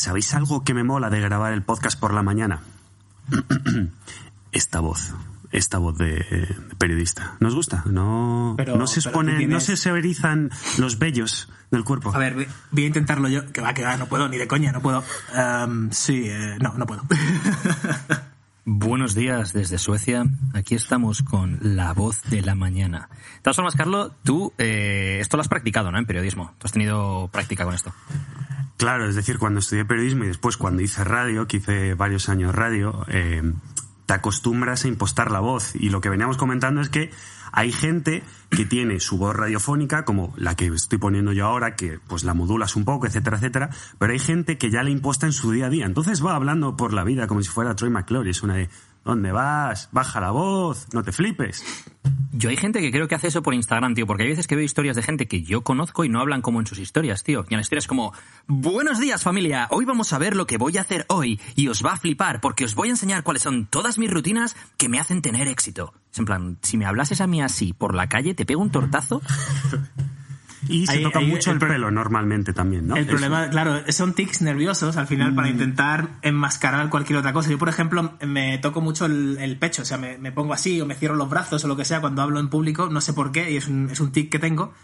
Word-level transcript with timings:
¿Sabéis 0.00 0.32
algo 0.32 0.64
que 0.64 0.72
me 0.72 0.82
mola 0.82 1.10
de 1.10 1.20
grabar 1.20 1.52
el 1.52 1.62
podcast 1.62 2.00
por 2.00 2.14
la 2.14 2.22
mañana? 2.22 2.62
Esta 4.50 4.80
voz. 4.80 5.12
Esta 5.52 5.76
voz 5.76 5.98
de, 5.98 6.56
periodista. 6.78 7.36
¿Nos 7.38 7.54
gusta? 7.54 7.82
No, 7.84 8.56
no 8.56 8.86
se 8.86 9.00
expone, 9.00 9.46
no 9.46 9.60
se 9.60 9.76
severizan 9.76 10.50
los 10.78 10.98
vellos 10.98 11.52
del 11.70 11.84
cuerpo. 11.84 12.14
A 12.14 12.18
ver, 12.18 12.48
voy 12.70 12.84
a 12.84 12.86
intentarlo 12.86 13.28
yo. 13.28 13.52
Que 13.52 13.60
va, 13.60 13.74
que 13.74 13.84
va, 13.84 13.98
no 13.98 14.06
puedo, 14.06 14.26
ni 14.30 14.38
de 14.38 14.48
coña, 14.48 14.72
no 14.72 14.80
puedo. 14.80 15.04
Em, 15.34 15.90
sí, 15.90 16.30
eh, 16.30 16.56
no, 16.62 16.72
no 16.78 16.86
puedo. 16.86 17.02
Buenos 18.64 19.14
días 19.14 19.52
desde 19.52 19.76
Suecia. 19.76 20.24
Aquí 20.54 20.76
estamos 20.76 21.22
con 21.22 21.58
la 21.60 21.92
voz 21.92 22.22
de 22.30 22.40
la 22.40 22.54
mañana. 22.54 23.10
De 23.10 23.42
todas 23.42 23.56
formas, 23.56 23.74
Carlos, 23.74 24.12
tú 24.24 24.54
eh, 24.56 25.18
esto 25.20 25.36
lo 25.36 25.42
has 25.42 25.48
practicado, 25.48 25.92
¿no? 25.92 25.98
En 25.98 26.06
periodismo. 26.06 26.54
Tú 26.56 26.68
has 26.68 26.72
tenido 26.72 27.28
práctica 27.30 27.64
con 27.64 27.74
esto. 27.74 27.92
Claro, 28.80 29.06
es 29.06 29.14
decir, 29.14 29.38
cuando 29.38 29.60
estudié 29.60 29.84
periodismo 29.84 30.24
y 30.24 30.28
después 30.28 30.56
cuando 30.56 30.80
hice 30.80 31.04
radio, 31.04 31.46
que 31.46 31.58
hice 31.58 31.92
varios 31.92 32.30
años 32.30 32.54
radio, 32.54 33.04
eh, 33.08 33.42
te 34.06 34.14
acostumbras 34.14 34.86
a 34.86 34.88
impostar 34.88 35.30
la 35.30 35.40
voz. 35.40 35.74
Y 35.74 35.90
lo 35.90 36.00
que 36.00 36.08
veníamos 36.08 36.38
comentando 36.38 36.80
es 36.80 36.88
que 36.88 37.10
hay 37.52 37.72
gente 37.72 38.22
que 38.48 38.64
tiene 38.64 38.98
su 38.98 39.18
voz 39.18 39.36
radiofónica, 39.36 40.06
como 40.06 40.32
la 40.38 40.56
que 40.56 40.68
estoy 40.68 40.96
poniendo 40.96 41.32
yo 41.32 41.44
ahora, 41.44 41.76
que 41.76 41.98
pues 42.08 42.24
la 42.24 42.32
modulas 42.32 42.74
un 42.74 42.86
poco, 42.86 43.06
etcétera, 43.06 43.36
etcétera, 43.36 43.68
pero 43.98 44.14
hay 44.14 44.18
gente 44.18 44.56
que 44.56 44.70
ya 44.70 44.82
la 44.82 44.88
imposta 44.88 45.26
en 45.26 45.34
su 45.34 45.52
día 45.52 45.66
a 45.66 45.68
día. 45.68 45.84
Entonces 45.84 46.24
va 46.24 46.34
hablando 46.34 46.74
por 46.74 46.94
la 46.94 47.04
vida 47.04 47.26
como 47.26 47.42
si 47.42 47.50
fuera 47.50 47.76
Troy 47.76 47.90
McClure, 47.90 48.30
es 48.30 48.42
una 48.42 48.54
de 48.54 48.70
¿Dónde 49.10 49.32
vas? 49.32 49.88
Baja 49.90 50.20
la 50.20 50.30
voz, 50.30 50.86
no 50.92 51.02
te 51.02 51.10
flipes. 51.10 51.64
Yo 52.30 52.48
hay 52.48 52.56
gente 52.56 52.80
que 52.80 52.92
creo 52.92 53.08
que 53.08 53.16
hace 53.16 53.26
eso 53.26 53.42
por 53.42 53.54
Instagram, 53.54 53.96
tío, 53.96 54.06
porque 54.06 54.22
hay 54.22 54.28
veces 54.28 54.46
que 54.46 54.54
veo 54.54 54.64
historias 54.64 54.94
de 54.94 55.02
gente 55.02 55.26
que 55.26 55.42
yo 55.42 55.62
conozco 55.62 56.04
y 56.04 56.08
no 56.08 56.20
hablan 56.20 56.42
como 56.42 56.60
en 56.60 56.66
sus 56.68 56.78
historias, 56.78 57.24
tío. 57.24 57.44
Y 57.48 57.54
en 57.54 57.58
las 57.58 57.64
historias 57.64 57.88
como, 57.88 58.12
buenos 58.46 59.00
días 59.00 59.24
familia, 59.24 59.66
hoy 59.72 59.84
vamos 59.84 60.12
a 60.12 60.18
ver 60.18 60.36
lo 60.36 60.46
que 60.46 60.58
voy 60.58 60.78
a 60.78 60.82
hacer 60.82 61.06
hoy 61.08 61.40
y 61.56 61.66
os 61.66 61.84
va 61.84 61.94
a 61.94 61.96
flipar 61.96 62.40
porque 62.40 62.64
os 62.64 62.76
voy 62.76 62.86
a 62.86 62.92
enseñar 62.92 63.24
cuáles 63.24 63.42
son 63.42 63.66
todas 63.66 63.98
mis 63.98 64.12
rutinas 64.12 64.54
que 64.76 64.88
me 64.88 65.00
hacen 65.00 65.22
tener 65.22 65.48
éxito. 65.48 65.92
Es 66.12 66.20
en 66.20 66.26
plan, 66.26 66.58
si 66.62 66.76
me 66.76 66.86
hablases 66.86 67.20
a 67.20 67.26
mí 67.26 67.42
así 67.42 67.72
por 67.72 67.96
la 67.96 68.08
calle, 68.08 68.34
te 68.34 68.46
pego 68.46 68.62
un 68.62 68.70
tortazo. 68.70 69.22
Y 70.68 70.86
se 70.86 70.98
toca 70.98 71.20
mucho 71.20 71.52
el, 71.52 71.58
pelo 71.58 71.90
normalmente 71.90 72.52
también, 72.52 72.86
¿no? 72.86 72.96
El 72.96 73.06
problema, 73.06 73.48
claro, 73.48 73.80
son 73.88 74.12
tics 74.12 74.42
nerviosos 74.42 74.96
al 74.96 75.06
final 75.06 75.34
para 75.34 75.48
mm. 75.48 75.52
intentar 75.52 76.08
enmascarar 76.22 76.90
cualquier 76.90 77.18
otra 77.18 77.32
cosa. 77.32 77.50
Yo, 77.50 77.58
por 77.58 77.68
ejemplo, 77.68 78.14
me 78.26 78.58
toco 78.58 78.80
mucho 78.80 79.06
el, 79.06 79.56
pecho, 79.58 79.82
o 79.82 79.84
sea, 79.84 79.96
me, 79.96 80.32
pongo 80.32 80.52
así 80.52 80.80
o 80.80 80.86
me 80.86 80.94
cierro 80.94 81.14
los 81.14 81.30
brazos 81.30 81.64
o 81.64 81.68
lo 81.68 81.76
que 81.76 81.84
sea 81.84 82.00
cuando 82.00 82.22
hablo 82.22 82.40
en 82.40 82.48
público, 82.48 82.88
no 82.90 83.00
sé 83.00 83.12
por 83.12 83.32
qué, 83.32 83.50
y 83.50 83.56
es 83.56 83.68
un, 83.68 83.88
es 83.90 84.00
un 84.00 84.12
tic 84.12 84.30
que 84.30 84.38
tengo. 84.38 84.74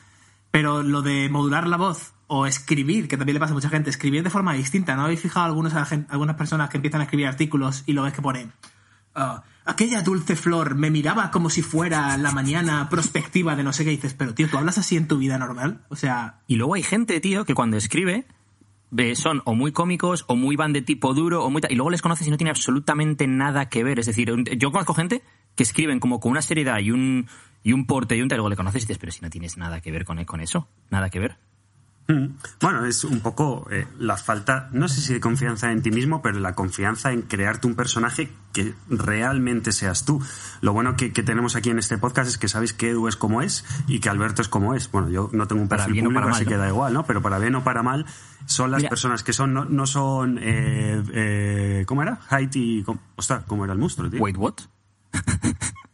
Pero 0.50 0.82
lo 0.82 1.02
de 1.02 1.28
modular 1.28 1.66
la 1.66 1.76
voz 1.76 2.14
o 2.28 2.46
escribir, 2.46 3.08
que 3.08 3.16
también 3.16 3.34
le 3.34 3.40
pasa 3.40 3.52
a 3.52 3.54
mucha 3.54 3.68
gente, 3.68 3.90
escribir 3.90 4.22
de 4.22 4.30
forma 4.30 4.54
distinta. 4.54 4.96
¿No 4.96 5.02
habéis 5.02 5.20
fijado 5.20 5.44
algunos, 5.44 5.74
algunas 5.74 6.36
personas 6.36 6.70
que 6.70 6.78
empiezan 6.78 7.02
a 7.02 7.04
escribir 7.04 7.26
artículos 7.26 7.82
y 7.86 7.92
lo 7.92 8.02
ves 8.02 8.14
que 8.14 8.22
ponen... 8.22 8.52
Ah, 9.14 9.42
aquella 9.66 10.02
dulce 10.02 10.36
flor 10.36 10.74
me 10.76 10.90
miraba 10.90 11.30
como 11.30 11.50
si 11.50 11.62
fuera 11.62 12.16
la 12.16 12.30
mañana 12.30 12.88
prospectiva 12.88 13.56
de 13.56 13.64
no 13.64 13.72
sé 13.72 13.84
qué 13.84 13.90
dices, 13.90 14.14
pero 14.14 14.34
tío, 14.34 14.48
¿tú 14.48 14.56
hablas 14.56 14.78
así 14.78 14.96
en 14.96 15.08
tu 15.08 15.18
vida 15.18 15.38
normal? 15.38 15.84
O 15.88 15.96
sea... 15.96 16.40
Y 16.46 16.56
luego 16.56 16.74
hay 16.74 16.82
gente, 16.82 17.20
tío, 17.20 17.44
que 17.44 17.54
cuando 17.54 17.76
escribe 17.76 18.26
son 19.14 19.42
o 19.44 19.54
muy 19.54 19.72
cómicos 19.72 20.24
o 20.28 20.36
muy 20.36 20.56
van 20.56 20.72
de 20.72 20.80
tipo 20.80 21.12
duro 21.12 21.44
o 21.44 21.50
muy 21.50 21.60
y 21.68 21.74
luego 21.74 21.90
les 21.90 22.02
conoces 22.02 22.26
y 22.26 22.30
no 22.30 22.36
tiene 22.36 22.50
absolutamente 22.50 23.26
nada 23.26 23.68
que 23.68 23.84
ver. 23.84 23.98
Es 23.98 24.06
decir, 24.06 24.32
yo 24.56 24.70
conozco 24.70 24.94
gente 24.94 25.22
que 25.54 25.62
escriben 25.62 26.00
como 26.00 26.20
con 26.20 26.30
una 26.30 26.42
seriedad 26.42 26.78
y 26.78 26.90
un, 26.90 27.26
y 27.62 27.72
un 27.72 27.86
porte 27.86 28.16
y 28.16 28.22
un 28.22 28.28
tal, 28.28 28.38
luego 28.38 28.50
le 28.50 28.56
conoces 28.56 28.82
y 28.82 28.86
dices, 28.86 28.98
pero 28.98 29.12
si 29.12 29.20
no 29.22 29.30
tienes 29.30 29.56
nada 29.56 29.80
que 29.80 29.90
ver 29.90 30.04
con, 30.04 30.24
con 30.24 30.40
eso, 30.40 30.68
nada 30.90 31.10
que 31.10 31.18
ver. 31.18 31.36
Mm. 32.08 32.36
Bueno, 32.60 32.86
es 32.86 33.02
un 33.02 33.20
poco 33.20 33.66
eh, 33.70 33.86
la 33.98 34.16
falta, 34.16 34.68
no 34.72 34.86
sé 34.88 35.00
si 35.00 35.12
de 35.12 35.20
confianza 35.20 35.72
en 35.72 35.82
ti 35.82 35.90
mismo, 35.90 36.22
pero 36.22 36.38
la 36.38 36.54
confianza 36.54 37.12
en 37.12 37.22
crearte 37.22 37.66
un 37.66 37.74
personaje 37.74 38.30
que 38.52 38.74
realmente 38.88 39.72
seas 39.72 40.04
tú. 40.04 40.22
Lo 40.60 40.72
bueno 40.72 40.96
que, 40.96 41.10
tenemos 41.10 41.56
aquí 41.56 41.70
en 41.70 41.78
este 41.78 41.98
podcast 41.98 42.30
es 42.30 42.38
que 42.38 42.48
sabéis 42.48 42.72
que 42.72 42.90
Edu 42.90 43.08
es 43.08 43.16
como 43.16 43.42
es 43.42 43.64
y 43.88 43.98
que 43.98 44.08
Alberto 44.08 44.40
es 44.40 44.48
como 44.48 44.74
es. 44.74 44.90
Bueno, 44.90 45.10
yo 45.10 45.30
no 45.32 45.48
tengo 45.48 45.62
un 45.62 45.68
perfil 45.68 46.04
público, 46.04 46.28
así 46.28 46.46
que 46.46 46.56
da 46.56 46.68
igual, 46.68 46.92
¿no? 46.92 47.04
Pero 47.04 47.20
para 47.22 47.38
bien 47.38 47.56
o 47.56 47.64
para 47.64 47.82
mal, 47.82 48.06
son 48.46 48.70
las 48.70 48.84
personas 48.84 49.24
que 49.24 49.32
son, 49.32 49.52
no, 49.52 49.86
son, 49.86 50.38
eh, 50.40 51.02
eh, 51.12 51.84
¿cómo 51.86 52.02
era? 52.02 52.20
Haiti, 52.28 52.84
ostras, 53.16 53.42
¿cómo 53.46 53.64
era 53.64 53.72
el 53.72 53.80
monstruo, 53.80 54.08
tío? 54.08 54.20
Wait, 54.20 54.36
what? 54.36 54.54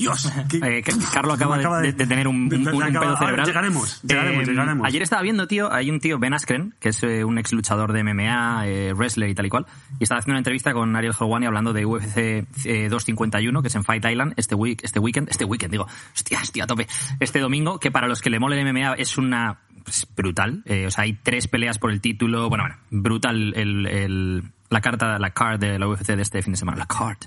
Dios. 0.00 0.32
Eh, 0.62 0.82
Carlos 1.12 1.36
acaba, 1.40 1.80
de, 1.80 1.92
tener 1.92 2.26
un, 2.26 2.48
pedo 2.48 3.16
cerebral. 3.16 3.46
Llegaremos, 3.46 4.02
llegaremos, 4.02 4.48
eh, 4.48 4.50
llegaremos. 4.50 4.86
Ayer 4.86 5.02
estaba 5.02 5.22
viendo, 5.22 5.46
tío, 5.46 5.72
hay 5.72 5.90
un 5.90 6.00
tío, 6.00 6.18
Ben 6.18 6.34
Askren, 6.34 6.74
que 6.80 6.90
es 6.90 7.02
eh, 7.02 7.24
un 7.24 7.38
ex 7.38 7.52
luchador 7.52 7.92
de 7.92 8.02
MMA, 8.02 8.64
wrestler 8.94 9.30
y 9.30 9.34
tal 9.34 9.46
y 9.46 9.48
cual, 9.48 9.66
y 9.98 10.02
estaba 10.02 10.18
haciendo 10.18 10.34
una 10.34 10.40
entrevista 10.40 10.72
con 10.72 10.94
Ariel 10.96 11.14
Helwani 11.18 11.46
hablando 11.46 11.72
de 11.72 11.86
UFC 11.86 12.46
251, 12.64 13.62
que 13.62 13.68
es 13.68 13.74
en 13.74 13.84
Fight 13.84 14.04
Island, 14.04 14.34
este, 14.36 14.54
week, 14.54 14.80
este 14.82 14.98
weekend, 14.98 15.28
este 15.30 15.44
weekend, 15.44 15.72
digo, 15.72 15.86
hostia, 16.14 16.40
hostia, 16.40 16.64
a 16.64 16.66
tope, 16.66 16.86
este 17.20 17.38
domingo, 17.38 17.78
que 17.78 17.90
para 17.90 18.06
los 18.08 18.20
que 18.20 18.30
le 18.30 18.38
mole 18.38 18.56
de 18.56 18.70
MMA 18.70 18.94
es 18.94 19.16
una 19.18 19.60
pues, 19.84 20.06
brutal. 20.16 20.64
o 20.86 20.90
sea, 20.90 21.04
hay 21.04 21.14
tres 21.14 21.48
peleas 21.48 21.78
por 21.78 21.90
el 21.90 22.00
título. 22.00 22.48
Bueno, 22.48 22.64
bueno, 22.64 22.76
brutal 22.90 23.54
el, 23.54 24.44
la 24.70 24.80
carta, 24.80 25.18
la 25.18 25.30
card 25.30 25.58
de 25.58 25.78
la 25.78 25.88
UFC 25.88 26.14
de 26.14 26.22
este 26.22 26.42
fin 26.42 26.52
de 26.52 26.56
semana, 26.56 26.78
la 26.78 26.86
card. 26.86 27.18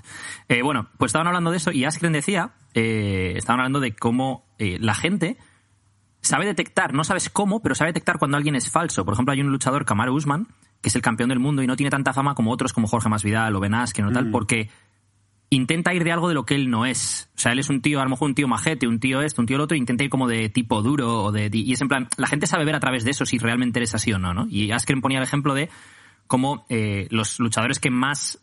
Eh, 0.48 0.62
bueno, 0.62 0.88
pues 0.98 1.10
estaban 1.10 1.28
hablando 1.28 1.50
de 1.50 1.58
eso 1.58 1.70
y 1.70 1.84
Askren 1.84 2.12
decía, 2.12 2.52
eh, 2.72 3.34
estaban 3.36 3.60
hablando 3.60 3.80
de 3.80 3.94
cómo 3.94 4.46
eh, 4.58 4.78
la 4.80 4.94
gente 4.94 5.36
sabe 6.22 6.46
detectar, 6.46 6.94
no 6.94 7.04
sabes 7.04 7.28
cómo, 7.28 7.60
pero 7.60 7.74
sabe 7.74 7.90
detectar 7.90 8.18
cuando 8.18 8.38
alguien 8.38 8.56
es 8.56 8.70
falso. 8.70 9.04
Por 9.04 9.12
ejemplo, 9.12 9.32
hay 9.32 9.42
un 9.42 9.52
luchador, 9.52 9.84
Kamaru 9.84 10.14
Usman, 10.14 10.48
que 10.80 10.88
es 10.88 10.96
el 10.96 11.02
campeón 11.02 11.28
del 11.28 11.38
mundo 11.38 11.62
y 11.62 11.66
no 11.66 11.76
tiene 11.76 11.90
tanta 11.90 12.14
fama 12.14 12.34
como 12.34 12.50
otros 12.50 12.72
como 12.72 12.88
Jorge 12.88 13.10
Masvidal 13.10 13.54
o 13.54 13.60
Ben 13.60 13.74
Askren 13.74 14.06
o 14.06 14.12
tal, 14.12 14.26
mm. 14.26 14.30
porque 14.30 14.70
intenta 15.50 15.92
ir 15.92 16.02
de 16.02 16.12
algo 16.12 16.28
de 16.28 16.34
lo 16.34 16.46
que 16.46 16.54
él 16.54 16.70
no 16.70 16.86
es. 16.86 17.30
O 17.36 17.38
sea, 17.38 17.52
él 17.52 17.58
es 17.58 17.68
un 17.68 17.82
tío, 17.82 18.00
a 18.00 18.04
lo 18.04 18.10
mejor 18.10 18.28
un 18.28 18.34
tío 18.34 18.48
majete, 18.48 18.88
un 18.88 19.00
tío 19.00 19.20
esto, 19.20 19.42
un 19.42 19.46
tío 19.46 19.56
el 19.56 19.62
otro, 19.62 19.76
intenta 19.76 20.02
ir 20.02 20.10
como 20.10 20.28
de 20.28 20.48
tipo 20.48 20.82
duro 20.82 21.24
o 21.24 21.32
de... 21.32 21.50
Y 21.52 21.74
es 21.74 21.80
en 21.82 21.88
plan, 21.88 22.08
la 22.16 22.26
gente 22.26 22.46
sabe 22.46 22.64
ver 22.64 22.74
a 22.74 22.80
través 22.80 23.04
de 23.04 23.10
eso 23.10 23.26
si 23.26 23.36
realmente 23.36 23.78
eres 23.78 23.94
así 23.94 24.12
o 24.12 24.18
no, 24.18 24.32
¿no? 24.32 24.46
Y 24.48 24.72
Askren 24.72 25.02
ponía 25.02 25.18
el 25.18 25.24
ejemplo 25.24 25.54
de 25.54 25.68
como 26.26 26.66
eh, 26.68 27.06
los 27.10 27.38
luchadores 27.38 27.78
que 27.78 27.90
más 27.90 28.38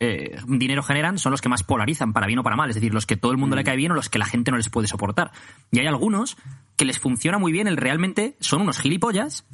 eh, 0.00 0.36
dinero 0.46 0.82
generan 0.82 1.18
son 1.18 1.30
los 1.30 1.40
que 1.40 1.48
más 1.48 1.62
polarizan, 1.62 2.12
para 2.12 2.26
bien 2.26 2.38
o 2.38 2.42
para 2.42 2.56
mal. 2.56 2.68
Es 2.68 2.74
decir, 2.74 2.92
los 2.92 3.06
que 3.06 3.16
todo 3.16 3.32
el 3.32 3.38
mundo 3.38 3.56
le 3.56 3.62
mm. 3.62 3.66
cae 3.66 3.76
bien 3.76 3.92
o 3.92 3.94
los 3.94 4.08
que 4.08 4.18
la 4.18 4.26
gente 4.26 4.50
no 4.50 4.56
les 4.56 4.68
puede 4.68 4.88
soportar. 4.88 5.32
Y 5.70 5.78
hay 5.78 5.86
algunos 5.86 6.36
que 6.76 6.84
les 6.84 6.98
funciona 6.98 7.38
muy 7.38 7.52
bien 7.52 7.68
el 7.68 7.76
realmente 7.76 8.36
son 8.40 8.62
unos 8.62 8.78
gilipollas 8.78 9.44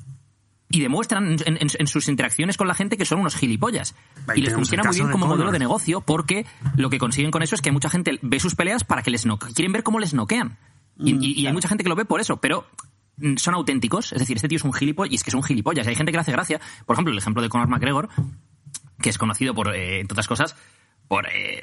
y 0.73 0.81
demuestran 0.81 1.37
en, 1.45 1.87
sus 1.89 2.09
interacciones 2.09 2.57
con 2.57 2.69
la 2.69 2.75
gente 2.75 2.97
que 2.97 3.05
son 3.05 3.19
unos 3.19 3.35
gilipollas. 3.35 3.97
y 4.37 4.41
les 4.41 4.55
funciona 4.55 4.85
muy 4.85 4.95
bien 4.95 5.11
como 5.11 5.27
modelo 5.27 5.51
de 5.51 5.59
negocio 5.59 6.01
porque 6.01 6.47
lo 6.77 6.91
que 6.91 6.99
consiguen 6.99 7.33
con 7.33 7.43
eso 7.43 7.57
es 7.57 7.61
que 7.61 7.73
mucha 7.73 7.91
gente 7.91 8.19
ve 8.23 8.39
sus 8.39 8.55
peleas 8.55 8.85
para 8.85 9.03
que 9.03 9.11
les 9.11 9.27
no 9.27 9.39
quieren 9.39 9.73
ver 9.73 9.83
cómo 9.83 9.99
les 9.99 10.15
noquean. 10.15 10.59
Y, 10.97 11.15
mm, 11.15 11.23
y, 11.23 11.47
hay 11.47 11.53
mucha 11.53 11.69
gente 11.69 11.83
que 11.83 11.89
lo 11.89 11.97
ve 11.97 12.05
por 12.05 12.21
eso, 12.21 12.37
pero 12.37 12.67
son 13.37 13.55
auténticos. 13.55 14.13
Es 14.13 14.19
decir, 14.19 14.37
este 14.37 14.49
tío 14.49 14.57
es 14.57 14.65
un 14.65 14.73
gilipollas 14.73 15.13
y 15.13 15.17
es 15.17 15.25
que 15.25 15.31
es 15.31 15.35
un 15.35 15.43
gilipollas. 15.43 15.87
Hay 15.87 15.95
gente 15.95 16.13
que 16.13 16.17
le 16.17 16.23
hace 16.23 16.33
gracia. 16.33 16.61
Por 16.87 16.95
ejemplo, 16.95 17.13
el 17.13 17.19
ejemplo 17.19 17.43
de 17.43 17.49
Conor 17.49 17.69
McGregor, 17.69 18.09
que 19.01 19.11
es 19.11 19.19
conocido 19.19 19.55
por, 19.55 19.75
eh, 19.75 20.01
entre 20.01 20.15
otras 20.15 20.29
cosas, 20.29 20.57
por... 21.09 21.27
Eh, 21.27 21.61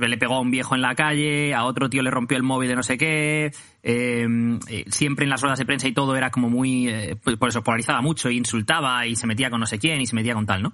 le 0.00 0.16
pegó 0.16 0.36
a 0.36 0.40
un 0.40 0.50
viejo 0.50 0.74
en 0.74 0.80
la 0.80 0.94
calle, 0.94 1.54
a 1.54 1.64
otro 1.64 1.90
tío 1.90 2.02
le 2.02 2.10
rompió 2.10 2.38
el 2.38 2.42
móvil 2.42 2.70
de 2.70 2.76
no 2.76 2.82
sé 2.82 2.96
qué, 2.96 3.52
em, 3.82 4.58
eh, 4.66 4.84
siempre 4.86 5.24
en 5.24 5.28
las 5.28 5.42
ruedas 5.42 5.58
de 5.58 5.66
prensa 5.66 5.86
y 5.86 5.92
todo 5.92 6.16
era 6.16 6.30
como 6.30 6.48
muy, 6.48 6.90
pues 7.22 7.36
por 7.36 7.50
eso 7.50 7.62
polarizaba 7.62 8.00
mucho, 8.00 8.30
e 8.30 8.32
insultaba 8.32 9.06
y 9.06 9.14
se 9.14 9.26
metía 9.26 9.50
con 9.50 9.60
no 9.60 9.66
sé 9.66 9.78
quién 9.78 10.00
y 10.00 10.06
se 10.06 10.14
metía 10.14 10.32
con 10.32 10.46
tal, 10.46 10.62
¿no? 10.62 10.72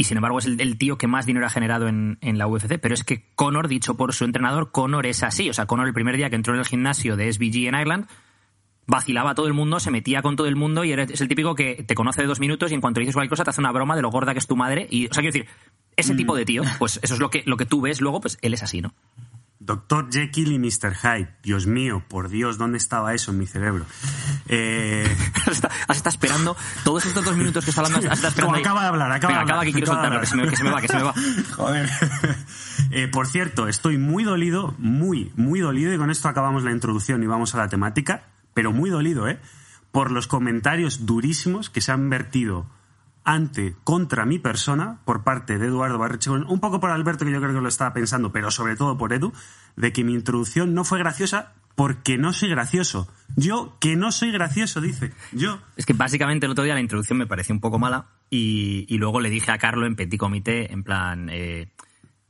Y 0.00 0.04
sin 0.04 0.16
embargo 0.16 0.38
es 0.38 0.46
el, 0.46 0.78
tío 0.78 0.96
que 0.96 1.06
más 1.06 1.26
dinero 1.26 1.44
ha 1.44 1.50
generado 1.50 1.86
en, 1.86 2.16
en, 2.22 2.38
la 2.38 2.46
UFC, 2.46 2.78
pero 2.80 2.94
es 2.94 3.04
que 3.04 3.26
Conor, 3.34 3.68
dicho 3.68 3.96
por 3.96 4.14
su 4.14 4.24
entrenador, 4.24 4.70
Conor 4.70 5.04
es 5.04 5.22
así, 5.24 5.50
o 5.50 5.52
sea, 5.52 5.66
Conor 5.66 5.88
el 5.88 5.92
primer 5.92 6.16
día 6.16 6.30
que 6.30 6.36
entró 6.36 6.54
en 6.54 6.60
el 6.60 6.66
gimnasio 6.66 7.14
de 7.16 7.30
SBG 7.30 7.66
en 7.66 7.74
Ireland, 7.74 8.06
vacilaba 8.88 9.30
a 9.30 9.34
todo 9.34 9.46
el 9.46 9.52
mundo, 9.52 9.78
se 9.78 9.92
metía 9.92 10.22
con 10.22 10.34
todo 10.34 10.48
el 10.48 10.56
mundo 10.56 10.82
y 10.82 10.92
es 10.92 11.20
el 11.20 11.28
típico 11.28 11.54
que 11.54 11.84
te 11.86 11.94
conoce 11.94 12.22
de 12.22 12.26
dos 12.26 12.40
minutos 12.40 12.72
y 12.72 12.74
en 12.74 12.80
cuanto 12.80 12.98
le 12.98 13.04
dices 13.04 13.14
cualquier 13.14 13.30
cosa 13.30 13.44
te 13.44 13.50
hace 13.50 13.60
una 13.60 13.70
broma 13.70 13.94
de 13.94 14.02
lo 14.02 14.10
gorda 14.10 14.32
que 14.32 14.40
es 14.40 14.46
tu 14.46 14.56
madre. 14.56 14.88
Y, 14.90 15.06
o 15.06 15.14
sea, 15.14 15.22
quiero 15.22 15.32
decir, 15.32 15.48
ese 15.94 16.14
tipo 16.14 16.34
de 16.34 16.44
tío, 16.44 16.62
pues 16.78 16.98
eso 17.02 17.14
es 17.14 17.20
lo 17.20 17.30
que, 17.30 17.42
lo 17.46 17.56
que 17.56 17.66
tú 17.66 17.80
ves 17.82 18.00
luego, 18.00 18.20
pues 18.20 18.38
él 18.40 18.54
es 18.54 18.62
así, 18.62 18.80
¿no? 18.80 18.94
Doctor 19.60 20.08
Jekyll 20.10 20.52
y 20.52 20.58
Mr. 20.58 20.94
Hyde. 20.94 21.36
Dios 21.42 21.66
mío, 21.66 22.02
por 22.08 22.30
Dios, 22.30 22.56
¿dónde 22.56 22.78
estaba 22.78 23.12
eso 23.12 23.32
en 23.32 23.38
mi 23.38 23.46
cerebro? 23.46 23.84
Eh... 24.48 25.06
has 25.88 25.96
estado 25.96 26.14
esperando 26.14 26.56
todos 26.84 27.04
estos 27.04 27.22
dos 27.22 27.36
minutos 27.36 27.64
que 27.64 27.70
está 27.70 27.82
hablando. 27.82 28.10
Has 28.10 28.24
esperando 28.24 28.56
acaba 28.56 28.82
de 28.82 28.88
hablar, 28.88 29.12
acaba 29.12 29.34
de 29.34 29.40
hablar. 29.40 29.56
Acaba 29.56 29.64
que 29.66 29.72
quiero 29.72 29.86
soltarlo, 29.88 30.20
que 30.20 30.26
se, 30.26 30.36
me, 30.36 30.48
que 30.48 30.56
se 30.56 30.64
me 30.64 30.70
va, 30.70 30.80
que 30.80 30.88
se 30.88 30.96
me 30.96 31.02
va. 31.02 31.14
Joder. 31.56 31.90
Eh, 32.90 33.06
por 33.06 33.26
cierto, 33.26 33.68
estoy 33.68 33.98
muy 33.98 34.24
dolido, 34.24 34.74
muy, 34.78 35.30
muy 35.36 35.60
dolido, 35.60 35.92
y 35.92 35.98
con 35.98 36.10
esto 36.10 36.26
acabamos 36.26 36.62
la 36.62 36.70
introducción 36.70 37.22
y 37.22 37.26
vamos 37.26 37.54
a 37.54 37.58
la 37.58 37.68
temática 37.68 38.22
pero 38.58 38.72
muy 38.72 38.90
dolido, 38.90 39.28
¿eh? 39.28 39.38
Por 39.92 40.10
los 40.10 40.26
comentarios 40.26 41.06
durísimos 41.06 41.70
que 41.70 41.80
se 41.80 41.92
han 41.92 42.10
vertido 42.10 42.66
ante, 43.22 43.76
contra 43.84 44.26
mi 44.26 44.40
persona, 44.40 44.98
por 45.04 45.22
parte 45.22 45.58
de 45.58 45.68
Eduardo 45.68 45.96
Barreche, 45.96 46.30
un 46.30 46.58
poco 46.58 46.80
por 46.80 46.90
Alberto, 46.90 47.24
que 47.24 47.30
yo 47.30 47.38
creo 47.40 47.54
que 47.54 47.60
lo 47.60 47.68
estaba 47.68 47.94
pensando, 47.94 48.32
pero 48.32 48.50
sobre 48.50 48.74
todo 48.74 48.98
por 48.98 49.12
Edu, 49.12 49.32
de 49.76 49.92
que 49.92 50.02
mi 50.02 50.12
introducción 50.12 50.74
no 50.74 50.82
fue 50.82 50.98
graciosa 50.98 51.52
porque 51.76 52.18
no 52.18 52.32
soy 52.32 52.48
gracioso. 52.48 53.06
Yo, 53.36 53.76
que 53.78 53.94
no 53.94 54.10
soy 54.10 54.32
gracioso, 54.32 54.80
dice. 54.80 55.12
Yo. 55.30 55.60
Es 55.76 55.86
que 55.86 55.92
básicamente 55.92 56.46
el 56.46 56.50
otro 56.50 56.64
día 56.64 56.74
la 56.74 56.80
introducción 56.80 57.16
me 57.16 57.28
pareció 57.28 57.54
un 57.54 57.60
poco 57.60 57.78
mala 57.78 58.06
Y, 58.28 58.86
y 58.88 58.98
luego 58.98 59.20
le 59.20 59.30
dije 59.30 59.52
a 59.52 59.58
Carlo 59.58 59.86
en 59.86 59.94
petit 59.94 60.18
comité, 60.18 60.72
en 60.72 60.82
plan, 60.82 61.28
eh, 61.30 61.70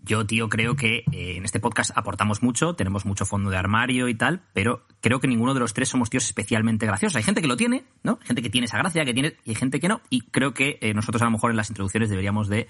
yo, 0.08 0.26
tío, 0.26 0.48
creo 0.48 0.74
que 0.74 1.04
eh, 1.12 1.36
en 1.36 1.44
este 1.44 1.60
podcast 1.60 1.90
aportamos 1.94 2.42
mucho, 2.42 2.74
tenemos 2.74 3.04
mucho 3.04 3.26
fondo 3.26 3.50
de 3.50 3.58
armario 3.58 4.08
y 4.08 4.14
tal, 4.14 4.40
pero 4.54 4.86
creo 5.02 5.20
que 5.20 5.28
ninguno 5.28 5.52
de 5.52 5.60
los 5.60 5.74
tres 5.74 5.90
somos 5.90 6.08
tíos 6.08 6.24
especialmente 6.24 6.86
graciosos. 6.86 7.16
Hay 7.16 7.22
gente 7.22 7.42
que 7.42 7.46
lo 7.46 7.58
tiene, 7.58 7.84
¿no? 8.02 8.18
Gente 8.22 8.40
que 8.40 8.48
tiene 8.48 8.64
esa 8.64 8.78
gracia, 8.78 9.04
que 9.04 9.12
tiene, 9.12 9.36
y 9.44 9.50
hay 9.50 9.54
gente 9.54 9.78
que 9.78 9.88
no. 9.88 10.00
Y 10.08 10.22
creo 10.22 10.54
que 10.54 10.78
eh, 10.80 10.94
nosotros 10.94 11.20
a 11.20 11.26
lo 11.26 11.30
mejor 11.30 11.50
en 11.50 11.58
las 11.58 11.68
introducciones 11.68 12.08
deberíamos 12.08 12.48
de 12.48 12.68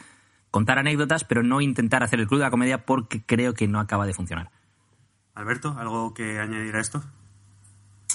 contar 0.50 0.80
anécdotas, 0.80 1.22
pero 1.22 1.44
no 1.44 1.60
intentar 1.60 2.02
hacer 2.02 2.18
el 2.18 2.26
club 2.26 2.40
de 2.40 2.46
la 2.46 2.50
comedia 2.50 2.84
porque 2.84 3.22
creo 3.24 3.54
que 3.54 3.68
no 3.68 3.78
acaba 3.78 4.04
de 4.04 4.14
funcionar. 4.14 4.50
Alberto, 5.36 5.76
¿algo 5.78 6.12
que 6.14 6.40
añadir 6.40 6.74
a 6.74 6.80
esto? 6.80 7.04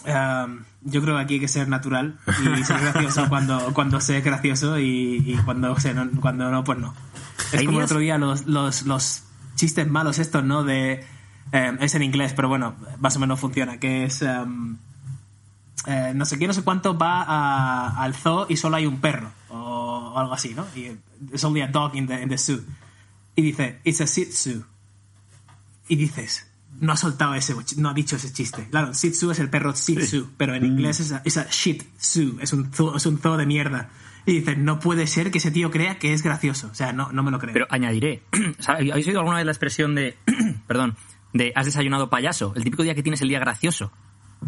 Um, 0.06 0.64
yo 0.82 1.02
creo 1.02 1.16
que 1.16 1.22
aquí 1.22 1.34
hay 1.36 1.40
que 1.40 1.48
ser 1.48 1.70
natural 1.70 2.20
y 2.58 2.64
ser 2.66 2.82
gracioso 2.82 3.26
cuando, 3.30 3.74
cuando 3.74 4.02
sé 4.02 4.20
gracioso 4.22 4.78
y, 4.80 5.24
y 5.26 5.38
cuando, 5.46 5.70
no, 5.70 6.22
cuando 6.22 6.52
no, 6.52 6.64
pues 6.64 6.78
no. 6.78 6.94
Es 7.54 7.64
como 7.64 7.80
el 7.80 7.86
otro 7.86 8.00
día 8.00 8.18
los, 8.18 8.46
los, 8.46 8.84
los 8.86 9.24
chistes 9.56 9.88
malos 9.90 10.20
estos, 10.20 10.44
¿no? 10.44 10.64
De, 10.64 11.06
eh, 11.54 11.78
es 11.80 11.96
en 11.96 12.04
inglés, 12.04 12.34
pero 12.36 12.50
bueno, 12.50 12.76
más 13.00 13.16
o 13.16 13.20
menos 13.20 13.40
funciona, 13.40 13.78
que 13.80 14.04
es... 14.06 14.22
um, 14.22 14.78
eh, 15.86 16.12
no 16.16 16.26
sé 16.26 16.38
qué, 16.40 16.48
no 16.48 16.54
sé 16.54 16.64
cuánto 16.64 16.98
va 16.98 17.24
a- 17.24 18.02
al 18.04 18.14
zoo 18.14 18.46
y 18.50 18.58
solo 18.58 18.78
hay 18.78 18.86
un 18.86 19.00
perro 19.02 19.32
o, 19.50 19.58
o 20.16 20.20
algo 20.20 20.34
así, 20.34 20.54
¿no? 20.54 20.66
Y 20.76 20.98
it's 21.32 21.44
only 21.44 21.62
a 21.62 21.68
dog 21.68 21.96
in 21.96 22.08
the, 22.08 22.22
in 22.22 22.30
the 22.30 22.38
zoo. 22.38 22.62
Y 23.36 23.42
dice, 23.42 23.80
it's 23.84 24.00
a 24.02 24.06
shih 24.06 24.26
tzu. 24.26 24.64
Y 25.88 25.96
dices, 25.96 26.50
no 26.84 26.94
ha 26.94 26.98
soltado 26.98 27.34
ese, 27.34 27.56
no 27.78 27.90
ha 27.90 27.94
dicho 27.94 28.18
ese 28.18 28.32
chiste. 28.32 28.68
Claro, 28.70 28.94
shih 28.94 29.12
tzu 29.12 29.32
es 29.32 29.40
el 29.40 29.50
perro 29.50 29.74
shih 29.74 29.96
tzu, 29.96 30.32
pero 30.38 30.54
en 30.54 30.66
inglés 30.66 31.00
es 31.00 31.14
a, 31.14 31.22
es 31.24 31.38
a 31.38 31.48
shit 31.50 31.84
tzu, 31.98 32.38
es 32.42 32.54
un 32.54 32.72
zoo, 32.72 32.96
es 32.96 33.06
un 33.06 33.18
zoo 33.18 33.38
de 33.38 33.46
mierda. 33.46 33.90
Y 34.26 34.40
dices, 34.40 34.58
no 34.58 34.80
puede 34.80 35.08
ser 35.08 35.32
que 35.32 35.38
ese 35.38 35.52
tío 35.52 35.72
crea 35.72 35.98
que 35.98 36.14
es 36.14 36.24
gracioso. 36.24 36.70
O 36.72 36.76
sea, 36.76 36.94
no, 36.94 37.12
no 37.12 37.24
me 37.24 37.32
lo 37.32 37.40
creo. 37.40 37.54
Pero 37.54 37.68
añadiré. 37.70 38.24
¿habéis 38.68 39.08
oído 39.08 39.20
alguna 39.20 39.38
vez 39.38 39.46
la 39.46 39.52
expresión 39.52 39.96
de, 39.96 40.18
perdón, 40.68 40.96
de 41.34 41.52
has 41.56 41.66
desayunado 41.66 42.10
payaso? 42.10 42.54
El 42.56 42.64
típico 42.64 42.84
día 42.84 42.96
que 42.96 43.04
tienes 43.04 43.22
el 43.22 43.30
día 43.30 43.40
gracioso. 43.40 43.92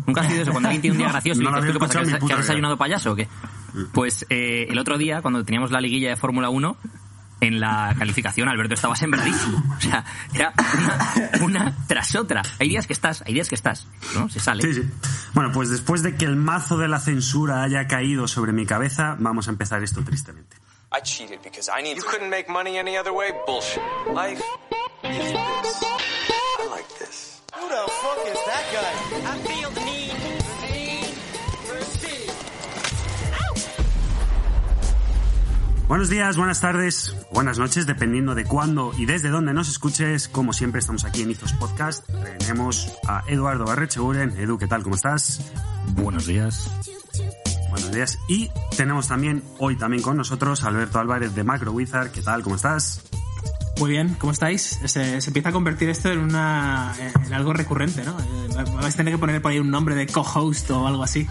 ¿Nunca 0.06 0.22
has 0.22 0.30
oído 0.30 0.44
eso? 0.44 0.52
Cuando 0.52 0.70
alguien 0.70 0.82
tiene 0.82 0.94
un 0.94 0.98
día 1.00 1.10
gracioso 1.12 1.42
no 1.42 1.50
y 1.50 1.54
dices, 1.56 1.68
¿tú 1.68 1.74
qué 1.74 1.80
pasa? 1.80 2.04
¿Que 2.04 2.12
has, 2.14 2.24
que 2.24 2.34
has 2.34 2.40
desayunado 2.40 2.78
payaso 2.78 3.14
o 3.14 3.16
qué? 3.16 3.28
Pues 3.94 4.26
eh, 4.30 4.68
el 4.70 4.78
otro 4.78 4.98
día, 4.98 5.22
cuando 5.22 5.44
teníamos 5.44 5.72
la 5.72 5.82
liguilla 5.82 6.10
de 6.10 6.16
Fórmula 6.16 6.50
1, 6.50 6.78
en 7.42 7.60
la 7.60 7.94
calificación 7.98 8.48
Alberto 8.50 8.74
estaba 8.74 8.96
sembradísimo. 8.96 9.64
O 9.78 9.82
sea, 9.82 10.04
era 10.34 10.54
una, 10.74 11.46
una 11.46 11.78
tras 11.88 12.16
otra. 12.16 12.42
Hay 12.60 12.70
días 12.70 12.88
que 12.88 12.94
estás, 12.94 13.24
hay 13.26 13.34
días 13.34 13.50
que 13.50 13.56
estás, 13.56 13.88
¿no? 14.14 14.30
Se 14.30 14.40
sale. 14.40 14.64
Sí, 14.64 14.74
sí. 14.74 14.90
Bueno, 15.34 15.52
pues 15.52 15.70
después 15.70 16.02
de 16.04 16.16
que 16.16 16.26
el 16.26 16.36
mazo 16.36 16.78
de 16.78 16.88
la 16.88 17.00
censura 17.00 17.64
haya 17.64 17.88
caído 17.88 18.28
sobre 18.28 18.52
mi 18.52 18.66
cabeza, 18.66 19.16
vamos 19.20 19.48
a 19.48 19.52
empezar 19.52 19.84
esto 19.84 20.04
tristemente. 20.04 20.58
I 20.92 21.02
cheated 21.02 21.42
because 21.44 21.70
I 21.70 21.82
need. 21.82 21.98
You 21.98 22.04
couldn't 22.04 22.30
make 22.30 22.50
money 22.50 22.78
any 22.78 22.98
other 22.98 23.12
way? 23.12 23.32
Bullshit. 23.46 23.82
Life 24.14 24.42
is 25.04 25.18
this. 25.18 25.36
I 25.84 26.68
like 26.70 26.88
this. 27.00 27.42
Who 27.54 27.68
the 27.68 27.92
fuck 28.02 28.28
is 28.28 28.40
that 28.46 28.66
guy? 28.72 28.94
I 29.30 29.38
feel 29.40 29.70
the 29.72 29.82
need, 29.84 30.35
Buenos 35.88 36.10
días, 36.10 36.36
buenas 36.36 36.62
tardes, 36.62 37.16
buenas 37.32 37.60
noches, 37.60 37.86
dependiendo 37.86 38.34
de 38.34 38.44
cuándo 38.44 38.92
y 38.98 39.06
desde 39.06 39.30
dónde 39.30 39.54
nos 39.54 39.70
escuches. 39.70 40.28
Como 40.28 40.52
siempre, 40.52 40.80
estamos 40.80 41.06
aquí 41.06 41.22
en 41.22 41.30
Izos 41.30 41.54
Podcast. 41.54 42.10
Tenemos 42.40 42.92
a 43.08 43.24
Eduardo 43.28 43.66
Barrecheguren. 43.66 44.32
Edu, 44.32 44.58
¿qué 44.58 44.66
tal? 44.66 44.82
¿Cómo 44.82 44.96
estás? 44.96 45.42
Buenos 45.94 46.26
días. 46.26 46.72
Buenos 47.70 47.92
días. 47.92 48.18
Y 48.28 48.50
tenemos 48.76 49.08
también, 49.08 49.44
hoy 49.60 49.76
también 49.76 50.02
con 50.02 50.18
nosotros, 50.18 50.64
a 50.64 50.70
Alberto 50.70 50.98
Álvarez 51.00 51.36
de 51.36 51.44
Macro 51.44 51.72
Wizard. 51.72 52.10
¿Qué 52.10 52.24
tal? 52.24 52.42
¿Cómo 52.42 52.56
estás? 52.56 53.04
Muy 53.80 53.92
bien, 53.92 54.16
¿cómo 54.18 54.32
estáis? 54.32 54.80
Se, 54.86 55.22
se 55.22 55.30
empieza 55.30 55.50
a 55.50 55.52
convertir 55.52 55.90
esto 55.90 56.12
en 56.12 56.20
una 56.20 56.96
en 57.26 57.34
algo 57.34 57.54
recurrente, 57.54 58.04
¿no? 58.04 58.18
Eh, 58.20 58.66
vais 58.82 58.94
a 58.96 58.98
tener 58.98 59.14
que 59.14 59.20
poner 59.20 59.40
por 59.40 59.52
ahí 59.52 59.60
un 59.60 59.70
nombre 59.70 59.94
de 59.94 60.08
co-host 60.08 60.72
o 60.72 60.88
algo 60.88 61.04
así. 61.04 61.28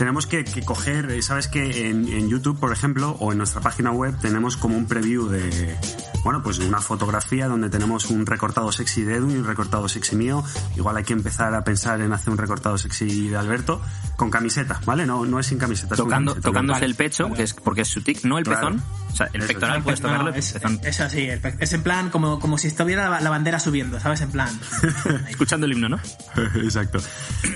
Tenemos 0.00 0.26
que, 0.26 0.46
que 0.46 0.62
coger, 0.62 1.10
eh, 1.10 1.20
sabes 1.20 1.46
que 1.46 1.90
en, 1.90 2.08
en 2.08 2.30
YouTube, 2.30 2.58
por 2.58 2.72
ejemplo, 2.72 3.18
o 3.20 3.32
en 3.32 3.36
nuestra 3.36 3.60
página 3.60 3.90
web, 3.90 4.14
tenemos 4.18 4.56
como 4.56 4.74
un 4.74 4.86
preview 4.86 5.28
de, 5.28 5.76
bueno, 6.24 6.42
pues 6.42 6.58
una 6.58 6.80
fotografía 6.80 7.48
donde 7.48 7.70
tenemos 7.70 8.06
un 8.10 8.26
recortado 8.26 8.70
sexy 8.72 9.02
de 9.02 9.16
Edu 9.16 9.30
y 9.30 9.36
un 9.36 9.44
recortado 9.44 9.88
sexy 9.88 10.16
mío. 10.16 10.44
Igual 10.76 10.96
hay 10.98 11.04
que 11.04 11.12
empezar 11.14 11.54
a 11.54 11.64
pensar 11.64 12.00
en 12.00 12.12
hacer 12.12 12.30
un 12.30 12.38
recortado 12.38 12.76
sexy 12.78 13.28
de 13.28 13.36
Alberto 13.36 13.80
con 14.16 14.30
camiseta, 14.30 14.80
¿vale? 14.84 15.06
No, 15.06 15.24
no 15.24 15.40
es 15.40 15.46
sin 15.46 15.58
camiseta. 15.58 15.96
Tocando, 15.96 16.32
camiseta. 16.32 16.48
tocándose 16.48 16.84
el 16.84 16.94
pecho, 16.94 17.24
vale. 17.24 17.36
que 17.36 17.42
es 17.44 17.54
porque 17.54 17.82
es 17.82 17.88
su 17.88 18.02
tic, 18.02 18.22
no 18.24 18.36
el 18.38 18.44
Claro. 18.44 18.68
pezón. 18.68 18.82
O 19.12 19.16
sea, 19.16 19.28
el 19.32 19.40
Eso, 19.40 19.48
pectoral 19.48 19.82
puedes 19.82 20.00
No, 20.02 20.08
tocarlo, 20.10 20.30
es, 20.34 20.54
el 20.54 20.60
pezón. 20.60 20.80
es 20.84 21.00
así, 21.00 21.28
es 21.58 21.72
en 21.72 21.82
plan 21.82 22.10
como, 22.10 22.38
como 22.38 22.58
si 22.58 22.68
estuviera 22.68 23.08
la, 23.08 23.20
la 23.20 23.30
bandera 23.30 23.58
subiendo, 23.58 23.98
¿sabes? 23.98 24.20
En 24.20 24.30
plan. 24.30 24.48
Escuchando 25.28 25.66
el 25.66 25.72
himno, 25.72 25.88
¿no? 25.88 26.00
Exacto. 26.56 26.98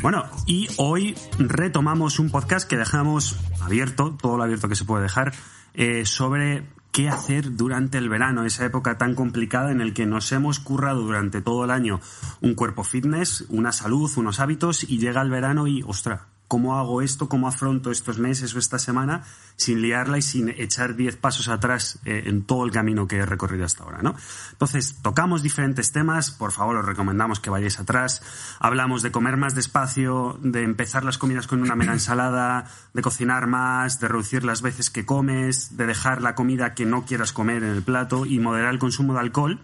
Bueno, 0.02 0.24
y 0.46 0.68
hoy 0.78 1.14
retomamos 1.38 2.18
un 2.18 2.30
podcast 2.30 2.68
que 2.68 2.76
dejamos 2.76 3.36
abierto, 3.60 4.16
todo 4.20 4.36
lo 4.36 4.42
abierto 4.44 4.68
que 4.68 4.74
se 4.76 4.84
puede 4.84 5.02
dejar, 5.04 5.32
eh, 5.74 6.04
sobre 6.06 6.64
qué 6.94 7.08
hacer 7.08 7.56
durante 7.56 7.98
el 7.98 8.08
verano, 8.08 8.44
esa 8.44 8.64
época 8.64 8.96
tan 8.96 9.16
complicada 9.16 9.72
en 9.72 9.80
el 9.80 9.94
que 9.94 10.06
nos 10.06 10.30
hemos 10.30 10.60
currado 10.60 11.00
durante 11.00 11.42
todo 11.42 11.64
el 11.64 11.72
año 11.72 12.00
un 12.40 12.54
cuerpo 12.54 12.84
fitness, 12.84 13.46
una 13.48 13.72
salud, 13.72 14.08
unos 14.16 14.38
hábitos, 14.38 14.84
y 14.84 14.98
llega 14.98 15.20
el 15.20 15.28
verano 15.28 15.66
y, 15.66 15.82
ostra, 15.82 16.28
¿cómo 16.54 16.78
hago 16.78 17.02
esto? 17.02 17.28
¿Cómo 17.28 17.48
afronto 17.48 17.90
estos 17.90 18.20
meses 18.20 18.54
o 18.54 18.60
esta 18.60 18.78
semana 18.78 19.24
sin 19.56 19.82
liarla 19.82 20.18
y 20.18 20.22
sin 20.22 20.50
echar 20.50 20.94
10 20.94 21.16
pasos 21.16 21.48
atrás 21.48 21.98
eh, 22.04 22.22
en 22.26 22.44
todo 22.44 22.64
el 22.64 22.70
camino 22.70 23.08
que 23.08 23.16
he 23.16 23.26
recorrido 23.26 23.64
hasta 23.64 23.82
ahora, 23.82 24.02
¿no? 24.02 24.14
Entonces, 24.52 25.00
tocamos 25.02 25.42
diferentes 25.42 25.90
temas, 25.90 26.30
por 26.30 26.52
favor, 26.52 26.76
os 26.76 26.84
recomendamos 26.84 27.40
que 27.40 27.50
vayáis 27.50 27.80
atrás. 27.80 28.22
Hablamos 28.60 29.02
de 29.02 29.10
comer 29.10 29.36
más 29.36 29.56
despacio, 29.56 30.38
de 30.42 30.62
empezar 30.62 31.04
las 31.04 31.18
comidas 31.18 31.48
con 31.48 31.60
una 31.60 31.74
mera 31.74 31.92
ensalada, 32.00 32.70
de 32.92 33.02
cocinar 33.02 33.48
más, 33.48 33.98
de 33.98 34.06
reducir 34.06 34.44
las 34.44 34.62
veces 34.62 34.90
que 34.90 35.04
comes, 35.04 35.76
de 35.76 35.86
dejar 35.86 36.22
la 36.22 36.36
comida 36.36 36.74
que 36.74 36.86
no 36.86 37.04
quieras 37.04 37.32
comer 37.32 37.64
en 37.64 37.70
el 37.70 37.82
plato 37.82 38.26
y 38.26 38.38
moderar 38.38 38.72
el 38.72 38.78
consumo 38.78 39.14
de 39.14 39.18
alcohol. 39.18 39.58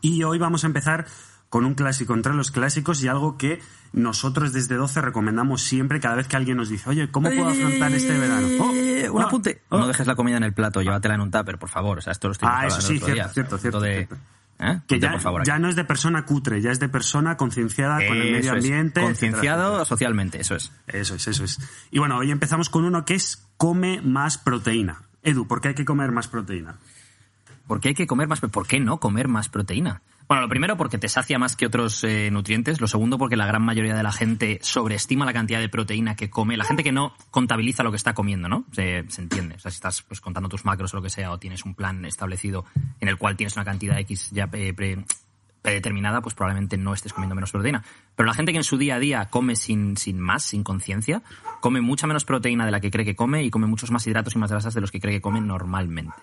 Y 0.00 0.24
hoy 0.24 0.38
vamos 0.40 0.64
a 0.64 0.66
empezar 0.66 1.06
con 1.50 1.66
un 1.66 1.74
clásico 1.74 2.14
entre 2.14 2.32
los 2.32 2.50
clásicos 2.50 3.02
y 3.02 3.08
algo 3.08 3.36
que 3.36 3.60
nosotros 3.92 4.52
desde 4.54 4.76
12 4.76 5.00
recomendamos 5.02 5.60
siempre 5.62 6.00
cada 6.00 6.14
vez 6.14 6.28
que 6.28 6.36
alguien 6.36 6.56
nos 6.56 6.68
dice, 6.70 6.88
oye, 6.88 7.10
¿cómo 7.10 7.28
puedo 7.28 7.48
afrontar 7.48 7.92
este 7.92 8.16
verano? 8.18 8.46
Oh, 8.60 8.72
Eh, 8.74 9.10
un 9.10 9.20
oh, 9.22 9.26
apunte. 9.26 9.60
oh. 9.68 9.78
No 9.78 9.86
dejes 9.88 10.06
la 10.06 10.14
comida 10.14 10.36
en 10.38 10.44
el 10.44 10.54
plato, 10.54 10.80
llévatela 10.80 11.16
en 11.16 11.20
un 11.20 11.30
tupper, 11.30 11.58
por 11.58 11.68
favor. 11.68 11.98
O 11.98 12.00
sea, 12.00 12.12
esto 12.12 12.28
lo 12.28 12.32
estoy 12.32 12.48
Ah, 12.50 12.66
eso 12.68 12.80
sí, 12.80 12.96
otro 12.96 13.12
día. 13.14 13.28
cierto, 13.28 13.58
cierto, 13.58 13.58
cierto, 13.58 13.80
de- 13.80 14.06
cierto. 14.06 14.16
¿Eh? 14.62 14.78
Que 14.86 15.00
ya, 15.00 15.12
por 15.12 15.20
favor, 15.20 15.42
ya 15.46 15.58
no 15.58 15.68
es 15.70 15.74
de 15.74 15.84
persona 15.84 16.24
cutre, 16.26 16.60
ya 16.60 16.70
es 16.70 16.78
de 16.78 16.88
persona 16.90 17.36
concienciada 17.38 17.96
con 18.06 18.16
el 18.18 18.24
medio 18.30 18.38
Eso 18.40 18.48
es. 18.56 18.64
ambiente. 18.64 19.00
Concienciado 19.00 19.62
etcétera, 19.68 19.84
socialmente, 19.86 20.40
eso 20.40 20.54
es. 20.54 20.70
Eso 20.86 21.14
es, 21.14 21.26
eso 21.28 21.44
es. 21.44 21.58
Y 21.90 21.98
bueno, 21.98 22.18
hoy 22.18 22.30
empezamos 22.30 22.68
con 22.68 22.84
uno 22.84 23.04
que 23.06 23.14
es 23.14 23.48
come 23.56 24.02
más 24.02 24.36
proteína. 24.38 25.00
Edu, 25.22 25.48
¿por 25.48 25.60
qué 25.62 25.68
hay 25.68 25.74
que 25.74 25.86
comer 25.86 26.12
más 26.12 26.28
proteína? 26.28 26.76
¿Por 27.66 27.80
qué 27.80 27.88
hay 27.88 27.94
que 27.94 28.06
comer 28.06 28.28
más? 28.28 28.40
¿Por 28.40 28.66
qué 28.66 28.80
no 28.80 29.00
comer 29.00 29.28
más 29.28 29.48
proteína? 29.48 30.02
Bueno, 30.30 30.42
lo 30.42 30.48
primero 30.48 30.76
porque 30.76 30.96
te 30.96 31.08
sacia 31.08 31.40
más 31.40 31.56
que 31.56 31.66
otros 31.66 32.04
eh, 32.04 32.30
nutrientes. 32.30 32.80
Lo 32.80 32.86
segundo 32.86 33.18
porque 33.18 33.36
la 33.36 33.46
gran 33.46 33.64
mayoría 33.64 33.96
de 33.96 34.04
la 34.04 34.12
gente 34.12 34.60
sobreestima 34.62 35.24
la 35.24 35.32
cantidad 35.32 35.58
de 35.58 35.68
proteína 35.68 36.14
que 36.14 36.30
come. 36.30 36.56
La 36.56 36.62
gente 36.62 36.84
que 36.84 36.92
no 36.92 37.16
contabiliza 37.32 37.82
lo 37.82 37.90
que 37.90 37.96
está 37.96 38.14
comiendo, 38.14 38.48
¿no? 38.48 38.64
Se, 38.70 38.98
entiende. 39.18 39.56
O 39.56 39.58
sea, 39.58 39.72
si 39.72 39.78
estás 39.78 40.02
pues, 40.02 40.20
contando 40.20 40.48
tus 40.48 40.64
macros 40.64 40.94
o 40.94 40.98
lo 40.98 41.02
que 41.02 41.10
sea, 41.10 41.32
o 41.32 41.40
tienes 41.40 41.64
un 41.64 41.74
plan 41.74 42.04
establecido 42.04 42.64
en 43.00 43.08
el 43.08 43.16
cual 43.16 43.36
tienes 43.36 43.56
una 43.56 43.64
cantidad 43.64 43.98
X 43.98 44.30
ya 44.30 44.48
eh, 44.52 44.72
pre- 44.72 45.04
predeterminada, 45.62 46.20
pues 46.20 46.36
probablemente 46.36 46.76
no 46.76 46.94
estés 46.94 47.12
comiendo 47.12 47.34
menos 47.34 47.50
proteína. 47.50 47.82
Pero 48.14 48.28
la 48.28 48.34
gente 48.34 48.52
que 48.52 48.58
en 48.58 48.64
su 48.64 48.78
día 48.78 48.94
a 48.94 48.98
día 49.00 49.24
come 49.30 49.56
sin, 49.56 49.96
sin 49.96 50.20
más, 50.20 50.44
sin 50.44 50.62
conciencia, 50.62 51.24
come 51.60 51.80
mucha 51.80 52.06
menos 52.06 52.24
proteína 52.24 52.64
de 52.64 52.70
la 52.70 52.78
que 52.78 52.92
cree 52.92 53.04
que 53.04 53.16
come 53.16 53.42
y 53.42 53.50
come 53.50 53.66
muchos 53.66 53.90
más 53.90 54.06
hidratos 54.06 54.36
y 54.36 54.38
más 54.38 54.52
grasas 54.52 54.74
de 54.74 54.80
los 54.80 54.92
que 54.92 55.00
cree 55.00 55.14
que 55.14 55.20
come 55.20 55.40
normalmente. 55.40 56.14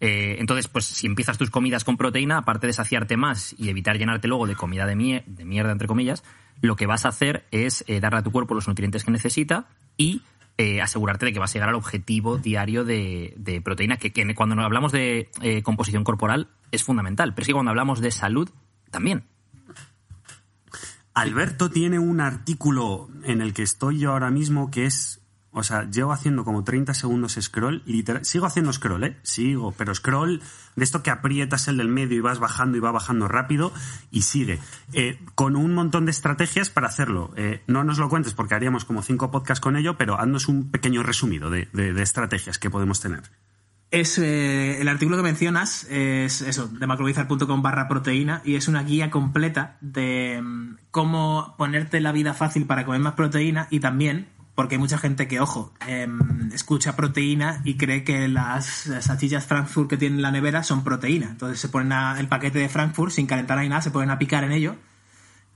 Eh, 0.00 0.36
entonces, 0.38 0.68
pues 0.68 0.84
si 0.84 1.06
empiezas 1.06 1.38
tus 1.38 1.50
comidas 1.50 1.84
con 1.84 1.96
proteína, 1.96 2.38
aparte 2.38 2.66
de 2.66 2.72
saciarte 2.72 3.16
más 3.16 3.54
y 3.58 3.68
evitar 3.68 3.98
llenarte 3.98 4.28
luego 4.28 4.46
de 4.46 4.54
comida 4.54 4.86
de, 4.86 5.24
de 5.26 5.44
mierda, 5.44 5.72
entre 5.72 5.88
comillas, 5.88 6.22
lo 6.60 6.76
que 6.76 6.86
vas 6.86 7.04
a 7.04 7.08
hacer 7.08 7.46
es 7.50 7.84
eh, 7.86 8.00
darle 8.00 8.20
a 8.20 8.22
tu 8.22 8.30
cuerpo 8.30 8.54
los 8.54 8.68
nutrientes 8.68 9.04
que 9.04 9.10
necesita 9.10 9.68
y 9.96 10.22
eh, 10.56 10.80
asegurarte 10.80 11.26
de 11.26 11.32
que 11.32 11.38
vas 11.38 11.50
a 11.50 11.54
llegar 11.54 11.68
al 11.68 11.74
objetivo 11.74 12.38
diario 12.38 12.84
de, 12.84 13.60
proteína, 13.64 13.96
que, 13.96 14.12
que 14.12 14.34
cuando 14.34 14.60
hablamos 14.62 14.92
de 14.92 15.28
composición 15.64 16.04
corporal 16.04 16.48
es 16.72 16.82
fundamental, 16.82 17.34
pero 17.34 17.42
es 17.42 17.46
que 17.48 17.52
cuando 17.52 17.70
hablamos 17.70 18.00
de 18.00 18.10
salud 18.10 18.50
también. 18.90 19.24
Alberto 21.18 21.68
tiene 21.68 21.98
un 21.98 22.20
artículo 22.20 23.08
en 23.24 23.40
el 23.40 23.52
que 23.52 23.64
estoy 23.64 23.98
yo 23.98 24.12
ahora 24.12 24.30
mismo 24.30 24.70
que 24.70 24.86
es, 24.86 25.17
o 25.50 25.62
sea, 25.62 25.88
llevo 25.90 26.12
haciendo 26.12 26.44
como 26.44 26.62
30 26.62 26.92
segundos 26.94 27.38
scroll, 27.40 27.82
literal, 27.86 28.24
sigo 28.24 28.46
haciendo 28.46 28.72
scroll, 28.72 29.04
¿eh? 29.04 29.16
Sigo, 29.22 29.72
pero 29.72 29.94
scroll 29.94 30.42
de 30.76 30.84
esto 30.84 31.02
que 31.02 31.10
aprietas 31.10 31.68
el 31.68 31.78
del 31.78 31.88
medio 31.88 32.18
y 32.18 32.20
vas 32.20 32.38
bajando 32.38 32.76
y 32.76 32.80
va 32.80 32.92
bajando 32.92 33.28
rápido 33.28 33.72
y 34.10 34.22
sigue, 34.22 34.58
eh, 34.92 35.18
con 35.34 35.56
un 35.56 35.74
montón 35.74 36.04
de 36.04 36.10
estrategias 36.10 36.68
para 36.68 36.88
hacerlo. 36.88 37.32
Eh, 37.36 37.62
no 37.66 37.82
nos 37.82 37.98
lo 37.98 38.08
cuentes 38.08 38.34
porque 38.34 38.54
haríamos 38.54 38.84
como 38.84 39.02
cinco 39.02 39.30
podcasts 39.30 39.60
con 39.60 39.76
ello, 39.76 39.96
pero 39.96 40.20
haznos 40.20 40.48
un 40.48 40.70
pequeño 40.70 41.02
resumido 41.02 41.50
de, 41.50 41.68
estrategias 42.02 42.58
que 42.58 42.70
podemos 42.70 43.00
tener. 43.00 43.22
Es, 43.90 44.18
eh, 44.18 44.82
el 44.82 44.88
artículo 44.88 45.16
que 45.16 45.22
mencionas 45.22 45.84
es 45.88 46.42
eso, 46.42 46.68
de 46.68 46.86
macrovizar.com 46.86 47.62
barra 47.62 47.88
proteína 47.88 48.42
y 48.44 48.56
es 48.56 48.68
una 48.68 48.82
guía 48.82 49.10
completa 49.10 49.78
de 49.80 50.42
mm, 50.42 50.76
cómo 50.90 51.54
ponerte 51.56 52.02
la 52.02 52.12
vida 52.12 52.34
fácil 52.34 52.66
para 52.66 52.84
comer 52.84 53.00
más 53.00 53.14
proteína 53.14 53.66
y 53.70 53.80
también, 53.80 54.28
porque 54.58 54.74
hay 54.74 54.80
mucha 54.80 54.98
gente 54.98 55.28
que, 55.28 55.38
ojo, 55.38 55.72
em, 55.86 56.50
escucha 56.52 56.96
proteína 56.96 57.60
y 57.62 57.76
cree 57.76 58.02
que 58.02 58.26
las 58.26 58.90
salchichas 59.02 59.46
Frankfurt 59.46 59.88
que 59.88 59.96
tienen 59.96 60.18
en 60.18 60.22
la 60.22 60.32
nevera 60.32 60.64
son 60.64 60.82
proteína. 60.82 61.26
Entonces 61.30 61.60
se 61.60 61.68
ponen 61.68 61.92
a- 61.92 62.18
el 62.18 62.26
paquete 62.26 62.58
de 62.58 62.68
Frankfurt 62.68 63.12
sin 63.12 63.28
calentar 63.28 63.56
ni 63.60 63.68
nada, 63.68 63.82
se 63.82 63.92
ponen 63.92 64.10
a 64.10 64.18
picar 64.18 64.42
en 64.42 64.50
ello 64.50 64.74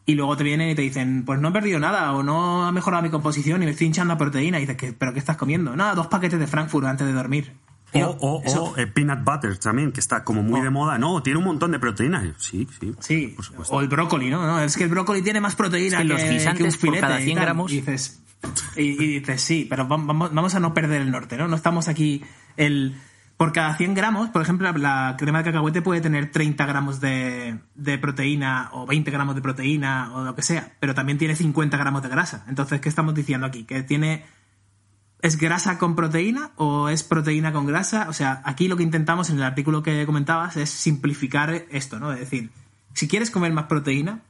y 0.07 0.15
luego 0.15 0.37
te 0.37 0.45
vienen 0.45 0.71
y 0.71 0.77
te 0.77 0.83
dicen, 0.83 1.25
pues 1.27 1.41
no 1.41 1.49
he 1.49 1.51
perdido 1.51 1.81
nada 1.81 2.13
o 2.13 2.23
no 2.23 2.65
ha 2.65 2.71
mejorado 2.71 3.03
mi 3.03 3.11
composición 3.11 3.61
y 3.61 3.67
me 3.67 3.73
estoy 3.73 3.89
hinchando 3.89 4.15
a 4.15 4.19
proteína. 4.19 4.59
Y 4.59 4.61
dices, 4.61 4.77
"¿Qué- 4.77 4.93
¿pero 4.93 5.13
qué 5.13 5.19
estás 5.19 5.37
comiendo? 5.37 5.75
Nada, 5.75 5.97
dos 5.97 6.07
paquetes 6.07 6.39
de 6.39 6.47
Frankfurt 6.47 6.87
antes 6.87 7.05
de 7.05 7.13
dormir. 7.13 7.53
Tío, 7.91 8.09
o 8.09 8.39
o, 8.39 8.43
eso- 8.45 8.65
o, 8.67 8.77
eh, 8.79 8.87
peanut 8.87 9.23
butter 9.25 9.59
también, 9.59 9.91
que 9.93 9.99
está 10.01 10.23
como 10.25 10.43
muy 10.45 10.61
Oh. 10.61 10.63
de 10.63 10.71
moda. 10.71 10.97
No, 10.97 11.23
tiene 11.25 11.41
un 11.41 11.45
montón 11.45 11.73
de 11.73 11.79
proteínas. 11.81 12.25
Sí, 12.39 12.67
sí. 12.81 12.95
Sí, 13.01 13.33
por 13.35 13.45
supuesto. 13.45 13.75
o 13.75 13.81
el 13.81 13.89
brócoli, 13.89 14.31
¿no? 14.31 14.47
No, 14.47 14.61
Es 14.61 14.77
que 14.79 14.85
el 14.85 14.91
brócoli 14.91 15.23
tiene 15.23 15.41
más 15.43 15.57
proteína 15.57 15.97
Es 15.97 16.03
que 16.03 16.09
los 16.09 16.23
guisantes 16.23 16.63
un 16.67 16.71
por 16.73 16.81
filete 16.81 17.01
cada 17.01 17.21
y 17.21 17.25
100 17.25 17.37
tal. 17.37 17.45
gramos- 17.45 17.71
Y 17.73 17.77
dices, 17.81 18.22
y, 18.77 18.97
dices, 19.21 19.41
sí, 19.43 19.67
pero 19.69 19.87
vam- 19.87 20.07
vamos, 20.07 20.33
vamos 20.33 20.55
a 20.55 20.61
no 20.61 20.75
perder 20.75 21.03
el 21.03 21.11
norte, 21.11 21.37
¿no? 21.37 21.49
No 21.49 21.57
estamos 21.57 21.89
aquí... 21.89 22.23
el 22.57 22.95
Por 23.37 23.53
cada 23.53 23.75
100 23.77 23.95
gramos, 23.95 24.29
por 24.31 24.43
ejemplo, 24.43 24.71
la, 24.71 24.79
la 24.79 25.17
crema 25.17 25.39
de 25.39 25.45
cacahuete 25.45 25.83
puede 25.83 26.01
tener 26.01 26.31
30 26.31 26.65
gramos 26.67 27.01
de, 27.01 27.59
de 27.75 27.99
proteína 27.99 28.69
o 28.73 28.87
20 28.87 29.11
gramos 29.11 29.35
de 29.35 29.43
proteína 29.43 30.13
o 30.15 30.23
lo 30.25 30.35
que 30.37 30.43
sea, 30.43 30.75
pero 30.81 30.95
también 30.95 31.19
tiene 31.19 31.35
50 31.35 31.77
gramos 31.77 32.03
de 32.03 32.09
grasa. 32.09 32.45
Entonces, 32.49 32.81
¿qué 32.81 32.89
estamos 32.89 33.15
diciendo 33.15 33.47
aquí? 33.47 33.65
Que 33.65 33.83
tiene 33.83 34.25
¿Es 35.23 35.39
grasa 35.39 35.79
con 35.79 35.95
proteína 35.97 36.51
o 36.57 36.89
es 36.89 37.03
proteína 37.05 37.53
con 37.53 37.65
grasa? 37.67 38.07
O 38.09 38.13
sea, 38.13 38.43
aquí 38.45 38.67
lo 38.69 38.77
que 38.77 38.83
intentamos 38.83 39.31
en 39.31 39.37
el 39.37 39.45
artículo 39.45 39.83
que 39.83 40.05
comentabas 40.07 40.57
es 40.57 40.69
simplificar 40.71 41.65
esto, 41.71 41.99
¿no? 42.01 42.13
Es 42.13 42.21
decir, 42.21 42.51
si 42.93 43.07
quieres 43.09 43.31
comer 43.31 43.53
más 43.53 43.65
proteína, 43.67 44.21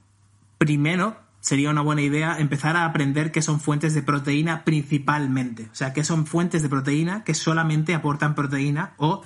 primero 0.58 1.16
sería 1.42 1.70
una 1.70 1.82
buena 1.82 2.02
idea 2.02 2.38
empezar 2.38 2.76
a 2.76 2.86
aprender 2.86 3.32
qué 3.32 3.42
son 3.42 3.60
fuentes 3.60 3.94
de 3.94 4.02
proteína 4.02 4.64
principalmente. 4.64 5.68
O 5.72 5.74
sea, 5.74 5.92
qué 5.92 6.04
son 6.04 6.24
fuentes 6.24 6.62
de 6.62 6.68
proteína 6.68 7.24
que 7.24 7.34
solamente 7.34 7.94
aportan 7.94 8.36
proteína 8.36 8.94
o 8.96 9.22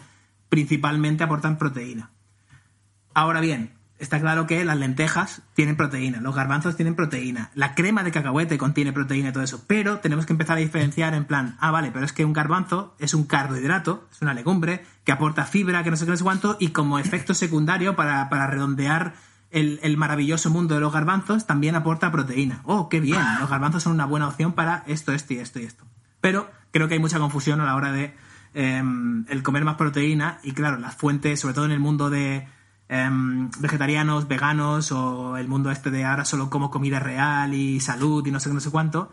principalmente 0.48 1.22
aportan 1.22 1.58
proteína. 1.58 2.10
Ahora 3.12 3.40
bien, 3.40 3.74
está 3.98 4.18
claro 4.18 4.46
que 4.46 4.64
las 4.64 4.78
lentejas 4.78 5.42
tienen 5.54 5.76
proteína, 5.76 6.20
los 6.22 6.34
garbanzos 6.34 6.74
tienen 6.74 6.94
proteína, 6.94 7.50
la 7.54 7.74
crema 7.74 8.02
de 8.02 8.12
cacahuete 8.12 8.56
contiene 8.56 8.94
proteína 8.94 9.28
y 9.28 9.32
todo 9.32 9.42
eso, 9.44 9.64
pero 9.66 9.98
tenemos 9.98 10.24
que 10.24 10.32
empezar 10.32 10.56
a 10.56 10.60
diferenciar 10.60 11.12
en 11.12 11.26
plan, 11.26 11.56
ah, 11.60 11.70
vale, 11.70 11.90
pero 11.92 12.06
es 12.06 12.14
que 12.14 12.24
un 12.24 12.32
garbanzo 12.32 12.94
es 12.98 13.12
un 13.12 13.24
carbohidrato, 13.24 14.08
es 14.10 14.22
una 14.22 14.34
legumbre 14.34 14.84
que 15.04 15.12
aporta 15.12 15.44
fibra, 15.44 15.84
que 15.84 15.90
no 15.90 15.96
sé 15.96 16.06
qué, 16.06 16.12
no 16.12 16.18
cuánto, 16.18 16.56
y 16.60 16.68
como 16.68 16.98
efecto 16.98 17.34
secundario 17.34 17.94
para, 17.94 18.28
para 18.30 18.46
redondear 18.46 19.14
el, 19.56 19.96
maravilloso 19.96 20.50
mundo 20.50 20.74
de 20.74 20.80
los 20.80 20.92
garbanzos, 20.92 21.46
también 21.46 21.74
aporta 21.76 22.12
proteína. 22.12 22.60
Oh, 22.64 22.90
qué 22.90 23.00
bien, 23.00 23.22
los 23.40 23.48
garbanzos 23.48 23.82
son 23.82 23.92
una 23.92 24.04
buena 24.04 24.28
opción 24.28 24.52
para 24.52 24.84
esto, 24.86 25.12
esto 25.12 25.32
y 25.32 25.38
esto 25.38 25.58
y 25.58 25.64
esto. 25.64 25.84
Pero 26.20 26.50
creo 26.72 26.88
que 26.88 26.94
hay 26.94 27.00
mucha 27.00 27.18
confusión 27.18 27.60
a 27.60 27.64
la 27.64 27.74
hora 27.74 27.90
de 27.90 28.14
em, 28.52 29.24
el 29.28 29.42
comer 29.42 29.64
más 29.64 29.76
proteína 29.76 30.38
y 30.42 30.52
claro, 30.52 30.76
las 30.76 30.94
fuentes, 30.96 31.40
sobre 31.40 31.54
todo 31.54 31.64
en 31.64 31.70
el 31.70 31.80
mundo 31.80 32.10
de 32.10 32.46
em, 32.90 33.50
vegetarianos, 33.58 34.28
veganos 34.28 34.92
o 34.92 35.38
el 35.38 35.48
mundo 35.48 35.70
este 35.70 35.90
de 35.90 36.04
ahora 36.04 36.26
solo 36.26 36.50
como 36.50 36.70
comida 36.70 37.00
real 37.00 37.54
y 37.54 37.80
salud 37.80 38.26
y 38.26 38.30
no 38.30 38.40
sé 38.40 38.50
qué, 38.50 38.54
no 38.54 38.60
sé 38.60 38.70
cuánto, 38.70 39.10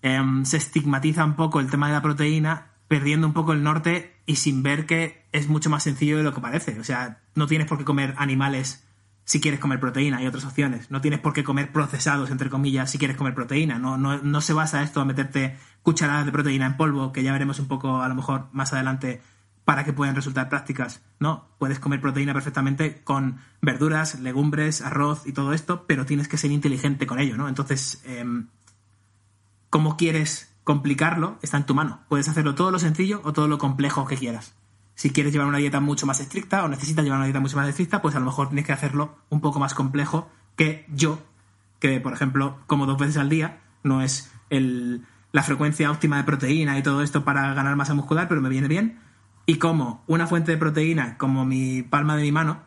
em, 0.00 0.46
se 0.46 0.56
estigmatiza 0.56 1.22
un 1.24 1.34
poco 1.34 1.60
el 1.60 1.70
tema 1.70 1.88
de 1.88 1.92
la 1.92 2.02
proteína 2.02 2.68
perdiendo 2.88 3.26
un 3.26 3.34
poco 3.34 3.52
el 3.52 3.62
norte 3.62 4.16
y 4.24 4.36
sin 4.36 4.62
ver 4.62 4.86
que 4.86 5.26
es 5.32 5.48
mucho 5.48 5.68
más 5.68 5.82
sencillo 5.82 6.16
de 6.16 6.22
lo 6.22 6.32
que 6.32 6.40
parece. 6.40 6.80
O 6.80 6.84
sea, 6.84 7.20
no 7.34 7.46
tienes 7.46 7.66
por 7.66 7.76
qué 7.78 7.84
comer 7.84 8.14
animales 8.16 8.86
si 9.24 9.40
quieres 9.40 9.60
comer 9.60 9.80
proteína, 9.80 10.18
hay 10.18 10.26
otras 10.26 10.44
opciones. 10.44 10.90
No 10.90 11.00
tienes 11.00 11.20
por 11.20 11.32
qué 11.32 11.44
comer 11.44 11.72
procesados, 11.72 12.30
entre 12.30 12.50
comillas, 12.50 12.90
si 12.90 12.98
quieres 12.98 13.16
comer 13.16 13.34
proteína. 13.34 13.78
No, 13.78 13.96
no, 13.96 14.18
no 14.18 14.40
se 14.40 14.52
basa 14.52 14.82
esto 14.82 15.00
a 15.00 15.04
meterte 15.04 15.56
cucharadas 15.82 16.26
de 16.26 16.32
proteína 16.32 16.66
en 16.66 16.76
polvo, 16.76 17.12
que 17.12 17.22
ya 17.22 17.32
veremos 17.32 17.58
un 17.58 17.68
poco 17.68 18.02
a 18.02 18.08
lo 18.08 18.14
mejor 18.14 18.48
más 18.52 18.72
adelante 18.72 19.22
para 19.64 19.84
que 19.84 19.92
puedan 19.92 20.16
resultar 20.16 20.48
prácticas. 20.48 21.02
No, 21.20 21.48
puedes 21.58 21.78
comer 21.78 22.00
proteína 22.00 22.32
perfectamente 22.32 23.02
con 23.04 23.38
verduras, 23.60 24.18
legumbres, 24.18 24.82
arroz 24.82 25.26
y 25.26 25.32
todo 25.32 25.52
esto, 25.52 25.86
pero 25.86 26.04
tienes 26.04 26.26
que 26.28 26.36
ser 26.36 26.50
inteligente 26.50 27.06
con 27.06 27.20
ello, 27.20 27.36
¿no? 27.36 27.48
Entonces, 27.48 28.02
em, 28.04 28.48
cómo 29.70 29.96
quieres 29.96 30.52
complicarlo 30.64 31.38
está 31.42 31.56
en 31.56 31.66
tu 31.66 31.74
mano. 31.74 32.00
Puedes 32.08 32.28
hacerlo 32.28 32.54
todo 32.54 32.70
lo 32.70 32.78
sencillo 32.78 33.20
o 33.24 33.32
todo 33.32 33.48
lo 33.48 33.58
complejo 33.58 34.04
que 34.06 34.16
quieras. 34.16 34.54
Si 35.02 35.10
quieres 35.10 35.32
llevar 35.32 35.48
una 35.48 35.58
dieta 35.58 35.80
mucho 35.80 36.06
más 36.06 36.20
estricta 36.20 36.62
o 36.62 36.68
necesitas 36.68 37.02
llevar 37.02 37.18
una 37.18 37.26
dieta 37.26 37.40
mucho 37.40 37.56
más 37.56 37.68
estricta, 37.68 38.00
pues 38.00 38.14
a 38.14 38.20
lo 38.20 38.26
mejor 38.26 38.50
tienes 38.50 38.64
que 38.64 38.72
hacerlo 38.72 39.16
un 39.30 39.40
poco 39.40 39.58
más 39.58 39.74
complejo 39.74 40.30
que 40.54 40.86
yo, 40.94 41.18
que 41.80 41.98
por 41.98 42.12
ejemplo 42.12 42.60
como 42.68 42.86
dos 42.86 42.98
veces 42.98 43.16
al 43.16 43.28
día, 43.28 43.62
no 43.82 44.00
es 44.00 44.30
el, 44.48 45.04
la 45.32 45.42
frecuencia 45.42 45.90
óptima 45.90 46.18
de 46.18 46.22
proteína 46.22 46.78
y 46.78 46.84
todo 46.84 47.02
esto 47.02 47.24
para 47.24 47.52
ganar 47.52 47.74
masa 47.74 47.94
muscular, 47.94 48.28
pero 48.28 48.40
me 48.40 48.48
viene 48.48 48.68
bien. 48.68 49.00
Y 49.44 49.56
como 49.56 50.04
una 50.06 50.28
fuente 50.28 50.52
de 50.52 50.58
proteína 50.58 51.18
como 51.18 51.44
mi 51.44 51.82
palma 51.82 52.14
de 52.14 52.22
mi 52.22 52.30
mano, 52.30 52.60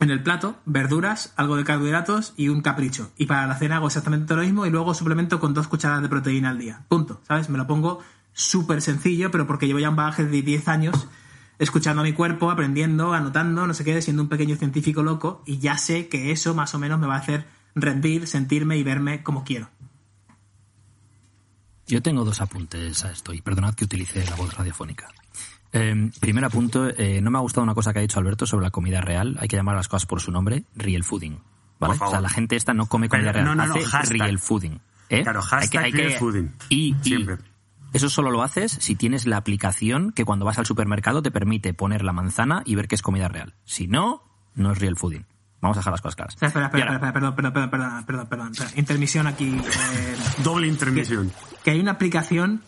en 0.00 0.10
el 0.10 0.24
plato, 0.24 0.56
verduras, 0.66 1.34
algo 1.36 1.54
de 1.54 1.62
carbohidratos 1.62 2.34
y 2.36 2.48
un 2.48 2.62
capricho. 2.62 3.12
Y 3.16 3.26
para 3.26 3.46
la 3.46 3.54
cena 3.54 3.76
hago 3.76 3.86
exactamente 3.86 4.34
lo 4.34 4.42
mismo 4.42 4.66
y 4.66 4.70
luego 4.70 4.92
suplemento 4.92 5.38
con 5.38 5.54
dos 5.54 5.68
cucharadas 5.68 6.02
de 6.02 6.08
proteína 6.08 6.50
al 6.50 6.58
día. 6.58 6.84
Punto. 6.88 7.20
¿Sabes? 7.28 7.48
Me 7.48 7.58
lo 7.58 7.68
pongo 7.68 8.00
súper 8.32 8.82
sencillo, 8.82 9.30
pero 9.30 9.46
porque 9.46 9.68
llevo 9.68 9.78
ya 9.78 9.90
un 9.90 9.94
bagaje 9.94 10.24
de 10.24 10.42
10 10.42 10.66
años 10.66 11.06
escuchando 11.58 12.00
a 12.02 12.04
mi 12.04 12.12
cuerpo, 12.12 12.50
aprendiendo, 12.50 13.12
anotando, 13.12 13.66
no 13.66 13.74
sé 13.74 13.84
qué, 13.84 14.00
siendo 14.02 14.22
un 14.22 14.28
pequeño 14.28 14.56
científico 14.56 15.02
loco 15.02 15.42
y 15.46 15.58
ya 15.58 15.78
sé 15.78 16.08
que 16.08 16.30
eso 16.32 16.54
más 16.54 16.74
o 16.74 16.78
menos 16.78 16.98
me 16.98 17.06
va 17.06 17.14
a 17.16 17.18
hacer 17.18 17.46
rendir, 17.74 18.26
sentirme 18.26 18.76
y 18.76 18.82
verme 18.82 19.22
como 19.22 19.44
quiero. 19.44 19.68
Yo 21.86 22.00
tengo 22.02 22.24
dos 22.24 22.40
apuntes 22.40 23.04
a 23.04 23.10
esto 23.12 23.32
y 23.34 23.42
perdonad 23.42 23.74
que 23.74 23.84
utilice 23.84 24.24
la 24.24 24.36
voz 24.36 24.54
radiofónica. 24.56 25.08
Eh, 25.72 26.10
primer 26.20 26.44
apunto, 26.44 26.88
eh, 26.88 27.20
no 27.20 27.30
me 27.30 27.38
ha 27.38 27.42
gustado 27.42 27.62
una 27.64 27.74
cosa 27.74 27.92
que 27.92 27.98
ha 27.98 28.02
dicho 28.02 28.18
Alberto 28.18 28.46
sobre 28.46 28.64
la 28.64 28.70
comida 28.70 29.00
real. 29.00 29.36
Hay 29.40 29.48
que 29.48 29.56
llamar 29.56 29.74
a 29.74 29.78
las 29.78 29.88
cosas 29.88 30.06
por 30.06 30.20
su 30.20 30.30
nombre, 30.30 30.64
real 30.76 31.04
fooding. 31.04 31.38
¿vale? 31.78 31.98
O 32.00 32.10
sea, 32.10 32.20
la 32.20 32.28
gente 32.30 32.56
esta 32.56 32.72
no 32.72 32.86
come 32.86 33.08
comida 33.08 33.32
Pero- 33.32 33.44
real, 33.44 33.56
no, 33.56 33.66
no, 33.66 33.66
no, 33.66 33.74
hace 33.74 33.84
hashtag. 33.84 34.18
real 34.20 34.38
fooding. 34.38 34.80
¿eh? 35.10 35.22
Claro, 35.22 35.42
hashtag 35.42 35.92
real 35.92 36.12
fooding. 36.18 36.52
Y, 36.70 36.94
y 36.94 37.02
Siempre. 37.02 37.38
Eso 37.94 38.10
solo 38.10 38.30
lo 38.30 38.42
haces 38.42 38.72
si 38.72 38.94
tienes 38.94 39.26
la 39.26 39.38
aplicación 39.38 40.12
que 40.12 40.24
cuando 40.24 40.44
vas 40.44 40.58
al 40.58 40.66
supermercado 40.66 41.22
te 41.22 41.30
permite 41.30 41.72
poner 41.74 42.02
la 42.04 42.12
manzana 42.12 42.62
y 42.66 42.74
ver 42.74 42.88
que 42.88 42.94
es 42.96 43.02
comida 43.02 43.28
real. 43.28 43.54
Si 43.64 43.86
no, 43.86 44.22
no 44.54 44.72
es 44.72 44.78
real 44.78 44.96
fooding. 44.96 45.24
Vamos 45.60 45.78
a 45.78 45.80
dejar 45.80 45.92
las 45.92 46.02
cosas 46.02 46.16
claras. 46.16 46.34
Espera, 46.42 46.66
espera, 46.66 46.92
espera, 46.94 47.12
perdón, 47.14 47.34
perdón, 47.34 47.70
perdón, 47.70 48.04
perdón, 48.04 48.26
perdón. 48.28 48.52
Intermisión 48.76 49.26
aquí. 49.26 49.46
eh, 49.56 50.16
Doble 50.42 50.66
intermisión. 50.66 51.32
que 51.64 51.70
hay 51.70 51.80
una 51.80 51.92
aplicación 51.92 52.62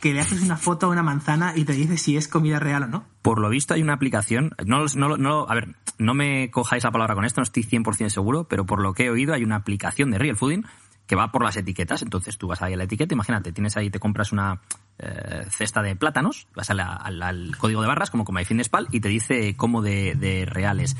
que 0.00 0.14
le 0.14 0.20
haces 0.20 0.42
una 0.42 0.56
foto 0.56 0.86
a 0.86 0.88
una 0.90 1.02
manzana 1.02 1.52
y 1.56 1.64
te 1.64 1.72
dice 1.72 1.96
si 1.98 2.16
es 2.16 2.28
comida 2.28 2.58
real 2.58 2.84
o 2.84 2.86
no. 2.86 3.04
Por 3.22 3.38
lo 3.40 3.48
visto 3.50 3.74
hay 3.74 3.82
una 3.82 3.94
aplicación, 3.94 4.52
no, 4.64 4.84
no, 4.94 5.16
no, 5.16 5.46
a 5.48 5.54
ver, 5.54 5.74
no 5.98 6.14
me 6.14 6.50
cojáis 6.50 6.84
la 6.84 6.90
palabra 6.90 7.14
con 7.14 7.24
esto, 7.24 7.40
no 7.40 7.44
estoy 7.44 7.64
100% 7.64 8.08
seguro, 8.10 8.44
pero 8.44 8.64
por 8.66 8.80
lo 8.80 8.94
que 8.94 9.06
he 9.06 9.10
oído 9.10 9.34
hay 9.34 9.42
una 9.42 9.56
aplicación 9.56 10.10
de 10.10 10.18
Real 10.18 10.36
Fooding 10.36 10.64
que 11.06 11.16
va 11.16 11.30
por 11.30 11.44
las 11.44 11.56
etiquetas, 11.56 12.02
entonces 12.02 12.36
tú 12.36 12.48
vas 12.48 12.62
ahí 12.62 12.74
a 12.74 12.76
la 12.76 12.84
etiqueta, 12.84 13.14
imagínate, 13.14 13.52
tienes 13.52 13.76
ahí, 13.76 13.90
te 13.90 14.00
compras 14.00 14.32
una 14.32 14.60
eh, 14.98 15.44
cesta 15.50 15.82
de 15.82 15.94
plátanos, 15.94 16.48
vas 16.54 16.70
a 16.70 16.74
la- 16.74 16.94
al, 16.94 17.56
código 17.58 17.82
de 17.82 17.88
barras, 17.88 18.10
como 18.10 18.24
con 18.24 18.34
MyFitnessPal, 18.34 18.88
y 18.90 19.00
te 19.00 19.08
dice 19.08 19.56
cómo 19.56 19.82
de, 19.82 20.14
de 20.14 20.46
reales. 20.46 20.96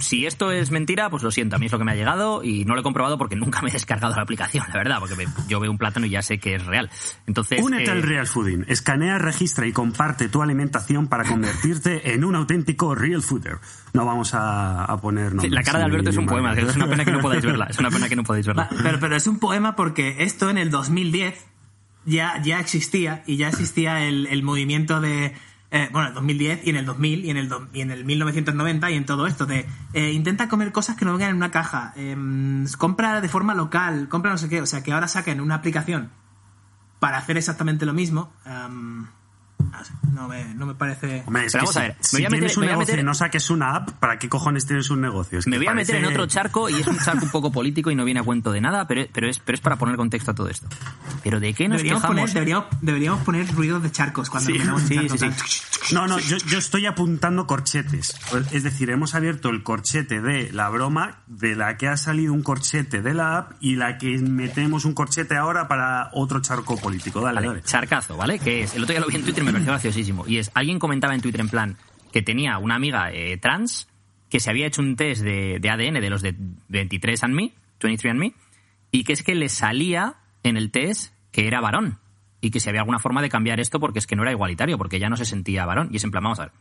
Si 0.00 0.26
esto 0.26 0.50
es 0.50 0.70
mentira, 0.70 1.10
pues 1.10 1.22
lo 1.22 1.30
siento, 1.30 1.56
a 1.56 1.58
mí 1.58 1.66
es 1.66 1.72
lo 1.72 1.78
que 1.78 1.84
me 1.84 1.92
ha 1.92 1.94
llegado 1.94 2.42
y 2.42 2.64
no 2.64 2.74
lo 2.74 2.80
he 2.80 2.82
comprobado 2.82 3.18
porque 3.18 3.36
nunca 3.36 3.60
me 3.62 3.68
he 3.68 3.72
descargado 3.72 4.14
la 4.16 4.22
aplicación, 4.22 4.64
la 4.68 4.74
verdad, 4.78 4.96
porque 5.00 5.14
me- 5.16 5.26
yo 5.48 5.60
veo 5.60 5.70
un 5.70 5.78
plátano 5.78 6.06
y 6.06 6.10
ya 6.10 6.22
sé 6.22 6.38
que 6.38 6.54
es 6.54 6.64
real. 6.66 6.90
Entonces, 7.26 7.62
Únete 7.62 7.84
eh, 7.84 7.90
al 7.90 8.02
Real 8.02 8.26
Fooding. 8.26 8.64
Escanea, 8.68 9.18
registra 9.18 9.66
y 9.66 9.72
comparte 9.72 10.28
tu 10.28 10.42
alimentación 10.42 11.08
para 11.08 11.24
convertirte 11.24 12.14
en 12.14 12.24
un 12.24 12.34
auténtico 12.36 12.94
Real 12.94 13.22
Fooder. 13.22 13.58
No 13.92 14.06
vamos 14.06 14.34
a, 14.34 14.84
a 14.84 15.00
poner 15.00 15.32
sí, 15.40 15.50
la 15.50 15.62
cara 15.62 15.80
de 15.80 15.84
Alberto 15.84 16.10
es 16.10 16.16
un 16.16 16.26
poema, 16.26 16.54
es 16.54 16.74
una 16.76 16.88
pena 16.88 17.04
que 17.04 17.12
no 17.12 17.20
podáis 17.20 17.44
verla, 17.44 17.66
es 17.68 17.78
una 17.78 17.90
pena 17.90 18.08
que 18.08 18.16
no 18.16 18.24
podáis 18.24 18.46
verla. 18.46 18.68
Pero, 18.82 18.98
pero 19.00 19.16
es 19.16 19.26
un 19.26 19.38
poema 19.38 19.76
porque 19.76 20.16
esto 20.24 20.48
en 20.50 20.58
el 20.58 20.70
2010 20.70 21.44
ya, 22.06 22.40
ya 22.42 22.58
existía 22.60 23.22
y 23.26 23.36
ya 23.36 23.48
existía 23.48 24.04
el, 24.06 24.26
el 24.26 24.42
movimiento 24.42 25.00
de... 25.00 25.34
eh, 25.72 25.88
bueno, 25.90 26.08
el 26.08 26.14
2010 26.14 26.66
y 26.66 26.70
en 26.70 26.76
el 26.76 26.84
2000 26.84 27.24
y 27.24 27.30
en 27.30 27.36
el, 27.38 27.50
y 27.72 27.80
en 27.80 27.90
el 27.90 28.04
1990 28.04 28.90
y 28.90 28.94
en 28.94 29.06
todo 29.06 29.26
esto 29.26 29.46
de 29.46 29.66
eh, 29.94 30.12
intenta 30.12 30.46
comer 30.48 30.70
cosas 30.70 30.96
que 30.96 31.06
no 31.06 31.12
vengan 31.12 31.30
en 31.30 31.36
una 31.36 31.50
caja, 31.50 31.94
em, 31.96 32.66
compra 32.76 33.22
de 33.22 33.28
forma 33.30 33.54
local, 33.54 34.08
compra 34.10 34.30
no 34.30 34.38
sé 34.38 34.50
qué, 34.50 34.60
o 34.60 34.66
sea 34.66 34.82
que 34.82 34.92
ahora 34.92 35.08
saquen 35.08 35.40
una 35.40 35.54
aplicación 35.54 36.10
para 37.00 37.16
hacer 37.16 37.38
exactamente 37.38 37.86
lo 37.86 37.94
mismo. 37.94 38.32
em, 38.44 39.06
No, 40.12 40.28
me, 40.28 40.54
no 40.54 40.66
me 40.66 40.74
parece... 40.74 41.22
Hombre, 41.26 41.46
es 41.46 41.52
Pero 41.52 41.64
que 41.64 41.72
vamos 41.72 41.72
si, 41.74 41.78
a 41.78 41.82
ver, 41.82 41.96
me 41.96 42.04
si 42.04 42.16
voy 42.16 42.24
a 42.24 42.28
meter- 42.28 42.38
tienes 42.40 42.56
un 42.56 42.60
me 42.60 42.66
voy 42.66 42.72
a 42.72 42.76
negocio 42.76 42.92
meter- 42.92 43.00
y 43.02 43.06
no 43.06 43.14
saques 43.14 43.50
una 43.50 43.76
app, 43.76 43.90
¿para 43.92 44.18
qué 44.18 44.28
cojones 44.28 44.66
tienes 44.66 44.90
un 44.90 45.00
negocio? 45.00 45.38
Es 45.38 45.46
Me 45.46 45.52
que 45.52 45.58
voy 45.58 45.66
a 45.68 45.74
meter 45.74 45.96
en 45.96 46.04
otro 46.04 46.26
charco 46.26 46.68
y 46.68 46.74
es 46.80 46.86
un 46.86 46.98
charco 46.98 47.24
un 47.24 47.30
poco 47.30 47.50
político 47.52 47.90
y 47.90 47.94
no 47.94 48.04
viene 48.04 48.20
a 48.20 48.22
cuento 48.22 48.52
de 48.52 48.60
nada, 48.60 48.86
pero, 48.86 49.06
pero, 49.12 49.28
es, 49.28 49.38
pero 49.38 49.54
es 49.54 49.60
para 49.60 49.76
poner 49.76 49.96
contexto 49.96 50.30
a 50.30 50.34
todo 50.34 50.48
esto. 50.48 50.68
Pero 51.24 51.40
¿de 51.40 51.54
qué 51.54 51.68
nos 51.68 51.78
Deberíamos 51.78 52.02
quejamos? 52.02 52.20
poner, 52.20 52.34
deberíamos, 52.34 52.66
deberíamos 52.80 53.20
poner 53.22 53.54
ruidos 53.54 53.82
de 53.82 53.90
charcos 53.92 54.28
cuando 54.30 54.50
Sí, 54.50 54.56
en 54.56 54.78
sí, 55.08 55.18
charcos, 55.18 55.62
No, 55.92 56.06
no, 56.06 56.18
yo, 56.18 56.36
yo 56.38 56.58
estoy 56.58 56.86
apuntando 56.86 57.46
corchetes. 57.46 58.14
Es 58.52 58.62
decir, 58.62 58.90
hemos 58.90 59.14
abierto 59.14 59.48
el 59.50 59.62
corchete 59.62 60.20
de 60.20 60.52
la 60.52 60.68
broma, 60.68 61.18
de 61.26 61.56
la 61.56 61.76
que 61.76 61.88
ha 61.88 61.96
salido 61.96 62.32
un 62.32 62.42
corchete 62.42 63.02
de 63.02 63.14
la 63.14 63.38
app 63.38 63.52
y 63.60 63.76
la 63.76 63.98
que 63.98 64.18
metemos 64.18 64.84
un 64.84 64.94
corchete 64.94 65.36
ahora 65.36 65.68
para 65.68 66.10
otro 66.12 66.40
charco 66.40 66.76
político. 66.76 67.20
Dale, 67.20 67.36
Vale, 67.36 67.46
dale. 67.48 67.62
charcazo, 67.62 68.16
¿vale? 68.16 68.38
Que 68.38 68.62
es, 68.62 68.74
el 68.74 68.82
otro 68.82 68.92
día 68.94 69.00
lo 69.00 69.06
vi 69.06 69.16
en 69.16 69.22
Twitter 69.22 69.42
y 69.42 69.46
me 69.46 69.51
pareció 69.52 69.72
graciosísimo. 69.72 70.24
Y 70.26 70.38
es, 70.38 70.50
alguien 70.54 70.78
comentaba 70.78 71.14
en 71.14 71.20
Twitter 71.20 71.40
en 71.40 71.48
plan 71.48 71.76
que 72.12 72.22
tenía 72.22 72.58
una 72.58 72.74
amiga 72.74 73.10
eh, 73.12 73.36
trans 73.38 73.88
que 74.28 74.40
se 74.40 74.50
había 74.50 74.66
hecho 74.66 74.82
un 74.82 74.96
test 74.96 75.22
de, 75.22 75.58
de 75.60 75.70
ADN 75.70 76.00
de 76.00 76.10
los 76.10 76.22
de 76.22 76.34
23andMe, 76.34 77.52
23andMe, 77.80 78.34
y 78.90 79.04
que 79.04 79.12
es 79.12 79.22
que 79.22 79.34
le 79.34 79.48
salía 79.48 80.16
en 80.42 80.56
el 80.56 80.70
test 80.70 81.14
que 81.30 81.46
era 81.46 81.60
varón. 81.60 81.98
Y 82.40 82.50
que 82.50 82.58
si 82.58 82.68
había 82.68 82.80
alguna 82.80 82.98
forma 82.98 83.22
de 83.22 83.28
cambiar 83.28 83.60
esto 83.60 83.78
porque 83.78 83.98
es 83.98 84.06
que 84.06 84.16
no 84.16 84.22
era 84.22 84.32
igualitario, 84.32 84.78
porque 84.78 84.98
ya 84.98 85.08
no 85.08 85.16
se 85.16 85.24
sentía 85.24 85.64
varón. 85.64 85.88
Y 85.92 85.96
es 85.96 86.04
en 86.04 86.10
plan, 86.10 86.24
vamos 86.24 86.40
a 86.40 86.44
ver. 86.44 86.52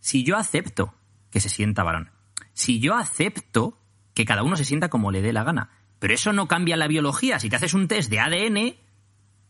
Si 0.00 0.24
yo 0.24 0.36
acepto 0.36 0.94
que 1.30 1.40
se 1.40 1.48
sienta 1.48 1.84
varón, 1.84 2.10
si 2.52 2.80
yo 2.80 2.94
acepto 2.94 3.78
que 4.14 4.24
cada 4.24 4.42
uno 4.42 4.56
se 4.56 4.64
sienta 4.64 4.88
como 4.88 5.12
le 5.12 5.22
dé 5.22 5.32
la 5.32 5.44
gana, 5.44 5.70
pero 5.98 6.14
eso 6.14 6.32
no 6.32 6.48
cambia 6.48 6.76
la 6.76 6.88
biología. 6.88 7.38
Si 7.38 7.48
te 7.48 7.56
haces 7.56 7.74
un 7.74 7.88
test 7.88 8.10
de 8.10 8.20
ADN, 8.20 8.76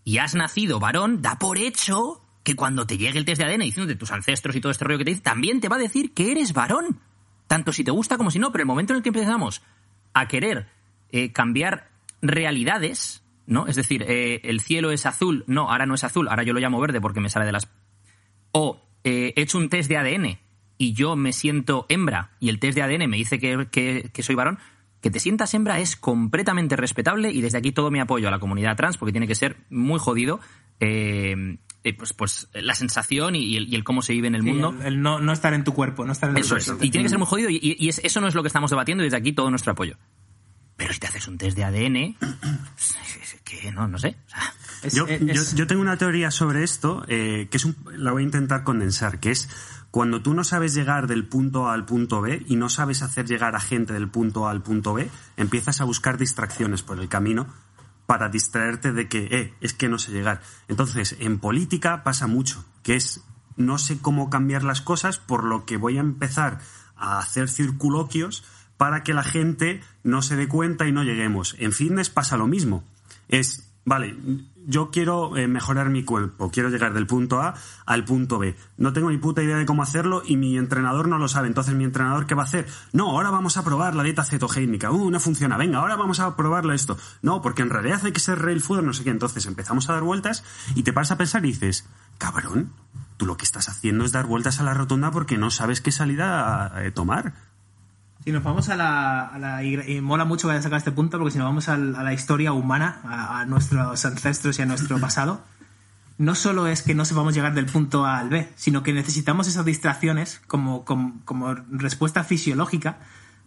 y 0.07 0.19
has 0.19 0.37
nacido 0.37 0.79
varón, 0.79 1.21
da 1.21 1.37
por 1.37 1.59
hecho 1.59 2.23
que 2.47 2.55
cuando 2.55 2.87
te 2.87 2.97
llegue 2.97 3.19
el 3.19 3.25
test 3.25 3.41
de 3.43 3.45
ADN 3.45 3.62
diciendo 3.62 3.88
de 3.88 3.97
tus 3.97 4.12
ancestros 4.12 4.55
y 4.55 4.61
todo 4.61 4.71
este 4.71 4.85
rollo 4.85 4.99
que 4.99 5.05
te 5.05 5.11
dice, 5.11 5.21
también 5.23 5.61
te 5.61 5.69
va 5.69 5.75
a 5.75 5.81
decir 5.81 6.15
que 6.15 6.31
eres 6.31 6.53
varón. 6.53 7.00
Tanto 7.49 7.73
si 7.73 7.83
te 7.83 7.91
gusta 7.91 8.17
como 8.17 8.31
si 8.31 8.38
no, 8.38 8.53
pero 8.53 8.62
el 8.62 8.69
momento 8.69 8.93
en 8.93 8.99
el 8.99 9.03
que 9.03 9.09
empezamos 9.09 9.62
a 10.15 10.29
querer 10.29 10.69
eh, 11.11 11.33
cambiar 11.33 11.91
realidades, 12.23 13.25
¿no? 13.47 13.67
Es 13.67 13.75
decir, 13.75 14.05
eh, 14.07 14.43
el 14.45 14.61
cielo 14.61 14.93
es 14.93 15.07
azul, 15.07 15.43
no, 15.49 15.73
ahora 15.73 15.87
no 15.87 15.97
es 15.97 16.05
azul, 16.05 16.29
ahora 16.29 16.45
yo 16.45 16.53
lo 16.53 16.61
llamo 16.61 16.79
verde 16.81 17.00
porque 17.00 17.19
me 17.21 17.29
sale 17.31 17.47
de 17.47 17.53
las... 17.53 17.69
O 18.53 18.81
eh, 19.03 19.33
he 19.35 19.43
hecho 19.43 19.59
un 19.59 19.69
test 19.69 19.88
de 19.88 19.97
ADN 19.97 20.38
y 20.79 20.93
yo 20.93 21.17
me 21.17 21.33
siento 21.33 21.85
hembra 21.88 22.31
y 22.38 22.49
el 22.49 22.61
test 22.61 22.76
de 22.76 22.83
ADN 22.83 23.11
me 23.11 23.17
dice 23.17 23.41
que, 23.41 23.67
que- 23.73 24.09
que 24.12 24.23
soy 24.23 24.37
varón, 24.37 24.61
que 25.00 25.11
te 25.11 25.19
sientas 25.19 25.53
hembra 25.55 25.81
es 25.81 25.97
completamente 25.97 26.76
respetable 26.76 27.33
y 27.33 27.41
desde 27.41 27.59
aquí 27.59 27.73
todo 27.73 27.91
mi 27.91 27.99
apoyo 27.99 28.29
a 28.29 28.31
la 28.31 28.38
comunidad 28.38 28.76
trans 28.76 28.99
porque 28.99 29.11
tiene 29.12 29.26
que 29.26 29.35
ser 29.35 29.57
muy 29.69 29.99
jodido 29.99 30.38
eh, 30.79 31.59
eh, 31.88 31.95
pues, 31.95 32.12
pues 32.12 32.49
la 32.52 32.75
sensación 32.75 33.35
y, 33.37 33.45
y 33.45 33.57
el, 33.57 33.69
y 33.73 33.76
el 33.76 33.85
cómo 33.85 34.02
se 34.02 34.12
vive 34.12 34.26
en 34.28 34.35
el 34.35 34.43
Sí, 34.43 34.49
mundo. 34.49 34.75
el, 34.81 34.87
el 34.95 35.02
no, 35.02 35.21
no 35.21 35.33
estar 35.33 35.55
en 35.55 35.62
tu 35.64 35.73
cuerpo, 35.73 36.05
no 36.05 36.12
estar 36.12 36.31
en 36.31 36.37
Eso 36.38 36.57
es. 36.57 36.64
cuerpo. 36.66 36.85
Y 36.85 36.90
tiene 36.90 37.05
que 37.05 37.11
ser 37.11 37.19
muy 37.19 37.26
jodido 37.28 37.49
y, 37.50 37.59
y 37.78 37.88
es- 37.88 38.00
eso 38.02 38.21
no 38.21 38.26
es 38.28 38.35
lo 38.35 38.43
que 38.43 38.49
estamos 38.49 38.71
debatiendo 38.71 39.05
y 39.05 39.07
desde 39.07 39.19
aquí 39.19 39.33
todo 39.33 39.50
nuestro 39.50 39.73
apoyo. 39.73 39.97
Pero 40.76 40.93
si 40.93 41.00
te 41.00 41.07
haces 41.07 41.26
un 41.28 41.38
test 41.38 41.57
de 41.57 41.64
ADN, 41.64 41.97
es- 42.76 42.97
es 43.35 43.40
que 43.45 43.73
no, 43.73 43.88
no 43.88 43.99
sé. 43.99 44.16
O 44.26 44.31
sea, 44.31 44.55
Es- 44.83 44.95
Yo, 44.95 45.07
es- 45.07 45.21
yo- 45.21 45.57
yo 45.57 45.66
tengo 45.66 45.81
una 45.81 45.97
teoría 45.97 46.31
sobre 46.31 46.62
esto 46.62 47.05
eh, 47.09 47.49
que 47.50 47.57
es 47.57 47.64
un- 47.64 47.76
la 47.97 48.12
voy 48.12 48.23
a 48.23 48.26
intentar 48.26 48.62
condensar, 48.62 49.19
que 49.21 49.31
es 49.31 49.49
cuando 49.90 50.21
tú 50.21 50.35
no 50.35 50.45
sabes 50.45 50.75
llegar 50.75 51.07
del 51.07 51.25
punto 51.25 51.69
A 51.69 51.73
al 51.73 51.87
punto 51.87 52.21
B 52.21 52.43
y 52.47 52.57
no 52.57 52.69
sabes 52.69 53.00
hacer 53.02 53.26
llegar 53.26 53.57
a 53.57 53.61
gente 53.61 53.95
del 53.95 54.09
punto 54.09 54.47
A 54.47 54.50
al 54.50 54.62
punto 54.62 54.93
B, 54.93 55.09
empiezas 55.38 55.81
a 55.81 55.85
buscar 55.85 56.19
distracciones 56.19 56.83
por 56.83 57.00
el 57.00 57.09
camino 57.09 57.47
para 58.07 58.29
distraerte 58.29 58.93
de 58.93 59.09
que, 59.09 59.29
eh, 59.31 59.55
es 59.61 59.75
que 59.75 59.89
no 59.89 59.99
sé 59.99 60.13
llegar. 60.13 60.41
Entonces, 60.69 61.17
en 61.21 61.39
política 61.39 62.05
pasa 62.05 62.27
mucho, 62.27 62.65
que 62.83 62.97
es 62.97 63.23
no 63.57 63.79
sé 63.79 63.99
cómo 63.99 64.31
cambiar 64.31 64.63
las 64.63 64.81
cosas, 64.81 65.19
por 65.19 65.45
lo 65.45 65.65
que 65.65 65.77
voy 65.77 65.97
a 65.97 66.01
empezar 66.01 66.61
a 66.97 67.19
hacer 67.19 67.49
circuloquios 67.49 68.45
para 68.77 69.03
que 69.03 69.15
la 69.15 69.25
gente 69.25 69.83
no 70.05 70.23
se 70.23 70.37
dé 70.37 70.49
cuenta 70.49 70.87
y 70.87 70.93
no 70.93 71.03
lleguemos. 71.03 71.57
En 71.59 71.73
fitness 71.73 72.11
pasa 72.11 72.37
lo 72.37 72.47
mismo. 72.47 72.85
Es, 73.29 73.66
vale, 73.87 74.14
yo 74.66 74.90
quiero 74.90 75.37
eh, 75.37 75.47
mejorar 75.47 75.90
mi 75.90 76.02
cuerpo, 76.02 76.50
quiero 76.50 76.69
llegar 76.69 76.93
del 76.93 77.07
punto 77.07 77.40
A 77.40 77.55
al 77.87 78.05
punto 78.05 78.38
B. 78.38 78.57
No 78.76 78.93
tengo 78.93 79.11
ni 79.11 79.16
puta 79.16 79.43
idea 79.43 79.57
de 79.57 79.64
cómo 79.64 79.83
hacerlo 79.83 80.23
y 80.26 80.37
mi 80.37 80.59
entrenador 80.59 81.07
no 81.09 81.19
lo 81.19 81.28
sabe. 81.28 81.47
Entonces, 81.47 81.75
¿mi 81.75 81.85
entrenador 81.85 82.26
qué 82.26 82.35
va 82.35 82.43
a 82.43 82.47
hacer? 82.47 82.66
No, 82.93 83.11
ahora 83.11 83.31
vamos 83.31 83.56
a 83.56 83.65
probar 83.65 83.95
la 83.95 84.02
dieta 84.02 84.25
cetogénica. 84.25 84.91
Uh, 84.91 85.11
no 85.11 85.21
funciona. 85.21 85.56
Venga, 85.56 85.78
ahora 85.78 85.95
vamos 85.95 86.19
a 86.19 86.37
probarlo 86.37 86.73
esto. 86.73 86.99
No, 87.23 87.41
porque 87.41 87.63
en 87.63 87.71
realidad 87.71 88.00
hay 88.04 88.13
que 88.13 88.21
ser 88.21 88.41
real 88.41 88.61
food, 88.61 88.82
no 88.82 88.93
sé 88.93 89.04
qué. 89.04 89.11
Entonces 89.11 89.47
empezamos 89.47 89.89
a 89.89 89.93
dar 89.93 90.02
vueltas 90.02 90.43
y 90.75 90.82
te 90.82 90.93
paras 90.93 91.13
a 91.13 91.17
pensar 91.17 91.45
y 91.45 91.52
dices, 91.52 91.89
cabrón, 92.19 92.73
tú 93.17 93.25
lo 93.25 93.37
que 93.37 93.45
estás 93.45 93.69
haciendo 93.69 94.04
es 94.04 94.11
dar 94.11 94.26
vueltas 94.26 94.58
a 94.58 94.65
la 94.65 94.75
rotonda 94.75 95.13
porque 95.13 95.39
no 95.39 95.50
sabes 95.50 95.80
qué 95.80 95.93
salida 95.93 96.73
eh, 96.82 96.91
tomar. 96.91 97.34
Si 98.26 98.32
nos 98.32 98.43
vamos 98.43 98.69
a 98.71 98.75
la, 98.76 99.25
a 99.26 99.39
la- 99.39 99.62
y, 99.62 99.76
y 99.86 100.00
mola 100.00 100.25
mucho 100.25 100.49
que 100.49 100.52
hayas 100.52 100.65
sacado 100.65 100.78
este 100.78 100.91
punto 100.91 101.17
porque 101.17 101.30
si 101.30 101.39
nos 101.39 101.47
vamos 101.47 101.69
a, 101.69 101.76
la 101.76 102.12
historia 102.12 102.52
humana, 102.52 102.99
a, 103.04 103.39
a 103.41 103.47
nuestros 103.47 104.04
ancestros 104.04 104.58
y 104.58 104.62
a 104.62 104.67
nuestro 104.67 104.99
pasado, 105.00 105.45
no 106.19 106.34
solo 106.34 106.67
es 106.67 106.82
que 106.82 106.97
no 106.97 107.04
sepamos 107.04 107.34
llegar 107.34 107.54
del 107.54 107.67
punto 107.67 108.04
A 108.04 108.19
al 108.19 108.28
B, 108.28 108.49
sino 108.56 108.82
que 108.82 108.93
necesitamos 108.93 109.47
esas 109.47 109.65
distracciones 109.65 110.41
como, 110.49 110.84
como, 110.84 111.21
como 111.25 111.54
respuesta 111.54 112.25
fisiológica 112.25 112.99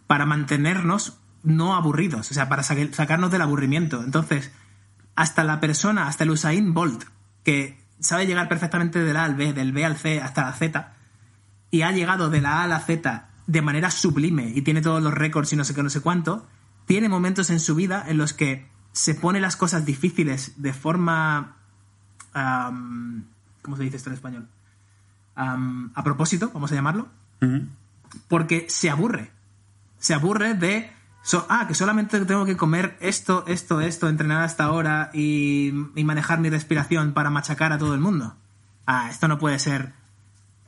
para 0.06 0.24
mantenernos 0.24 1.18
no 1.42 1.74
aburridos, 1.74 2.30
o 2.30 2.34
sea, 2.34 2.48
para 2.48 2.62
sa- 2.62 2.74
sacarnos 2.92 3.30
del 3.30 3.42
aburrimiento. 3.42 4.02
Entonces, 4.02 4.50
hasta 5.14 5.44
la 5.44 5.60
persona, 5.60 6.06
hasta 6.06 6.24
el 6.24 6.30
Usain 6.30 6.72
Bolt, 6.72 7.04
que 7.44 7.78
sabe 7.98 8.26
llegar 8.26 8.48
perfectamente 8.48 9.00
del 9.00 9.16
A 9.18 9.24
al 9.24 9.34
B, 9.34 9.52
del 9.52 9.72
B 9.72 9.84
al 9.84 9.96
C 9.98 10.22
hasta 10.22 10.42
la 10.46 10.52
Z, 10.54 10.94
y 11.70 11.82
ha 11.82 11.92
llegado 11.92 12.30
de 12.30 12.40
la 12.40 12.60
A 12.60 12.64
a 12.64 12.66
la 12.66 12.80
Z 12.80 13.26
de 13.50 13.62
manera 13.62 13.90
sublime 13.90 14.52
y 14.54 14.62
tiene 14.62 14.80
todos 14.80 15.02
los 15.02 15.12
récords 15.12 15.52
y 15.52 15.56
no 15.56 15.64
sé 15.64 15.74
qué, 15.74 15.82
no 15.82 15.90
sé 15.90 16.00
cuánto, 16.00 16.46
tiene 16.86 17.08
momentos 17.08 17.50
en 17.50 17.58
su 17.58 17.74
vida 17.74 18.04
en 18.06 18.16
los 18.16 18.32
que 18.32 18.68
se 18.92 19.14
pone 19.14 19.40
las 19.40 19.56
cosas 19.56 19.84
difíciles 19.84 20.54
de 20.56 20.72
forma... 20.72 21.56
¿Cómo 22.32 23.76
se 23.76 23.82
dice 23.82 23.96
esto 23.96 24.08
en 24.10 24.14
español? 24.14 24.48
A 25.34 26.04
propósito, 26.04 26.50
vamos 26.54 26.70
a 26.70 26.74
llamarlo, 26.76 27.08
porque 28.28 28.66
se 28.68 28.88
aburre. 28.88 29.32
Se 29.98 30.14
aburre 30.14 30.54
de... 30.54 30.92
so- 31.22 31.46
ah, 31.48 31.66
que 31.66 31.74
solamente 31.74 32.24
tengo 32.24 32.44
que 32.44 32.56
comer 32.56 32.96
esto, 33.00 33.44
esto, 33.48 33.80
esto, 33.80 34.08
entrenar 34.08 34.42
hasta 34.42 34.64
ahora 34.64 35.10
y, 35.12 35.72
y 35.96 36.04
manejar 36.04 36.38
mi 36.38 36.50
respiración 36.50 37.12
para 37.14 37.30
machacar 37.30 37.72
a 37.72 37.78
todo 37.78 37.94
el 37.94 38.00
mundo. 38.00 38.36
Ah, 38.86 39.08
esto 39.10 39.26
no 39.28 39.38
puede 39.38 39.58
ser 39.58 39.92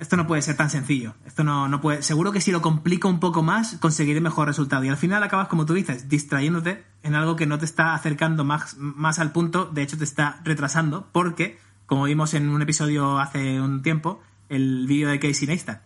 esto 0.03 0.17
no 0.17 0.27
puede 0.27 0.43
ser 0.43 0.57
tan 0.57 0.69
sencillo. 0.69 1.15
Esto 1.25 1.45
no, 1.45 1.69
no 1.69 1.81
puede. 1.81 2.03
Seguro 2.03 2.33
que 2.33 2.41
si 2.41 2.51
lo 2.51 2.61
complico 2.61 3.09
un 3.09 3.21
poco 3.21 3.45
más, 3.45 3.77
conseguiré 3.79 4.21
mejor 4.21 4.49
resultado. 4.49 4.83
Y 4.83 4.89
al 4.89 4.97
final 4.97 5.23
acabas, 5.23 5.47
como 5.47 5.65
tú 5.65 5.75
dices, 5.75 6.09
distrayéndote 6.09 6.85
en 7.05 7.15
algo 7.15 7.37
que 7.37 7.47
no 7.47 7.57
te 7.59 7.65
está 7.65 7.95
acercando 7.95 8.45
más, 8.45 8.77
más 8.79 9.21
al 9.21 9.31
punto, 9.31 9.65
de 9.67 9.83
hecho 9.83 9.97
te 9.97 10.03
está 10.03 10.41
retrasando, 10.43 11.09
porque, 11.13 11.61
como 11.87 12.05
vimos 12.05 12.35
en 12.35 12.49
un 12.49 12.61
episodio 12.63 13.21
hace 13.21 13.61
un 13.61 13.83
tiempo, 13.83 14.21
el 14.49 14.89
vídeo 14.89 15.09
de 15.09 15.21
Casey 15.21 15.47
Neistat, 15.47 15.83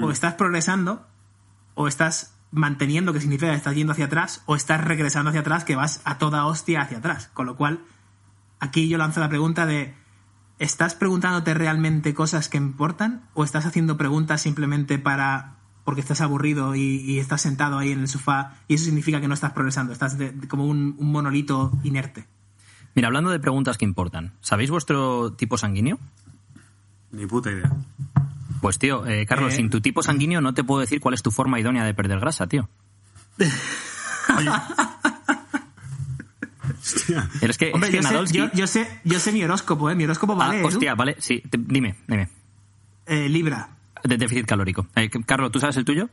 o 0.00 0.10
estás 0.10 0.32
progresando, 0.34 1.06
o 1.74 1.88
estás 1.88 2.34
manteniendo, 2.52 3.12
que 3.12 3.20
significa 3.20 3.50
que 3.50 3.58
estás 3.58 3.74
yendo 3.74 3.92
hacia 3.92 4.06
atrás, 4.06 4.42
o 4.46 4.56
estás 4.56 4.82
regresando 4.82 5.28
hacia 5.28 5.42
atrás, 5.42 5.64
que 5.64 5.76
vas 5.76 6.00
a 6.06 6.16
toda 6.16 6.46
hostia 6.46 6.80
hacia 6.80 6.98
atrás. 6.98 7.28
Con 7.34 7.44
lo 7.44 7.56
cual, 7.56 7.80
aquí 8.60 8.88
yo 8.88 8.96
lanzo 8.96 9.20
la 9.20 9.28
pregunta 9.28 9.66
de 9.66 9.94
¿Estás 10.62 10.94
preguntándote 10.94 11.54
realmente 11.54 12.14
cosas 12.14 12.48
que 12.48 12.56
importan 12.56 13.22
o 13.34 13.42
estás 13.42 13.66
haciendo 13.66 13.96
preguntas 13.96 14.40
simplemente 14.42 14.96
para 14.98 15.56
porque 15.84 16.00
estás 16.00 16.20
aburrido 16.20 16.76
y, 16.76 16.80
y 17.00 17.18
estás 17.18 17.40
sentado 17.42 17.78
ahí 17.78 17.90
en 17.90 17.98
el 17.98 18.06
sofá 18.06 18.54
y 18.68 18.74
eso 18.74 18.84
significa 18.84 19.20
que 19.20 19.26
no 19.26 19.34
estás 19.34 19.50
progresando, 19.52 19.92
estás 19.92 20.16
de- 20.16 20.30
de- 20.30 20.46
como 20.46 20.64
un, 20.66 20.94
un 20.98 21.10
monolito 21.10 21.72
inerte? 21.82 22.28
mira, 22.94 23.08
hablando 23.08 23.30
de 23.30 23.40
preguntas 23.40 23.76
que 23.76 23.84
importan, 23.84 24.34
¿sabéis 24.40 24.70
vuestro 24.70 25.32
tipo 25.32 25.58
sanguíneo? 25.58 25.98
Ni 27.10 27.26
puta 27.26 27.50
idea. 27.50 27.72
Pues 28.60 28.78
tío, 28.78 29.04
eh, 29.06 29.26
Carlos, 29.26 29.54
Eh. 29.54 29.56
sin 29.56 29.68
tu 29.70 29.80
tipo 29.80 30.04
sanguíneo 30.04 30.40
no 30.40 30.54
te 30.54 30.62
puedo 30.62 30.80
decir 30.82 31.00
cuál 31.00 31.14
es 31.14 31.22
tu 31.22 31.32
forma 31.32 31.58
idónea 31.58 31.84
de 31.84 31.94
perder 31.94 32.20
grasa, 32.20 32.46
tío. 32.46 32.68
Hostia. 36.82 37.28
Pero 37.40 37.50
es 37.50 37.58
que, 37.58 37.70
Hombre, 37.72 37.90
es 37.90 37.96
que 37.96 38.02
yo, 38.02 38.08
sé, 38.08 38.14
Nadolski- 38.14 38.34
yo, 38.36 38.50
yo 38.52 38.66
sé, 38.66 39.00
yo 39.04 39.18
sé 39.20 39.32
mi 39.32 39.42
horóscopo, 39.44 39.90
¿eh? 39.90 39.94
Mi 39.94 40.04
horóscopo 40.04 40.32
Ah, 40.34 40.36
vale. 40.36 40.58
¿eh, 40.58 40.62
tú? 40.62 40.68
hostia, 40.68 40.94
vale, 40.94 41.16
sí, 41.18 41.40
te- 41.48 41.58
dime, 41.58 41.96
dime. 42.06 42.28
Eh, 43.06 43.28
Libra. 43.28 43.68
De 44.04 44.16
déficit 44.16 44.46
calórico. 44.46 44.88
Eh, 44.96 45.08
Carlos, 45.24 45.52
¿tú 45.52 45.60
sabes 45.60 45.76
el 45.76 45.84
tuyo? 45.84 46.08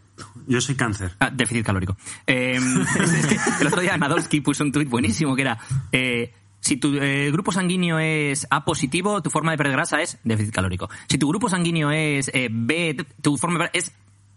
Yo 0.47 0.61
soy 0.61 0.75
cáncer. 0.75 1.15
Ah, 1.19 1.31
déficit 1.31 1.65
calórico. 1.65 1.97
Eh, 2.27 2.59
es, 2.99 3.13
es 3.13 3.25
que 3.25 3.61
el 3.61 3.67
otro 3.67 3.81
día 3.81 3.97
Nadolski 3.97 4.41
puso 4.41 4.63
un 4.63 4.71
tuit 4.71 4.87
buenísimo 4.87 5.35
que 5.35 5.41
era, 5.41 5.57
eh, 5.91 6.31
si 6.59 6.77
tu 6.77 6.93
eh, 6.97 7.31
grupo 7.31 7.51
sanguíneo 7.51 7.97
es 7.97 8.45
A 8.51 8.63
positivo, 8.63 9.23
tu 9.23 9.31
forma 9.31 9.49
de 9.51 9.57
perder 9.57 9.73
grasa 9.73 10.01
es 10.03 10.19
déficit 10.23 10.53
calórico. 10.53 10.87
Si 11.07 11.17
tu 11.17 11.27
grupo 11.29 11.49
sanguíneo 11.49 11.89
es 11.89 12.29
eh, 12.35 12.49
B, 12.51 13.05
tu 13.23 13.37
forma 13.37 13.57
de 13.57 13.65
perder 13.65 13.81
es 13.81 13.91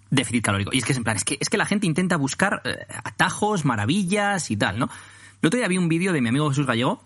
déficit 0.08 0.42
calórico. 0.44 0.70
Y 0.72 0.78
es 0.78 0.84
que 0.86 0.92
es 0.92 0.98
en 0.98 1.04
plan, 1.04 1.16
es 1.16 1.24
que, 1.24 1.36
es 1.38 1.50
que 1.50 1.58
la 1.58 1.66
gente 1.66 1.86
intenta 1.86 2.16
buscar 2.16 2.62
eh, 2.64 2.86
atajos, 3.04 3.66
maravillas 3.66 4.50
y 4.50 4.56
tal, 4.56 4.78
¿no? 4.78 4.88
El 5.42 5.48
otro 5.48 5.58
día 5.58 5.68
vi 5.68 5.76
un 5.76 5.88
vídeo 5.88 6.12
de 6.12 6.20
mi 6.20 6.28
amigo 6.28 6.48
Jesús 6.48 6.66
Gallego 6.66 7.02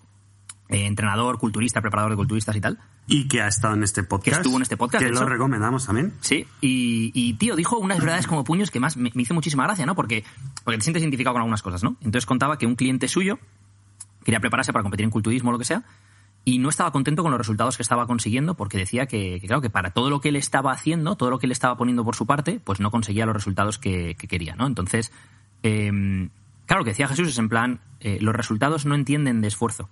eh, 0.68 0.86
entrenador, 0.86 1.38
culturista, 1.38 1.80
preparador 1.80 2.10
de 2.10 2.16
culturistas 2.16 2.54
y 2.56 2.60
tal. 2.60 2.78
Y 3.06 3.28
que 3.28 3.40
ha 3.40 3.46
estado 3.46 3.74
en 3.74 3.82
este 3.82 4.02
podcast. 4.02 4.38
estuvo 4.38 4.56
en 4.56 4.62
este 4.62 4.76
podcast, 4.76 5.02
Que 5.02 5.10
lo 5.10 5.16
hecho. 5.16 5.28
recomendamos 5.28 5.86
también. 5.86 6.12
Sí, 6.20 6.46
y, 6.60 7.12
y, 7.14 7.34
tío, 7.34 7.54
dijo 7.56 7.78
unas 7.78 8.00
verdades 8.00 8.26
como 8.26 8.44
puños 8.44 8.70
que 8.70 8.80
más 8.80 8.96
me, 8.96 9.12
me 9.14 9.22
hizo 9.22 9.32
muchísima 9.32 9.62
gracia, 9.62 9.86
¿no? 9.86 9.94
Porque, 9.94 10.24
porque 10.64 10.78
te 10.78 10.84
sientes 10.84 11.02
identificado 11.02 11.34
con 11.34 11.42
algunas 11.42 11.62
cosas, 11.62 11.82
¿no? 11.84 11.96
Entonces 12.00 12.26
contaba 12.26 12.58
que 12.58 12.66
un 12.66 12.74
cliente 12.74 13.08
suyo 13.08 13.38
quería 14.24 14.40
prepararse 14.40 14.72
para 14.72 14.82
competir 14.82 15.04
en 15.04 15.10
culturismo 15.10 15.50
o 15.50 15.52
lo 15.52 15.58
que 15.58 15.64
sea, 15.64 15.84
y 16.44 16.58
no 16.58 16.68
estaba 16.68 16.90
contento 16.90 17.22
con 17.22 17.30
los 17.30 17.38
resultados 17.38 17.76
que 17.76 17.82
estaba 17.84 18.06
consiguiendo 18.08 18.54
porque 18.54 18.76
decía 18.76 19.06
que, 19.06 19.38
que, 19.40 19.46
claro, 19.46 19.62
que 19.62 19.70
para 19.70 19.90
todo 19.90 20.10
lo 20.10 20.20
que 20.20 20.30
él 20.30 20.36
estaba 20.36 20.72
haciendo, 20.72 21.14
todo 21.16 21.30
lo 21.30 21.38
que 21.38 21.46
él 21.46 21.52
estaba 21.52 21.76
poniendo 21.76 22.04
por 22.04 22.16
su 22.16 22.26
parte, 22.26 22.60
pues 22.62 22.80
no 22.80 22.90
conseguía 22.90 23.24
los 23.24 23.36
resultados 23.36 23.78
que, 23.78 24.16
que 24.16 24.26
quería, 24.26 24.56
¿no? 24.56 24.66
Entonces, 24.66 25.12
eh, 25.62 26.28
claro, 26.66 26.80
lo 26.80 26.84
que 26.84 26.90
decía 26.90 27.08
Jesús 27.08 27.28
es 27.28 27.38
en 27.38 27.48
plan, 27.48 27.80
eh, 28.00 28.18
los 28.20 28.34
resultados 28.34 28.84
no 28.86 28.94
entienden 28.94 29.40
de 29.40 29.48
esfuerzo. 29.48 29.88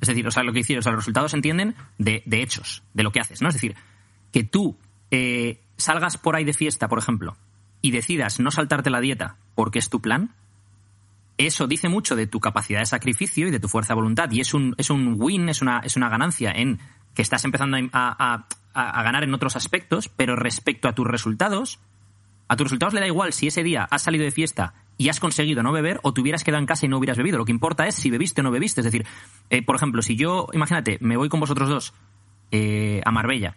Es 0.00 0.08
decir, 0.08 0.26
o 0.26 0.30
sea, 0.30 0.44
lo 0.44 0.52
que 0.52 0.60
decía, 0.60 0.78
o 0.78 0.82
sea, 0.82 0.92
los 0.92 1.00
resultados 1.00 1.34
entienden 1.34 1.74
de, 1.98 2.22
de 2.24 2.42
hechos, 2.42 2.82
de 2.94 3.02
lo 3.02 3.10
que 3.10 3.20
haces, 3.20 3.42
¿no? 3.42 3.48
Es 3.48 3.54
decir, 3.54 3.74
que 4.32 4.44
tú 4.44 4.78
eh, 5.10 5.60
salgas 5.76 6.16
por 6.18 6.36
ahí 6.36 6.44
de 6.44 6.52
fiesta, 6.54 6.86
por 6.88 6.98
ejemplo, 7.00 7.36
y 7.82 7.90
decidas 7.90 8.38
no 8.40 8.50
saltarte 8.50 8.90
la 8.90 9.00
dieta 9.00 9.36
porque 9.56 9.78
es 9.80 9.88
tu 9.90 10.00
plan, 10.00 10.30
eso 11.36 11.66
dice 11.66 11.88
mucho 11.88 12.16
de 12.16 12.26
tu 12.26 12.40
capacidad 12.40 12.80
de 12.80 12.86
sacrificio 12.86 13.46
y 13.48 13.50
de 13.50 13.60
tu 13.60 13.68
fuerza 13.68 13.94
de 13.94 14.00
voluntad. 14.00 14.30
Y 14.30 14.40
es 14.40 14.54
un, 14.54 14.74
es 14.78 14.90
un 14.90 15.14
win, 15.18 15.48
es 15.48 15.62
una, 15.62 15.80
es 15.80 15.96
una 15.96 16.08
ganancia 16.08 16.50
en 16.52 16.80
que 17.14 17.22
estás 17.22 17.44
empezando 17.44 17.76
a- 17.76 17.86
a- 17.92 18.46
a 18.74 19.02
ganar 19.02 19.24
en 19.24 19.34
otros 19.34 19.56
aspectos, 19.56 20.08
pero 20.08 20.36
respecto 20.36 20.88
a 20.88 20.94
tus 20.94 21.06
resultados, 21.06 21.80
a 22.48 22.56
tus 22.56 22.66
resultados 22.66 22.94
le 22.94 23.00
da 23.00 23.06
igual 23.06 23.32
si 23.32 23.48
ese 23.48 23.62
día 23.64 23.84
has 23.90 24.02
salido 24.02 24.24
de 24.24 24.30
fiesta 24.30 24.74
y 24.98 25.08
has 25.08 25.20
conseguido 25.20 25.62
no 25.62 25.72
beber 25.72 26.00
o 26.02 26.12
te 26.12 26.20
hubieras 26.20 26.44
quedado 26.44 26.60
en 26.60 26.66
casa 26.66 26.84
y 26.84 26.88
no 26.88 26.98
hubieras 26.98 27.16
bebido. 27.16 27.38
Lo 27.38 27.44
que 27.44 27.52
importa 27.52 27.86
es 27.86 27.94
si 27.94 28.10
bebiste 28.10 28.40
o 28.40 28.44
no 28.44 28.50
bebiste. 28.50 28.80
Es 28.80 28.84
decir, 28.84 29.06
eh, 29.48 29.62
por 29.62 29.76
ejemplo, 29.76 30.02
si 30.02 30.16
yo, 30.16 30.48
imagínate, 30.52 30.98
me 31.00 31.16
voy 31.16 31.28
con 31.28 31.40
vosotros 31.40 31.68
dos 31.68 31.94
eh, 32.50 33.00
a 33.04 33.12
Marbella 33.12 33.56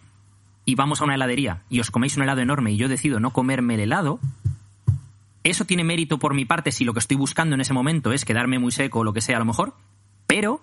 y 0.64 0.76
vamos 0.76 1.02
a 1.02 1.06
una 1.06 1.16
heladería 1.16 1.64
y 1.70 1.80
os 1.80 1.90
coméis 1.90 2.16
un 2.16 2.24
helado 2.24 2.42
enorme 2.42 2.72
y 2.72 2.78
yo 2.78 2.88
decido 2.88 3.20
no 3.20 3.32
comerme 3.32 3.74
el 3.74 3.82
helado, 3.82 4.20
eso 5.44 5.66
tiene 5.66 5.84
mérito 5.84 6.20
por 6.20 6.36
mi 6.36 6.46
parte 6.46 6.72
si 6.72 6.86
lo 6.86 6.94
que 6.94 7.00
estoy 7.00 7.18
buscando 7.18 7.56
en 7.56 7.62
ese 7.62 7.74
momento 7.74 8.14
es 8.14 8.26
quedarme 8.26 8.60
muy 8.60 8.72
seco 8.72 9.00
o 9.00 9.04
lo 9.04 9.14
que 9.14 9.22
sea 9.22 9.38
a 9.38 9.40
lo 9.40 9.46
mejor, 9.46 9.74
pero 10.28 10.62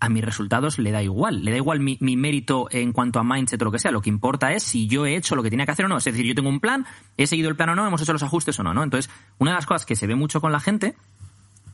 a 0.00 0.08
mis 0.08 0.24
resultados 0.24 0.78
le 0.78 0.90
da 0.90 1.02
igual, 1.02 1.44
le 1.44 1.50
da 1.50 1.58
igual 1.58 1.80
mi, 1.80 1.98
mi 2.00 2.16
mérito 2.16 2.68
en 2.70 2.92
cuanto 2.92 3.20
a 3.20 3.24
mindset 3.24 3.60
o 3.60 3.66
lo 3.66 3.70
que 3.70 3.78
sea, 3.78 3.90
lo 3.90 4.00
que 4.00 4.08
importa 4.08 4.52
es 4.52 4.62
si 4.62 4.86
yo 4.86 5.06
he 5.06 5.14
hecho 5.14 5.36
lo 5.36 5.42
que 5.42 5.50
tenía 5.50 5.66
que 5.66 5.72
hacer 5.72 5.84
o 5.84 5.88
no, 5.88 5.98
es 5.98 6.04
decir, 6.04 6.24
yo 6.24 6.34
tengo 6.34 6.48
un 6.48 6.60
plan, 6.60 6.86
he 7.16 7.26
seguido 7.26 7.50
el 7.50 7.56
plan 7.56 7.68
o 7.68 7.74
no, 7.74 7.86
hemos 7.86 8.00
hecho 8.00 8.12
los 8.12 8.22
ajustes 8.22 8.58
o 8.58 8.62
no, 8.62 8.72
¿no? 8.72 8.82
Entonces, 8.82 9.12
una 9.38 9.52
de 9.52 9.56
las 9.56 9.66
cosas 9.66 9.84
que 9.84 9.96
se 9.96 10.06
ve 10.06 10.14
mucho 10.14 10.40
con 10.40 10.52
la 10.52 10.60
gente 10.60 10.96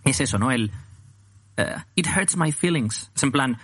es 0.04 0.20
eso, 0.20 0.38
¿no? 0.38 0.50
El 0.50 0.72
eh, 1.56 1.76
it 1.94 2.06
hurts 2.08 2.36
my 2.36 2.52
feelings, 2.52 3.10
es 3.14 3.22
en 3.22 3.32
plan, 3.32 3.58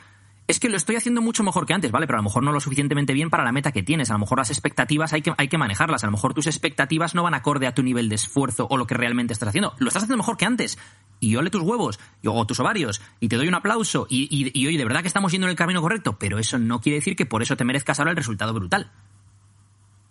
es 0.52 0.60
que 0.60 0.68
lo 0.68 0.76
estoy 0.76 0.94
haciendo 0.96 1.20
mucho 1.20 1.42
mejor 1.42 1.66
que 1.66 1.74
antes, 1.74 1.90
¿vale? 1.90 2.06
Pero 2.06 2.18
a 2.18 2.20
lo 2.20 2.24
mejor 2.24 2.42
no 2.44 2.52
lo 2.52 2.60
suficientemente 2.60 3.12
bien 3.12 3.28
para 3.30 3.42
la 3.44 3.50
meta 3.52 3.72
que 3.72 3.82
tienes. 3.82 4.10
A 4.10 4.12
lo 4.12 4.20
mejor 4.20 4.38
las 4.38 4.50
expectativas 4.50 5.12
hay 5.12 5.22
que, 5.22 5.32
hay 5.36 5.48
que 5.48 5.58
manejarlas. 5.58 6.04
A 6.04 6.06
lo 6.06 6.12
mejor 6.12 6.34
tus 6.34 6.46
expectativas 6.46 7.14
no 7.14 7.22
van 7.24 7.34
acorde 7.34 7.66
a 7.66 7.74
tu 7.74 7.82
nivel 7.82 8.08
de 8.08 8.14
esfuerzo 8.14 8.66
o 8.70 8.76
lo 8.76 8.86
que 8.86 8.94
realmente 8.94 9.32
estás 9.32 9.48
haciendo. 9.48 9.74
Lo 9.78 9.88
estás 9.88 10.04
haciendo 10.04 10.18
mejor 10.18 10.36
que 10.36 10.44
antes. 10.46 10.78
Y 11.20 11.36
ole 11.36 11.50
tus 11.50 11.62
huevos 11.62 11.98
o 12.24 12.46
tus 12.46 12.60
ovarios 12.60 13.00
y 13.20 13.28
te 13.28 13.36
doy 13.36 13.48
un 13.48 13.54
aplauso 13.54 14.06
y, 14.08 14.66
oye, 14.66 14.76
de 14.78 14.84
verdad 14.84 15.02
que 15.02 15.08
estamos 15.08 15.32
yendo 15.32 15.46
en 15.46 15.50
el 15.50 15.56
camino 15.56 15.80
correcto. 15.80 16.16
Pero 16.18 16.38
eso 16.38 16.58
no 16.58 16.80
quiere 16.80 16.96
decir 16.98 17.16
que 17.16 17.26
por 17.26 17.42
eso 17.42 17.56
te 17.56 17.64
merezcas 17.64 17.98
ahora 17.98 18.10
el 18.10 18.16
resultado 18.16 18.52
brutal. 18.54 18.90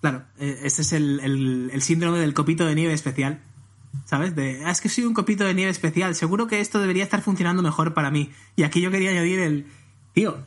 Claro, 0.01 0.23
este 0.39 0.81
es 0.81 0.93
el, 0.93 1.19
el- 1.71 1.81
síndrome 1.81 2.17
del 2.19 2.33
copito 2.33 2.65
de 2.65 2.75
nieve 2.75 2.93
especial. 2.93 3.41
¿Sabes? 4.05 4.33
"Ah, 4.65 4.71
es 4.71 4.79
que 4.81 4.87
soy 4.89 5.03
un 5.03 5.13
copito 5.13 5.43
de 5.43 5.53
nieve 5.53 5.69
especial. 5.69 6.15
Seguro 6.15 6.47
que 6.47 6.59
esto 6.61 6.79
debería 6.79 7.03
estar 7.03 7.21
funcionando 7.21 7.61
mejor 7.61 7.93
para 7.93 8.09
mí. 8.09 8.31
Y 8.55 8.63
aquí 8.63 8.81
yo 8.81 8.89
quería 8.89 9.11
añadir 9.11 9.39
el. 9.39 9.67
Tío, 10.13 10.45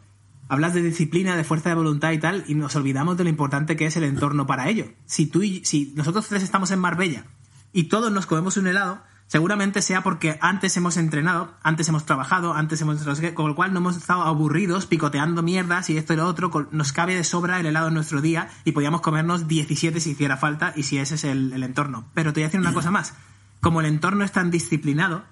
hablas 0.48 0.74
de 0.74 0.82
disciplina, 0.82 1.36
de 1.36 1.44
fuerza 1.44 1.70
de 1.70 1.74
voluntad 1.74 2.12
y 2.12 2.18
tal, 2.18 2.44
y 2.46 2.54
nos 2.54 2.76
olvidamos 2.76 3.16
de 3.16 3.24
lo 3.24 3.30
importante 3.30 3.76
que 3.76 3.86
es 3.86 3.96
el 3.96 4.04
entorno 4.04 4.46
para 4.46 4.68
ello. 4.68 4.86
Si 5.06 5.26
tú 5.26 5.42
y, 5.42 5.64
si 5.64 5.92
nosotros 5.96 6.28
tres 6.28 6.42
estamos 6.42 6.70
en 6.70 6.80
Marbella 6.80 7.24
y 7.72 7.84
todos 7.84 8.12
nos 8.12 8.26
comemos 8.26 8.56
un 8.56 8.66
helado, 8.66 9.02
seguramente 9.26 9.82
sea 9.82 10.02
porque 10.02 10.38
antes 10.42 10.76
hemos 10.76 10.96
entrenado, 10.96 11.54
antes 11.62 11.88
hemos 11.88 12.04
trabajado, 12.04 12.54
antes 12.54 12.80
hemos 12.82 13.02
con 13.34 13.48
lo 13.48 13.54
cual 13.54 13.72
no 13.72 13.80
hemos 13.80 13.96
estado 13.96 14.22
aburridos 14.22 14.86
picoteando 14.86 15.42
mierdas 15.42 15.88
y 15.88 15.96
esto 15.96 16.12
y 16.12 16.16
lo 16.16 16.26
otro, 16.26 16.68
nos 16.70 16.92
cabe 16.92 17.16
de 17.16 17.24
sobra 17.24 17.58
el 17.58 17.66
helado 17.66 17.88
en 17.88 17.94
nuestro 17.94 18.20
día 18.20 18.50
y 18.64 18.72
podíamos 18.72 19.00
comernos 19.00 19.48
17 19.48 19.98
si 19.98 20.10
hiciera 20.10 20.36
falta 20.36 20.72
y 20.76 20.82
si 20.82 20.98
ese 20.98 21.14
es 21.14 21.24
el, 21.24 21.52
el 21.52 21.62
entorno. 21.62 22.04
Pero 22.12 22.32
te 22.32 22.40
voy 22.40 22.44
a 22.44 22.48
decir 22.48 22.60
una 22.60 22.74
cosa 22.74 22.90
más, 22.90 23.14
como 23.60 23.80
el 23.80 23.86
entorno 23.86 24.24
es 24.24 24.32
tan 24.32 24.50
disciplinado, 24.50 25.24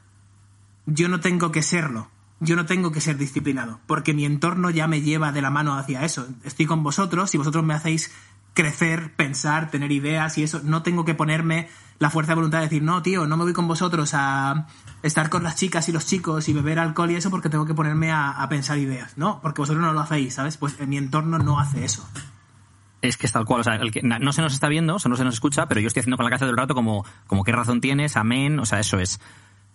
yo 0.87 1.09
no 1.09 1.21
tengo 1.21 1.53
que 1.53 1.62
serlo. 1.62 2.09
Yo 2.44 2.57
no 2.57 2.66
tengo 2.66 2.90
que 2.90 3.00
ser 3.00 3.18
disciplinado, 3.18 3.78
porque 3.87 4.14
mi 4.14 4.24
entorno 4.24 4.68
ya 4.70 4.88
me 4.88 5.00
lleva 5.00 5.31
de 5.31 5.42
la 5.42 5.50
mano 5.50 5.78
hacia 5.78 6.05
eso. 6.05 6.26
Estoy 6.42 6.66
con 6.66 6.83
vosotros 6.83 7.33
y 7.35 7.38
vosotros 7.38 7.62
me 7.62 7.72
hacéis 7.72 8.12
crecer, 8.52 9.14
pensar, 9.14 9.70
tener 9.70 9.92
ideas 9.92 10.37
y 10.38 10.42
eso. 10.42 10.61
No 10.64 10.83
tengo 10.83 11.05
que 11.05 11.14
ponerme 11.14 11.68
la 12.00 12.11
fuerza 12.11 12.33
de 12.33 12.37
voluntad 12.37 12.59
de 12.59 12.64
decir, 12.64 12.83
no, 12.83 13.00
tío, 13.00 13.28
no 13.28 13.37
me 13.37 13.44
voy 13.44 13.52
con 13.52 13.68
vosotros 13.68 14.11
a 14.14 14.66
estar 15.05 15.31
con 15.31 15.44
las 15.44 15.55
chicas 15.55 15.88
y 15.88 15.92
los 15.92 16.05
chicos 16.05 16.48
y 16.48 16.52
beber 16.52 16.81
alcohol 16.81 17.12
y 17.12 17.14
eso 17.14 17.31
porque 17.31 17.48
tengo 17.48 17.64
que 17.64 17.74
ponerme 17.74 18.11
a, 18.11 18.44
pensar 18.50 18.76
ideas. 18.78 19.16
No, 19.16 19.40
porque 19.40 19.62
vosotros 19.62 19.83
no 19.83 19.92
lo 19.92 20.00
hacéis, 20.00 20.35
¿sabes? 20.35 20.57
Pues 20.57 20.78
en 20.81 20.88
mi 20.88 20.96
entorno 20.96 21.38
no 21.38 21.61
hace 21.61 21.85
eso. 21.85 22.05
Es 23.02 23.16
que 23.16 23.26
es 23.26 23.33
tal 23.33 23.44
cual, 23.44 23.61
o 23.61 23.64
sea, 23.64 23.76
el 23.76 23.92
que, 23.92 24.02
no 24.02 24.33
se 24.33 24.42
nos 24.42 24.52
está 24.52 24.68
viendo, 24.68 24.96
o 24.96 25.09
no 25.09 25.16
se 25.16 25.24
nos 25.24 25.35
escucha, 25.35 25.66
pero 25.66 25.81
yo 25.81 25.88
estoy 25.88 26.00
haciendo 26.00 26.16
con 26.16 26.24
la 26.24 26.31
cabeza 26.31 26.44
todo 26.44 26.52
el 26.52 26.57
rato 26.57 26.74
como, 26.74 27.05
como 27.26 27.44
qué 27.44 27.52
razón 27.52 27.81
tienes, 27.81 28.16
amén, 28.16 28.59
o 28.59 28.66
sea, 28.66 28.81
eso 28.81 28.98
es. 28.98 29.20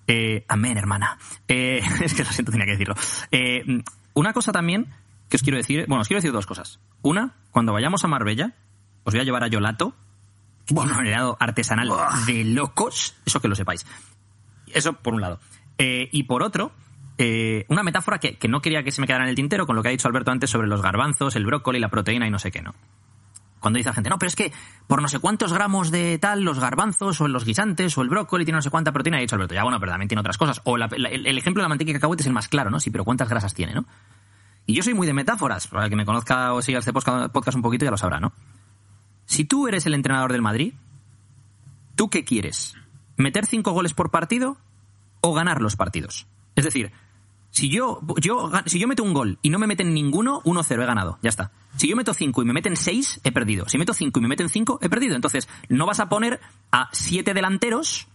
Eh, 0.07 0.45
amén, 0.47 0.77
hermana. 0.77 1.17
Eh, 1.47 1.81
es 2.01 2.13
que 2.13 2.23
lo 2.23 2.31
siento, 2.31 2.51
tenía 2.51 2.65
que 2.65 2.71
decirlo. 2.71 2.95
Eh, 3.31 3.83
una 4.13 4.33
cosa 4.33 4.51
también 4.51 4.87
que 5.29 5.35
os 5.35 5.43
quiero 5.43 5.57
decir, 5.57 5.85
bueno, 5.87 6.01
os 6.01 6.07
quiero 6.07 6.19
decir 6.19 6.31
dos 6.31 6.45
cosas. 6.45 6.79
Una, 7.01 7.35
cuando 7.51 7.73
vayamos 7.73 8.03
a 8.03 8.07
Marbella, 8.07 8.53
os 9.03 9.13
voy 9.13 9.21
a 9.21 9.23
llevar 9.23 9.43
a 9.43 9.47
Yolato, 9.47 9.93
un 10.71 11.07
helado 11.07 11.37
artesanal 11.39 11.89
de 12.25 12.43
locos, 12.43 13.15
eso 13.25 13.39
que 13.39 13.47
lo 13.47 13.55
sepáis. 13.55 13.85
Eso 14.67 14.93
por 14.93 15.13
un 15.13 15.21
lado. 15.21 15.39
Eh, 15.77 16.09
y 16.11 16.23
por 16.23 16.43
otro, 16.43 16.71
eh, 17.17 17.65
una 17.69 17.83
metáfora 17.83 18.19
que, 18.19 18.37
que 18.37 18.47
no 18.47 18.61
quería 18.61 18.83
que 18.83 18.91
se 18.91 19.01
me 19.01 19.07
quedara 19.07 19.23
en 19.23 19.29
el 19.29 19.35
tintero 19.35 19.65
con 19.65 19.75
lo 19.75 19.83
que 19.83 19.89
ha 19.89 19.91
dicho 19.91 20.07
Alberto 20.07 20.31
antes 20.31 20.49
sobre 20.49 20.67
los 20.67 20.81
garbanzos, 20.81 21.35
el 21.35 21.45
brócoli, 21.45 21.79
la 21.79 21.89
proteína 21.89 22.27
y 22.27 22.31
no 22.31 22.39
sé 22.39 22.51
qué, 22.51 22.61
¿no? 22.61 22.73
Cuando 23.59 23.77
dice 23.77 23.89
la 23.89 23.93
gente, 23.95 24.09
no, 24.09 24.19
pero 24.19 24.27
es 24.27 24.35
que 24.35 24.53
por 24.85 25.01
no 25.01 25.07
sé 25.07 25.19
cuántos 25.19 25.51
gramos 25.51 25.89
de 25.89 26.19
tal, 26.19 26.43
los 26.43 26.59
garbanzos 26.59 27.19
o 27.21 27.27
los 27.27 27.43
guisantes 27.43 27.97
o 27.97 28.01
el 28.03 28.09
brócoli 28.09 28.45
tiene 28.45 28.57
no 28.57 28.61
sé 28.61 28.69
cuánta 28.69 28.91
proteína, 28.91 29.17
y 29.17 29.19
ha 29.19 29.21
dicho 29.21 29.35
Alberto, 29.35 29.55
ya 29.55 29.63
bueno, 29.63 29.79
pero 29.79 29.91
también 29.91 30.07
tiene 30.07 30.19
otras 30.19 30.37
cosas. 30.37 30.61
O 30.63 30.77
la- 30.77 30.85
el, 30.85 31.37
ejemplo 31.37 31.61
de 31.61 31.65
la 31.65 31.69
mantequilla 31.69 31.93
de 31.93 31.99
cacahuete 31.99 32.21
es 32.23 32.27
el 32.27 32.33
más 32.33 32.47
claro, 32.47 32.69
¿no? 32.69 32.79
Sí, 32.79 32.91
pero 32.91 33.03
¿cuántas 33.03 33.29
grasas 33.29 33.53
tiene, 33.53 33.73
no? 33.73 33.85
Y 34.67 34.73
yo 34.75 34.83
soy 34.83 34.93
muy 34.93 35.07
de 35.07 35.13
metáforas, 35.13 35.67
para 35.67 35.85
el 35.85 35.89
que 35.89 35.95
me 35.95 36.05
conozca 36.05 36.53
o 36.53 36.61
siga 36.61 36.79
este 36.79 36.93
podcast 36.93 37.55
un 37.55 37.61
poquito 37.61 37.85
ya 37.85 37.91
lo 37.91 37.97
sabrá, 37.97 38.19
¿no? 38.19 38.33
Si 39.25 39.43
tú 39.45 39.67
eres 39.67 39.85
el 39.85 39.93
entrenador 39.93 40.31
del 40.31 40.41
Madrid, 40.41 40.73
¿tú 41.95 42.09
qué 42.09 42.23
quieres? 42.23 42.75
¿Meter 43.17 43.45
cinco 43.45 43.71
goles 43.71 43.93
por 43.93 44.11
partido 44.11 44.57
o 45.21 45.33
ganar 45.33 45.61
los 45.61 45.75
partidos? 45.75 46.27
Es 46.55 46.63
decir, 46.65 46.91
si 47.57 47.69
yo, 47.69 48.01
yo, 48.21 48.51
si 48.67 48.77
yo 48.77 48.87
meto 48.87 49.01
un 49.01 49.15
gol 49.15 49.39
y 49.41 49.49
no 49.49 49.57
me 49.57 49.65
meten 49.65 49.91
ninguno, 49.91 50.43
1-0, 50.43 50.83
he 50.83 50.85
ganado, 50.85 51.17
ya 51.23 51.29
está. 51.29 51.51
Si 51.75 51.87
yo 51.87 51.95
meto 51.95 52.13
5 52.13 52.43
y 52.43 52.45
me 52.45 52.53
meten 52.53 52.75
6, 52.75 53.21
he 53.23 53.31
perdido. 53.31 53.67
Si 53.67 53.79
meto 53.79 53.95
5 53.95 54.19
y 54.19 54.21
me 54.21 54.27
meten 54.27 54.47
5, 54.47 54.77
he 54.79 54.89
perdido. 54.89 55.15
Entonces, 55.15 55.49
no 55.67 55.87
vas 55.87 55.99
a 55.99 56.07
poner 56.07 56.39
a 56.71 56.87
7 56.91 57.33
delanteros 57.33 58.09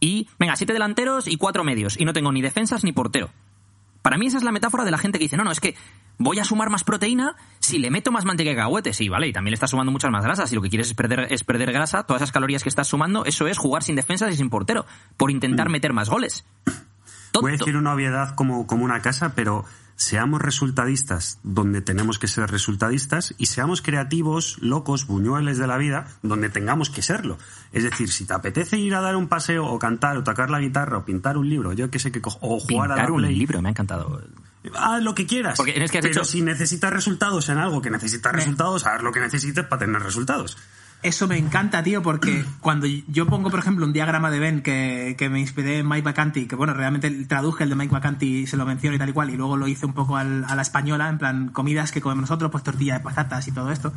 y, 0.00 0.26
venga, 0.40 0.56
7 0.56 0.72
delanteros 0.72 1.28
y 1.28 1.36
4 1.36 1.62
medios. 1.62 1.96
Y 1.96 2.04
no 2.04 2.12
tengo 2.12 2.32
ni 2.32 2.42
defensas 2.42 2.82
ni 2.82 2.90
portero. 2.90 3.30
Para 4.02 4.18
mí 4.18 4.26
esa 4.26 4.38
es 4.38 4.42
la 4.42 4.50
metáfora 4.50 4.84
de 4.84 4.90
la 4.90 4.98
gente 4.98 5.20
que 5.20 5.26
dice, 5.26 5.36
no, 5.36 5.44
no, 5.44 5.52
es 5.52 5.60
que 5.60 5.76
voy 6.18 6.40
a 6.40 6.44
sumar 6.44 6.68
más 6.68 6.82
proteína 6.82 7.36
si 7.60 7.78
le 7.78 7.92
meto 7.92 8.10
más 8.10 8.24
manteca 8.24 8.50
de 8.50 8.56
cacahuete. 8.56 8.92
Sí, 8.92 9.08
vale, 9.08 9.28
y 9.28 9.32
también 9.32 9.52
le 9.52 9.54
estás 9.54 9.70
sumando 9.70 9.92
muchas 9.92 10.10
más 10.10 10.24
grasas. 10.24 10.50
Si 10.50 10.56
lo 10.56 10.62
que 10.62 10.70
quieres 10.70 10.88
es 10.88 10.94
perder, 10.94 11.28
es 11.30 11.44
perder 11.44 11.70
grasa, 11.70 12.02
todas 12.02 12.20
esas 12.20 12.32
calorías 12.32 12.64
que 12.64 12.68
estás 12.68 12.88
sumando, 12.88 13.24
eso 13.26 13.46
es 13.46 13.58
jugar 13.58 13.84
sin 13.84 13.94
defensas 13.94 14.34
y 14.34 14.36
sin 14.36 14.50
portero, 14.50 14.86
por 15.16 15.30
intentar 15.30 15.68
meter 15.68 15.92
más 15.92 16.10
goles. 16.10 16.44
Voy 17.40 17.52
a 17.52 17.56
decir 17.56 17.76
una 17.76 17.94
obviedad 17.94 18.34
como, 18.34 18.66
como 18.66 18.84
una 18.84 19.02
casa, 19.02 19.34
pero 19.34 19.64
seamos 19.96 20.42
resultadistas 20.42 21.38
donde 21.42 21.80
tenemos 21.80 22.18
que 22.18 22.28
ser 22.28 22.50
resultadistas 22.50 23.34
y 23.38 23.46
seamos 23.46 23.82
creativos, 23.82 24.58
locos, 24.60 25.06
buñueles 25.06 25.58
de 25.58 25.66
la 25.66 25.78
vida 25.78 26.06
donde 26.22 26.50
tengamos 26.50 26.90
que 26.90 27.02
serlo. 27.02 27.38
Es 27.72 27.82
decir, 27.82 28.10
si 28.10 28.26
te 28.26 28.34
apetece 28.34 28.78
ir 28.78 28.94
a 28.94 29.00
dar 29.00 29.16
un 29.16 29.28
paseo 29.28 29.66
o 29.66 29.78
cantar 29.78 30.16
o 30.18 30.22
tocar 30.22 30.50
la 30.50 30.60
guitarra 30.60 30.98
o 30.98 31.04
pintar 31.04 31.38
un 31.38 31.48
libro, 31.48 31.72
yo 31.72 31.90
que 31.90 31.98
sé 31.98 32.12
qué 32.12 32.20
cojo, 32.20 32.38
o 32.42 32.60
jugar 32.60 32.92
a 32.92 32.94
Pintar 32.94 33.10
la 33.10 33.14
un 33.14 33.22
Play, 33.22 33.34
libro, 33.34 33.62
me 33.62 33.68
ha 33.68 33.70
encantado. 33.70 34.22
haz 34.74 35.02
lo 35.02 35.14
que 35.14 35.26
quieras. 35.26 35.56
Porque 35.56 35.82
es 35.82 35.90
que 35.90 35.98
has 35.98 36.06
pero 36.06 36.24
si 36.24 36.42
necesitas 36.42 36.92
resultados 36.92 37.48
en 37.48 37.58
algo 37.58 37.80
que 37.80 37.90
necesitas 37.90 38.32
resultados, 38.32 38.86
haz 38.86 39.02
lo 39.02 39.12
que 39.12 39.20
necesites 39.20 39.64
para 39.64 39.80
tener 39.80 40.02
resultados. 40.02 40.58
Eso 41.02 41.28
me 41.28 41.36
encanta, 41.38 41.82
tío, 41.82 42.02
porque 42.02 42.44
cuando 42.60 42.86
yo 42.86 43.26
pongo, 43.26 43.50
por 43.50 43.60
ejemplo, 43.60 43.86
un 43.86 43.92
diagrama 43.92 44.30
de 44.30 44.38
Ben 44.40 44.62
que, 44.62 45.14
que 45.16 45.28
me 45.28 45.38
inspiré 45.40 45.78
en 45.78 45.88
Mike 45.88 46.02
McCanty, 46.02 46.46
que 46.46 46.56
bueno, 46.56 46.74
realmente 46.74 47.10
traduje 47.26 47.64
el 47.64 47.70
de 47.70 47.76
Mike 47.76 47.92
McCanty 47.94 48.38
y 48.38 48.46
se 48.46 48.56
lo 48.56 48.66
menciono 48.66 48.96
y 48.96 48.98
tal 48.98 49.10
y 49.10 49.12
cual, 49.12 49.30
y 49.30 49.36
luego 49.36 49.56
lo 49.56 49.68
hice 49.68 49.86
un 49.86 49.92
poco 49.92 50.16
al- 50.16 50.44
a 50.48 50.54
la 50.56 50.62
española, 50.62 51.08
en 51.08 51.18
plan, 51.18 51.48
comidas 51.48 51.92
que 51.92 52.00
comemos 52.00 52.22
nosotros, 52.22 52.50
pues 52.50 52.64
tortilla 52.64 52.94
de 52.94 53.00
patatas 53.00 53.46
y 53.46 53.52
todo 53.52 53.70
esto. 53.70 53.92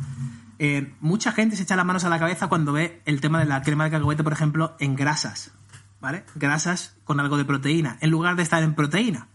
Eh, 0.58 0.92
mucha 1.00 1.32
gente 1.32 1.56
se 1.56 1.62
echa 1.62 1.74
las 1.74 1.86
manos 1.86 2.04
a 2.04 2.10
la 2.10 2.18
cabeza 2.18 2.46
cuando 2.48 2.72
ve 2.72 3.00
el 3.06 3.20
tema 3.20 3.38
de 3.40 3.46
la 3.46 3.62
crema 3.62 3.84
de 3.84 3.90
cacahuete, 3.92 4.22
por 4.22 4.32
ejemplo, 4.34 4.76
en 4.78 4.94
grasas, 4.94 5.52
¿vale? 6.00 6.24
Grasas 6.36 6.94
con 7.04 7.18
algo 7.18 7.38
de 7.38 7.46
proteína, 7.46 7.96
en 8.02 8.10
lugar 8.10 8.36
de 8.36 8.42
estar 8.42 8.62
en 8.62 8.74
proteína. 8.74 9.26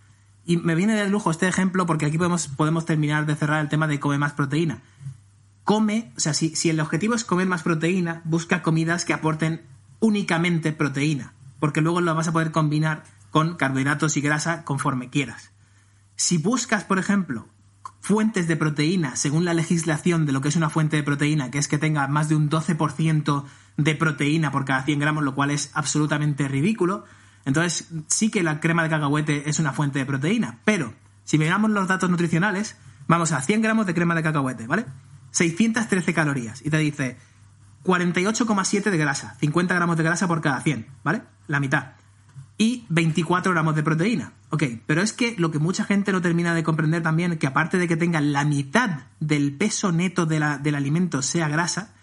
Y 0.46 0.58
me 0.58 0.76
viene 0.76 0.94
de 0.94 1.10
lujo 1.10 1.32
este 1.32 1.48
ejemplo 1.48 1.88
porque 1.88 2.06
aquí 2.06 2.20
podemos, 2.20 2.48
podemos 2.48 2.86
terminar 2.86 3.26
de 3.26 3.36
cerrar 3.36 3.60
el 3.62 3.70
tema 3.70 3.88
de 3.88 4.00
come 4.00 4.20
más 4.20 4.34
proteína. 4.34 4.78
Come, 5.66 6.14
o 6.16 6.20
sea, 6.20 6.34
si, 6.34 6.56
si 6.56 6.70
el 6.70 6.80
objetivo 6.80 7.16
es 7.16 7.26
comer 7.26 7.48
más 7.48 7.64
proteína, 7.64 8.22
busca 8.24 8.62
comidas 8.62 9.04
que 9.04 9.14
aporten 9.14 9.64
únicamente 10.00 10.72
proteína, 10.72 11.34
porque 11.60 11.82
luego 11.82 12.00
lo 12.00 12.16
vas 12.16 12.28
a 12.28 12.32
poder 12.32 12.52
combinar 12.52 13.04
con 13.32 13.58
carbohidratos 13.58 14.16
y 14.16 14.22
grasa 14.22 14.64
conforme 14.64 15.10
quieras. 15.10 15.52
Si 16.16 16.38
buscas, 16.38 16.86
por 16.86 17.00
ejemplo, 17.00 17.50
fuentes 18.00 18.48
de 18.48 18.56
proteína 18.56 19.16
según 19.16 19.46
la 19.46 19.56
legislación 19.56 20.28
de 20.28 20.32
lo 20.32 20.40
que 20.40 20.50
es 20.50 20.56
una 20.56 20.70
fuente 20.70 20.96
de 20.96 21.04
proteína, 21.04 21.50
que 21.50 21.58
es 21.58 21.68
que 21.68 21.80
tenga 21.80 22.08
más 22.08 22.30
de 22.30 22.36
un 22.36 22.50
12% 22.50 23.44
de 23.78 23.96
proteína 23.96 24.52
por 24.52 24.64
cada 24.64 24.84
100 24.84 25.00
gramos, 25.00 25.24
lo 25.24 25.34
cual 25.34 25.50
es 25.50 25.72
absolutamente 25.74 26.48
ridículo, 26.48 27.06
entonces 27.46 27.90
sí 28.08 28.30
que 28.30 28.44
la 28.44 28.60
crema 28.60 28.84
de 28.84 28.90
cacahuete 28.90 29.50
es 29.50 29.60
una 29.60 29.74
fuente 29.74 29.98
de 29.98 30.06
proteína, 30.06 30.60
pero 30.64 30.94
si 31.24 31.40
miramos 31.40 31.72
los 31.72 31.88
datos 31.88 32.10
nutricionales, 32.10 32.78
vamos 33.08 33.32
a 33.32 33.42
100 33.42 33.64
gramos 33.64 33.88
de 33.88 33.96
crema 33.96 34.14
de 34.14 34.22
cacahuete, 34.22 34.68
¿vale? 34.68 34.86
613 35.36 36.14
calorías 36.14 36.62
y 36.66 36.70
te 36.70 36.78
dice 36.78 37.18
48,7 37.84 38.90
de 38.90 38.98
grasa, 38.98 39.36
50 39.42 39.76
gramos 39.76 39.98
de 39.98 40.04
grasa 40.04 40.28
por 40.30 40.40
cada 40.42 40.62
100, 40.62 40.88
¿vale? 41.04 41.24
La 41.48 41.60
mitad. 41.60 41.92
Y 42.58 42.86
24 42.88 43.52
gramos 43.52 43.76
de 43.76 43.84
proteína. 43.84 44.32
Ok, 44.50 44.64
pero 44.86 45.02
es 45.02 45.12
que 45.12 45.36
lo 45.38 45.52
que 45.52 45.60
mucha 45.60 45.84
gente 45.84 46.14
no 46.14 46.22
termina 46.22 46.54
de 46.54 46.64
comprender 46.64 47.04
también, 47.04 47.34
es 47.34 47.38
que 47.40 47.48
aparte 47.48 47.78
de 47.78 47.88
que 47.90 47.98
tenga 47.98 48.22
la 48.22 48.46
mitad 48.46 49.02
del 49.20 49.52
peso 49.52 49.92
neto 49.92 50.26
de 50.26 50.40
la- 50.40 50.58
del 50.58 50.76
alimento 50.76 51.22
sea 51.22 51.50
grasa, 51.50 51.94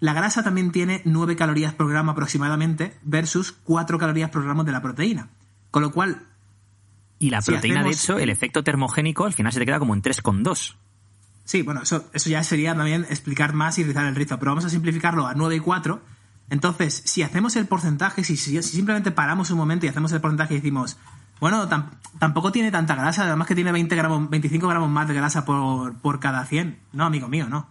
la 0.00 0.14
grasa 0.14 0.42
también 0.42 0.72
tiene 0.72 1.02
9 1.04 1.36
calorías 1.36 1.74
por 1.74 1.90
gramo 1.90 2.12
aproximadamente 2.12 2.96
versus 3.02 3.52
4 3.52 3.98
calorías 3.98 4.30
por 4.30 4.44
gramo 4.44 4.64
de 4.64 4.72
la 4.72 4.80
proteína. 4.80 5.28
Con 5.70 5.82
lo 5.82 5.92
cual, 5.92 6.22
Y 7.20 7.28
la 7.30 7.42
Si 7.42 7.50
proteína, 7.50 7.82
de 7.82 7.90
hecho, 7.90 8.16
el 8.18 8.30
efecto 8.30 8.62
termogénico 8.64 9.26
al 9.26 9.34
final 9.34 9.52
se 9.52 9.58
te 9.58 9.66
queda 9.66 9.80
como 9.80 9.92
en 9.92 10.00
3,2. 10.02 10.77
Sí, 11.48 11.62
bueno, 11.62 11.80
eso, 11.82 12.04
eso 12.12 12.28
ya 12.28 12.44
sería 12.44 12.74
también 12.76 13.06
explicar 13.08 13.54
más 13.54 13.78
y 13.78 13.84
rizar 13.84 14.04
el 14.04 14.14
rizo, 14.14 14.38
pero 14.38 14.50
vamos 14.50 14.66
a 14.66 14.68
simplificarlo 14.68 15.26
a 15.26 15.32
9 15.32 15.56
y 15.56 15.60
4. 15.60 15.98
Entonces, 16.50 17.02
si 17.06 17.22
hacemos 17.22 17.56
el 17.56 17.66
porcentaje, 17.66 18.22
si, 18.22 18.36
si- 18.36 18.62
si 18.62 18.76
simplemente 18.76 19.12
paramos 19.12 19.50
un 19.50 19.56
momento 19.56 19.86
y 19.86 19.88
hacemos 19.88 20.12
el 20.12 20.20
porcentaje 20.20 20.52
y 20.52 20.56
decimos, 20.58 20.98
bueno, 21.40 21.66
tam- 21.70 21.88
tampoco 22.18 22.52
tiene 22.52 22.70
tanta 22.70 22.94
grasa, 22.96 23.22
además 23.22 23.48
que 23.48 23.54
tiene 23.54 23.72
20 23.72 23.96
gramos, 23.96 24.28
25 24.28 24.68
gramos 24.68 24.90
más 24.90 25.08
de 25.08 25.14
grasa 25.14 25.46
por, 25.46 25.94
por 26.00 26.20
cada 26.20 26.44
100. 26.44 26.80
No, 26.92 27.06
amigo 27.06 27.28
mío, 27.28 27.46
no. 27.48 27.66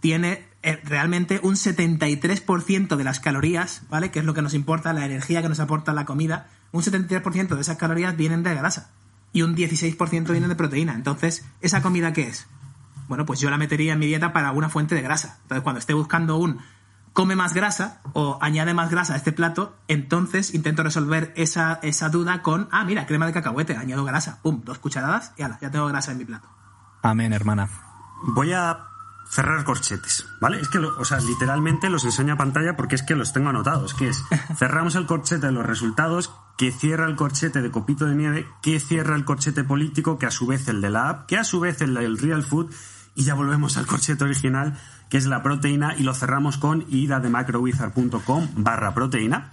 Tiene 0.00 0.44
eh, 0.64 0.80
realmente 0.82 1.38
un 1.44 1.54
73% 1.54 2.96
de 2.96 3.04
las 3.04 3.20
calorías, 3.20 3.82
¿vale? 3.88 4.10
Que 4.10 4.18
es 4.18 4.24
lo 4.24 4.34
que 4.34 4.42
nos 4.42 4.52
importa, 4.54 4.92
la 4.92 5.06
energía 5.06 5.42
que 5.42 5.48
nos 5.48 5.60
aporta 5.60 5.92
la 5.92 6.04
comida, 6.06 6.48
un 6.72 6.82
73% 6.82 7.54
de 7.54 7.60
esas 7.60 7.76
calorías 7.76 8.16
vienen 8.16 8.42
de 8.42 8.52
grasa 8.54 8.90
y 9.32 9.42
un 9.42 9.54
16% 9.54 10.32
vienen 10.32 10.48
de 10.48 10.56
proteína. 10.56 10.94
Entonces, 10.94 11.44
¿esa 11.60 11.82
comida 11.82 12.12
qué 12.12 12.26
es? 12.28 12.46
Bueno, 13.08 13.26
pues 13.26 13.40
yo 13.40 13.50
la 13.50 13.58
metería 13.58 13.92
en 13.92 13.98
mi 13.98 14.06
dieta 14.06 14.32
para 14.32 14.52
una 14.52 14.68
fuente 14.68 14.94
de 14.94 15.02
grasa. 15.02 15.38
Entonces, 15.42 15.62
cuando 15.62 15.78
esté 15.78 15.94
buscando 15.94 16.36
un 16.36 16.60
come 17.12 17.36
más 17.36 17.54
grasa 17.54 18.00
o 18.14 18.38
añade 18.40 18.74
más 18.74 18.90
grasa 18.90 19.14
a 19.14 19.16
este 19.16 19.32
plato, 19.32 19.76
entonces 19.88 20.54
intento 20.54 20.82
resolver 20.82 21.32
esa, 21.36 21.78
esa 21.82 22.08
duda 22.08 22.42
con, 22.42 22.68
ah, 22.70 22.84
mira, 22.84 23.06
crema 23.06 23.26
de 23.26 23.32
cacahuete, 23.32 23.76
añado 23.76 24.04
grasa, 24.04 24.38
pum, 24.42 24.62
dos 24.64 24.78
cucharadas 24.78 25.32
y 25.36 25.42
ala, 25.42 25.58
ya 25.60 25.70
tengo 25.70 25.86
grasa 25.88 26.12
en 26.12 26.18
mi 26.18 26.24
plato. 26.24 26.48
Amén, 27.02 27.32
hermana. 27.32 27.68
Voy 28.22 28.52
a 28.52 28.86
cerrar 29.34 29.64
corchetes, 29.64 30.26
¿vale? 30.40 30.60
Es 30.60 30.68
que, 30.68 30.78
lo- 30.78 30.96
o 30.98 31.04
sea, 31.06 31.18
literalmente 31.18 31.88
los 31.88 32.04
enseño 32.04 32.34
a 32.34 32.36
pantalla 32.36 32.76
porque 32.76 32.96
es 32.96 33.02
que 33.02 33.14
los 33.16 33.32
tengo 33.32 33.48
anotados, 33.48 33.94
que 33.94 34.08
es 34.08 34.22
cerramos 34.58 34.94
el 34.94 35.06
corchete 35.06 35.46
de 35.46 35.52
los 35.52 35.64
resultados, 35.64 36.30
que 36.58 36.70
cierra 36.70 37.06
el 37.06 37.16
corchete 37.16 37.62
de 37.62 37.70
copito 37.70 38.04
de 38.06 38.14
nieve, 38.14 38.46
que 38.62 38.78
cierra 38.78 39.16
el 39.16 39.24
corchete 39.24 39.64
político, 39.64 40.18
que 40.18 40.26
a 40.26 40.30
su 40.30 40.46
vez 40.46 40.68
el 40.68 40.80
de 40.82 40.90
la 40.90 41.08
app, 41.08 41.26
que 41.26 41.38
a 41.38 41.44
su 41.44 41.60
vez 41.60 41.80
el 41.80 41.94
del 41.94 42.18
real 42.18 42.42
food, 42.42 42.70
y 43.14 43.24
ya 43.24 43.34
volvemos 43.34 43.76
al 43.78 43.86
corchete 43.86 44.22
original, 44.24 44.78
que 45.08 45.16
es 45.16 45.26
la 45.26 45.42
proteína, 45.42 45.94
y 45.96 46.02
lo 46.02 46.12
cerramos 46.14 46.58
con 46.58 46.84
ida 46.90 47.18
de 47.20 47.28
macrowizard.com 47.30 48.48
barra 48.56 48.92
proteína. 48.94 49.52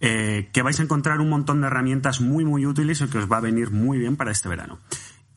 eh, 0.00 0.50
que 0.52 0.60
vais 0.60 0.78
a 0.78 0.82
encontrar 0.82 1.20
un 1.20 1.30
montón 1.30 1.62
de 1.62 1.68
herramientas 1.68 2.20
muy 2.20 2.44
muy 2.44 2.66
útiles 2.66 3.00
y 3.00 3.06
que 3.08 3.16
os 3.16 3.32
va 3.32 3.38
a 3.38 3.40
venir 3.40 3.70
muy 3.70 3.96
bien 3.98 4.16
para 4.16 4.30
este 4.30 4.46
verano. 4.46 4.78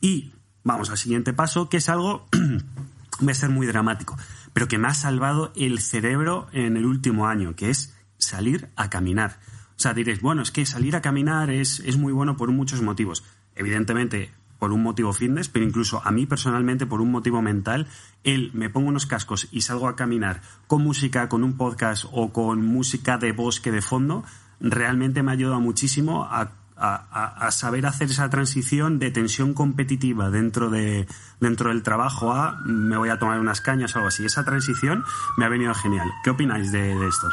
Y 0.02 0.34
vamos 0.64 0.90
al 0.90 0.98
siguiente 0.98 1.32
paso, 1.32 1.70
que 1.70 1.78
es 1.78 1.88
algo 1.88 2.26
voy 3.20 3.32
a 3.32 3.34
ser 3.34 3.50
muy 3.50 3.66
dramático, 3.66 4.16
pero 4.52 4.68
que 4.68 4.78
me 4.78 4.88
ha 4.88 4.94
salvado 4.94 5.52
el 5.56 5.80
cerebro 5.80 6.48
en 6.52 6.76
el 6.76 6.86
último 6.86 7.26
año, 7.26 7.54
que 7.56 7.70
es 7.70 7.94
salir 8.18 8.68
a 8.76 8.90
caminar. 8.90 9.38
O 9.76 9.82
sea, 9.82 9.94
diréis, 9.94 10.20
bueno, 10.20 10.42
es 10.42 10.50
que 10.50 10.66
salir 10.66 10.96
a 10.96 11.02
caminar 11.02 11.50
es, 11.50 11.80
es 11.80 11.96
muy 11.96 12.12
bueno 12.12 12.36
por 12.36 12.50
muchos 12.50 12.82
motivos. 12.82 13.24
Evidentemente, 13.54 14.30
por 14.60 14.72
un 14.72 14.82
motivo 14.82 15.12
fitness, 15.12 15.48
pero 15.48 15.64
incluso 15.64 16.02
a 16.04 16.12
mí 16.12 16.26
personalmente 16.26 16.86
por 16.86 17.00
un 17.00 17.10
motivo 17.10 17.42
mental, 17.42 17.88
el 18.22 18.52
me 18.52 18.68
pongo 18.68 18.88
unos 18.88 19.06
cascos 19.06 19.48
y 19.50 19.62
salgo 19.62 19.88
a 19.88 19.96
caminar 19.96 20.42
con 20.66 20.82
música, 20.82 21.28
con 21.28 21.42
un 21.42 21.56
podcast 21.56 22.04
o 22.12 22.32
con 22.32 22.64
música 22.64 23.16
de 23.16 23.32
bosque 23.32 23.72
de 23.72 23.80
fondo, 23.80 24.22
realmente 24.60 25.22
me 25.22 25.32
ayuda 25.32 25.58
muchísimo 25.58 26.24
a 26.24 26.59
a, 26.80 27.50
saber 27.50 27.86
hacer 27.86 28.10
esa 28.10 28.30
transición 28.30 28.98
de 28.98 29.10
tensión 29.10 29.54
competitiva 29.54 30.30
dentro 30.30 30.70
de 30.70 31.06
dentro 31.40 31.68
del 31.68 31.82
trabajo 31.82 32.32
a 32.32 32.58
me 32.64 32.96
voy 32.96 33.10
a 33.10 33.18
tomar 33.18 33.38
unas 33.38 33.60
cañas 33.60 33.94
o 33.94 33.98
algo 33.98 34.08
así. 34.08 34.24
Esa 34.24 34.44
transición 34.44 35.04
me 35.36 35.44
ha 35.44 35.48
venido 35.48 35.74
genial. 35.74 36.08
¿Qué 36.24 36.30
opináis 36.30 36.72
de, 36.72 36.80
de 36.80 37.08
esto? 37.08 37.28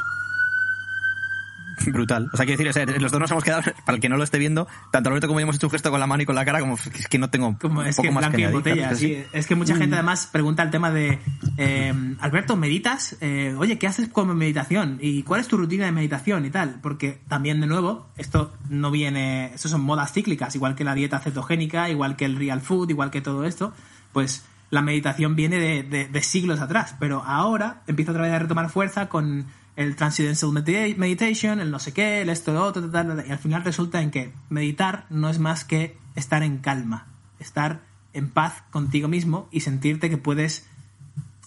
Brutal. 1.85 2.29
O 2.33 2.37
sea, 2.37 2.45
quiero 2.45 2.57
decir, 2.63 2.69
o 2.69 2.73
sea, 2.73 2.99
los 2.99 3.11
dos 3.11 3.19
nos 3.21 3.31
hemos 3.31 3.43
quedado, 3.43 3.61
para 3.85 3.95
el 3.95 4.01
que 4.01 4.09
no 4.09 4.17
lo 4.17 4.23
esté 4.23 4.39
viendo, 4.39 4.67
tanto 4.91 5.09
Alberto 5.09 5.27
como 5.27 5.39
yo 5.39 5.43
hemos 5.43 5.55
hecho 5.57 5.67
un 5.67 5.71
gesto 5.71 5.91
con 5.91 5.99
la 5.99 6.07
mano 6.07 6.23
y 6.23 6.25
con 6.25 6.35
la 6.35 6.43
cara, 6.45 6.59
como 6.59 6.73
es 6.75 7.07
que 7.07 7.17
no 7.19 7.29
tengo 7.29 7.57
Como 7.59 7.81
un 7.81 7.87
es 7.87 7.95
poco 7.95 8.07
que 8.09 8.13
más 8.13 8.25
en 8.25 8.35
añadir, 8.35 8.51
botella. 8.55 8.91
Es 9.33 9.47
que 9.47 9.55
mucha 9.55 9.75
gente 9.75 9.95
además 9.95 10.27
pregunta 10.31 10.63
el 10.63 10.71
tema 10.71 10.91
de, 10.91 11.19
eh, 11.57 11.93
Alberto, 12.19 12.55
¿meditas? 12.55 13.15
Eh, 13.21 13.55
oye, 13.57 13.77
¿qué 13.77 13.87
haces 13.87 14.09
como 14.09 14.33
meditación? 14.33 14.97
¿Y 15.01 15.23
cuál 15.23 15.41
es 15.41 15.47
tu 15.47 15.57
rutina 15.57 15.85
de 15.85 15.91
meditación 15.91 16.45
y 16.45 16.49
tal? 16.49 16.79
Porque 16.81 17.21
también, 17.27 17.61
de 17.61 17.67
nuevo, 17.67 18.07
esto 18.17 18.53
no 18.69 18.91
viene, 18.91 19.53
esto 19.53 19.69
son 19.69 19.81
modas 19.81 20.11
cíclicas, 20.13 20.55
igual 20.55 20.75
que 20.75 20.83
la 20.83 20.93
dieta 20.95 21.19
cetogénica, 21.19 21.89
igual 21.89 22.15
que 22.15 22.25
el 22.25 22.35
real 22.37 22.61
food, 22.61 22.89
igual 22.89 23.11
que 23.11 23.21
todo 23.21 23.45
esto, 23.45 23.73
pues 24.13 24.43
la 24.69 24.81
meditación 24.81 25.35
viene 25.35 25.57
de, 25.59 25.83
de- 25.83 26.07
de 26.07 26.21
siglos 26.23 26.59
atrás, 26.59 26.95
pero 26.99 27.23
ahora 27.23 27.83
empieza 27.87 28.11
otra 28.11 28.23
vez 28.23 28.33
a 28.33 28.39
retomar 28.39 28.69
fuerza 28.69 29.07
con 29.07 29.45
el 29.77 29.95
Transcendental 29.95 30.49
Medita- 30.51 30.97
Meditation, 30.97 31.59
el 31.61 31.71
no 31.71 31.79
sé 31.79 31.93
qué, 31.93 32.21
el 32.21 32.29
esto, 32.29 32.51
lo 32.51 32.65
otro, 32.65 32.89
y 33.25 33.31
al 33.31 33.37
final 33.39 33.63
resulta 33.63 34.01
en 34.01 34.11
que 34.11 34.33
meditar 34.49 35.05
no 35.09 35.29
es 35.29 35.39
más 35.39 35.63
que 35.63 35.97
estar 36.15 36.43
en 36.43 36.57
calma, 36.57 37.07
estar 37.39 37.83
en 38.11 38.29
paz 38.29 38.63
contigo 38.71 39.07
mismo 39.07 39.47
y 39.51 39.61
sentirte 39.61 40.09
que 40.09 40.17
puedes 40.17 40.67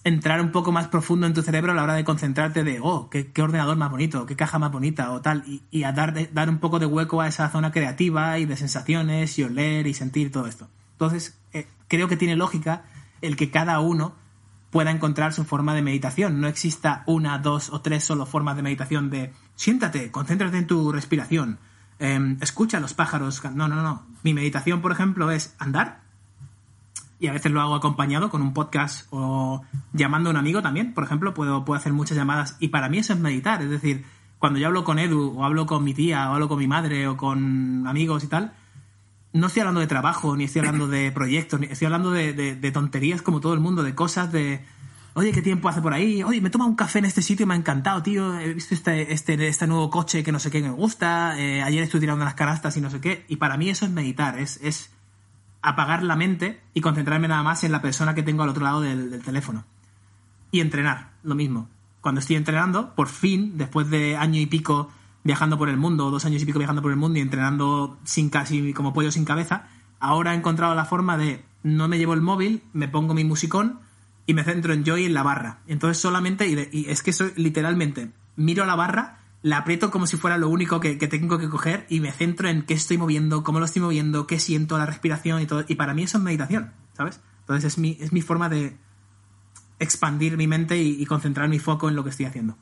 entrar 0.05 0.41
un 0.41 0.51
poco 0.53 0.73
más 0.73 0.89
profundo 0.89 1.27
en 1.27 1.35
tu 1.35 1.43
cerebro 1.43 1.73
a 1.73 1.75
la 1.75 1.83
hora 1.83 1.95
de 1.95 2.05
concentrarte 2.05 2.65
de, 2.65 2.79
oh, 2.81 3.11
qué, 3.11 3.33
qué 3.33 3.43
ordenador 3.43 3.77
más 3.77 3.91
bonito, 3.91 4.25
qué 4.25 4.37
caja 4.37 4.59
más 4.59 4.73
bonita 4.73 5.11
o 5.11 5.21
tal, 5.21 5.43
y, 5.47 5.63
y 5.71 5.83
a 5.83 5.93
dar, 5.93 6.15
de- 6.15 6.31
dar 6.33 6.49
un 6.49 6.59
poco 6.59 6.79
de 6.79 6.87
hueco 6.87 7.21
a 7.21 7.29
esa 7.29 7.51
zona 7.51 7.71
creativa 7.73 8.39
y 8.39 8.47
de 8.47 8.57
sensaciones 8.57 9.39
y 9.39 9.43
oler 9.43 9.87
y 9.87 9.93
sentir 9.93 10.33
todo 10.33 10.47
esto. 10.47 10.69
Entonces, 10.93 11.37
eh, 11.53 11.67
creo 11.89 12.09
que 12.09 12.17
tiene 12.17 12.37
lógica 12.37 12.85
el 13.21 13.37
que 13.37 13.51
cada 13.51 13.81
uno 13.81 14.15
pueda 14.71 14.91
encontrar 14.91 15.33
su 15.33 15.45
forma 15.45 15.75
de 15.75 15.83
meditación. 15.83 16.41
No 16.41 16.49
exista 16.49 17.03
una, 17.07 17.39
dos 17.39 17.71
o 17.71 17.81
tres 17.81 18.05
solo 18.05 18.27
formas 18.27 18.57
de 18.57 18.63
meditación 18.63 19.11
de 19.11 19.33
siéntate, 19.55 20.11
concéntrate 20.11 20.59
en 20.59 20.67
tu 20.67 20.93
respiración, 20.93 21.59
em, 21.99 22.39
escucha 22.41 22.79
a 22.79 22.81
los 22.81 22.95
pájaros. 22.95 23.41
can-". 23.41 23.57
No, 23.57 23.69
no, 23.69 23.83
no. 23.83 24.07
Mi 24.23 24.35
meditación, 24.35 24.81
por 24.81 24.93
ejemplo, 24.93 25.31
es 25.31 25.55
andar, 25.59 26.03
y 27.21 27.27
a 27.27 27.33
veces 27.33 27.53
lo 27.53 27.61
hago 27.61 27.75
acompañado 27.75 28.31
con 28.31 28.41
un 28.41 28.55
podcast 28.55 29.07
o 29.11 29.63
llamando 29.93 30.31
a 30.31 30.33
un 30.33 30.39
amigo 30.39 30.63
también. 30.63 30.95
Por 30.95 31.05
ejemplo, 31.05 31.35
puedo, 31.35 31.67
puedo 31.67 31.79
hacer 31.79 31.93
muchas 31.93 32.17
llamadas 32.17 32.57
y 32.61 32.69
para 32.69 32.89
mí 32.89 32.99
eso 32.99 33.13
es 33.13 33.21
meditar. 33.21 33.61
Es 33.61 33.69
decir, 33.69 34.07
cuando 34.39 34.59
yo 34.59 34.69
hablo 34.69 34.85
con 34.85 34.99
Edu 34.99 35.39
o 35.39 35.45
hablo 35.45 35.67
con 35.67 35.85
mi 35.85 35.93
tía 35.93 36.31
o 36.31 36.35
hablo 36.35 36.49
con 36.49 36.59
mi 36.59 36.67
madre 36.67 37.07
o 37.07 37.19
con 37.19 37.87
amigos 37.87 38.25
y 38.25 38.29
tal, 38.29 38.55
no 39.33 39.47
estoy 39.47 39.61
hablando 39.61 39.81
de 39.81 39.87
trabajo, 39.87 40.37
ni 40.37 40.45
estoy 40.45 40.61
hablando 40.61 40.89
de 40.89 41.13
proyectos, 41.15 41.61
ni 41.61 41.67
estoy 41.67 41.87
hablando 41.87 42.11
de, 42.11 42.33
de- 42.33 42.57
de 42.57 42.73
tonterías 42.73 43.23
como 43.23 43.41
todo 43.41 43.55
el 43.55 43.61
mundo, 43.61 43.83
de 43.83 43.95
cosas 43.95 44.33
de, 44.33 44.65
oye, 45.15 45.33
¿qué 45.33 45.43
tiempo 45.43 45.69
hace 45.69 45.81
por 45.81 45.93
ahí? 45.93 46.23
Oye, 46.23 46.41
me 46.41 46.51
toma 46.51 46.67
un 46.67 46.75
café 46.77 46.99
en 46.99 47.05
este 47.05 47.23
sitio 47.23 47.45
y 47.45 47.47
me 47.47 47.55
ha 47.55 47.57
encantado, 47.57 48.03
tío. 48.03 48.39
He 48.39 48.53
visto 48.55 48.75
este, 48.75 49.13
este, 49.13 49.47
este 49.49 49.67
nuevo 49.67 49.89
coche 49.91 50.23
que 50.25 50.33
no 50.33 50.39
sé 50.41 50.51
qué 50.51 50.61
me 50.63 50.71
gusta. 50.71 51.39
eh, 51.39 51.63
ayer 51.63 51.83
estuve 51.83 52.01
tirando 52.01 52.25
las 52.25 52.35
canastas 52.35 52.77
y 52.77 52.81
no 52.81 52.91
sé 52.91 53.01
qué. 53.01 53.25
Y 53.29 53.37
para 53.37 53.57
mí 53.57 53.69
eso 53.71 53.85
es 53.85 53.91
meditar, 53.93 54.39
es, 54.39 54.59
es 54.63 54.91
apagar 55.63 56.03
la 56.03 56.17
mente 56.17 56.61
y 56.75 56.81
concentrarme 56.81 57.29
nada 57.29 57.43
más 57.43 57.65
en 57.65 57.73
la 57.73 57.83
persona 57.83 58.15
que 58.15 58.23
tengo 58.23 58.43
al 58.43 58.49
otro 58.49 58.65
lado 58.65 58.81
del, 58.81 59.11
del 59.11 59.23
teléfono. 59.23 59.65
Y 60.51 60.61
entrenar, 60.61 61.11
lo 61.23 61.35
mismo. 61.37 61.69
Cuando 62.01 62.21
estoy 62.21 62.37
entrenando, 62.37 62.95
por 62.95 63.09
fin, 63.09 63.59
después 63.59 63.91
de 63.91 64.17
año 64.17 64.41
y 64.41 64.47
pico 64.47 64.91
viajando 65.25 65.59
por 65.59 65.69
el 65.69 65.77
mundo, 65.77 66.11
dos 66.11 66.25
años 66.25 66.43
y 66.43 66.47
pico 66.47 66.59
viajando 66.59 66.83
por 66.83 66.91
el 66.91 66.97
mundo 66.97 67.19
y 67.19 67.23
entrenando 67.23 67.99
sin 68.05 68.31
casi 68.31 68.73
como 68.73 68.93
pollo 68.93 69.11
sin 69.13 69.25
cabeza, 69.25 69.69
ahora 69.99 70.33
he 70.35 70.37
encontrado 70.37 70.75
la 70.75 70.85
forma 70.85 71.17
de 71.17 71.45
no 71.63 71.89
me 71.89 71.99
llevo 71.99 72.15
el 72.15 72.23
móvil, 72.23 72.63
me 72.73 72.89
pongo 72.89 73.13
mi 73.15 73.25
musicón 73.25 73.81
y 74.27 74.35
me 74.35 74.45
centro 74.45 74.73
en 74.73 74.85
yo 74.85 74.97
y 74.97 75.05
en 75.05 75.15
la 75.15 75.23
barra. 75.23 75.59
Entonces 75.67 75.99
solamente, 76.01 76.47
y, 76.47 76.55
de- 76.55 76.71
y 76.73 76.89
es 76.89 77.03
que 77.03 77.13
soy 77.13 77.33
literalmente, 77.37 78.11
miro 78.37 78.65
la 78.65 78.77
barra 78.77 79.19
la 79.43 79.57
aprieto 79.59 79.91
como 79.91 80.07
si 80.07 80.17
fuera 80.19 80.37
lo 80.37 80.51
único 80.51 80.81
que, 80.81 80.97
tengo 80.97 81.39
que 81.39 81.49
coger 81.49 81.87
y 81.89 82.01
me 82.01 82.13
centro 82.13 82.49
en 82.49 82.63
qué 82.63 82.75
estoy 82.75 82.99
moviendo, 82.99 83.43
cómo 83.43 83.59
lo 83.59 83.65
estoy 83.65 83.81
moviendo, 83.81 84.27
qué 84.27 84.39
siento, 84.39 84.77
la 84.77 84.85
respiración 84.85 85.41
y 85.41 85.47
todo. 85.47 85.65
Y 85.67 85.77
para 85.77 85.95
mí 85.95 86.03
eso 86.03 86.19
es 86.19 86.25
meditación, 86.25 86.73
¿sabes? 86.93 87.21
Entonces 87.41 87.73
es 87.73 87.79
mi, 87.79 87.97
es 88.01 88.13
mi 88.13 88.21
forma 88.21 88.51
de 88.51 88.77
expandir 89.79 90.37
mi 90.37 90.47
mente 90.47 90.77
y 90.83 91.05
concentrar 91.07 91.49
mi 91.49 91.59
foco 91.59 91.89
en 91.89 91.97
lo 91.97 92.05
que 92.05 92.11
estoy 92.11 92.27
haciendo. 92.27 92.57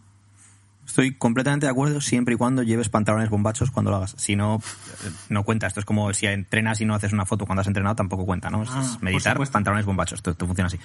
Estoy 0.88 1.12
completamente 1.12 1.66
de 1.66 1.70
acuerdo 1.70 2.00
siempre 2.00 2.34
y 2.34 2.38
cuando 2.38 2.62
lleves 2.62 2.88
pantalones 2.88 3.28
bombachos 3.28 3.70
cuando 3.70 3.90
lo 3.90 3.98
hagas. 3.98 4.14
Si 4.16 4.36
no, 4.36 4.56
eh, 4.56 5.10
no 5.28 5.44
cuenta. 5.44 5.66
Esto 5.66 5.80
es 5.80 5.86
como 5.86 6.12
si 6.14 6.26
entrenas 6.26 6.80
y 6.80 6.86
no 6.86 6.94
haces 6.94 7.12
una 7.12 7.26
foto 7.26 7.44
cuando 7.44 7.60
has 7.60 7.66
entrenado, 7.66 7.94
tampoco 7.94 8.24
cuenta, 8.24 8.48
¿no? 8.48 8.62
Es 8.62 8.70
Ah, 8.72 8.96
meditar, 9.02 9.38
pantalones 9.50 9.84
bombachos. 9.84 10.20
Esto, 10.20 10.30
esto 10.30 10.46
funciona 10.46 10.68
así. 10.68 10.78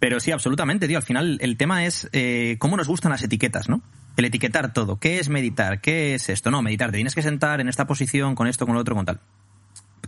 Pero 0.00 0.18
sí, 0.18 0.32
absolutamente, 0.32 0.88
tío. 0.88 0.98
Al 0.98 1.04
final, 1.04 1.38
el 1.40 1.56
tema 1.56 1.86
es 1.86 2.08
eh, 2.12 2.56
cómo 2.58 2.76
nos 2.76 2.88
gustan 2.88 3.12
las 3.12 3.22
etiquetas, 3.22 3.68
¿no? 3.68 3.82
El 4.16 4.24
etiquetar 4.24 4.72
todo. 4.72 4.98
¿Qué 4.98 5.20
es 5.20 5.28
meditar? 5.28 5.80
¿Qué 5.80 6.16
es 6.16 6.28
esto? 6.28 6.50
No, 6.50 6.60
meditar. 6.60 6.90
Te 6.90 6.96
tienes 6.96 7.14
que 7.14 7.22
sentar 7.22 7.60
en 7.60 7.68
esta 7.68 7.86
posición, 7.86 8.34
con 8.34 8.48
esto, 8.48 8.66
con 8.66 8.74
lo 8.74 8.80
otro, 8.80 8.96
con 8.96 9.06
tal. 9.06 9.20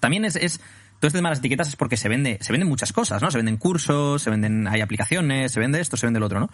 También 0.00 0.24
es, 0.24 0.34
es 0.34 0.60
todo 1.00 1.08
este 1.08 1.18
tema 1.18 1.28
de 1.28 1.32
las 1.32 1.38
etiquetas 1.38 1.68
es 1.68 1.76
porque 1.76 1.96
se 1.96 2.08
vende, 2.08 2.38
se 2.40 2.52
venden 2.52 2.68
muchas 2.68 2.92
cosas, 2.92 3.22
¿no? 3.22 3.30
Se 3.30 3.38
venden 3.38 3.56
cursos, 3.56 4.22
se 4.22 4.30
venden, 4.30 4.66
hay 4.66 4.80
aplicaciones, 4.80 5.52
se 5.52 5.60
vende 5.60 5.80
esto, 5.80 5.96
se 5.96 6.06
vende 6.06 6.18
lo 6.18 6.26
otro, 6.26 6.40
¿no? 6.40 6.50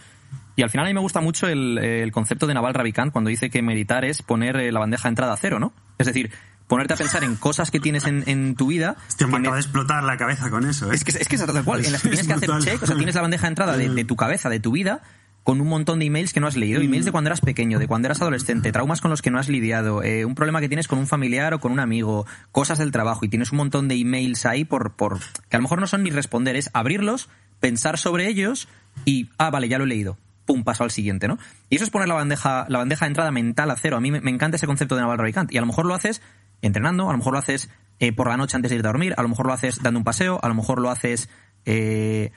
Y 0.57 0.62
al 0.62 0.70
final 0.70 0.87
a 0.87 0.90
mí 0.90 0.94
me 0.94 1.00
gusta 1.00 1.20
mucho 1.20 1.48
el, 1.48 1.78
el 1.78 2.12
concepto 2.12 2.46
de 2.46 2.54
Naval 2.54 2.74
Ravikant 2.74 3.12
cuando 3.12 3.30
dice 3.30 3.50
que 3.50 3.62
meditar 3.62 4.04
es 4.04 4.22
poner 4.22 4.57
eh, 4.57 4.70
la 4.70 4.80
bandeja 4.80 5.04
de 5.04 5.11
entrada 5.11 5.33
a 5.33 5.37
cero, 5.37 5.59
¿no? 5.59 5.72
Es 5.98 6.07
decir, 6.07 6.30
ponerte 6.68 6.94
a 6.94 6.96
pensar 6.96 7.24
en 7.24 7.37
cosas 7.37 7.70
que 7.70 7.80
tienes 7.80 8.04
en, 8.04 8.24
en 8.26 8.54
tu 8.54 8.66
vida. 8.66 8.96
Hostia, 9.09 9.26
me 9.26 9.38
acaba 9.38 9.57
de 9.57 9.62
explotar 9.62 10.04
la 10.04 10.16
cabeza 10.16 10.50
con 10.50 10.68
eso, 10.68 10.92
¿eh? 10.92 10.94
es 10.94 11.04
que 11.04 11.11
es 11.11 11.28
que 11.28 11.37
es 11.37 11.46
tal 11.46 11.64
cual, 11.64 11.85
en 11.85 11.92
las 11.92 12.02
que 12.02 12.09
Es 12.09 12.20
tienes 12.20 12.26
que 12.26 12.33
hacer 12.35 12.59
check, 12.61 12.83
o 12.83 12.87
sea, 12.87 12.96
tienes 12.96 13.14
la 13.14 13.22
bandeja 13.22 13.42
de 13.42 13.48
entrada 13.48 13.76
de, 13.76 13.88
de 13.88 14.04
tu 14.04 14.16
cabeza, 14.16 14.48
de 14.48 14.61
tu 14.61 14.72
vida, 14.72 15.02
con 15.44 15.61
un 15.61 15.68
montón 15.68 16.00
de 16.00 16.07
emails 16.07 16.33
que 16.33 16.40
no 16.40 16.46
has 16.48 16.57
leído, 16.57 16.80
emails 16.80 17.04
de 17.04 17.12
cuando 17.12 17.28
eras 17.28 17.40
pequeño, 17.40 17.78
de 17.78 17.87
cuando 17.87 18.09
eras 18.09 18.20
adolescente, 18.20 18.72
traumas 18.72 19.00
con 19.00 19.11
los 19.11 19.22
que 19.22 19.30
no 19.30 19.38
has 19.38 19.48
lidiado, 19.48 20.02
eh, 20.02 20.24
un 20.24 20.35
problema 20.35 20.61
que 20.61 20.68
tienes 20.68 20.88
con 20.88 20.98
un 20.98 21.07
familiar 21.07 21.54
o 21.54 21.61
con 21.61 21.70
un 21.70 21.80
amigo, 21.80 22.26
cosas 22.50 22.78
del 22.78 22.90
trabajo, 22.90 23.24
y 23.24 23.28
tienes 23.28 23.52
un 23.52 23.59
montón 23.59 23.87
de 23.87 23.94
emails 23.94 24.46
ahí 24.46 24.64
por, 24.64 24.94
por 24.96 25.20
que 25.20 25.57
a 25.57 25.59
lo 25.59 25.62
mejor 25.62 25.80
no 25.80 25.87
son 25.87 26.02
ni 26.02 26.11
responder, 26.11 26.57
es 26.57 26.70
abrirlos, 26.72 27.28
pensar 27.61 27.98
sobre 27.98 28.26
ellos 28.26 28.68
y, 29.04 29.28
ah, 29.38 29.50
vale, 29.50 29.68
ya 29.68 29.78
lo 29.78 29.85
he 29.85 29.87
leído. 29.87 30.16
Pum, 30.46 30.64
paso 30.64 30.85
al 30.85 30.90
siguiente, 30.90 31.28
¿no? 31.28 31.38
Y 31.70 31.76
eso 31.76 31.85
es 31.85 31.90
poner 31.90 32.09
la 32.09 32.14
bandeja, 32.14 32.66
la 32.68 32.78
bandeja 32.78 33.04
de 33.07 33.09
entrada 33.11 33.30
mental 33.30 33.70
a 33.70 33.76
cero. 33.76 33.96
A 33.96 34.00
mí 34.00 34.11
me, 34.11 34.20
me 34.20 34.30
encanta 34.30 34.57
ese 34.57 34.66
concepto 34.66 34.94
de 34.94 35.00
Naval 35.00 35.16
Ravikant. 35.18 35.50
Y 35.52 35.57
a 35.57 35.62
lo 35.62 35.66
mejor 35.66 35.87
lo 35.87 35.94
haces 35.94 36.20
entrenando, 36.61 37.09
a 37.09 37.12
lo 37.12 37.18
mejor 37.18 37.33
lo 37.33 37.38
haces 37.38 37.70
eh, 37.98 38.12
por 38.12 38.28
la 38.28 38.37
noche 38.37 38.57
antes 38.57 38.70
de 38.70 38.76
irte 38.76 38.88
a 38.88 38.92
dormir, 38.92 39.14
a 39.16 39.22
lo 39.22 39.28
mejor 39.30 39.46
lo 39.46 39.52
haces 39.54 39.83
dando 39.83 39.98
un 40.00 40.04
paseo, 40.04 40.38
a 40.42 40.48
lo 40.48 40.54
mejor 40.54 40.80
lo 40.80 40.90
haces 40.90 41.30
eh, 41.64 42.30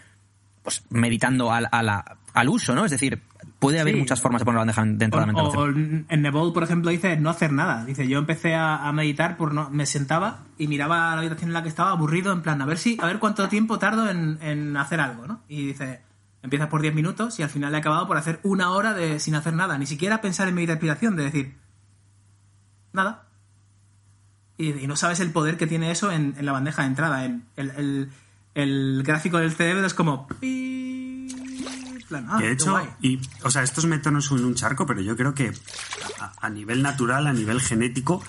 pues 0.64 0.84
meditando 0.90 1.52
al, 1.52 1.68
a 1.72 1.84
la- 1.84 2.18
al 2.40 2.50
uso, 2.50 2.76
¿no? 2.76 2.86
Es 2.86 2.92
decir, 2.92 3.22
puede 3.60 3.80
haber 3.80 3.96
Sí. 3.96 4.00
muchas 4.02 4.22
formas 4.22 4.42
de 4.42 4.46
poner 4.46 4.56
la 4.58 4.62
bandeja 4.62 4.84
de 4.86 4.90
O, 4.90 5.06
entrada 5.06 5.26
mental 5.26 5.46
o- 5.48 5.66
en 5.68 6.22
Nebol, 6.22 6.54
por 6.54 6.64
ejemplo, 6.64 6.92
dice 6.92 7.18
no 7.18 7.30
hacer 7.30 7.52
nada. 7.52 7.84
Dice, 7.86 8.08
yo 8.08 8.20
empecé 8.20 8.54
a, 8.56 8.88
a 8.88 8.92
meditar, 8.94 9.38
por 9.38 9.54
no, 9.54 9.70
me 9.70 9.86
sentaba 9.86 10.40
y 10.58 10.68
miraba 10.68 11.14
la 11.16 11.20
habitación 11.22 11.50
en 11.50 11.54
la 11.54 11.64
que 11.64 11.70
estaba 11.70 11.92
aburrido, 11.92 12.32
en 12.34 12.42
plan, 12.42 12.62
a 12.62 12.66
ver 12.66 12.78
si, 12.78 12.98
a 13.02 13.06
ver 13.08 13.20
cuánto 13.20 13.48
tiempo 13.50 13.80
tardo 13.80 14.10
en, 14.10 14.38
en 14.42 14.78
hacer 14.78 15.00
algo, 15.00 15.26
¿no? 15.28 15.42
Y 15.48 15.66
dice, 15.68 16.02
empiezas 16.44 16.68
por 16.68 16.82
10 16.82 16.94
minutos 16.94 17.40
y 17.40 17.44
al 17.44 17.50
final 17.50 17.74
he 17.74 17.78
acabado 17.78 18.06
por 18.08 18.18
hacer 18.18 18.40
una 18.44 18.72
hora 18.72 18.94
de 18.94 19.20
sin 19.20 19.34
hacer 19.36 19.54
nada, 19.54 19.78
ni 19.78 19.86
siquiera 19.88 20.22
pensar 20.22 20.48
en 20.48 20.56
mi 20.56 20.66
respiración, 20.66 21.16
de 21.16 21.24
decir, 21.24 21.56
nada. 22.94 23.24
Y, 24.58 24.72
y 24.74 24.88
no 24.88 24.96
sabes 24.96 25.20
el 25.20 25.32
poder 25.32 25.58
que 25.58 25.68
tiene 25.68 25.92
eso 25.92 26.12
en, 26.12 26.36
en 26.38 26.46
la 26.46 26.52
bandeja 26.52 26.82
de 26.84 26.88
entrada. 26.88 27.26
En 27.26 27.46
el, 27.56 27.70
el- 27.72 28.10
el 28.56 29.04
gráfico 29.06 29.38
del 29.38 29.52
cerebro 29.52 29.86
es 29.86 29.94
como... 29.94 30.28
pi- 30.28 30.87
plan, 32.08 32.28
ah, 32.30 32.38
Que 32.40 32.48
de 32.48 32.52
hecho, 32.54 32.72
guay. 32.72 32.90
y, 33.02 33.20
o 33.44 33.50
sea, 33.50 33.64
esto 33.64 33.82
es 33.82 33.86
meternos 33.88 34.32
en 34.32 34.46
un 34.46 34.56
charco, 34.56 34.86
pero 34.86 35.02
yo 35.02 35.16
creo 35.16 35.34
que 35.34 35.54
a, 36.20 36.32
a 36.40 36.50
nivel 36.50 36.82
natural, 36.82 37.28
a 37.28 37.34
nivel 37.34 37.62
genético, 37.62 38.24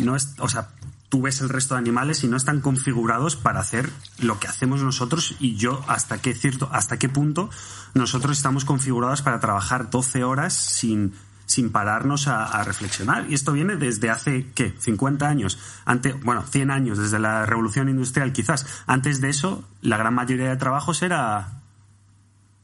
no 0.00 0.16
es, 0.16 0.34
o 0.38 0.48
sea, 0.48 0.68
tú 1.08 1.20
ves 1.20 1.42
el 1.42 1.50
resto 1.50 1.74
de 1.74 1.78
animales 1.80 2.24
y 2.24 2.28
no 2.28 2.38
están 2.38 2.60
configurados 2.62 3.36
para 3.36 3.60
hacer 3.60 3.90
lo 4.18 4.40
que 4.40 4.48
hacemos 4.48 4.82
nosotros 4.82 5.34
y 5.40 5.56
yo 5.56 5.84
hasta 5.86 6.18
qué 6.18 6.34
cierto, 6.34 6.70
hasta 6.72 6.98
qué 6.98 7.10
punto 7.10 7.50
nosotros 7.92 8.36
estamos 8.38 8.64
configurados 8.64 9.20
para 9.20 9.38
trabajar 9.38 9.90
12 9.90 10.24
horas 10.24 10.54
sin 10.54 11.12
sin 11.44 11.70
pararnos 11.70 12.28
a, 12.28 12.44
a 12.44 12.64
reflexionar. 12.64 13.26
Y 13.28 13.34
esto 13.34 13.52
viene 13.52 13.76
desde 13.76 14.08
hace, 14.08 14.46
¿qué? 14.54 14.74
50 14.78 15.28
años. 15.28 15.58
Ante, 15.84 16.14
bueno, 16.14 16.42
100 16.42 16.70
años, 16.70 16.96
desde 16.96 17.18
la 17.18 17.44
revolución 17.44 17.90
industrial 17.90 18.32
quizás. 18.32 18.64
Antes 18.86 19.20
de 19.20 19.28
eso, 19.28 19.62
la 19.82 19.98
gran 19.98 20.14
mayoría 20.14 20.48
de 20.48 20.56
trabajos 20.56 21.02
era 21.02 21.61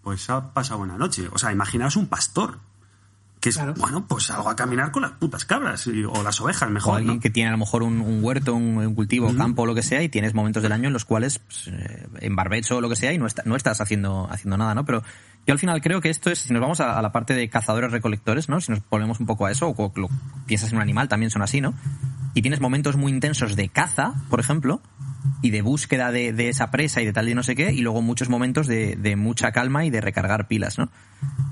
pues 0.09 0.31
ha 0.31 0.55
pasado 0.55 0.79
buena 0.79 0.97
noche. 0.97 1.29
O 1.33 1.37
sea, 1.39 1.53
imaginaos 1.53 1.97
un 1.97 2.07
pastor. 2.07 2.61
Que 3.41 3.51
es, 3.51 3.55
Claro. 3.57 3.75
bueno, 3.77 4.05
pues 4.09 4.25
salgo 4.25 4.49
a 4.49 4.57
caminar 4.57 4.91
con 4.91 5.03
las 5.03 5.13
putas 5.13 5.45
cabras 5.45 5.87
y- 5.87 6.03
o 6.03 6.23
las 6.25 6.41
ovejas, 6.41 6.69
O 6.69 6.73
mejor. 6.73 6.97
alguien 6.97 7.17
¿no? 7.17 7.21
que 7.21 7.31
tiene 7.31 7.51
a 7.51 7.53
lo 7.53 7.59
mejor 7.59 7.83
un, 7.85 8.01
un 8.01 8.25
huerto, 8.25 8.55
un, 8.55 8.79
un 8.79 8.95
cultivo, 8.97 9.33
campo 9.37 9.63
o 9.63 9.67
lo 9.67 9.75
que 9.77 9.83
sea, 9.83 10.03
y 10.03 10.09
tienes 10.09 10.33
momentos 10.35 10.61
del 10.63 10.73
año 10.73 10.87
en 10.89 10.93
los 10.95 11.05
cuales, 11.05 11.39
pues, 11.39 11.69
eh, 11.69 12.09
en 12.21 12.35
barbecho 12.35 12.79
o 12.79 12.81
lo 12.81 12.89
que 12.89 12.97
sea, 12.97 13.13
y 13.13 13.19
no, 13.19 13.27
está- 13.27 13.43
no 13.45 13.55
estás 13.55 13.81
haciendo, 13.81 14.27
haciendo 14.29 14.57
nada, 14.57 14.75
¿no? 14.75 14.85
Pero 14.85 15.05
yo 15.47 15.53
al 15.53 15.59
final 15.61 15.81
creo 15.83 16.01
que 16.01 16.09
esto 16.11 16.31
es, 16.31 16.41
si 16.41 16.53
nos 16.53 16.61
vamos 16.61 16.81
a, 16.81 16.99
a 16.99 17.03
la 17.03 17.13
parte 17.13 17.35
de 17.35 17.49
cazadores-recolectores, 17.49 18.49
¿no? 18.49 18.61
Si 18.61 18.73
nos 18.73 18.81
ponemos 18.81 19.21
un 19.21 19.27
poco 19.27 19.47
a 19.47 19.53
eso, 19.53 19.69
o 19.69 19.93
lo- 19.95 20.09
piensas 20.47 20.71
en 20.71 20.77
un 20.79 20.83
animal, 20.83 21.07
también 21.09 21.31
son 21.31 21.43
así, 21.43 21.61
¿no? 21.61 21.75
Y 22.35 22.43
tienes 22.43 22.61
momentos 22.61 22.97
muy 22.97 23.13
intensos 23.13 23.55
de 23.55 23.69
caza, 23.69 24.15
por 24.31 24.41
ejemplo, 24.41 24.81
y 25.43 25.51
de 25.51 25.63
búsqueda 25.63 26.11
de, 26.13 26.49
esa 26.49 26.71
presa 26.71 27.01
y 27.03 27.07
de 27.07 27.13
tal 27.13 27.29
y 27.29 27.35
no 27.35 27.43
sé 27.43 27.55
qué, 27.55 27.73
y 27.73 27.81
luego 27.81 28.03
muchos 28.03 28.29
momentos 28.29 28.67
de, 28.67 29.15
mucha 29.17 29.53
calma 29.53 29.85
y 29.85 29.91
de 29.91 30.01
recargar 30.01 30.49
pilas, 30.49 30.79
¿no? 30.79 30.91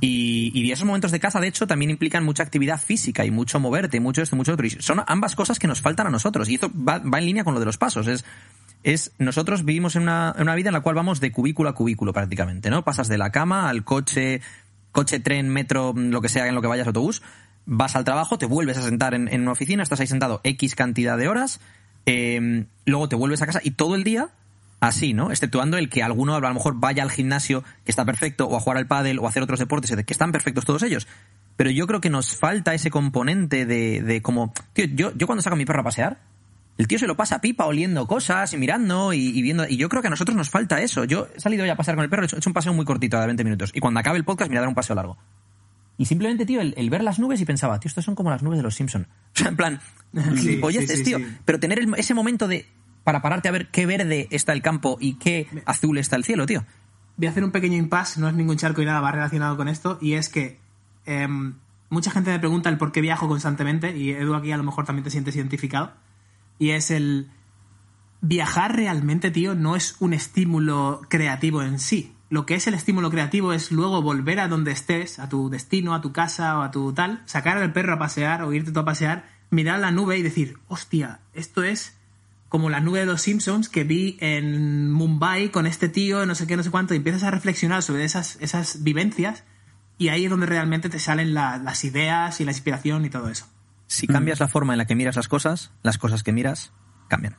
Y, 0.01 0.53
y 0.55 0.71
esos 0.71 0.87
momentos 0.87 1.11
de 1.11 1.21
caza, 1.21 1.41
de 1.41 1.49
hecho, 1.49 1.67
también 1.67 1.91
implican 1.91 2.25
mucha 2.25 2.43
actividad 2.43 2.81
física 2.81 3.25
y 3.25 3.31
mucho 3.31 3.61
moverte, 3.61 4.01
mucho 4.01 4.23
esto, 4.23 4.37
mucho 4.37 4.53
otro. 4.53 4.67
Y 4.67 4.71
son 4.71 5.03
ambas 5.07 5.35
cosas 5.35 5.59
que 5.59 5.67
nos 5.67 5.81
faltan 5.81 6.07
a 6.07 6.11
nosotros. 6.11 6.49
Y 6.49 6.55
esto 6.55 6.71
va, 6.77 6.99
va 6.99 7.19
en 7.19 7.27
línea 7.27 7.45
con 7.45 7.55
lo 7.55 7.61
de 7.61 7.67
los 7.67 7.79
pasos. 7.79 8.07
Es, 8.07 8.25
es 8.83 9.13
nosotros 9.19 9.65
vivimos 9.65 9.97
en 9.97 10.03
una, 10.03 10.35
una 10.39 10.55
vida 10.55 10.69
en 10.69 10.75
la 10.75 10.81
cual 10.81 10.95
vamos 10.95 11.21
de 11.21 11.33
cubículo 11.33 11.69
a 11.69 11.75
cubículo 11.75 12.13
prácticamente, 12.13 12.71
¿no? 12.71 12.85
Pasas 12.85 13.09
de 13.09 13.19
la 13.19 13.31
cama 13.31 13.69
al 13.69 13.85
coche, 13.85 14.41
coche, 14.93 15.19
tren, 15.19 15.49
metro, 15.49 15.93
lo 15.95 16.21
que 16.21 16.29
sea 16.29 16.47
en 16.47 16.55
lo 16.55 16.63
que 16.63 16.69
vayas, 16.69 16.87
autobús, 16.87 17.23
vas 17.65 17.97
al 17.97 18.05
trabajo, 18.05 18.39
te 18.39 18.47
vuelves 18.47 18.79
a 18.79 18.83
sentar 18.83 19.15
en, 19.15 19.29
en 19.29 19.43
una 19.43 19.53
oficina, 19.53 19.83
estás 19.83 20.01
ahí 20.01 20.07
sentado 20.07 20.41
X 20.45 20.75
cantidad 20.77 21.19
de 21.19 21.27
horas, 21.29 21.61
eh, 22.07 22.67
luego 22.85 23.09
te 23.09 23.17
vuelves 23.17 23.43
a 23.43 23.47
casa 23.47 23.61
y 23.63 23.73
todo 23.73 23.95
el 23.95 24.05
día 24.05 24.31
así, 24.81 25.13
¿no? 25.13 25.31
Exceptuando 25.31 25.79
el 25.79 25.89
que 25.89 26.03
alguno 26.03 26.35
a 26.35 26.41
lo 26.41 26.55
mejor 26.55 26.75
vaya 26.79 27.03
al 27.03 27.11
gimnasio, 27.11 27.65
que 27.85 27.91
está 27.91 28.05
perfecto, 28.05 28.47
o 28.47 28.57
a 28.57 28.61
jugar 28.61 28.79
al 28.79 28.87
pádel, 28.87 29.19
o 29.19 29.27
a 29.27 29.29
hacer 29.29 29.43
otros 29.43 29.59
deportes, 29.59 29.95
que 29.95 30.13
están 30.13 30.33
perfectos 30.33 30.65
todos 30.65 30.83
ellos. 30.83 31.07
Pero 31.57 31.71
yo 31.71 31.87
creo 31.87 32.01
que 32.01 32.11
nos 32.11 32.37
falta 32.37 32.75
ese 32.75 32.91
componente 32.91 33.65
de, 33.67 34.03
de 34.03 34.23
como... 34.23 34.53
Tío, 34.75 34.87
yo, 34.87 35.13
yo 35.17 35.27
cuando 35.27 35.43
saco 35.43 35.55
a 35.55 35.57
mi 35.57 35.65
perro 35.65 35.81
a 35.81 35.85
pasear, 35.85 36.19
el 36.79 36.87
tío 36.87 36.99
se 36.99 37.07
lo 37.07 37.17
pasa 37.17 37.41
pipa 37.41 37.65
oliendo 37.65 38.07
cosas 38.07 38.53
y 38.53 38.59
mirando 38.59 39.15
y, 39.15 39.41
viendo. 39.41 39.67
Y 39.67 39.79
yo 39.79 39.89
creo 39.89 40.03
que 40.03 40.09
a 40.09 40.11
nosotros 40.11 40.37
nos 40.37 40.51
falta 40.51 40.83
eso. 40.83 41.05
Yo 41.05 41.29
he 41.35 41.41
salido 41.41 41.65
ya 41.65 41.73
a 41.73 41.77
pasear 41.77 41.97
con 41.97 42.05
el 42.05 42.11
perro, 42.11 42.23
he 42.23 42.27
hecho, 42.27 42.37
he 42.37 42.39
hecho 42.39 42.51
un 42.51 42.55
paseo 42.55 42.75
muy 42.75 42.85
cortito 42.85 43.19
de 43.19 43.27
20 43.27 43.45
minutos. 43.45 43.71
Y 43.75 43.81
cuando 43.81 44.01
acabe 44.01 44.19
el 44.19 44.25
podcast, 44.25 44.51
me 44.51 44.55
voy 44.55 44.59
a 44.59 44.61
dar 44.61 44.69
un 44.69 44.75
paseo 44.75 44.95
largo. 44.95 45.17
Y 45.99 46.05
simplemente, 46.07 46.45
tío, 46.47 46.61
el, 46.61 46.75
el 46.77 46.91
ver 46.91 47.03
las 47.03 47.19
nubes 47.19 47.41
y 47.41 47.45
pensaba, 47.45 47.81
tío, 47.81 47.89
estos 47.89 48.05
son 48.05 48.15
como 48.15 48.31
las 48.31 48.43
nubes 48.43 48.59
de 48.59 48.63
los 48.63 48.75
Simpson. 48.75 49.07
O 49.35 49.39
sea, 49.39 49.49
en 49.49 49.57
plan, 49.57 49.81
Sí, 50.15 50.37
gilipolleces, 50.37 50.91
sí, 50.91 50.97
sí, 50.99 51.05
tío. 51.05 51.19
Pero 51.45 51.61
tener 51.61 51.79
el- 51.79 51.93
ese 51.97 52.15
momento 52.15 52.49
de 52.49 52.67
para 53.05 53.23
pararte 53.23 53.49
a 53.49 53.53
ver 53.53 53.69
qué 53.71 53.87
verde 53.87 54.27
está 54.31 54.53
el 54.53 54.63
campo 54.63 54.97
y 55.01 55.15
qué 55.15 55.47
azul 55.67 55.97
está 55.99 56.17
el 56.17 56.25
cielo, 56.25 56.45
tío. 56.47 56.65
voy 57.19 57.29
a 57.29 57.31
hacer 57.31 57.45
un 57.45 57.51
pequeño 57.53 57.77
impasse, 57.77 58.21
no 58.21 58.29
es 58.29 58.35
ningún 58.35 58.57
charco 58.57 58.83
y 58.83 58.85
nada, 58.85 59.01
va 59.01 59.13
relacionado 59.13 59.57
con 59.57 59.69
esto, 59.69 59.97
y 60.03 60.15
es 60.15 60.29
que 60.29 60.59
em, 61.07 61.55
mucha 61.89 62.11
gente 62.11 62.31
me 62.31 62.39
pregunta 62.41 62.69
el 62.69 62.79
por 62.79 62.91
qué 62.93 63.01
viajo 63.01 63.29
constantemente, 63.29 63.97
y 63.97 64.11
Edu 64.11 64.35
aquí 64.35 64.51
a 64.53 64.57
lo 64.57 64.65
mejor 64.65 64.85
también 64.87 65.05
te 65.05 65.11
sientes 65.11 65.37
identificado, 65.37 65.93
y 66.59 66.71
es 66.71 66.91
el... 66.91 67.29
Viajar 68.23 68.75
realmente, 68.75 69.31
tío, 69.31 69.55
no 69.55 69.77
es 69.77 69.97
un 70.01 70.13
estímulo 70.15 71.03
creativo 71.09 71.63
en 71.63 71.79
sí. 71.79 72.13
Lo 72.29 72.45
que 72.45 72.55
es 72.57 72.67
el 72.67 72.75
estímulo 72.75 73.11
creativo 73.11 73.53
es 73.53 73.71
luego 73.71 74.03
volver 74.03 74.41
a 74.41 74.49
donde 74.49 74.73
estés, 74.73 75.19
a 75.19 75.29
tu 75.29 75.49
destino, 75.49 75.95
a 75.95 76.01
tu 76.01 76.13
casa 76.13 76.59
o 76.59 76.63
a 76.63 76.71
tu 76.71 76.93
tal, 76.93 77.23
sacar 77.27 77.57
al 77.59 77.73
perro 77.73 77.95
a 77.95 77.99
pasear 77.99 78.43
o 78.43 78.53
irte 78.53 78.73
tú 78.73 78.81
a 78.81 78.85
pasear, 78.85 79.29
mirar 79.51 79.79
la 79.79 79.93
nube 79.93 80.19
y 80.19 80.23
decir, 80.23 80.59
hostia, 80.67 81.21
esto 81.35 81.63
es 81.63 81.95
como 82.49 82.69
la 82.71 82.81
nube 82.81 83.01
de 83.01 83.07
los 83.07 83.23
Simpsons 83.23 83.69
que 83.69 83.85
vi 83.85 84.17
en 84.21 84.91
Mumbai 84.91 85.51
con 85.51 85.67
este 85.67 85.89
tío, 85.89 86.27
no 86.27 86.35
sé 86.35 86.47
qué, 86.47 86.57
no 86.57 86.63
sé 86.65 86.71
cuánto, 86.71 86.95
y 86.95 86.97
empiezas 86.97 87.23
a 87.23 87.31
reflexionar 87.31 87.83
sobre 87.83 88.05
esas, 88.05 88.37
esas 88.41 88.83
vivencias 88.83 89.45
y 89.99 90.09
ahí 90.09 90.25
es 90.25 90.31
donde 90.31 90.47
realmente 90.47 90.89
te 90.89 90.99
salen 90.99 91.33
la- 91.33 91.59
las 91.59 91.85
ideas 91.85 92.41
y 92.41 92.45
la 92.45 92.51
inspiración 92.53 93.05
y 93.05 93.11
todo 93.11 93.29
eso. 93.29 93.47
Si 93.87 94.07
cambias 94.09 94.41
la 94.41 94.49
forma 94.49 94.75
en 94.75 94.79
la 94.79 94.87
que 94.87 94.97
miras 94.97 95.15
las 95.17 95.29
cosas, 95.29 95.71
las 95.85 95.97
cosas 95.99 96.23
que 96.25 96.33
miras 96.33 96.73
cambian. 97.09 97.37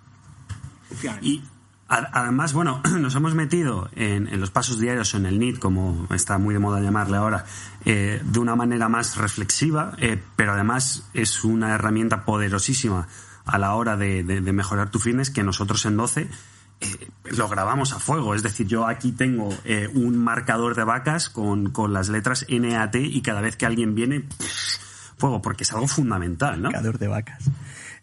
Y 1.22 1.44
además, 1.88 2.54
bueno, 2.54 2.82
nos 3.00 3.16
hemos 3.16 3.36
metido 3.36 3.90
en, 3.96 4.40
los 4.40 4.52
pasos 4.52 4.80
diarios 4.80 5.14
o 5.14 5.18
en 5.18 5.26
el 5.26 5.40
NIT, 5.40 5.60
como 5.60 6.08
está 6.14 6.38
muy 6.38 6.54
de 6.54 6.60
moda 6.60 6.82
llamarle 6.82 7.18
ahora, 7.18 7.46
eh, 7.86 8.22
de 8.24 8.40
una 8.40 8.56
manera 8.56 8.90
más 8.90 9.18
reflexiva, 9.18 9.94
eh, 9.98 10.22
pero 10.36 10.54
además 10.54 11.10
es 11.14 11.44
una 11.44 11.74
herramienta 11.74 12.26
poderosísima 12.26 13.08
a 13.48 13.58
la 13.58 13.74
hora 13.76 13.96
de, 13.98 14.24
mejorar 14.54 14.92
tu 14.92 15.00
fitness 15.00 15.30
que 15.30 15.44
nosotros 15.44 15.86
en 15.86 15.98
12 15.98 16.28
eh, 16.80 17.08
lo 17.32 17.48
grabamos 17.48 17.94
a 17.94 18.00
fuego. 18.00 18.36
Es 18.36 18.44
decir, 18.44 18.68
yo 18.68 18.86
aquí 18.86 19.14
tengo 19.14 19.50
eh, 19.64 19.90
un 19.94 20.18
marcador 20.18 20.76
de 20.76 20.84
vacas 20.84 21.30
con, 21.30 21.72
con 21.72 21.94
las 21.94 22.10
letras 22.10 22.46
NAT 22.50 22.96
y 22.96 23.22
cada 23.22 23.42
vez 23.42 23.56
que 23.56 23.66
alguien 23.66 23.96
viene... 23.96 24.26
fuego, 25.18 25.42
porque 25.42 25.64
es 25.64 25.74
algo 25.74 25.88
fundamental, 25.88 26.62
¿no? 26.62 26.70
Picador 26.70 27.00
de 27.00 27.08
vacas. 27.08 27.50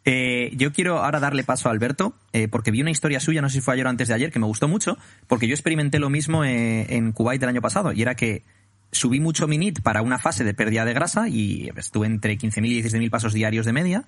Eh, 0.05 0.53
yo 0.57 0.73
quiero 0.73 1.03
ahora 1.03 1.19
darle 1.19 1.45
paso 1.45 1.69
a 1.69 1.73
Alberto, 1.73 2.15
eh, 2.33 2.49
porque 2.49 2.71
vi 2.71 2.83
una 2.83 2.91
historia 2.91 3.21
suya, 3.21 3.41
no 3.41 3.49
sé 3.49 3.55
si 3.55 3.61
fue 3.63 3.75
ayer 3.75 3.87
o 3.87 3.89
antes 3.89 4.09
de 4.09 4.15
ayer, 4.15 4.31
que 4.31 4.39
me 4.39 4.47
gustó 4.47 4.69
mucho, 4.69 4.99
porque 5.27 5.49
yo 5.49 5.55
experimenté 5.55 5.99
lo 5.99 6.11
mismo 6.11 6.45
eh, 6.45 6.87
en 6.95 7.13
Kuwait 7.13 7.43
el 7.43 7.49
año 7.49 7.63
pasado, 7.63 7.93
y 7.93 8.03
era 8.03 8.15
que 8.15 8.43
subí 8.93 9.19
mucho 9.19 9.49
mi 9.49 9.59
NIT 9.59 9.81
para 9.81 10.03
una 10.03 10.19
fase 10.19 10.45
de 10.45 10.53
pérdida 10.53 10.85
de 10.85 10.93
grasa, 10.93 11.29
y 11.29 11.71
estuve 11.77 12.07
entre 12.07 12.37
15.000 12.37 12.67
y 12.67 12.83
16.000 12.83 13.11
pasos 13.11 13.33
diarios 13.33 13.65
de 13.65 13.73
media, 13.73 14.05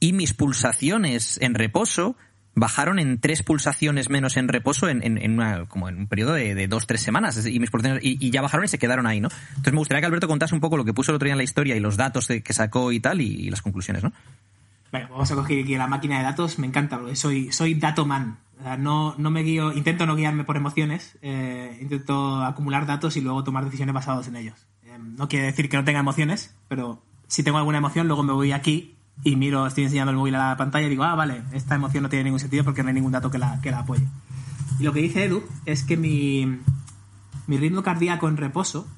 y 0.00 0.14
mis 0.14 0.32
pulsaciones 0.32 1.38
en 1.42 1.54
reposo 1.54 2.16
bajaron 2.54 2.98
en 2.98 3.20
tres 3.20 3.42
pulsaciones 3.42 4.10
menos 4.10 4.36
en 4.36 4.48
reposo 4.48 4.88
en, 4.88 5.30
una, 5.30 5.66
como 5.66 5.88
en 5.88 5.96
un 5.96 6.06
periodo 6.08 6.32
de, 6.32 6.54
de 6.56 6.66
dos, 6.66 6.86
tres 6.86 7.02
semanas. 7.02 7.46
Y, 7.46 7.60
mis 7.60 7.70
pulsaciones, 7.70 8.02
y, 8.04 8.30
ya 8.30 8.42
bajaron 8.42 8.64
y 8.64 8.68
se 8.68 8.78
quedaron 8.78 9.06
ahí, 9.06 9.20
¿no? 9.20 9.28
Entonces 9.50 9.72
me 9.72 9.78
gustaría 9.78 10.00
que 10.00 10.06
Alberto 10.06 10.26
contase 10.26 10.54
un 10.54 10.60
poco 10.60 10.76
lo 10.76 10.84
que 10.84 10.92
puso 10.92 11.12
el 11.12 11.16
otro 11.16 11.26
día 11.26 11.34
en 11.34 11.38
la 11.38 11.44
historia 11.44 11.76
y 11.76 11.80
los 11.80 11.96
datos 11.96 12.26
que 12.26 12.52
sacó 12.52 12.90
y 12.90 12.98
tal, 12.98 13.20
y, 13.20 13.26
y 13.26 13.50
las 13.50 13.62
conclusiones, 13.62 14.02
¿no? 14.02 14.12
Vamos 14.92 15.30
a 15.30 15.34
coger 15.34 15.62
aquí 15.62 15.76
la 15.76 15.86
máquina 15.86 16.18
de 16.18 16.24
datos. 16.24 16.58
Me 16.58 16.66
encanta, 16.66 16.98
porque 16.98 17.16
soy, 17.16 17.52
soy 17.52 17.74
datoman. 17.74 18.38
No, 18.78 19.14
no 19.18 19.30
me 19.30 19.42
guío, 19.42 19.72
intento 19.72 20.04
no 20.04 20.16
guiarme 20.16 20.42
por 20.42 20.56
emociones, 20.56 21.16
eh, 21.22 21.78
intento 21.80 22.42
acumular 22.44 22.86
datos 22.86 23.16
y 23.16 23.20
luego 23.20 23.44
tomar 23.44 23.64
decisiones 23.64 23.94
basadas 23.94 24.26
en 24.26 24.34
ellos. 24.34 24.66
Eh, 24.82 24.98
no 24.98 25.28
quiere 25.28 25.46
decir 25.46 25.68
que 25.68 25.76
no 25.76 25.84
tenga 25.84 26.00
emociones, 26.00 26.56
pero 26.66 27.00
si 27.28 27.44
tengo 27.44 27.58
alguna 27.58 27.78
emoción, 27.78 28.08
luego 28.08 28.24
me 28.24 28.32
voy 28.32 28.50
aquí 28.50 28.96
y 29.22 29.36
miro, 29.36 29.66
estoy 29.66 29.84
enseñando 29.84 30.10
el 30.10 30.16
móvil 30.16 30.34
a 30.34 30.50
la 30.50 30.56
pantalla 30.56 30.86
y 30.86 30.90
digo, 30.90 31.04
ah, 31.04 31.14
vale, 31.14 31.42
esta 31.52 31.76
emoción 31.76 32.02
no 32.02 32.08
tiene 32.08 32.24
ningún 32.24 32.40
sentido 32.40 32.64
porque 32.64 32.82
no 32.82 32.88
hay 32.88 32.94
ningún 32.94 33.12
dato 33.12 33.30
que 33.30 33.38
la, 33.38 33.60
que 33.60 33.70
la 33.70 33.80
apoye. 33.80 34.06
Y 34.80 34.82
lo 34.82 34.92
que 34.92 35.00
dice 35.00 35.24
Edu 35.24 35.44
es 35.64 35.84
que 35.84 35.96
mi, 35.96 36.58
mi 37.46 37.58
ritmo 37.58 37.82
cardíaco 37.82 38.28
en 38.28 38.36
reposo 38.36 38.88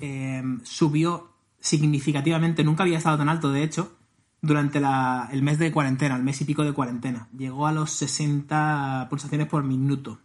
eh, 0.00 0.42
subió 0.62 1.32
significativamente, 1.60 2.64
nunca 2.64 2.82
había 2.82 2.98
estado 2.98 3.18
tan 3.18 3.28
alto, 3.28 3.52
de 3.52 3.62
hecho, 3.62 3.96
durante 4.42 4.80
la- 4.80 5.28
el 5.32 5.42
mes 5.42 5.58
de 5.58 5.72
cuarentena, 5.72 6.16
el 6.16 6.22
mes 6.22 6.40
y 6.40 6.44
pico 6.44 6.64
de 6.64 6.72
cuarentena. 6.72 7.28
Llegó 7.36 7.66
a 7.66 7.72
los 7.72 7.90
60 7.92 9.06
pulsaciones 9.10 9.46
por 9.48 9.64
minuto. 9.64 10.20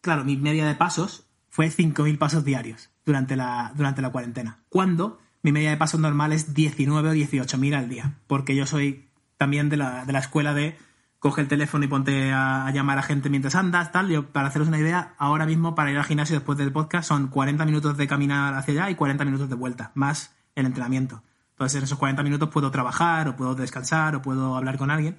Claro, 0.00 0.24
mi 0.24 0.36
media 0.36 0.66
de 0.66 0.74
pasos 0.74 1.26
fue 1.48 1.70
5.000 1.70 2.18
pasos 2.18 2.44
diarios 2.44 2.90
durante 3.06 3.36
la, 3.36 3.72
durante 3.76 4.02
la 4.02 4.10
cuarentena. 4.10 4.58
Cuando 4.68 5.18
mi 5.42 5.52
media 5.52 5.70
de 5.70 5.76
pasos 5.76 6.00
normal 6.00 6.32
es 6.32 6.54
19 6.54 7.08
o 7.10 7.12
18.000 7.14 7.74
al 7.74 7.88
día. 7.88 8.18
Porque 8.26 8.54
yo 8.54 8.66
soy 8.66 9.08
también 9.38 9.68
de 9.68 9.76
la, 9.76 10.04
de 10.04 10.12
la 10.12 10.18
escuela 10.18 10.52
de 10.54 10.76
coge 11.24 11.40
el 11.40 11.48
teléfono 11.48 11.86
y 11.86 11.88
ponte 11.88 12.32
a, 12.32 12.66
a 12.66 12.70
llamar 12.70 12.98
a 12.98 13.02
gente 13.02 13.30
mientras 13.30 13.54
andas, 13.54 13.90
tal. 13.92 14.10
Yo, 14.10 14.26
para 14.30 14.48
haceros 14.48 14.68
una 14.68 14.78
idea, 14.78 15.14
ahora 15.16 15.46
mismo 15.46 15.74
para 15.74 15.90
ir 15.90 15.96
al 15.96 16.04
gimnasio 16.04 16.36
después 16.36 16.58
del 16.58 16.70
podcast 16.70 17.08
son 17.08 17.28
40 17.28 17.64
minutos 17.64 17.96
de 17.96 18.06
caminar 18.06 18.52
hacia 18.52 18.72
allá 18.74 18.90
y 18.90 18.94
40 18.94 19.24
minutos 19.24 19.48
de 19.48 19.54
vuelta, 19.54 19.90
más 19.94 20.34
el 20.54 20.66
entrenamiento. 20.66 21.22
Entonces 21.52 21.78
en 21.78 21.84
esos 21.84 21.98
40 21.98 22.22
minutos 22.22 22.50
puedo 22.50 22.70
trabajar, 22.70 23.26
o 23.28 23.36
puedo 23.36 23.54
descansar, 23.54 24.14
o 24.16 24.20
puedo 24.20 24.54
hablar 24.54 24.76
con 24.76 24.90
alguien. 24.90 25.16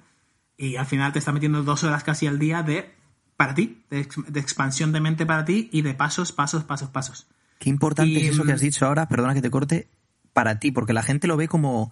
Y 0.56 0.76
al 0.76 0.86
final 0.86 1.12
te 1.12 1.18
está 1.18 1.32
metiendo 1.32 1.64
dos 1.64 1.82
horas 1.82 2.04
casi 2.04 2.28
al 2.28 2.38
día 2.38 2.62
de 2.62 2.94
para 3.36 3.54
ti, 3.54 3.82
de, 3.90 3.98
ex- 3.98 4.32
de 4.32 4.38
expansión 4.38 4.92
de 4.92 5.00
mente 5.00 5.26
para 5.26 5.44
ti 5.44 5.68
y 5.72 5.82
de 5.82 5.92
pasos, 5.94 6.30
pasos, 6.30 6.62
pasos, 6.62 6.88
pasos. 6.90 7.26
Qué 7.58 7.68
importante 7.68 8.12
Y, 8.12 8.26
es 8.28 8.34
eso 8.34 8.44
que 8.44 8.52
mm, 8.52 8.54
has 8.54 8.60
dicho 8.60 8.86
ahora, 8.86 9.08
perdona 9.08 9.34
que 9.34 9.42
te 9.42 9.50
corte, 9.50 9.88
para 10.32 10.60
ti, 10.60 10.70
porque 10.70 10.92
la 10.92 11.02
gente 11.02 11.26
lo 11.26 11.36
ve 11.36 11.48
como, 11.48 11.90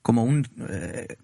como 0.00 0.24
un, 0.24 0.48
eh, 0.68 1.18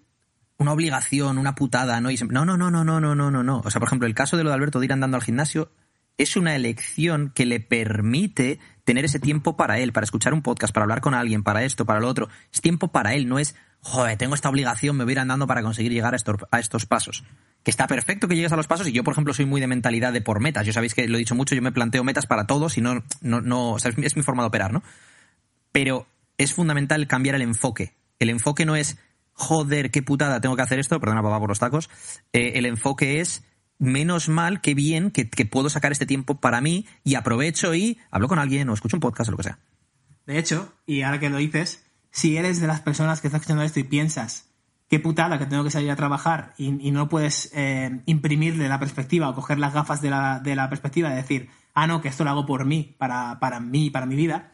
una 0.57 0.73
obligación, 0.73 1.37
una 1.37 1.55
putada, 1.55 2.01
¿no? 2.01 2.11
Y 2.11 2.17
no, 2.29 2.45
no, 2.45 2.57
no, 2.57 2.71
no, 2.71 2.83
no, 2.83 2.99
no, 2.99 3.15
no, 3.15 3.31
no, 3.31 3.43
no. 3.43 3.61
O 3.63 3.69
sea, 3.69 3.79
por 3.79 3.87
ejemplo, 3.87 4.07
el 4.07 4.15
caso 4.15 4.37
de 4.37 4.43
lo 4.43 4.49
de 4.49 4.55
Alberto 4.55 4.79
de 4.79 4.85
ir 4.85 4.93
andando 4.93 5.17
al 5.17 5.23
gimnasio 5.23 5.71
es 6.17 6.35
una 6.35 6.55
elección 6.55 7.31
que 7.35 7.45
le 7.45 7.59
permite 7.59 8.59
tener 8.83 9.05
ese 9.05 9.19
tiempo 9.19 9.55
para 9.55 9.77
él, 9.79 9.93
para 9.93 10.05
escuchar 10.05 10.33
un 10.33 10.41
podcast, 10.41 10.73
para 10.73 10.85
hablar 10.85 11.01
con 11.01 11.13
alguien, 11.13 11.43
para 11.43 11.63
esto, 11.63 11.85
para 11.85 11.99
lo 11.99 12.07
otro. 12.07 12.27
Es 12.51 12.61
tiempo 12.61 12.87
para 12.87 13.13
él, 13.13 13.27
no 13.27 13.37
es, 13.37 13.55
joder, 13.81 14.17
tengo 14.17 14.33
esta 14.33 14.49
obligación, 14.49 14.97
me 14.97 15.03
voy 15.03 15.11
a 15.11 15.13
ir 15.13 15.19
andando 15.19 15.45
para 15.45 15.61
conseguir 15.61 15.91
llegar 15.91 16.13
a 16.13 16.17
estos, 16.17 16.37
a 16.49 16.59
estos 16.59 16.87
pasos. 16.87 17.23
Que 17.63 17.69
está 17.69 17.85
perfecto 17.85 18.27
que 18.27 18.35
llegues 18.35 18.51
a 18.51 18.55
los 18.55 18.67
pasos 18.67 18.87
y 18.87 18.91
yo, 18.93 19.03
por 19.03 19.11
ejemplo, 19.11 19.33
soy 19.33 19.45
muy 19.45 19.61
de 19.61 19.67
mentalidad 19.67 20.11
de 20.11 20.21
por 20.21 20.39
metas. 20.39 20.65
Yo 20.65 20.73
sabéis 20.73 20.95
que 20.95 21.07
lo 21.07 21.17
he 21.17 21.19
dicho 21.19 21.35
mucho, 21.35 21.53
yo 21.53 21.61
me 21.61 21.71
planteo 21.71 22.03
metas 22.03 22.25
para 22.25 22.47
todos 22.47 22.77
y 22.77 22.81
no, 22.81 23.03
no, 23.21 23.41
no, 23.41 23.73
o 23.73 23.79
sea, 23.79 23.91
es 23.95 24.15
mi 24.15 24.23
forma 24.23 24.41
de 24.41 24.47
operar, 24.47 24.73
¿no? 24.73 24.81
pero 25.77 26.07
es 26.39 26.53
fundamental 26.53 27.05
cambiar 27.05 27.35
el 27.35 27.43
enfoque. 27.43 27.93
El 28.17 28.31
enfoque 28.31 28.65
no 28.65 28.75
es, 28.75 28.97
joder, 29.37 29.91
qué 29.91 30.01
putada, 30.01 30.41
tengo 30.41 30.55
que 30.55 30.63
hacer 30.63 30.79
esto, 30.79 30.99
perdona 30.99 31.23
papá 31.23 31.39
por 31.39 31.49
los 31.49 31.59
tacos. 31.59 31.89
Eh, 32.33 32.53
el 32.55 32.65
enfoque 32.65 33.21
es, 33.21 33.43
menos 33.77 34.27
mal, 34.27 34.59
qué 34.59 34.73
bien 34.73 35.11
que, 35.11 35.29
que 35.29 35.45
puedo 35.45 35.69
sacar 35.69 35.91
este 35.91 36.05
tiempo 36.05 36.39
para 36.41 36.59
mí 36.59 36.85
y 37.03 37.15
aprovecho 37.15 37.73
y 37.75 37.99
hablo 38.11 38.27
con 38.27 38.39
alguien 38.39 38.67
o 38.69 38.73
escucho 38.73 38.97
un 38.97 39.01
podcast 39.01 39.29
o 39.29 39.31
lo 39.31 39.37
que 39.37 39.43
sea. 39.43 39.59
De 40.25 40.39
hecho, 40.39 40.73
y 40.85 41.03
ahora 41.03 41.19
que 41.19 41.29
lo 41.29 41.37
dices, 41.37 41.85
si 42.11 42.35
eres 42.35 42.59
de 42.59 42.67
las 42.67 42.81
personas 42.81 43.21
que 43.21 43.27
estás 43.27 43.41
escuchando 43.41 43.63
esto 43.63 43.79
y 43.79 43.83
piensas, 43.83 44.49
qué 44.89 44.99
putada 44.99 45.37
que 45.37 45.45
tengo 45.45 45.63
que 45.63 45.71
salir 45.71 45.91
a 45.91 45.95
trabajar 45.95 46.53
y, 46.57 46.71
no 46.91 47.07
puedes 47.09 47.51
eh, 47.53 48.01
imprimirle 48.05 48.67
la 48.67 48.79
perspectiva 48.79 49.29
o 49.29 49.35
coger 49.35 49.59
las 49.59 49.73
gafas 49.73 50.01
de 50.01 50.09
la, 50.09 50.39
de 50.39 50.55
la 50.55 50.67
perspectiva 50.67 51.09
de 51.09 51.17
decir, 51.17 51.49
ah, 51.73 51.87
no, 51.87 52.01
que 52.01 52.07
esto 52.07 52.23
lo 52.23 52.31
hago 52.31 52.45
por 52.45 52.65
mí, 52.65 52.95
para, 52.97 53.39
para 53.39 53.59
mí, 53.59 53.89
para 53.89 54.05
mi 54.05 54.15
vida. 54.15 54.51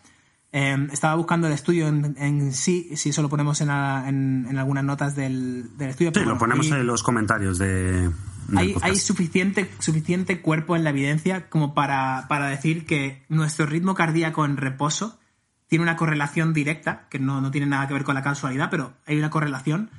Eh, 0.54 0.88
estaba 0.92 1.16
buscando 1.16 1.48
el 1.48 1.54
estudio 1.54 1.88
en, 1.88 2.16
en 2.18 2.54
sí, 2.54 2.92
si 2.96 3.10
eso 3.10 3.22
lo 3.22 3.28
ponemos 3.30 3.60
en, 3.62 3.70
en- 3.72 4.46
en 4.50 4.58
algunas 4.58 4.84
notas 4.86 5.16
del, 5.16 5.76
del 5.78 5.90
estudio. 5.90 6.12
Sí, 6.12 6.14
pero 6.14 6.26
lo 6.28 6.32
bueno, 6.34 6.40
ponemos 6.40 6.72
ahí- 6.72 6.80
en 6.80 6.88
los 6.88 7.04
comentarios 7.04 7.58
de. 7.58 8.10
hay, 8.56 8.76
hay 8.82 8.96
suficiente, 8.96 9.70
suficiente 9.80 10.42
cuerpo 10.42 10.76
en 10.76 10.84
la 10.84 10.92
evidencia 10.92 11.50
como 11.50 11.74
para, 11.74 12.26
para 12.30 12.48
decir 12.48 12.86
que 12.86 13.24
nuestro 13.30 13.66
ritmo 13.66 13.96
cardíaco 13.96 14.46
en 14.46 14.56
reposo 14.58 15.20
tiene 15.68 15.84
una 15.84 15.96
correlación 15.96 16.54
directa, 16.54 17.08
que 17.10 17.18
no, 17.18 17.42
no 17.42 17.50
tiene 17.50 17.66
nada 17.68 17.88
que 17.88 17.96
ver 17.96 18.04
con 18.04 18.14
la 18.14 18.22
casualidad, 18.22 18.70
pero 18.70 18.94
hay 19.08 19.18
una 19.18 19.32
correlación 19.32 19.90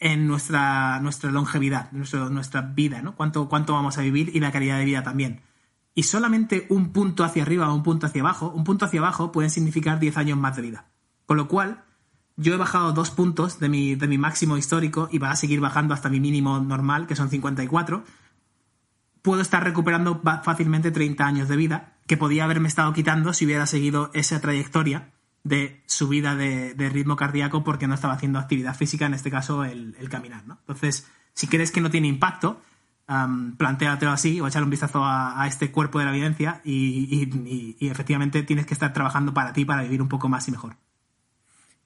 en 0.00 0.26
nuestra, 0.28 1.00
nuestra 1.00 1.30
longevidad, 1.30 1.90
nuestro- 1.92 2.28
nuestra 2.30 2.60
vida, 2.60 3.00
¿no? 3.02 3.16
Cuánto, 3.16 3.48
cuánto 3.48 3.72
vamos 3.72 3.96
a 3.96 4.02
vivir 4.02 4.30
y 4.34 4.40
la 4.40 4.52
calidad 4.52 4.76
de 4.78 4.84
vida 4.84 5.02
también. 5.02 5.40
Y 5.98 6.04
solamente 6.04 6.64
un 6.68 6.92
punto 6.92 7.24
hacia 7.24 7.42
arriba 7.42 7.68
o 7.68 7.74
un 7.74 7.82
punto 7.82 8.06
hacia 8.06 8.20
abajo, 8.22 8.52
un 8.54 8.62
punto 8.62 8.84
hacia 8.84 9.00
abajo 9.00 9.32
pueden 9.32 9.50
significar 9.50 9.98
10 9.98 10.16
años 10.18 10.38
más 10.38 10.54
de 10.54 10.62
vida. 10.62 10.86
Con 11.26 11.36
lo 11.36 11.48
cual, 11.48 11.82
yo 12.36 12.54
he 12.54 12.56
bajado 12.56 12.92
dos 12.92 13.10
puntos 13.10 13.58
de 13.58 13.68
mi, 13.68 13.96
de 13.96 14.06
mi 14.06 14.16
máximo 14.16 14.56
histórico 14.56 15.08
y 15.10 15.18
va 15.18 15.32
a 15.32 15.34
seguir 15.34 15.58
bajando 15.58 15.94
hasta 15.94 16.08
mi 16.08 16.20
mínimo 16.20 16.60
normal, 16.60 17.08
que 17.08 17.16
son 17.16 17.30
54. 17.30 18.04
Puedo 19.22 19.40
estar 19.40 19.64
recuperando 19.64 20.22
fácilmente 20.44 20.92
30 20.92 21.26
años 21.26 21.48
de 21.48 21.56
vida, 21.56 21.98
que 22.06 22.16
podía 22.16 22.44
haberme 22.44 22.68
estado 22.68 22.92
quitando 22.92 23.32
si 23.32 23.46
hubiera 23.46 23.66
seguido 23.66 24.12
esa 24.14 24.40
trayectoria 24.40 25.10
de 25.42 25.82
subida 25.86 26.36
de, 26.36 26.74
de 26.74 26.90
ritmo 26.90 27.16
cardíaco 27.16 27.64
porque 27.64 27.88
no 27.88 27.94
estaba 27.94 28.14
haciendo 28.14 28.38
actividad 28.38 28.76
física, 28.76 29.06
en 29.06 29.14
este 29.14 29.32
caso 29.32 29.64
el, 29.64 29.96
el 29.98 30.08
caminar. 30.08 30.46
¿no? 30.46 30.58
Entonces, 30.60 31.08
si 31.34 31.48
crees 31.48 31.72
que 31.72 31.80
no 31.80 31.90
tiene 31.90 32.06
impacto, 32.06 32.62
plantéatelo 33.56 34.12
así 34.12 34.38
o 34.40 34.46
echarle 34.46 34.64
un 34.64 34.70
vistazo 34.70 35.02
a, 35.02 35.46
este 35.48 35.70
cuerpo 35.72 35.98
de 35.98 36.04
la 36.04 36.10
evidencia 36.10 36.60
y, 36.64 37.76
efectivamente 37.80 38.42
tienes 38.42 38.66
que 38.66 38.74
estar 38.74 38.92
trabajando 38.92 39.32
para 39.32 39.52
ti 39.52 39.64
para 39.64 39.82
vivir 39.82 40.02
un 40.02 40.08
poco 40.08 40.28
más 40.28 40.46
y 40.48 40.50
mejor. 40.50 40.76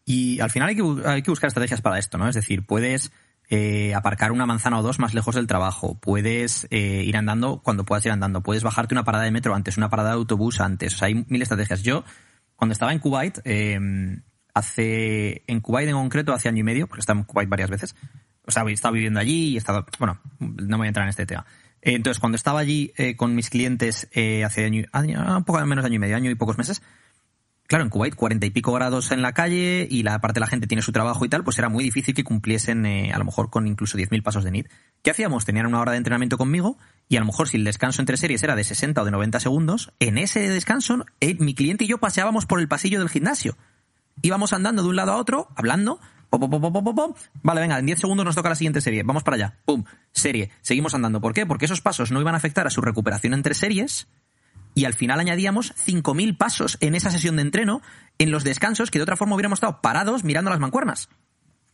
Y 0.04 0.40
al 0.40 0.50
final 0.50 0.70
hay 0.70 0.76
que, 0.76 0.82
hay 1.06 1.22
que 1.22 1.30
buscar 1.30 1.46
estrategias 1.46 1.80
para 1.80 1.98
esto, 1.98 2.18
¿no? 2.18 2.28
Es 2.28 2.34
decir, 2.34 2.66
puedes 2.66 3.12
eh, 3.48 3.94
aparcar 3.94 4.32
una 4.32 4.46
manzana 4.46 4.80
o 4.80 4.82
dos 4.82 4.98
más 4.98 5.14
lejos 5.14 5.36
del 5.36 5.46
trabajo, 5.46 5.96
puedes 6.00 6.66
eh, 6.70 7.04
ir 7.04 7.16
andando 7.16 7.62
cuando 7.62 7.84
puedas 7.84 8.04
ir 8.04 8.10
andando, 8.10 8.42
puedes 8.42 8.64
bajarte 8.64 8.94
una 8.94 9.04
parada 9.04 9.24
de 9.24 9.30
metro 9.30 9.54
antes, 9.54 9.76
una 9.76 9.90
parada 9.90 10.10
de 10.10 10.14
autobús 10.16 10.60
antes, 10.60 10.94
o 10.94 10.98
sea, 10.98 11.06
hay 11.06 11.24
mil 11.28 11.40
estrategias. 11.40 11.82
Yo, 11.82 12.02
cuando 12.56 12.72
estaba 12.72 12.92
en 12.92 12.98
Kuwait, 12.98 13.38
eh, 13.44 13.78
hace, 14.54 15.44
en 15.46 15.60
Kuwait 15.60 15.88
en 15.88 15.94
concreto, 15.94 16.32
hace 16.32 16.48
año 16.48 16.60
y 16.60 16.64
medio, 16.64 16.88
porque 16.88 17.00
he 17.00 17.02
estado 17.02 17.20
en 17.20 17.24
Kuwait 17.26 17.48
varias 17.48 17.70
veces, 17.70 17.94
o 18.47 18.51
sea, 18.51 18.64
he 18.64 18.72
estado 18.72 18.95
viviendo 18.95 19.20
allí 19.20 19.51
y 19.51 19.55
he 19.55 19.59
estado, 19.59 19.86
bueno, 19.99 20.20
no 20.38 20.78
voy 20.78 20.86
a 20.86 20.88
entrar 20.88 21.05
en 21.05 21.11
este 21.11 21.26
tema. 21.26 21.47
Eh, 21.80 21.95
Entonces, 21.95 22.20
cuando 22.20 22.36
estaba 22.36 22.61
allí 22.61 22.93
eh, 22.97 23.16
con 23.16 23.34
mis 23.34 23.51
clientes 23.51 24.09
eh, 24.12 24.45
hace 24.45 24.64
año, 24.64 24.84
año, 24.93 25.36
un 25.36 25.45
poco 25.45 25.64
menos 25.66 25.82
de 25.82 25.86
año 25.86 25.97
y 25.97 25.99
medio, 25.99 26.16
año 26.16 26.30
y 26.30 26.34
pocos 26.34 26.59
meses, 26.59 26.82
claro, 27.66 27.84
en 27.84 27.90
Kuwait, 27.90 28.14
cuarenta 28.14 28.47
y 28.47 28.51
pico 28.51 28.72
grados 28.72 29.12
en 29.12 29.22
la 29.22 29.32
calle 29.32 29.86
y 29.90 30.03
la 30.03 30.20
parte 30.20 30.34
de 30.34 30.40
la 30.40 30.47
gente 30.47 30.66
tiene 30.66 30.82
su 30.82 30.93
trabajo 30.93 31.24
y 31.24 31.28
tal, 31.28 31.45
pues 31.45 31.59
era 31.59 31.68
muy 31.68 31.84
difícil 31.84 32.14
que 32.14 32.24
cumpliesen 32.24 32.86
a 32.86 33.18
lo 33.18 33.24
mejor 33.24 33.51
con 33.51 33.66
incluso 33.66 33.97
10.000 33.97 34.22
pasos 34.22 34.45
de 34.45 34.51
NIT. 34.51 34.68
¿Qué 35.03 35.11
hacíamos? 35.11 35.45
Tenían 35.45 35.66
una 35.66 35.80
hora 35.80 35.93
de 35.93 35.99
entrenamiento 35.99 36.36
conmigo 36.36 36.78
y 37.09 37.16
a 37.16 37.20
lo 37.20 37.26
mejor 37.26 37.49
si 37.49 37.57
el 37.57 37.64
descanso 37.64 38.03
entre 38.03 38.16
series 38.16 38.43
era 38.43 38.57
de 38.57 38.64
60 38.64 39.01
o 39.01 39.05
de 39.05 39.11
90 39.11 39.40
segundos, 39.40 39.93
en 40.01 40.18
ese 40.18 40.49
descanso 40.49 41.07
mi 41.38 41.55
cliente 41.55 41.84
y 41.84 41.88
yo 41.88 41.99
paseábamos 41.99 42.47
por 42.47 42.61
el 42.61 42.68
pasillo 42.68 42.99
del 42.99 43.09
gimnasio. 43.09 43.57
Íbamos 44.20 44.53
andando 44.53 44.82
de 44.82 44.88
un 44.88 44.97
lado 44.97 45.12
a 45.12 45.16
otro, 45.16 45.49
hablando. 45.57 45.99
Vale, 47.43 47.61
venga, 47.61 47.78
en 47.78 47.87
10 47.87 48.01
segundos 48.01 48.24
nos 48.24 48.35
toca 48.35 48.49
la 48.49 48.55
siguiente 48.55 48.80
serie. 48.80 49.03
Vamos 49.03 49.22
para 49.22 49.37
allá. 49.37 49.59
Pum, 49.64 49.85
serie. 50.12 50.51
Seguimos 50.62 50.95
andando. 50.95 51.20
¿Por 51.20 51.35
qué? 51.35 51.47
Porque 51.47 51.66
esos 51.66 51.80
pasos 51.80 52.11
no 52.11 52.20
iban 52.20 52.35
a 52.35 52.39
afectar 52.39 52.66
a 52.66 52.70
su 52.70 52.80
recuperación 52.80 53.35
entre 53.35 53.55
series 53.55 54.09
y 54.74 54.85
al 54.87 54.95
final 54.95 55.20
añadíamos 55.20 55.74
5.000 55.74 56.37
pasos 56.37 56.78
en 56.80 56.95
esa 56.95 57.11
sesión 57.11 57.37
de 57.37 57.43
entreno 57.43 57.83
en 58.18 58.30
los 58.30 58.45
descansos 58.45 58.91
que 58.91 58.99
de 58.99 59.03
otra 59.03 59.16
forma 59.16 59.35
hubiéramos 59.35 59.59
estado 59.59 59.80
parados 59.80 60.24
mirando 60.24 60.51
las 60.51 60.61
mancuernas. 60.61 61.09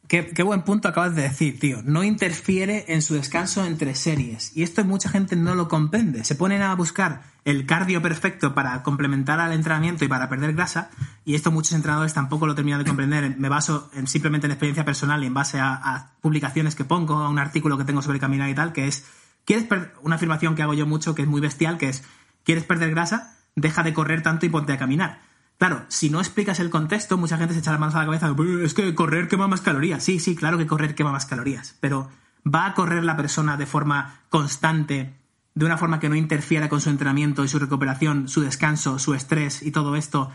Qué, 0.09 0.43
buen 0.43 0.63
punto 0.63 0.89
acabas 0.89 1.15
de 1.15 1.21
decir, 1.21 1.61
tío. 1.61 1.83
No 1.85 2.03
interfiere 2.03 2.87
en 2.89 3.03
su 3.03 3.13
descanso 3.13 3.67
entre 3.67 3.95
series. 3.95 4.57
Y 4.57 4.63
esto 4.63 4.83
mucha 4.83 5.11
gente 5.11 5.37
no 5.37 5.55
lo 5.55 5.69
comprende. 5.69 6.25
Se 6.25 6.35
ponen 6.35 6.63
a 6.63 6.75
buscar 6.75 7.25
el 7.45 7.67
cardio 7.67 8.01
perfecto 8.01 8.55
para 8.55 8.83
complementar 8.83 9.39
al 9.39 9.53
entrenamiento 9.53 10.07
y 10.07 10.09
para 10.09 10.31
perder 10.31 10.55
grasa. 10.55 10.89
Y 11.27 11.35
esto 11.35 11.51
muchos 11.51 11.75
entrenadores 11.75 12.15
tampoco 12.15 12.47
lo 12.47 12.55
terminan 12.55 12.79
de 12.79 12.87
comprender. 12.87 13.37
Me 13.37 13.51
baso 13.51 13.91
en, 13.93 14.07
simplemente 14.07 14.47
en 14.47 14.53
experiencia 14.53 14.83
personal 14.83 15.23
y 15.23 15.27
en 15.27 15.35
base 15.35 15.59
a, 15.61 16.13
publicaciones 16.23 16.75
que 16.75 16.85
pongo, 16.85 17.17
a 17.17 17.29
un 17.29 17.39
artículo 17.39 17.77
que 17.77 17.85
tengo 17.85 18.01
sobre 18.01 18.19
caminar 18.19 18.49
y 18.49 18.55
tal, 18.55 18.73
que 18.73 18.89
es, 18.89 19.05
¿quieres 19.45 19.67
una 20.01 20.17
afirmación 20.17 20.55
que 20.55 20.63
hago 20.63 20.73
yo 20.73 20.87
mucho, 20.87 21.15
que 21.15 21.23
es 21.23 21.29
muy 21.29 21.43
bestial, 21.43 21.77
que 21.77 21.91
es, 21.91 22.03
¿quieres 22.45 22.65
perder 22.65 22.93
grasa? 22.93 23.37
Deja 23.57 23.83
de 23.83 23.93
correr 23.93 24.23
tanto 24.23 24.47
y 24.47 24.49
ponte 24.49 24.73
a 24.73 24.79
caminar. 24.79 25.28
Claro, 25.59 25.85
si 25.89 26.09
no 26.09 26.21
explicas 26.21 26.61
el 26.61 26.71
contexto, 26.71 27.17
mucha 27.19 27.37
gente 27.37 27.53
se 27.53 27.61
echa 27.61 27.73
las 27.73 27.81
manos 27.81 27.95
a 27.97 27.99
la 27.99 28.05
cabeza. 28.05 28.35
"Pues 28.35 28.49
Es 28.63 28.75
que 28.75 28.95
correr 28.95 29.27
quema 29.29 29.49
más 29.49 29.61
calorías. 29.61 30.05
Sí, 30.05 30.21
sí, 30.21 30.37
claro 30.37 30.57
que 30.57 30.67
correr 30.69 30.95
quema 30.95 31.11
más 31.13 31.27
calorías. 31.27 31.77
Pero 31.81 32.09
¿va 32.47 32.67
a 32.67 32.75
correr 32.75 33.03
la 33.05 33.17
persona 33.17 33.57
de 33.57 33.67
forma 33.67 34.21
constante, 34.31 35.15
de 35.55 35.65
una 35.65 35.77
forma 35.77 35.99
que 35.99 36.09
no 36.09 36.15
interfiera 36.15 36.69
con 36.69 36.81
su 36.81 36.91
entrenamiento 36.91 37.45
y 37.45 37.49
su 37.49 37.59
recuperación, 37.59 38.29
su 38.29 38.41
descanso, 38.43 39.01
su 39.01 39.15
estrés 39.15 39.63
y 39.63 39.73
todo 39.73 39.97
esto 39.97 40.31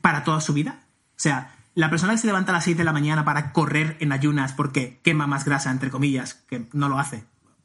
para 0.00 0.22
toda 0.22 0.40
su 0.40 0.52
vida? 0.52 0.84
O 1.10 1.20
sea, 1.22 1.56
la 1.74 1.90
persona 1.90 2.12
que 2.12 2.18
se 2.18 2.26
levanta 2.28 2.52
a 2.52 2.54
las 2.54 2.64
6 2.64 2.76
de 2.76 2.84
la 2.84 2.92
mañana 2.92 3.24
para 3.24 3.52
correr 3.52 3.96
en 3.98 4.12
ayunas 4.12 4.52
porque 4.52 5.00
quema 5.02 5.26
más 5.26 5.44
grasa, 5.44 5.72
entre 5.72 5.90
comillas, 5.90 6.34
que 6.48 6.68
no 6.72 6.88
lo 6.88 7.00
hace, 7.00 7.24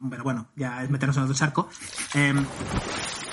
pero 0.10 0.24
bueno, 0.24 0.48
ya 0.56 0.82
es 0.84 0.90
meternos 0.90 1.18
en 1.18 1.24
otro 1.24 1.36
charco. 1.36 1.70
em, 2.16 2.46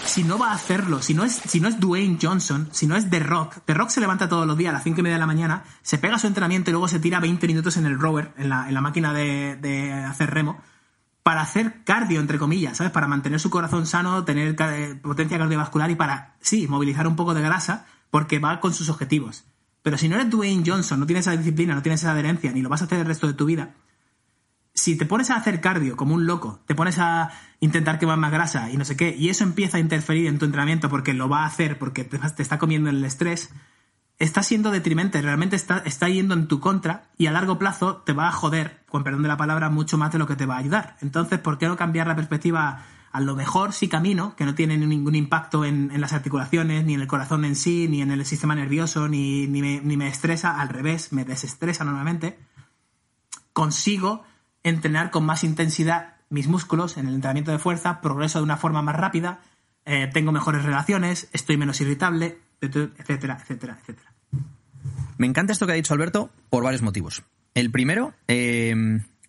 si 0.06 0.22
no 0.24 0.38
va 0.38 0.50
a 0.50 0.54
hacerlo, 0.54 1.02
si 1.02 1.14
no 1.14 1.24
es, 1.24 1.32
si 1.32 1.60
no 1.60 1.68
es 1.68 1.80
Dwayne 1.80 2.18
Johnson, 2.20 2.68
si 2.72 2.86
no 2.86 2.96
es 2.96 3.10
The 3.10 3.20
Rock, 3.20 3.58
The 3.64 3.74
Rock 3.74 3.90
se 3.90 4.00
levanta 4.00 4.28
todos 4.28 4.46
los 4.46 4.56
días 4.56 4.70
a 4.70 4.74
las 4.74 4.84
5 4.84 5.00
y 5.00 5.02
media 5.02 5.16
de 5.16 5.20
la 5.20 5.26
mañana, 5.26 5.64
se 5.82 5.98
pega 5.98 6.18
su 6.18 6.26
entrenamiento 6.26 6.70
y 6.70 6.72
luego 6.72 6.88
se 6.88 7.00
tira 7.00 7.20
20 7.20 7.46
minutos 7.46 7.76
en 7.76 7.86
el 7.86 7.98
rower, 7.98 8.32
en 8.36 8.48
la, 8.48 8.68
en 8.68 8.74
la 8.74 8.80
máquina 8.80 9.12
de, 9.12 9.56
de 9.56 9.92
hacer 9.92 10.30
remo, 10.30 10.60
para 11.22 11.40
hacer 11.40 11.84
cardio, 11.84 12.20
entre 12.20 12.38
comillas, 12.38 12.76
¿sabes? 12.76 12.92
Para 12.92 13.08
mantener 13.08 13.40
su 13.40 13.48
corazón 13.48 13.86
sano, 13.86 14.24
tener 14.24 14.54
eh, 14.58 14.94
potencia 15.02 15.38
cardiovascular 15.38 15.90
y 15.90 15.94
para, 15.94 16.36
sí, 16.40 16.68
movilizar 16.68 17.06
un 17.06 17.16
poco 17.16 17.32
de 17.32 17.40
grasa, 17.40 17.86
porque 18.10 18.38
va 18.38 18.60
con 18.60 18.74
sus 18.74 18.90
objetivos. 18.90 19.44
Pero 19.82 19.96
si 19.96 20.08
no 20.08 20.16
eres 20.16 20.30
Dwayne 20.30 20.62
Johnson, 20.66 21.00
no 21.00 21.06
tienes 21.06 21.26
esa 21.26 21.36
disciplina, 21.36 21.74
no 21.74 21.82
tienes 21.82 22.00
esa 22.00 22.12
adherencia, 22.12 22.52
ni 22.52 22.60
lo 22.60 22.68
vas 22.68 22.82
a 22.82 22.84
hacer 22.84 23.00
el 23.00 23.06
resto 23.06 23.26
de 23.26 23.32
tu 23.32 23.46
vida, 23.46 23.74
si 24.74 24.96
te 24.96 25.06
pones 25.06 25.30
a 25.30 25.36
hacer 25.36 25.60
cardio 25.60 25.96
como 25.96 26.14
un 26.14 26.26
loco, 26.26 26.60
te 26.66 26.74
pones 26.74 26.98
a 26.98 27.30
intentar 27.60 27.98
quemar 27.98 28.18
más 28.18 28.32
grasa 28.32 28.70
y 28.70 28.76
no 28.76 28.84
sé 28.84 28.96
qué, 28.96 29.14
y 29.16 29.28
eso 29.28 29.44
empieza 29.44 29.76
a 29.76 29.80
interferir 29.80 30.26
en 30.26 30.38
tu 30.38 30.44
entrenamiento 30.44 30.88
porque 30.88 31.14
lo 31.14 31.28
va 31.28 31.44
a 31.44 31.46
hacer, 31.46 31.78
porque 31.78 32.04
te, 32.04 32.18
está 32.42 32.58
comiendo 32.58 32.90
el 32.90 33.04
estrés, 33.04 33.50
está 34.18 34.42
siendo 34.42 34.70
detrimente, 34.70 35.22
realmente 35.22 35.56
está, 35.56 35.78
está 35.78 36.08
yendo 36.08 36.34
en 36.34 36.48
tu 36.48 36.60
contra 36.60 37.10
y 37.16 37.26
a 37.26 37.32
largo 37.32 37.58
plazo 37.58 37.98
te 37.98 38.12
va 38.12 38.28
a 38.28 38.32
joder, 38.32 38.82
con 38.88 39.04
perdón 39.04 39.22
de 39.22 39.28
la 39.28 39.36
palabra, 39.36 39.70
mucho 39.70 39.96
más 39.96 40.12
de 40.12 40.18
lo 40.18 40.26
que 40.26 40.36
te 40.36 40.46
va 40.46 40.56
a 40.56 40.58
ayudar. 40.58 40.96
Entonces, 41.00 41.38
¿por 41.38 41.58
qué 41.58 41.66
no 41.68 41.76
cambiar 41.76 42.06
la 42.06 42.16
perspectiva 42.16 42.84
a 43.12 43.20
lo 43.20 43.36
mejor 43.36 43.72
si 43.72 43.86
camino, 43.88 44.34
que 44.34 44.44
no 44.44 44.56
tiene 44.56 44.76
ningún 44.76 45.14
impacto 45.14 45.64
en, 45.64 45.92
las 46.00 46.12
articulaciones, 46.12 46.84
ni 46.84 46.94
en 46.94 47.00
el 47.00 47.06
corazón 47.06 47.44
en 47.44 47.54
sí, 47.54 47.86
ni 47.88 48.02
en 48.02 48.10
el 48.10 48.26
sistema 48.26 48.56
nervioso, 48.56 49.06
ni, 49.06 49.46
ni, 49.46 49.62
me, 49.62 49.80
ni 49.80 49.96
me 49.96 50.08
estresa, 50.08 50.60
al 50.60 50.68
revés, 50.68 51.12
me 51.12 51.24
desestresa 51.24 51.84
normalmente? 51.84 52.38
consigo 53.54 54.24
entrenar 54.64 55.10
con 55.10 55.24
más 55.24 55.44
intensidad 55.44 56.14
mis 56.30 56.48
músculos 56.48 56.96
en 56.96 57.06
el 57.06 57.14
entrenamiento 57.14 57.52
de 57.52 57.58
fuerza, 57.58 58.00
progreso 58.00 58.38
de 58.38 58.44
una 58.44 58.56
forma 58.56 58.82
más 58.82 58.96
rápida, 58.96 59.40
eh, 59.84 60.10
tengo 60.12 60.32
mejores 60.32 60.64
relaciones, 60.64 61.28
estoy 61.32 61.56
menos 61.56 61.80
irritable, 61.80 62.38
etcétera, 62.60 63.38
etcétera, 63.40 63.78
etcétera. 63.80 64.12
Me 65.16 65.26
encanta 65.26 65.52
esto 65.52 65.66
que 65.66 65.72
ha 65.72 65.76
dicho 65.76 65.94
Alberto 65.94 66.30
por 66.50 66.64
varios 66.64 66.82
motivos. 66.82 67.22
El 67.54 67.70
primero, 67.70 68.14
eh, 68.26 68.74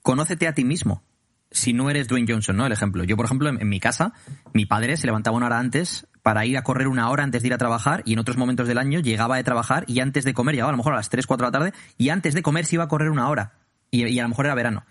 conócete 0.01 0.47
a 0.47 0.53
ti 0.53 0.63
mismo. 0.63 1.03
Si 1.51 1.73
no 1.73 1.89
eres 1.89 2.07
Dwayne 2.07 2.31
Johnson, 2.31 2.57
¿no? 2.57 2.65
El 2.65 2.71
ejemplo. 2.71 3.03
Yo, 3.03 3.15
por 3.15 3.25
ejemplo, 3.25 3.49
en, 3.49 3.61
en 3.61 3.69
mi 3.69 3.79
casa, 3.79 4.13
mi 4.53 4.65
padre 4.65 4.97
se 4.97 5.05
levantaba 5.05 5.37
una 5.37 5.45
hora 5.45 5.59
antes 5.59 6.07
para 6.23 6.45
ir 6.45 6.57
a 6.57 6.63
correr 6.63 6.87
una 6.87 7.09
hora 7.09 7.23
antes 7.23 7.43
de 7.43 7.49
ir 7.49 7.53
a 7.53 7.57
trabajar 7.59 8.01
y 8.03 8.13
en 8.13 8.19
otros 8.19 8.35
momentos 8.35 8.67
del 8.67 8.79
año 8.79 8.99
llegaba 8.99 9.37
de 9.37 9.43
trabajar 9.43 9.85
y 9.87 9.99
antes 9.99 10.25
de 10.25 10.33
comer, 10.33 10.55
llegaba 10.55 10.69
a 10.69 10.73
lo 10.73 10.77
mejor 10.77 10.93
a 10.93 10.97
las 10.97 11.09
3, 11.09 11.27
4 11.27 11.45
de 11.45 11.51
la 11.51 11.59
tarde 11.59 11.73
y 11.97 12.09
antes 12.09 12.33
de 12.33 12.41
comer 12.41 12.65
se 12.65 12.77
iba 12.77 12.85
a 12.85 12.87
correr 12.87 13.11
una 13.11 13.29
hora. 13.29 13.53
Y, 13.91 14.05
y 14.07 14.19
a 14.19 14.23
lo 14.23 14.29
mejor 14.29 14.47
era 14.47 14.55
verano. 14.55 14.85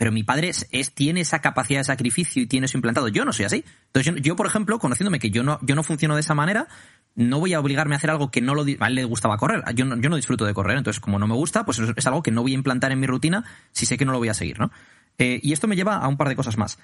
Pero 0.00 0.12
mi 0.12 0.22
padre 0.24 0.48
es, 0.48 0.66
es- 0.72 0.94
tiene 0.94 1.20
esa 1.20 1.40
capacidad 1.40 1.80
de 1.80 1.84
sacrificio 1.84 2.40
y 2.42 2.46
tiene 2.46 2.64
eso 2.64 2.78
implantado. 2.78 3.08
Yo 3.08 3.26
no 3.26 3.34
soy 3.34 3.44
así. 3.44 3.66
Entonces, 3.92 4.14
yo, 4.22 4.34
por 4.34 4.46
ejemplo, 4.46 4.78
conociéndome 4.78 5.18
que 5.18 5.30
yo 5.30 5.42
no, 5.42 5.58
yo 5.60 5.74
no 5.74 5.82
funciono 5.82 6.14
de 6.14 6.22
esa 6.22 6.32
manera, 6.32 6.68
no 7.16 7.38
voy 7.38 7.52
a 7.52 7.60
obligarme 7.60 7.94
a 7.96 7.98
hacer 7.98 8.08
algo 8.08 8.30
que 8.30 8.40
no 8.40 8.54
lo... 8.54 8.62
A 8.62 8.86
él 8.88 8.94
le 8.94 9.04
gustaba 9.04 9.36
correr. 9.36 9.62
Yo 9.74 9.84
no, 9.84 10.00
yo 10.00 10.08
no 10.08 10.16
disfruto 10.16 10.46
de 10.46 10.54
correr. 10.54 10.78
Entonces, 10.78 11.00
como 11.00 11.18
no 11.18 11.26
me 11.26 11.34
gusta, 11.34 11.66
pues 11.66 11.78
es, 11.80 11.90
es 11.94 12.06
algo 12.06 12.22
que 12.22 12.30
no 12.30 12.40
voy 12.40 12.52
a 12.52 12.54
implantar 12.54 12.92
en 12.92 12.98
mi 12.98 13.06
rutina 13.06 13.44
si 13.72 13.84
sé 13.84 13.98
que 13.98 14.06
no 14.06 14.12
lo 14.12 14.18
voy 14.18 14.30
a 14.30 14.34
seguir, 14.34 14.58
¿no? 14.58 14.70
Eh, 15.18 15.38
y 15.42 15.52
esto 15.52 15.68
me 15.68 15.76
lleva 15.76 15.96
a 15.98 16.08
un 16.08 16.16
par 16.16 16.30
de 16.30 16.36
cosas 16.36 16.56
más. 16.56 16.78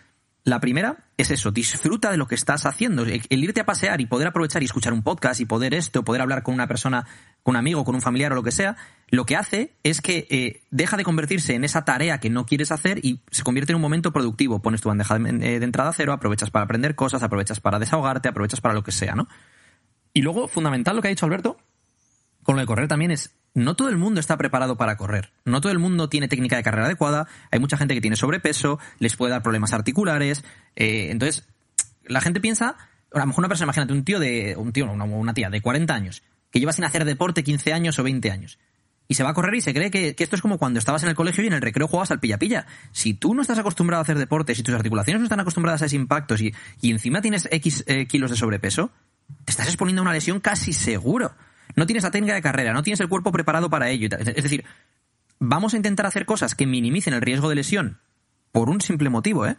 La 0.47 0.61
primera 0.61 0.99
es 1.17 1.33
eso, 1.33 1.51
disfruta 1.51 2.13
de 2.13 2.17
lo 2.17 2.29
que 2.29 2.37
estás 2.37 2.67
haciendo. 2.67 3.03
El 3.03 3.21
el 3.29 3.43
irte 3.43 3.61
a 3.61 3.67
pasear 3.67 4.01
y 4.01 4.07
poder 4.07 4.29
aprovechar 4.29 4.63
y 4.63 4.67
escuchar 4.67 4.93
un 4.93 5.03
podcast 5.03 5.41
y 5.41 5.45
poder 5.45 5.75
esto, 5.75 6.05
poder 6.05 6.23
hablar 6.23 6.45
con 6.45 6.55
una 6.55 6.69
persona, 6.69 7.05
con 7.43 7.55
un 7.55 7.57
amigo, 7.57 7.85
con 7.85 7.97
un 7.97 8.01
familiar 8.01 8.31
o 8.31 8.37
lo 8.37 8.45
que 8.45 8.53
sea, 8.53 8.77
lo 9.09 9.27
que 9.27 9.35
hace 9.35 9.77
es 9.83 10.01
que 10.01 10.29
eh, 10.31 10.63
deja 10.71 10.97
de 10.97 11.03
convertirse 11.03 11.57
en 11.57 11.65
esa 11.65 11.85
tarea 11.85 12.21
que 12.21 12.31
no 12.31 12.47
quieres 12.47 12.71
hacer 12.71 13.05
y 13.05 13.23
se 13.33 13.43
convierte 13.43 13.73
en 13.73 13.77
un 13.77 13.83
momento 13.83 14.13
productivo. 14.13 14.63
Pones 14.63 14.81
tu 14.81 14.89
bandeja 14.89 15.19
de, 15.19 15.31
eh, 15.31 15.59
de 15.59 15.65
entrada 15.65 15.93
cero, 15.93 16.13
aprovechas 16.13 16.53
para 16.53 16.65
aprender 16.65 16.95
cosas, 16.95 17.25
aprovechas 17.25 17.59
para 17.59 17.81
desahogarte, 17.81 18.29
aprovechas 18.29 18.61
para 18.61 18.73
lo 18.73 18.85
que 18.85 18.93
sea, 18.93 19.17
¿no? 19.17 19.27
Y 20.13 20.23
luego, 20.23 20.47
fundamental 20.47 20.95
lo 20.95 21.03
que 21.03 21.09
ha 21.09 21.11
dicho 21.11 21.27
Alberto, 21.27 21.57
con 22.45 22.55
lo 22.55 22.61
de 22.61 22.67
correr 22.67 22.87
también 22.87 23.11
es, 23.11 23.35
no 23.57 23.75
todo 23.75 23.89
el 23.89 23.97
mundo 23.97 24.21
está 24.21 24.37
preparado 24.37 24.77
para 24.77 24.97
correr. 24.97 25.33
No 25.47 25.63
todo 25.63 25.73
el 25.73 25.79
mundo 25.79 26.09
tiene 26.11 26.29
técnica 26.29 26.57
de 26.57 26.63
carrera 26.63 26.87
adecuada. 26.87 27.27
Hay 27.51 27.59
mucha 27.59 27.79
gente 27.79 27.95
que 27.95 28.03
tiene 28.03 28.15
sobrepeso, 28.15 28.79
les 28.99 29.17
puede 29.17 29.33
dar 29.33 29.43
problemas 29.43 29.73
articulares. 29.73 30.45
eh, 30.77 31.09
entonces, 31.11 31.49
la 32.05 32.21
gente 32.21 32.39
piensa, 32.39 32.77
a 33.13 33.19
lo 33.19 33.27
mejor 33.27 33.41
una 33.41 33.49
persona, 33.49 33.65
imagínate, 33.67 33.95
un 33.95 34.05
tío 34.05 34.21
de, 34.21 34.55
un 34.57 34.73
tío, 34.73 34.91
una, 34.91 35.05
una 35.05 35.33
tía 35.33 35.49
de 35.49 35.63
40 35.63 35.95
años, 35.95 36.23
que 36.51 36.61
lleva 36.61 36.73
sin 36.73 36.85
hacer 36.85 37.07
deporte 37.07 37.43
15 37.43 37.73
años 37.73 37.99
o 37.99 38.03
20 38.03 38.31
años. 38.31 38.59
Y 39.09 39.15
se 39.15 39.23
va 39.23 39.31
a 39.31 39.35
correr 39.35 39.55
y 39.55 39.63
se 39.63 39.73
cree 39.73 39.91
que, 39.91 40.15
esto 40.19 40.37
es 40.37 40.43
como 40.43 40.59
cuando 40.59 40.79
estabas 40.79 41.03
en 41.05 41.09
el 41.09 41.15
colegio 41.15 41.43
y 41.43 41.47
en 41.47 41.55
el 41.55 41.63
recreo 41.63 41.89
jugabas 41.89 42.11
al 42.11 42.21
pilla-pilla. 42.21 42.67
Si 42.93 43.15
tú 43.15 43.35
no 43.35 43.41
estás 43.41 43.59
acostumbrado 43.59 44.01
a 44.01 44.03
hacer 44.03 44.19
deporte, 44.19 44.55
si 44.55 44.63
tus 44.63 44.75
articulaciones 44.75 45.21
no 45.21 45.25
están 45.27 45.41
acostumbradas 45.41 45.81
a 45.81 45.87
ese 45.87 45.97
impacto 45.97 46.35
y, 46.35 46.55
y 46.83 46.91
encima 46.91 47.23
tienes 47.23 47.49
X 47.51 47.85
eh, 47.87 48.07
kilos 48.07 48.31
de 48.31 48.37
sobrepeso, 48.37 48.91
te 49.47 49.53
estás 49.53 49.69
exponiendo 49.69 50.03
a 50.03 50.05
una 50.05 50.13
lesión 50.13 50.41
casi 50.41 50.73
seguro. 50.73 51.33
No 51.77 51.87
tienes 51.87 52.03
la 52.05 52.11
técnica 52.11 52.35
de 52.35 52.43
carrera, 52.43 52.73
no 52.73 52.83
tienes 52.83 53.01
el 53.01 53.09
cuerpo 53.09 53.31
preparado 53.33 53.71
para 53.71 53.89
ello. 53.91 54.09
Es 54.19 54.43
decir, 54.43 54.65
vamos 55.39 55.75
a 55.75 55.77
intentar 55.77 56.07
hacer 56.07 56.25
cosas 56.27 56.55
que 56.55 56.67
minimicen 56.67 57.15
el 57.15 57.21
riesgo 57.21 57.49
de 57.49 57.55
lesión 57.55 57.99
por 58.53 58.71
un 58.71 58.81
simple 58.81 59.11
motivo, 59.11 59.47
¿eh? 59.47 59.57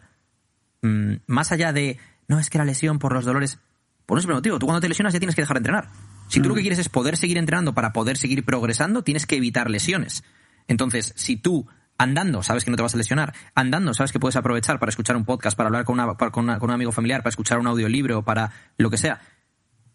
Mm, 0.82 1.14
más 1.28 1.52
allá 1.52 1.72
de, 1.74 1.98
no, 2.28 2.40
es 2.40 2.50
que 2.50 2.58
la 2.58 2.66
lesión 2.66 2.98
por 3.00 3.14
los 3.14 3.24
dolores, 3.26 3.60
por 4.06 4.18
un 4.18 4.22
simple 4.22 4.36
motivo. 4.36 4.58
Tú 4.60 4.66
cuando 4.66 4.82
te 4.82 4.90
lesionas 4.90 5.14
ya 5.14 5.20
tienes 5.20 5.36
que 5.36 5.42
dejar 5.44 5.56
de 5.56 5.60
entrenar. 5.60 5.90
Si 6.28 6.42
tú 6.42 6.50
lo 6.50 6.56
que 6.56 6.62
quieres 6.62 6.80
es 6.80 6.90
poder 6.90 7.16
seguir 7.16 7.38
entrenando 7.38 7.74
para 7.74 7.94
poder 7.94 8.18
seguir 8.18 8.44
progresando, 8.44 9.04
tienes 9.04 9.26
que 9.26 9.38
evitar 9.38 9.70
lesiones. 9.70 10.24
Entonces, 10.68 11.14
si 11.16 11.38
tú 11.38 11.68
andando 12.00 12.44
sabes 12.44 12.66
que 12.66 12.72
no 12.72 12.78
te 12.78 12.84
vas 12.84 12.94
a 12.94 12.98
lesionar, 12.98 13.34
andando 13.56 13.94
sabes 13.94 14.12
que 14.12 14.20
puedes 14.20 14.36
aprovechar 14.36 14.78
para 14.80 14.90
escuchar 14.90 15.16
un 15.16 15.24
podcast, 15.26 15.56
para 15.56 15.68
hablar 15.68 15.86
con, 15.86 15.94
una- 16.00 16.16
para- 16.18 16.32
con 16.32 16.44
una- 16.44 16.60
con 16.60 16.70
un 16.70 16.74
amigo 16.76 16.92
familiar, 16.92 17.22
para 17.22 17.30
escuchar 17.30 17.60
un 17.60 17.68
audiolibro, 17.68 18.24
para 18.24 18.52
lo 18.78 18.90
que 18.90 18.98
sea, 18.98 19.22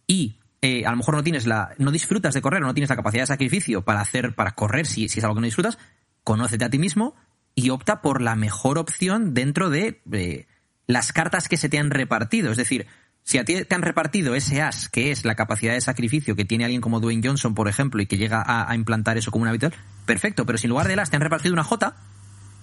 y 0.07 0.39
eh, 0.63 0.87
a 0.87 0.91
lo 0.91 0.97
mejor 0.97 1.17
no 1.17 1.23
tienes 1.23 1.45
la, 1.47 1.75
no 1.79 1.91
disfrutas 1.91 2.33
de 2.35 2.41
correr, 2.41 2.63
o 2.63 2.67
no 2.67 2.75
tienes 2.75 2.89
la 2.89 2.97
capacidad 2.97 3.23
de 3.23 3.27
sacrificio 3.27 3.83
para 3.83 4.01
hacer, 4.01 4.35
para 4.35 4.53
correr 4.53 4.87
si, 4.87 5.09
si 5.09 5.19
es 5.19 5.25
algo 5.25 5.35
que 5.35 5.41
no 5.41 5.47
disfrutas, 5.47 5.77
conócete 6.25 6.65
a 6.65 6.71
ti 6.71 6.79
mismo 6.79 7.15
y 7.55 7.71
opta 7.71 8.01
por 8.01 8.23
la 8.23 8.37
mejor 8.37 8.79
opción 8.79 9.35
dentro 9.35 9.71
de 9.71 10.01
eh, 10.13 10.47
las 10.87 11.13
cartas 11.13 11.49
que 11.49 11.57
se 11.57 11.69
te 11.69 11.79
han 11.79 11.91
repartido. 11.91 12.53
Es 12.53 12.57
decir, 12.57 12.87
si 13.25 13.39
a 13.39 13.45
ti 13.45 13.65
te 13.65 13.75
han 13.75 13.83
repartido 13.83 14.35
ese 14.35 14.63
as, 14.63 14.89
que 14.89 15.11
es 15.11 15.25
la 15.25 15.35
capacidad 15.35 15.75
de 15.75 15.81
sacrificio 15.81 16.37
que 16.37 16.45
tiene 16.45 16.65
alguien 16.65 16.81
como 16.81 17.01
Dwayne 17.01 17.27
Johnson, 17.27 17.55
por 17.55 17.69
ejemplo, 17.69 18.01
y 18.01 18.07
que 18.07 18.17
llega 18.17 18.41
a, 18.41 18.71
a 18.71 18.75
implantar 18.75 19.19
eso 19.19 19.31
como 19.31 19.43
un 19.43 19.49
habitual, 19.49 19.75
perfecto, 20.07 20.47
pero 20.47 20.59
si 20.59 20.67
en 20.67 20.71
lugar 20.71 20.89
del 20.89 20.99
as 21.01 21.11
te 21.11 21.17
han 21.17 21.23
repartido 21.23 21.53
una 21.53 21.65
J, 21.65 21.95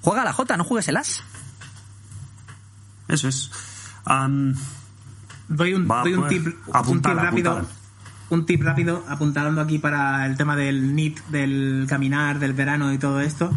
juega 0.02 0.22
a 0.22 0.26
la 0.26 0.34
J, 0.34 0.58
no 0.58 0.64
juegues 0.64 0.88
el 0.88 0.98
as. 0.98 1.24
Eso 3.10 3.28
es. 3.28 3.52
Doy 5.50 5.74
un, 5.74 5.90
Va, 5.90 6.04
doy 6.04 6.14
un 6.14 6.22
pues, 6.22 6.30
tip, 6.30 6.46
un 6.46 7.02
tip 7.02 7.12
rápido. 7.12 7.52
apuntala. 7.52 7.79
Un 8.30 8.46
tip 8.46 8.62
rápido, 8.62 9.04
apuntando 9.08 9.60
aquí 9.60 9.80
para 9.80 10.26
el 10.28 10.38
tema 10.38 10.56
del 10.56 10.96
NIT, 10.96 11.20
del 11.30 11.88
caminar, 11.90 12.38
del 12.38 12.54
verano 12.54 12.94
y 12.94 13.00
todo 13.00 13.22
esto. 13.22 13.52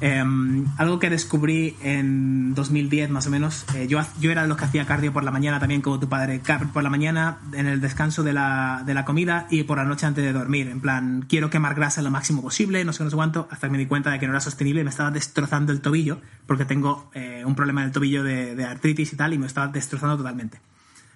Em, 0.00 0.66
algo 0.76 0.98
que 0.98 1.08
descubrí 1.08 1.74
en 1.80 2.52
2010 2.54 3.08
más 3.08 3.28
o 3.28 3.30
menos. 3.30 3.64
eh, 3.74 3.86
yo, 3.86 4.00
yo 4.20 4.30
era 4.30 4.42
de 4.42 4.48
los 4.48 4.58
que 4.58 4.64
hacía 4.64 4.84
cardio 4.84 5.12
por 5.12 5.24
la 5.24 5.30
mañana 5.30 5.58
también, 5.60 5.80
como 5.80 5.98
tu 6.00 6.08
padre. 6.08 6.40
Por 6.72 6.82
la 6.82 6.90
mañana, 6.90 7.38
en 7.52 7.66
el 7.66 7.80
descanso 7.80 8.22
de 8.22 8.32
la, 8.32 8.82
de 8.84 8.94
la 8.94 9.04
comida 9.04 9.46
y 9.48 9.62
por 9.62 9.78
la 9.78 9.84
noche 9.84 10.06
antes 10.06 10.24
de 10.24 10.32
dormir. 10.32 10.68
En 10.68 10.80
plan, 10.80 11.24
quiero 11.28 11.48
quemar 11.48 11.74
grasa 11.74 12.02
lo 12.02 12.10
máximo 12.10 12.42
posible, 12.42 12.84
no 12.84 12.92
sé, 12.92 13.04
no 13.04 13.10
sé 13.10 13.16
cuánto, 13.16 13.48
hasta 13.50 13.68
que 13.68 13.72
me 13.72 13.78
di 13.78 13.86
cuenta 13.86 14.10
de 14.10 14.18
que 14.18 14.26
no 14.26 14.32
era 14.32 14.40
sostenible 14.40 14.82
me 14.84 14.90
estaba 14.90 15.10
destrozando 15.12 15.72
el 15.72 15.80
tobillo, 15.80 16.20
porque 16.46 16.64
tengo 16.64 17.10
eh, 17.14 17.44
un 17.46 17.54
problema 17.54 17.80
en 17.82 17.86
el 17.86 17.92
tobillo 17.92 18.22
de 18.24 18.64
artritis 18.64 19.12
y 19.12 19.16
tal, 19.16 19.32
y 19.34 19.38
me 19.38 19.46
estaba 19.46 19.68
destrozando 19.68 20.16
totalmente. 20.16 20.58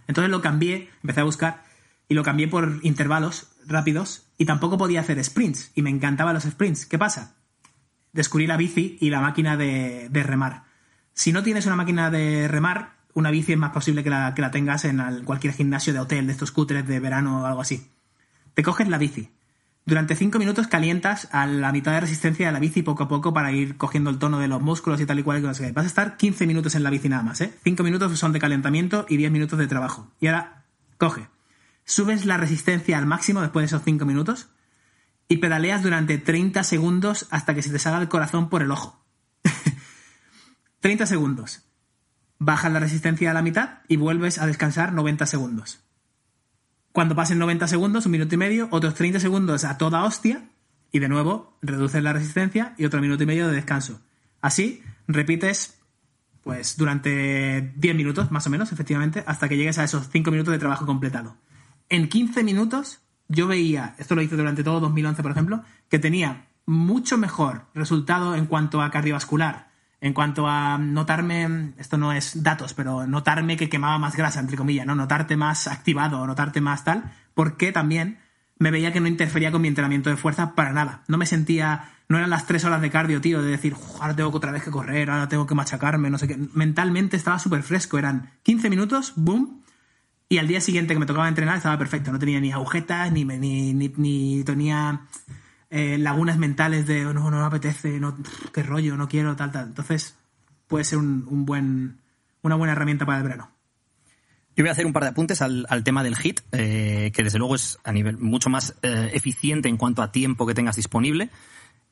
Entonces 0.06 0.30
lo 0.30 0.40
cambié, 0.40 0.90
empecé 1.02 1.20
a 1.20 1.24
buscar 1.24 1.69
y 2.10 2.14
lo 2.14 2.22
cambié 2.22 2.48
por 2.48 2.80
intervalos 2.82 3.46
rápidos 3.66 4.26
y 4.36 4.44
tampoco 4.44 4.76
podía 4.76 5.00
hacer 5.00 5.22
sprints 5.24 5.70
y 5.74 5.80
me 5.82 5.88
encantaban 5.90 6.34
los 6.34 6.44
sprints. 6.44 6.84
¿Qué 6.84 6.98
pasa? 6.98 7.36
descubrí 8.12 8.48
la 8.48 8.56
bici 8.56 8.98
y 9.00 9.08
la 9.10 9.20
máquina 9.20 9.56
de, 9.56 10.08
de 10.10 10.22
remar. 10.24 10.64
Si 11.14 11.30
no 11.32 11.44
tienes 11.44 11.66
una 11.66 11.76
máquina 11.76 12.10
de 12.10 12.48
remar, 12.48 12.96
una 13.14 13.30
bici 13.30 13.52
es 13.52 13.58
más 13.58 13.70
posible 13.70 14.02
que 14.02 14.10
la, 14.10 14.34
que 14.34 14.42
la 14.42 14.50
tengas 14.50 14.84
en 14.84 14.98
al- 14.98 15.22
cualquier 15.24 15.52
gimnasio 15.54 15.92
de 15.92 16.00
hotel, 16.00 16.26
de 16.26 16.32
estos 16.32 16.50
cutres 16.50 16.86
de 16.88 16.98
verano 16.98 17.42
o 17.42 17.46
algo 17.46 17.60
así. 17.60 17.88
Te 18.54 18.64
coges 18.64 18.88
la 18.88 18.98
bici. 18.98 19.30
Durante 19.86 20.16
5 20.16 20.38
minutos 20.40 20.66
calientas 20.66 21.28
a 21.30 21.46
la 21.46 21.70
mitad 21.70 21.92
de 21.92 22.00
resistencia 22.00 22.46
de 22.46 22.52
la 22.52 22.58
bici 22.58 22.82
poco 22.82 23.04
a 23.04 23.08
poco 23.08 23.32
para 23.32 23.52
ir 23.52 23.76
cogiendo 23.76 24.10
el 24.10 24.18
tono 24.18 24.40
de 24.40 24.48
los 24.48 24.60
músculos 24.60 25.00
y 25.00 25.06
tal 25.06 25.20
y 25.20 25.22
cual. 25.22 25.38
y. 25.40 25.44
Vas 25.72 25.84
a 25.84 25.88
estar 25.88 26.16
15 26.16 26.46
minutos 26.48 26.74
en 26.74 26.82
la 26.82 26.90
bici 26.90 27.08
nada 27.08 27.22
más, 27.22 27.40
¿eh? 27.40 27.52
5 27.62 27.82
minutos 27.84 28.18
son 28.18 28.32
de 28.32 28.40
calentamiento 28.40 29.06
y 29.08 29.16
10 29.18 29.30
minutos 29.30 29.58
de 29.58 29.68
trabajo. 29.68 30.10
Y 30.20 30.26
ahora, 30.26 30.64
coge. 30.98 31.28
Subes 31.90 32.24
la 32.24 32.36
resistencia 32.36 32.96
al 32.98 33.06
máximo 33.06 33.40
después 33.40 33.64
de 33.64 33.66
esos 33.66 33.82
5 33.82 34.04
minutos 34.04 34.48
y 35.26 35.38
pedaleas 35.38 35.82
durante 35.82 36.18
30 36.18 36.62
segundos 36.62 37.26
hasta 37.32 37.52
que 37.52 37.62
se 37.62 37.70
te 37.70 37.80
salga 37.80 38.00
el 38.00 38.06
corazón 38.06 38.48
por 38.48 38.62
el 38.62 38.70
ojo. 38.70 39.04
30 40.78 41.06
segundos. 41.06 41.64
Bajas 42.38 42.70
la 42.70 42.78
resistencia 42.78 43.32
a 43.32 43.34
la 43.34 43.42
mitad 43.42 43.80
y 43.88 43.96
vuelves 43.96 44.38
a 44.38 44.46
descansar 44.46 44.92
90 44.92 45.26
segundos. 45.26 45.80
Cuando 46.92 47.16
pasen 47.16 47.40
90 47.40 47.66
segundos, 47.66 48.06
un 48.06 48.12
minuto 48.12 48.36
y 48.36 48.38
medio, 48.38 48.68
otros 48.70 48.94
30 48.94 49.18
segundos 49.18 49.64
a 49.64 49.76
toda 49.76 50.04
hostia 50.04 50.48
y 50.92 51.00
de 51.00 51.08
nuevo 51.08 51.58
reduces 51.60 52.04
la 52.04 52.12
resistencia 52.12 52.72
y 52.78 52.84
otro 52.84 53.00
minuto 53.00 53.24
y 53.24 53.26
medio 53.26 53.48
de 53.48 53.56
descanso. 53.56 54.00
Así 54.40 54.80
repites 55.08 55.80
pues 56.44 56.76
durante 56.76 57.72
10 57.74 57.96
minutos 57.96 58.30
más 58.30 58.46
o 58.46 58.50
menos, 58.50 58.70
efectivamente, 58.70 59.24
hasta 59.26 59.48
que 59.48 59.56
llegues 59.56 59.78
a 59.78 59.82
esos 59.82 60.08
5 60.08 60.30
minutos 60.30 60.52
de 60.52 60.60
trabajo 60.60 60.86
completado. 60.86 61.36
En 61.90 62.08
15 62.08 62.44
minutos 62.44 63.00
yo 63.26 63.48
veía, 63.48 63.96
esto 63.98 64.14
lo 64.14 64.22
hice 64.22 64.36
durante 64.36 64.62
todo 64.64 64.78
2011 64.80 65.22
por 65.22 65.32
ejemplo, 65.32 65.64
que 65.88 65.98
tenía 65.98 66.46
mucho 66.64 67.18
mejor 67.18 67.66
resultado 67.74 68.36
en 68.36 68.46
cuanto 68.46 68.80
a 68.80 68.92
cardiovascular, 68.92 69.70
en 70.00 70.14
cuanto 70.14 70.46
a 70.46 70.78
notarme, 70.78 71.72
esto 71.78 71.98
no 71.98 72.12
es 72.12 72.44
datos, 72.44 72.74
pero 72.74 73.08
notarme 73.08 73.56
que 73.56 73.68
quemaba 73.68 73.98
más 73.98 74.16
grasa, 74.16 74.38
entre 74.38 74.56
comillas, 74.56 74.86
¿no? 74.86 74.94
Notarte 74.94 75.36
más 75.36 75.66
activado, 75.66 76.24
notarte 76.28 76.60
más 76.60 76.84
tal, 76.84 77.12
porque 77.34 77.72
también 77.72 78.18
me 78.56 78.70
veía 78.70 78.92
que 78.92 79.00
no 79.00 79.08
interfería 79.08 79.50
con 79.50 79.62
mi 79.62 79.68
entrenamiento 79.68 80.10
de 80.10 80.16
fuerza 80.16 80.54
para 80.54 80.72
nada. 80.72 81.02
No 81.08 81.18
me 81.18 81.26
sentía, 81.26 81.90
no 82.08 82.18
eran 82.18 82.30
las 82.30 82.46
tres 82.46 82.64
horas 82.64 82.80
de 82.80 82.90
cardio, 82.90 83.20
tío, 83.20 83.42
de 83.42 83.50
decir, 83.50 83.74
"Uf, 83.74 84.00
ahora 84.00 84.14
tengo 84.14 84.30
otra 84.30 84.52
vez 84.52 84.62
que 84.62 84.70
correr, 84.70 85.10
ahora 85.10 85.28
tengo 85.28 85.46
que 85.46 85.56
machacarme, 85.56 86.08
no 86.08 86.18
sé 86.18 86.28
qué. 86.28 86.38
Mentalmente 86.54 87.16
estaba 87.16 87.40
súper 87.40 87.64
fresco, 87.64 87.98
eran 87.98 88.30
15 88.44 88.70
minutos, 88.70 89.14
boom, 89.16 89.60
y 90.30 90.38
al 90.38 90.46
día 90.46 90.60
siguiente 90.60 90.94
que 90.94 91.00
me 91.00 91.06
tocaba 91.06 91.28
entrenar 91.28 91.56
estaba 91.56 91.76
perfecto. 91.76 92.12
No 92.12 92.18
tenía 92.20 92.40
ni 92.40 92.52
agujetas, 92.52 93.10
ni, 93.10 93.24
ni, 93.24 93.74
ni, 93.74 93.92
ni 93.96 94.44
tenía 94.44 95.00
eh, 95.70 95.98
lagunas 95.98 96.38
mentales 96.38 96.86
de 96.86 97.04
"Oh, 97.04 97.12
no, 97.12 97.32
no 97.32 97.40
me 97.40 97.44
apetece, 97.44 97.98
no, 97.98 98.16
qué 98.54 98.62
rollo, 98.62 98.96
no 98.96 99.08
quiero, 99.08 99.34
tal, 99.34 99.50
tal. 99.50 99.66
Entonces, 99.66 100.16
puede 100.68 100.84
ser 100.84 100.98
un, 100.98 101.26
un 101.28 101.44
buen, 101.44 101.98
una 102.42 102.54
buena 102.54 102.74
herramienta 102.74 103.04
para 103.04 103.18
el 103.18 103.24
verano. 103.24 103.50
Yo 104.54 104.62
voy 104.62 104.68
a 104.68 104.72
hacer 104.72 104.86
un 104.86 104.92
par 104.92 105.02
de 105.02 105.08
apuntes 105.08 105.42
al, 105.42 105.66
al 105.68 105.82
tema 105.82 106.04
del 106.04 106.14
HIT, 106.16 106.42
eh, 106.52 107.10
que 107.12 107.24
desde 107.24 107.38
luego 107.38 107.56
es 107.56 107.80
a 107.82 107.90
nivel 107.90 108.16
mucho 108.18 108.50
más 108.50 108.76
eh, 108.82 109.10
eficiente 109.12 109.68
en 109.68 109.76
cuanto 109.76 110.00
a 110.00 110.12
tiempo 110.12 110.46
que 110.46 110.54
tengas 110.54 110.76
disponible. 110.76 111.30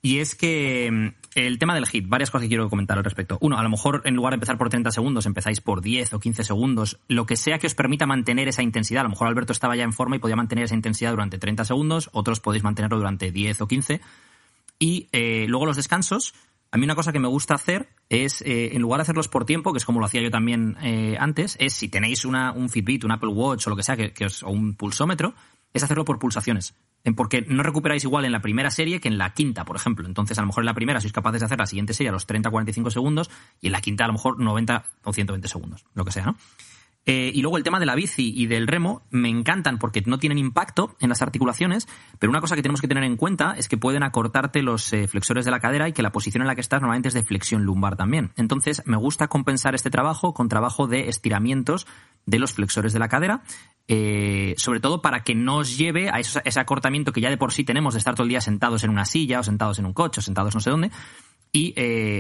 Y 0.01 0.19
es 0.21 0.35
que 0.37 0.91
mm, 0.93 1.09
el 1.35 1.59
tema 1.59 1.75
del 1.75 1.87
hit, 1.87 2.07
varias 2.09 2.31
cosas 2.31 2.45
que 2.45 2.49
quiero 2.49 2.71
comentar 2.71 2.99
al 2.99 3.05
respecto. 3.05 3.37
Uno, 3.41 3.59
a 3.59 3.63
lo 3.63 3.69
mejor 3.69 4.03
en 4.05 4.15
lugar 4.15 4.33
de 4.33 4.37
empezar 4.37 4.57
por 4.59 4.69
30 4.71 4.91
segundos, 4.93 5.27
empezáis 5.27 5.61
por 5.61 5.81
10 5.83 6.13
o 6.15 6.21
15 6.21 6.45
segundos, 6.45 6.99
lo 7.09 7.27
que 7.27 7.37
sea 7.37 7.59
que 7.59 7.67
os 7.67 7.75
permita 7.75 8.07
mantener 8.07 8.47
esa 8.49 8.63
intensidad. 8.63 9.01
A 9.01 9.05
lo 9.05 9.11
mejor 9.11 9.27
Alberto 9.29 9.53
estaba 9.53 9.75
ya 9.77 9.83
en 9.85 9.93
forma 9.93 10.17
y 10.17 10.19
podía 10.21 10.37
mantener 10.37 10.65
esa 10.65 10.75
intensidad 10.75 11.11
durante 11.11 11.39
30 11.39 11.65
segundos, 11.65 12.11
otros 12.13 12.41
podéis 12.41 12.63
mantenerlo 12.65 12.97
durante 12.99 13.33
10 13.33 13.61
o 13.61 13.67
15. 13.69 14.01
Y 14.79 15.09
eh, 15.13 15.47
luego 15.49 15.67
los 15.67 15.77
descansos. 15.77 16.35
A 16.71 16.77
mí 16.77 16.85
una 16.85 16.95
cosa 16.95 17.13
que 17.13 17.19
me 17.19 17.29
gusta 17.29 17.55
hacer 17.55 17.89
es, 18.11 18.43
eh, 18.43 18.77
en 18.77 18.83
lugar 18.83 18.99
de 18.99 19.03
hacerlos 19.03 19.27
por 19.29 19.47
tiempo, 19.47 19.73
que 19.73 19.79
es 19.79 19.85
como 19.87 20.01
lo 20.01 20.07
hacía 20.07 20.21
yo 20.21 20.31
también 20.31 20.77
eh, 20.83 21.17
antes, 21.19 21.57
es 21.59 21.73
si 21.73 21.89
tenéis 21.89 22.25
una, 22.27 22.53
un 22.53 22.69
Fitbit, 22.69 23.05
un 23.05 23.11
Apple 23.13 23.31
Watch 23.31 23.67
o 23.67 23.71
lo 23.71 23.77
que 23.77 23.83
sea, 23.83 23.97
que, 23.97 24.13
que 24.13 24.27
os- 24.27 24.43
o 24.43 24.51
un 24.51 24.75
pulsómetro, 24.75 25.35
es 25.73 25.83
hacerlo 25.83 26.05
por 26.05 26.19
pulsaciones. 26.19 26.75
Porque 27.17 27.43
no 27.49 27.63
recuperáis 27.63 28.05
igual 28.05 28.25
en 28.25 28.33
la 28.33 28.41
primera 28.41 28.71
serie 28.71 29.01
que 29.01 29.09
en 29.09 29.17
la 29.17 29.33
quinta, 29.33 29.65
por 29.65 29.77
ejemplo. 29.77 30.07
Entonces, 30.07 30.37
a 30.39 30.43
lo 30.43 30.49
mejor 30.49 30.63
en 30.63 30.67
la 30.67 30.75
primera 30.75 31.01
sois 31.01 31.13
capaces 31.13 31.41
de 31.41 31.47
hacer 31.47 31.59
la 31.59 31.67
siguiente 31.67 31.95
serie 31.95 32.11
a 32.11 32.13
los 32.13 32.29
30-45 32.29 32.91
segundos 32.91 33.31
y 33.61 33.67
en 33.67 33.73
la 33.73 33.81
quinta 33.81 34.05
a 34.05 34.09
lo 34.09 34.15
mejor 34.15 34.39
90 34.39 34.85
o 35.05 35.13
120 35.13 35.49
segundos, 35.49 35.85
lo 35.95 36.05
que 36.05 36.13
sea, 36.13 36.27
¿no? 36.27 36.37
Eh, 37.11 37.33
y 37.35 37.41
luego 37.41 37.57
el 37.57 37.65
tema 37.65 37.81
de 37.81 37.87
la 37.87 37.95
bici 37.95 38.35
y 38.37 38.49
del 38.49 38.67
remo 38.67 39.01
me 39.09 39.31
encantan 39.31 39.79
porque 39.79 40.03
no 40.05 40.19
tienen 40.19 40.37
impacto 40.37 40.95
en 41.01 41.09
las 41.09 41.23
articulaciones, 41.23 41.89
pero 42.19 42.29
una 42.31 42.43
cosa 42.43 42.55
que 42.55 42.61
tenemos 42.61 42.83
que 42.83 42.89
tener 42.89 43.03
en 43.03 43.17
cuenta 43.17 43.55
es 43.57 43.67
que 43.67 43.79
pueden 43.79 44.03
acortarte 44.03 44.61
los 44.61 44.93
eh, 44.93 45.09
flexores 45.09 45.47
de 45.47 45.51
la 45.51 45.59
cadera 45.59 45.89
y 45.89 45.95
que 45.95 46.03
la 46.03 46.13
posición 46.13 46.43
en 46.43 46.49
la 46.49 46.55
que 46.55 46.61
estás 46.61 46.83
normalmente 46.83 47.09
es 47.09 47.15
de 47.15 47.23
flexión 47.23 47.63
lumbar 47.63 47.97
también. 47.97 48.33
Entonces 48.37 48.83
me 48.85 48.99
gusta 48.99 49.29
compensar 49.29 49.75
este 49.75 49.89
trabajo 49.89 50.35
con 50.35 50.51
trabajo 50.51 50.87
de 50.87 51.09
estiramientos 51.09 51.87
de 52.27 52.39
los 52.41 52.53
flexores 52.53 52.93
de 52.93 52.99
la 52.99 53.09
cadera, 53.09 53.43
eh, 53.87 54.55
sobre 54.59 54.81
todo 54.81 55.01
para 55.01 55.21
que 55.21 55.35
no 55.35 55.57
os 55.57 55.79
lleve 55.79 56.11
a 56.11 56.19
ese 56.19 56.61
acortamiento 56.61 57.13
que 57.13 57.23
ya 57.23 57.31
de 57.31 57.39
por 57.39 57.55
sí 57.55 57.65
tenemos 57.65 57.95
de 57.95 58.01
estar 58.01 58.17
todo 58.17 58.25
el 58.25 58.29
día 58.29 58.43
sentados 58.43 58.85
en 58.85 58.91
una 58.91 59.07
silla 59.07 59.41
o 59.41 59.43
sentados 59.43 59.79
en 59.79 59.87
un 59.87 59.95
coche 59.95 60.21
o 60.21 60.23
sentados 60.23 60.55
no 60.55 60.61
sé 60.61 60.69
dónde. 60.69 60.91
Y 61.51 61.73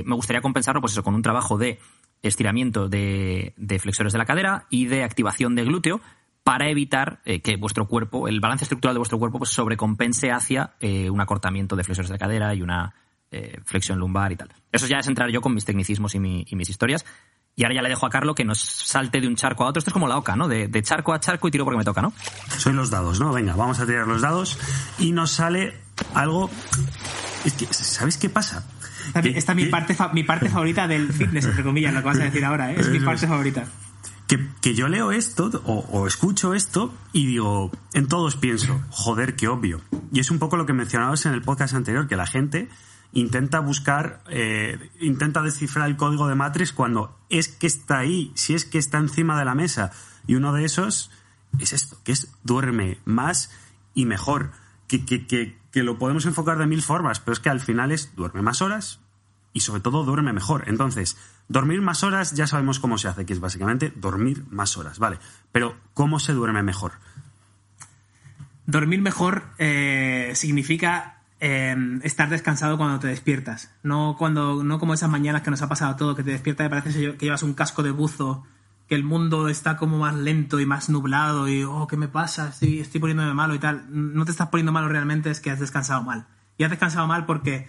me 0.07 0.15
gustaría 0.15 0.41
compensarlo, 0.41 0.81
pues 0.81 0.99
con 1.03 1.15
un 1.15 1.21
trabajo 1.21 1.59
de 1.59 1.79
estiramiento 2.23 2.89
de, 2.89 3.55
de 3.57 3.79
flexores 3.79 4.13
de 4.13 4.19
la 4.19 4.25
cadera 4.27 4.67
y 4.71 4.87
de 4.87 5.05
activación 5.05 5.55
de 5.55 5.65
glúteo 5.65 6.01
para 6.45 6.69
evitar 6.71 7.21
eh, 7.27 7.41
que 7.43 7.57
vuestro 7.57 7.87
cuerpo, 7.87 8.27
el 8.29 8.41
balance 8.41 8.65
estructural 8.65 8.95
de 8.95 8.99
vuestro 8.99 9.19
cuerpo, 9.19 9.39
pues 9.39 9.51
sobrecompense 9.51 10.31
hacia 10.33 10.73
eh, 10.81 11.11
un 11.11 11.21
acortamiento 11.21 11.77
de 11.77 11.85
flexores 11.85 12.09
de 12.09 12.15
la 12.15 12.19
cadera 12.19 12.55
y 12.55 12.63
una 12.63 12.95
eh, 13.31 13.61
flexión 13.65 13.99
lumbar 13.99 14.33
y 14.33 14.37
tal. 14.37 14.49
Eso 14.73 14.87
ya 14.87 14.99
es 14.99 15.07
entrar 15.07 15.29
yo 15.31 15.41
con 15.43 15.53
mis 15.53 15.65
tecnicismos 15.67 16.15
y, 16.15 16.19
mi- 16.21 16.47
mis 16.53 16.71
historias. 16.71 17.05
Y 17.55 17.65
ahora 17.65 17.75
ya 17.75 17.83
le 17.83 17.89
dejo 17.89 18.07
a 18.07 18.09
Carlo 18.11 18.35
que 18.37 18.45
nos 18.45 18.61
salte 18.61 19.21
de 19.21 19.27
un 19.27 19.35
charco 19.35 19.65
a 19.65 19.67
otro. 19.69 19.81
Esto 19.81 19.91
es 19.91 19.93
como 19.93 20.07
la 20.09 20.17
oca, 20.17 20.37
¿no? 20.37 20.47
De, 20.49 20.69
de 20.69 20.83
charco 20.83 21.13
a 21.13 21.19
charco 21.21 21.49
y 21.49 21.51
tiro 21.51 21.65
porque 21.65 21.79
me 21.79 21.85
toca, 21.85 22.01
¿no? 22.01 22.13
Soy 22.57 22.73
los 22.73 22.89
dados, 22.89 23.19
¿no? 23.21 23.33
Venga, 23.33 23.57
vamos 23.57 23.81
a 23.81 23.85
tirar 23.87 24.07
los 24.07 24.23
dados 24.23 24.59
y 24.99 25.11
nos 25.13 25.33
sale 25.33 25.75
algo... 26.15 26.49
Es 27.45 27.55
que, 27.55 27.67
¿sabéis 27.67 28.17
qué 28.17 28.31
pasa? 28.31 28.65
Esta, 29.27 29.55
mi 29.55 29.67
parte, 29.67 29.95
fa- 29.95 30.13
mi 30.13 30.23
parte 30.25 30.49
favorita 30.49 30.87
del 30.89 31.13
fitness, 31.13 31.47
entre 31.47 31.63
comillas, 31.65 31.93
lo 31.95 32.01
que 32.01 32.07
vas 32.07 32.19
a 32.21 32.25
decir 32.25 32.45
ahora, 32.45 32.73
¿eh? 32.73 32.77
es 32.79 32.89
mi 32.91 33.01
parte 33.01 33.27
favorita. 33.27 33.65
que, 34.27 34.47
que 34.61 34.75
yo 34.75 34.89
leo 34.89 35.11
esto 35.13 35.51
o, 35.65 35.79
o 35.91 36.07
escucho 36.07 36.55
esto 36.55 36.95
y 37.13 37.27
digo, 37.27 37.71
en 37.95 38.07
todos 38.09 38.37
pienso, 38.37 38.81
joder, 38.91 39.37
qué 39.37 39.49
obvio. 39.49 39.81
Y 40.13 40.21
es 40.21 40.31
un 40.31 40.39
poco 40.39 40.57
lo 40.57 40.67
que 40.67 40.73
mencionabas 40.75 41.25
en 41.27 41.33
el 41.33 41.43
podcast 41.43 41.75
anterior, 41.75 42.07
que 42.09 42.17
la 42.17 42.27
gente 42.27 42.69
intenta 43.13 43.61
buscar, 43.61 44.23
eh, 44.29 44.91
intenta 45.01 45.41
descifrar 45.43 45.89
el 45.89 45.97
código 45.97 46.29
de 46.29 46.35
Matrix 46.35 46.73
cuando 46.73 47.17
es 47.31 47.49
que 47.49 47.67
está 47.67 47.99
ahí, 47.99 48.31
si 48.35 48.55
es 48.55 48.65
que 48.67 48.77
está 48.79 48.99
encima 48.99 49.39
de 49.39 49.45
la 49.47 49.55
mesa. 49.55 49.93
Y 50.27 50.35
uno 50.35 50.53
de 50.53 50.65
esos 50.67 51.11
es 51.59 51.73
esto, 51.73 51.97
que 52.05 52.13
es 52.13 52.31
duerme 52.45 52.99
más 53.07 53.51
y 53.95 54.05
mejor. 54.05 54.51
Que, 54.89 55.05
que, 55.07 55.27
que, 55.27 55.59
que 55.73 55.83
lo 55.83 55.99
podemos 55.99 56.25
enfocar 56.27 56.57
de 56.59 56.67
mil 56.67 56.83
formas, 56.83 57.21
pero 57.21 57.33
es 57.35 57.41
que 57.41 57.49
al 57.51 57.61
final 57.61 57.93
es 57.93 58.15
duerme 58.17 58.41
más 58.43 58.61
horas, 58.63 59.01
y 59.59 59.61
sobre 59.61 59.81
todo 59.81 60.05
duerme 60.05 60.33
mejor. 60.33 60.65
Entonces, 60.69 61.17
dormir 61.49 61.83
más 61.83 62.05
horas 62.05 62.33
ya 62.33 62.47
sabemos 62.47 62.79
cómo 62.79 62.97
se 62.97 63.09
hace, 63.09 63.27
que 63.27 63.33
es 63.33 63.41
básicamente 63.41 63.93
dormir 63.95 64.45
más 64.51 64.77
horas, 64.77 65.01
¿vale? 65.01 65.19
Pero, 65.51 65.77
¿cómo 65.95 66.21
se 66.21 66.33
duerme 66.33 66.63
mejor? 66.63 66.93
Dormir 68.67 69.03
mejor 69.03 69.43
eh, 69.59 70.31
significa 70.37 71.23
eh, 71.41 71.75
estar 72.05 72.31
descansado 72.31 72.79
cuando 72.79 73.01
te 73.01 73.09
despiertas. 73.09 73.73
No, 73.83 74.15
cuando, 74.17 74.63
no 74.63 74.79
como 74.79 74.95
esas 74.95 75.11
mañanas 75.11 75.43
que 75.43 75.51
nos 75.51 75.63
ha 75.63 75.69
pasado 75.69 75.97
todo, 75.97 76.15
que 76.15 76.23
te 76.23 76.31
despiertas 76.31 76.67
y 76.67 76.71
parece 76.71 77.17
que 77.17 77.27
llevas 77.27 77.43
un 77.43 77.55
casco 77.55 77.83
de 77.83 77.91
buzo, 77.91 78.45
que 78.89 78.95
el 78.95 79.03
mundo 79.03 79.49
está 79.49 79.77
como 79.77 79.99
más 79.99 80.15
lento 80.15 80.61
y 80.61 80.67
más 80.67 80.89
nublado 80.89 81.49
y, 81.49 81.65
oh, 81.65 81.89
¿qué 81.89 81.97
me 81.97 82.07
pasa? 82.07 82.51
Estoy, 82.51 82.79
estoy 82.79 83.01
poniéndome 83.01 83.35
malo 83.35 83.57
y 83.57 83.59
tal. 83.59 83.87
No 83.91 84.25
te 84.25 84.31
estás 84.31 84.49
poniendo 84.51 84.71
malo 84.71 84.89
realmente, 84.89 85.31
es 85.31 85.41
que 85.41 85.51
has 85.51 85.59
descansado 85.59 86.05
mal. 86.05 86.27
Y 86.59 86.63
has 86.63 86.71
descansado 86.71 87.09
mal 87.09 87.27
porque 87.27 87.69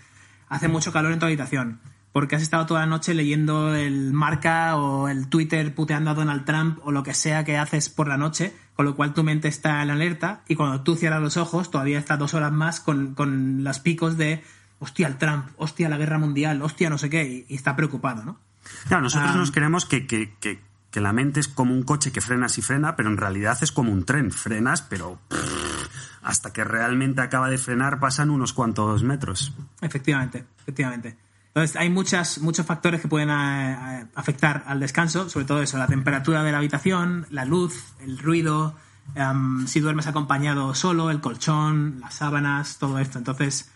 hace 0.49 0.67
mucho 0.67 0.91
calor 0.91 1.11
en 1.13 1.19
tu 1.19 1.25
habitación. 1.25 1.79
Porque 2.11 2.35
has 2.35 2.41
estado 2.41 2.65
toda 2.65 2.79
la 2.81 2.85
noche 2.87 3.13
leyendo 3.13 3.75
el 3.75 4.11
marca 4.13 4.75
o 4.77 5.07
el 5.09 5.27
Twitter 5.27 5.75
puteando 5.75 6.09
a 6.09 6.15
Donald 6.15 6.43
Trump 6.43 6.79
o 6.83 6.91
lo 6.91 7.03
que 7.03 7.13
sea 7.13 7.43
que 7.45 7.57
haces 7.57 7.89
por 7.89 8.07
la 8.07 8.17
noche, 8.17 8.51
con 8.75 8.85
lo 8.85 8.95
cual 8.95 9.13
tu 9.13 9.23
mente 9.23 9.47
está 9.47 9.83
en 9.83 9.91
alerta 9.91 10.41
y 10.47 10.55
cuando 10.55 10.81
tú 10.81 10.95
cierras 10.95 11.21
los 11.21 11.37
ojos 11.37 11.69
todavía 11.69 11.99
estás 11.99 12.17
dos 12.17 12.33
horas 12.33 12.51
más 12.51 12.79
con, 12.79 13.13
con 13.13 13.63
los 13.63 13.79
picos 13.79 14.17
de 14.17 14.43
hostia 14.79 15.05
el 15.07 15.17
Trump, 15.17 15.45
hostia 15.57 15.87
la 15.87 15.97
guerra 15.97 16.17
mundial, 16.17 16.61
hostia 16.63 16.89
no 16.89 16.97
sé 16.97 17.09
qué, 17.11 17.23
y, 17.27 17.45
y 17.47 17.55
está 17.55 17.75
preocupado, 17.75 18.23
¿no? 18.23 18.39
Claro, 18.87 19.03
nosotros 19.03 19.31
Ah. 19.33 19.37
nos 19.37 19.51
creemos 19.51 19.85
que, 19.85 20.07
que, 20.07 20.33
que, 20.39 20.59
que 20.89 21.01
la 21.01 21.13
mente 21.13 21.39
es 21.39 21.47
como 21.47 21.73
un 21.75 21.83
coche 21.83 22.11
que 22.11 22.21
frenas 22.21 22.57
y 22.57 22.61
frena, 22.63 22.95
pero 22.95 23.09
en 23.09 23.17
realidad 23.17 23.57
es 23.61 23.71
como 23.71 23.91
un 23.91 24.03
tren. 24.05 24.31
Frenas, 24.31 24.81
pero 24.81 25.19
hasta 26.29 26.53
que 26.53 26.63
realmente 26.63 27.21
acaba 27.21 27.49
de 27.49 27.57
frenar 27.57 27.99
pasan 27.99 28.29
unos 28.29 28.53
cuantos 28.53 29.01
metros. 29.01 29.51
Efectivamente, 29.81 30.45
efectivamente. 30.61 31.17
Entonces, 31.47 31.75
hay 31.75 31.89
muchas, 31.89 32.37
muchos 32.37 32.67
factores 32.67 33.01
que 33.01 33.07
pueden 33.07 33.29
eh, 33.31 34.05
afectar 34.13 34.63
al 34.67 34.79
descanso, 34.79 35.27
sobre 35.27 35.47
todo 35.47 35.63
eso, 35.63 35.79
la 35.79 35.87
temperatura 35.87 36.43
de 36.43 36.51
la 36.51 36.59
habitación, 36.59 37.25
la 37.31 37.45
luz, 37.45 37.95
el 38.01 38.19
ruido, 38.19 38.75
em, 39.15 39.65
si 39.65 39.79
duermes 39.79 40.05
acompañado 40.05 40.75
solo, 40.75 41.09
el 41.09 41.19
colchón, 41.19 41.99
las 41.99 42.13
sábanas, 42.13 42.77
todo 42.77 42.99
esto. 42.99 43.17
Entonces, 43.17 43.71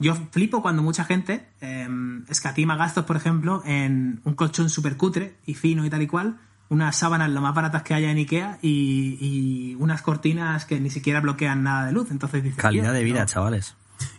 Yo 0.00 0.16
flipo 0.32 0.62
cuando 0.62 0.82
mucha 0.82 1.04
gente 1.04 1.46
eh, 1.60 1.88
escatima 2.28 2.74
gastos, 2.76 3.04
por 3.04 3.14
ejemplo, 3.14 3.62
en 3.64 4.20
un 4.24 4.34
colchón 4.34 4.68
súper 4.68 4.96
cutre 4.96 5.36
y 5.46 5.54
fino 5.54 5.86
y 5.86 5.90
tal 5.90 6.02
y 6.02 6.08
cual, 6.08 6.40
unas 6.72 6.96
sábanas 6.96 7.28
lo 7.30 7.40
más 7.42 7.54
baratas 7.54 7.82
que 7.82 7.92
haya 7.94 8.10
en 8.10 8.16
Ikea 8.16 8.58
y, 8.62 9.18
y 9.20 9.74
unas 9.78 10.00
cortinas 10.02 10.64
que 10.64 10.80
ni 10.80 10.88
siquiera 10.90 11.20
bloquean 11.20 11.62
nada 11.62 11.86
de 11.86 11.92
luz. 11.92 12.10
Entonces 12.10 12.42
dices, 12.42 12.58
Calidad 12.58 12.84
"Tío, 12.84 12.92
de 12.94 13.04
vida, 13.04 13.20
no". 13.20 13.26
chavales. 13.26 13.76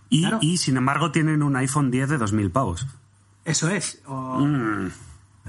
Y, 0.10 0.22
Claro. 0.22 0.38
y, 0.42 0.58
sin 0.58 0.78
embargo 0.78 1.12
tienen 1.12 1.42
un 1.42 1.56
iPhone 1.56 1.90
10 1.90 2.10
de 2.10 2.18
2.000 2.20 2.52
pavos. 2.52 2.86
Eso 3.44 3.70
es. 3.70 4.02
O, 4.06 4.40
Mm. 4.40 4.92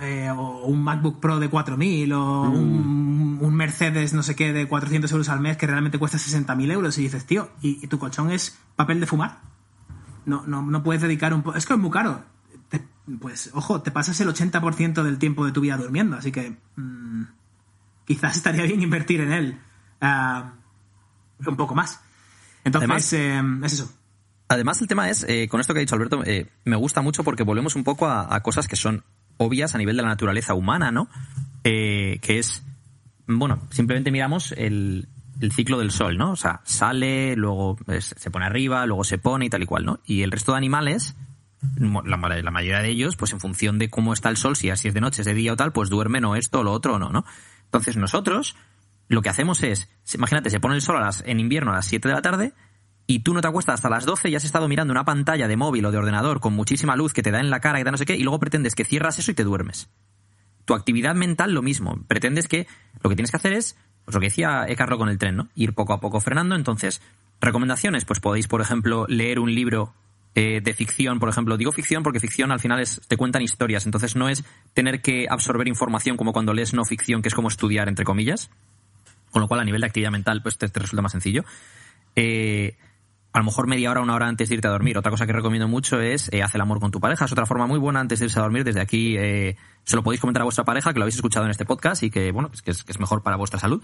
eh, 0.01 0.31
o 0.31 0.65
un 0.65 0.83
MacBook 0.83 1.21
Pro 1.21 1.39
de 1.39 1.49
4.000 1.51 2.13
o 2.15 2.45
Mm. 2.47 2.55
un, 2.57 3.39
un 3.43 3.55
Mercedes 3.55 4.15
no 4.15 4.23
sé 4.23 4.35
qué 4.35 4.53
de 4.55 4.67
400 4.67 5.13
euros 5.13 5.29
al 5.29 5.41
mes 5.41 5.57
que 5.59 5.67
realmente 5.67 5.99
cuesta 5.99 6.17
60.000 6.19 6.71
euros 6.73 6.97
y 6.99 7.03
dices, 7.03 7.27
tío, 7.27 7.51
¿y, 7.61 7.85
y 7.85 7.87
tu 7.89 7.99
colchón 7.99 8.31
es 8.31 8.59
papel 8.77 8.99
de 9.01 9.07
fumar? 9.07 9.41
No, 10.25 10.43
no, 10.47 10.63
no 10.63 10.83
puedes 10.83 11.03
dedicar 11.03 11.35
un... 11.35 11.43
po- 11.43 11.55
Es 11.55 11.67
que 11.67 11.75
es 11.75 11.79
muy 11.79 11.91
caro. 11.91 12.23
Pues, 13.21 13.51
ojo, 13.53 13.83
te 13.83 13.91
pasas 13.91 14.21
el 14.21 14.29
80% 14.29 15.03
del 15.03 15.19
tiempo 15.19 15.45
de 15.45 15.53
tu 15.53 15.61
vida 15.61 15.77
durmiendo, 15.77 16.17
así 16.17 16.33
que 16.33 16.57
mm, 16.77 17.23
quizás 18.07 18.37
estaría 18.37 18.65
bien 18.65 18.83
invertir 18.83 19.21
en 19.21 19.33
él 19.33 19.61
ah, 20.01 20.53
un 21.47 21.57
poco 21.57 21.75
más. 21.75 22.01
Entonces, 22.65 22.89
Además- 22.89 23.13
eh, 23.13 23.67
es 23.67 23.73
eso. 23.75 23.93
Además, 24.49 24.81
el 24.83 24.89
tema 24.89 25.09
es, 25.09 25.25
eh, 25.27 25.49
con 25.49 25.61
esto 25.61 25.73
que 25.73 25.81
ha 25.81 25.81
dicho 25.81 25.95
Alberto, 25.95 26.23
eh, 26.25 26.51
me 26.65 26.77
gusta 26.77 27.01
mucho 27.01 27.25
porque 27.25 27.43
volvemos 27.43 27.77
un 27.77 27.83
poco 27.85 28.07
a, 28.07 28.35
a 28.35 28.41
cosas 28.43 28.69
que 28.69 28.77
son 28.77 29.03
obvias 29.39 29.75
a 29.75 29.79
nivel 29.79 29.97
de 29.97 30.03
la 30.03 30.09
naturaleza 30.09 30.55
humana, 30.55 30.93
¿no? 30.93 31.09
Eh, 31.65 32.19
que 32.21 32.39
es, 32.39 32.63
bueno, 33.27 33.63
simplemente 33.71 34.11
miramos 34.11 34.53
el, 34.53 35.09
el 35.41 35.53
ciclo 35.53 35.79
del 35.79 35.91
sol, 35.91 36.19
¿no? 36.19 36.33
O 36.33 36.37
sea, 36.37 36.61
sale, 36.65 37.37
luego 37.37 37.79
se 37.99 38.31
pone 38.31 38.45
arriba, 38.45 38.85
luego 38.87 39.03
se 39.03 39.17
pone 39.19 39.47
y 39.47 39.51
tal 39.51 39.63
y 39.63 39.67
cual, 39.67 39.87
¿no? 39.87 40.01
Y 40.05 40.23
el 40.23 40.31
resto 40.31 40.53
de 40.53 40.59
animales, 40.59 41.17
la, 41.77 42.17
mayoría 42.17 42.81
de 42.81 42.89
ellos, 42.89 43.17
pues 43.17 43.33
en 43.33 43.41
función 43.41 43.79
de 43.79 43.91
cómo 43.91 44.13
está 44.13 44.29
el 44.29 44.37
sol, 44.37 44.57
si 44.57 44.71
así 44.71 44.89
es 44.89 44.95
de 44.95 45.01
noche, 45.01 45.23
es 45.23 45.27
de 45.27 45.35
día 45.35 45.53
o 45.53 45.57
tal, 45.57 45.73
pues 45.73 45.91
duermen 45.91 46.25
o 46.25 46.37
esto 46.37 46.61
o 46.61 46.63
lo 46.63 46.73
otro 46.73 46.95
o 46.95 46.99
no, 46.99 47.11
¿no? 47.11 47.25
Entonces 47.65 47.97
nosotros 47.97 48.57
lo 49.09 49.23
que 49.23 49.29
hacemos 49.29 49.63
es, 49.63 49.89
imagínate, 50.15 50.51
se 50.51 50.61
pone 50.61 50.75
el 50.75 50.83
sol 50.83 50.97
a 50.97 51.01
las, 51.01 51.23
en 51.27 51.41
invierno 51.41 51.73
a 51.73 51.77
las 51.77 51.87
7 51.87 52.09
de 52.09 52.15
la 52.15 52.23
tarde 52.23 52.53
y 53.07 53.21
tú 53.21 53.35
no 53.35 53.41
te 53.41 53.49
acuestas 53.49 53.75
hasta 53.75 53.91
las 53.91 54.07
12 54.07 54.31
y 54.31 54.37
has 54.37 54.45
estado 54.45 54.69
mirando 54.69 54.93
una 54.93 55.05
pantalla 55.05 55.49
de 55.49 55.57
móvil 55.57 55.85
o 55.87 55.91
de 55.91 55.99
ordenador 55.99 56.41
con 56.41 56.55
muchísima 56.55 56.97
luz 56.97 57.13
que 57.13 57.23
te 57.23 57.31
da 57.31 57.41
en 57.41 57.51
la 57.51 57.61
cara 57.61 57.81
y 57.81 57.85
da 57.85 57.91
no 57.91 57.99
sé 57.99 58.07
qué, 58.07 58.17
y 58.17 58.23
luego 58.23 58.39
pretendes 58.39 58.75
que 58.75 58.85
cierras 58.85 59.19
eso 59.19 59.31
y 59.31 59.35
te 59.35 59.45
duermes. 59.45 59.89
Tu 60.65 60.75
actividad 60.75 61.15
mental 61.15 61.53
lo 61.53 61.61
mismo. 61.61 62.03
Pretendes 62.07 62.49
que 62.49 62.67
lo 63.03 63.11
que 63.11 63.17
tienes 63.17 63.31
que 63.31 63.37
hacer 63.37 63.53
es, 63.53 63.77
pues 64.05 64.15
lo 64.15 64.21
que 64.21 64.27
decía 64.27 64.65
Ecarro 64.67 64.97
con 64.97 65.11
el 65.11 65.19
tren, 65.19 65.37
¿no? 65.37 65.49
Ir 65.55 65.75
poco 65.75 65.93
a 65.93 66.01
poco 66.01 66.21
frenando. 66.21 66.55
Entonces, 66.55 67.03
recomendaciones, 67.41 68.07
pues 68.07 68.21
podéis, 68.21 68.49
por 68.49 68.63
ejemplo, 68.63 69.05
leer 69.07 69.39
un 69.39 69.55
libro 69.55 69.93
eh, 70.35 70.61
de 70.63 70.75
ficción, 70.75 71.21
por 71.21 71.29
ejemplo. 71.29 71.57
Digo 71.57 71.73
ficción 71.73 72.03
porque 72.03 72.21
ficción 72.21 72.51
al 72.51 72.61
final 72.61 72.81
es, 72.81 73.01
te 73.07 73.17
cuentan 73.17 73.43
historias, 73.43 73.87
entonces 73.87 74.17
no 74.17 74.29
es 74.29 74.45
tener 74.73 75.01
que 75.01 75.27
absorber 75.29 75.69
información 75.69 76.17
como 76.17 76.33
cuando 76.33 76.53
lees 76.53 76.75
no 76.75 76.85
ficción, 76.85 77.23
que 77.23 77.29
es 77.29 77.35
como 77.35 77.49
estudiar, 77.49 77.89
entre 77.89 78.05
comillas. 78.05 78.51
Con 79.31 79.43
lo 79.43 79.49
cual, 79.49 79.61
a 79.61 79.65
nivel 79.65 79.81
de 79.81 79.87
actividad 79.89 80.11
mental, 80.13 80.43
pues 80.43 80.59
te, 80.59 80.69
te 80.69 80.81
resulta 80.81 81.03
más 81.03 81.13
sencillo. 81.13 81.45
Eh, 82.17 82.77
a 83.35 83.39
lo 83.41 83.45
mejor 83.45 83.67
media 83.67 83.91
hora, 83.91 84.01
una 84.01 84.15
hora 84.15 84.29
antes 84.29 84.49
de 84.49 84.55
irte 84.55 84.69
a 84.69 84.71
dormir. 84.71 84.97
Otra 84.97 85.11
cosa 85.11 85.27
que 85.27 85.33
recomiendo 85.33 85.67
mucho 85.69 86.01
es 86.01 86.31
eh, 86.33 86.43
haz 86.43 86.55
el 86.55 86.61
amor 86.61 86.79
con 86.81 86.91
tu 86.93 87.01
pareja. 87.01 87.25
Es 87.25 87.33
otra 87.33 87.47
forma 87.47 87.67
muy 87.67 87.81
buena 87.81 87.99
antes 88.01 88.21
de 88.21 88.27
irse 88.27 88.39
a 88.39 88.43
dormir. 88.43 88.63
Desde 88.63 88.81
aquí 88.81 89.17
eh, 89.19 89.57
se 89.83 89.97
lo 89.97 90.05
podéis 90.05 90.21
comentar 90.21 90.43
a 90.43 90.45
vuestra 90.45 90.65
pareja, 90.65 90.93
que 90.93 91.01
lo 91.01 91.03
habéis 91.05 91.17
escuchado 91.17 91.45
en 91.45 91.51
este 91.51 91.65
podcast 91.65 92.05
y 92.05 92.11
que, 92.11 92.31
bueno, 92.31 92.49
pues 92.49 92.63
que 92.63 92.71
es, 92.71 92.85
que 92.85 92.93
es 92.93 93.01
mejor 93.01 93.23
para 93.25 93.37
vuestra 93.37 93.59
salud. 93.59 93.83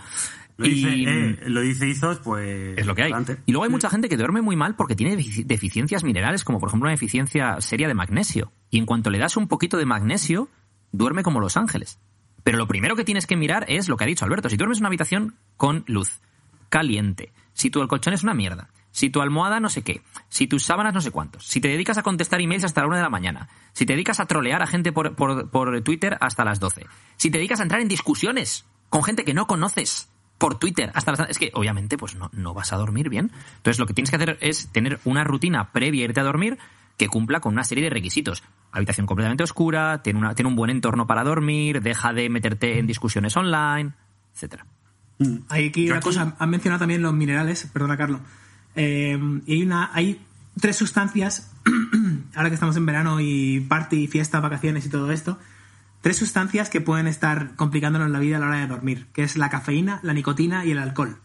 Lo 0.57 0.65
dice, 0.67 0.89
Y- 0.97 1.05
eh, 1.05 1.39
lo 1.49 1.63
dice 1.63 1.89
Izos, 1.89 2.21
pues... 2.21 2.79
es 2.79 2.87
lo 2.87 2.95
que 2.95 3.03
hay. 3.03 3.11
adelante. 3.13 3.39
Y 3.45 3.51
luego 3.53 3.65
hay 3.65 3.71
mucha 3.71 3.91
gente 3.91 4.09
que 4.09 4.17
duerme 4.17 4.41
muy 4.41 4.55
mal 4.55 4.77
porque 4.77 4.95
tiene 4.95 5.17
defici- 5.17 5.45
deficiencias 5.45 6.05
minerales, 6.05 6.45
como 6.45 6.61
por 6.61 6.69
ejemplo 6.69 6.87
una 6.87 6.93
deficiencia 6.93 7.61
seria 7.61 7.89
de 7.89 7.95
magnesio. 7.95 8.53
Y 8.71 8.79
en 8.79 8.87
cuanto 8.87 9.11
le 9.11 9.19
das 9.19 9.37
un 9.37 9.49
poquito 9.49 9.77
de 9.79 9.85
magnesio, 9.85 10.49
duerme 10.93 11.25
como 11.25 11.41
los 11.41 11.57
ángeles. 11.57 11.99
Pero 12.45 12.57
lo 12.57 12.69
primero 12.69 12.95
que 12.95 13.03
tienes 13.05 13.27
que 13.27 13.37
mirar 13.37 13.65
es 13.69 13.89
lo 13.89 13.97
que 13.97 14.05
ha 14.05 14.07
dicho 14.07 14.25
Alberto. 14.25 14.49
Si 14.49 14.57
duermes 14.57 14.79
en 14.79 14.83
una 14.83 14.89
habitación 14.89 15.35
con 15.57 15.83
luz, 15.89 16.21
caliente, 16.69 17.33
si 17.53 17.69
tu 17.69 17.87
colchón 17.89 18.15
es 18.15 18.23
una 18.23 18.33
mierda, 18.33 18.69
si 18.93 19.11
tu 19.11 19.21
almohada 19.21 19.61
no 19.61 19.69
sé 19.69 19.83
qué, 19.83 20.03
si 20.29 20.47
tus 20.47 20.65
sábanas 20.65 20.95
no 20.95 21.01
sé 21.01 21.11
cuántos, 21.11 21.47
si 21.47 21.61
te 21.61 21.69
dedicas 21.69 21.99
a 21.99 22.03
contestar 22.03 22.41
emails 22.41 22.65
hasta 22.65 22.81
la 22.81 22.87
una 22.89 22.97
de 22.97 23.03
la 23.03 23.11
mañana, 23.11 23.49
si 23.73 23.87
te 23.87 23.93
dedicas 23.95 24.21
a 24.21 24.27
trolear 24.27 24.63
a 24.63 24.67
gente 24.67 24.93
por, 24.93 25.15
por, 25.15 25.49
por 25.51 25.81
Twitter 25.83 26.17
hasta 26.21 26.45
las 26.45 26.59
12, 26.61 26.87
si 27.17 27.31
te 27.31 27.39
dedicas 27.39 27.61
a 27.61 27.63
entrar 27.65 27.81
en 27.81 27.89
discusiones 27.89 28.65
con 28.89 29.03
gente 29.05 29.25
que 29.25 29.35
no 29.35 29.47
conoces 29.47 30.09
por 30.39 30.59
Twitter 30.59 30.91
hasta 30.95 31.13
las... 31.13 31.21
Es 31.29 31.39
que 31.39 31.51
obviamente 31.55 31.99
pues 31.99 32.15
no, 32.17 32.31
no 32.33 32.55
vas 32.55 32.73
a 32.73 32.77
dormir 32.77 33.11
bien. 33.11 33.31
Entonces 33.59 33.79
lo 33.79 33.87
que 33.87 33.93
tienes 33.95 34.09
que 34.11 34.17
hacer 34.17 34.39
es 34.41 34.69
tener 34.73 34.99
una 35.05 35.23
rutina 35.23 35.71
previa 35.71 36.01
a 36.03 36.05
irte 36.07 36.21
a 36.21 36.25
dormir 36.25 36.59
que 36.97 37.09
cumpla 37.09 37.41
con 37.41 37.53
una 37.53 37.63
serie 37.63 37.85
de 37.85 37.91
requisitos. 37.91 38.43
Habitación 38.73 39.07
completamente 39.07 39.45
oscura, 39.45 40.03
tiene, 40.03 40.19
una, 40.19 40.35
tiene 40.35 40.49
un 40.49 40.57
buen 40.57 40.71
entorno 40.71 41.07
para 41.07 41.25
dormir, 41.25 41.83
deja 41.83 42.13
de 42.15 42.29
meterte 42.31 42.79
en 42.79 42.87
discusiones 42.87 43.37
online, 43.37 43.93
etcétera. 44.35 44.67
Hay 45.51 45.69
aquí 45.69 45.85
Yo 45.85 45.93
una 45.93 45.99
aquí- 45.99 46.05
cosa, 46.09 46.35
han 46.39 46.51
mencionado 46.51 46.81
también 46.81 47.03
los 47.03 47.13
minerales, 47.13 47.69
perdona 47.73 47.97
Carlos. 47.99 48.21
Eh, 48.75 49.19
y 49.47 49.53
hay 49.53 49.63
una, 49.63 49.91
hay 49.93 50.21
tres 50.61 50.77
sustancias, 50.77 51.51
ahora 52.35 52.49
que 52.49 52.55
estamos 52.55 52.77
en 52.77 52.87
verano 52.87 53.21
y 53.21 53.61
party, 53.61 54.07
fiesta, 54.07 54.41
vacaciones 54.41 54.87
y 54.87 54.89
todo 54.89 55.11
esto, 55.11 55.39
tres 56.01 56.17
sustancias 56.17 56.71
que 56.71 56.81
pueden 56.81 57.07
estar 57.07 57.55
complicándonos 57.57 58.11
la 58.11 58.19
vida 58.19 58.37
a 58.37 58.41
la 58.41 58.47
hora 58.47 58.59
de 58.59 58.67
dormir, 58.67 59.07
que 59.13 59.23
es 59.23 59.37
la 59.37 59.51
cafeína, 59.51 60.01
la 60.03 60.13
nicotina 60.13 60.65
y 60.65 60.73
el 60.73 60.79
alcohol. 60.79 61.19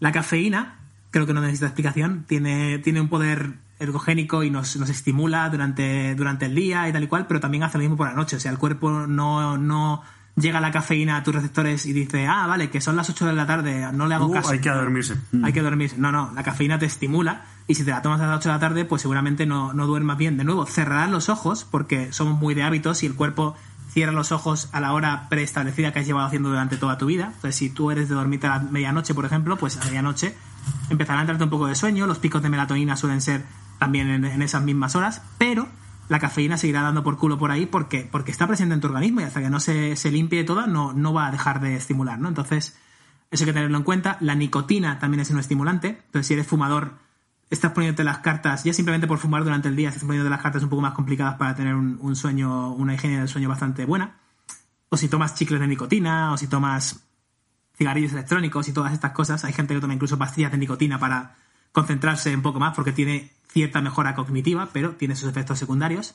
La 0.00 0.12
cafeína, 0.12 0.78
creo 1.10 1.26
que 1.26 1.34
no 1.34 1.40
necesita 1.40 1.66
explicación, 1.66 2.24
tiene, 2.26 2.78
tiene 2.78 3.00
un 3.00 3.08
poder 3.08 3.54
ergogénico 3.78 4.44
y 4.44 4.50
nos, 4.50 4.76
nos 4.76 4.88
estimula 4.88 5.48
durante, 5.50 6.14
durante 6.14 6.46
el 6.46 6.54
día 6.54 6.88
y 6.88 6.92
tal 6.92 7.02
y 7.02 7.06
cual, 7.06 7.26
pero 7.26 7.40
también 7.40 7.64
hace 7.64 7.78
lo 7.78 7.82
mismo 7.82 7.96
por 7.96 8.08
la 8.08 8.14
noche. 8.14 8.36
O 8.36 8.40
sea, 8.40 8.52
el 8.52 8.58
cuerpo 8.58 9.06
no 9.06 10.02
llega 10.36 10.60
la 10.60 10.70
cafeína 10.72 11.16
a 11.16 11.22
tus 11.22 11.34
receptores 11.34 11.86
y 11.86 11.92
dice, 11.92 12.26
ah, 12.26 12.46
vale, 12.46 12.70
que 12.70 12.80
son 12.80 12.96
las 12.96 13.08
8 13.08 13.26
de 13.26 13.32
la 13.34 13.46
tarde, 13.46 13.88
no 13.92 14.06
le 14.06 14.14
hago 14.14 14.26
Uh, 14.26 14.32
caso. 14.32 14.50
hay 14.50 14.60
que 14.60 14.70
dormirse. 14.70 15.16
Hay 15.44 15.52
que 15.52 15.62
dormirse. 15.62 15.96
No, 15.98 16.10
no, 16.12 16.32
la 16.34 16.42
cafeína 16.42 16.78
te 16.78 16.86
estimula 16.86 17.42
y 17.68 17.74
si 17.76 17.84
te 17.84 17.90
la 17.92 18.02
tomas 18.02 18.20
a 18.20 18.26
las 18.26 18.38
8 18.38 18.48
de 18.48 18.54
la 18.54 18.60
tarde, 18.60 18.84
pues 18.84 19.02
seguramente 19.02 19.46
no, 19.46 19.72
no 19.72 19.86
duermas 19.86 20.18
bien. 20.18 20.36
De 20.36 20.44
nuevo, 20.44 20.66
cerrarás 20.66 21.10
los 21.10 21.28
ojos 21.28 21.64
porque 21.70 22.12
somos 22.12 22.38
muy 22.38 22.54
de 22.54 22.62
hábitos 22.64 23.02
y 23.02 23.06
el 23.06 23.14
cuerpo 23.14 23.54
cierra 23.90 24.10
los 24.10 24.32
ojos 24.32 24.68
a 24.72 24.80
la 24.80 24.92
hora 24.92 25.28
preestablecida 25.28 25.92
que 25.92 26.00
has 26.00 26.06
llevado 26.06 26.26
haciendo 26.26 26.48
durante 26.48 26.76
toda 26.76 26.98
tu 26.98 27.06
vida. 27.06 27.26
Entonces, 27.26 27.54
si 27.54 27.70
tú 27.70 27.92
eres 27.92 28.08
de 28.08 28.16
dormirte 28.16 28.48
a 28.48 28.56
la 28.56 28.58
medianoche, 28.58 29.14
por 29.14 29.24
ejemplo, 29.24 29.56
pues 29.56 29.76
a 29.76 29.84
medianoche 29.84 30.34
empezará 30.90 31.20
a 31.20 31.22
entrarte 31.22 31.44
un 31.44 31.50
poco 31.50 31.68
de 31.68 31.76
sueño. 31.76 32.06
Los 32.08 32.18
picos 32.18 32.42
de 32.42 32.48
melatonina 32.48 32.96
suelen 32.96 33.20
ser 33.20 33.44
también 33.78 34.08
en, 34.10 34.24
en 34.24 34.42
esas 34.42 34.62
mismas 34.64 34.96
horas, 34.96 35.22
pero 35.38 35.68
la 36.08 36.18
cafeína 36.18 36.58
seguirá 36.58 36.82
dando 36.82 37.02
por 37.02 37.16
culo 37.16 37.38
por 37.38 37.50
ahí 37.50 37.66
porque, 37.66 38.08
porque 38.10 38.30
está 38.30 38.46
presente 38.46 38.74
en 38.74 38.80
tu 38.80 38.88
organismo 38.88 39.20
y 39.20 39.24
hasta 39.24 39.40
que 39.40 39.50
no 39.50 39.60
se, 39.60 39.96
se 39.96 40.10
limpie 40.10 40.44
toda 40.44 40.66
no, 40.66 40.92
no 40.92 41.12
va 41.12 41.28
a 41.28 41.30
dejar 41.30 41.60
de 41.60 41.76
estimular, 41.76 42.18
¿no? 42.18 42.28
Entonces, 42.28 42.76
eso 43.30 43.44
hay 43.44 43.46
que 43.46 43.52
tenerlo 43.52 43.78
en 43.78 43.84
cuenta. 43.84 44.18
La 44.20 44.34
nicotina 44.34 44.98
también 44.98 45.20
es 45.20 45.30
un 45.30 45.38
estimulante. 45.38 45.88
Entonces, 46.06 46.26
si 46.26 46.34
eres 46.34 46.46
fumador, 46.46 46.98
estás 47.50 47.72
poniéndote 47.72 48.04
las 48.04 48.18
cartas, 48.18 48.64
ya 48.64 48.72
simplemente 48.72 49.06
por 49.06 49.18
fumar 49.18 49.44
durante 49.44 49.68
el 49.68 49.76
día, 49.76 49.88
estás 49.88 50.04
poniéndote 50.04 50.30
las 50.30 50.42
cartas 50.42 50.62
un 50.62 50.68
poco 50.68 50.82
más 50.82 50.92
complicadas 50.92 51.36
para 51.36 51.54
tener 51.54 51.74
un, 51.74 51.98
un 52.00 52.16
sueño, 52.16 52.72
una 52.72 52.94
higiene 52.94 53.18
del 53.18 53.28
sueño 53.28 53.48
bastante 53.48 53.84
buena. 53.86 54.16
O 54.90 54.96
si 54.96 55.08
tomas 55.08 55.34
chicles 55.34 55.60
de 55.60 55.66
nicotina, 55.66 56.32
o 56.32 56.36
si 56.36 56.46
tomas 56.46 57.04
cigarrillos 57.76 58.12
electrónicos 58.12 58.68
y 58.68 58.72
todas 58.72 58.92
estas 58.92 59.12
cosas. 59.12 59.44
Hay 59.44 59.52
gente 59.52 59.74
que 59.74 59.80
toma 59.80 59.94
incluso 59.94 60.18
pastillas 60.18 60.52
de 60.52 60.58
nicotina 60.58 60.98
para 60.98 61.36
concentrarse 61.74 62.34
un 62.34 62.40
poco 62.40 62.60
más 62.60 62.72
porque 62.74 62.92
tiene 62.92 63.30
cierta 63.48 63.82
mejora 63.82 64.14
cognitiva, 64.14 64.68
pero 64.72 64.92
tiene 64.92 65.16
sus 65.16 65.28
efectos 65.28 65.58
secundarios. 65.58 66.14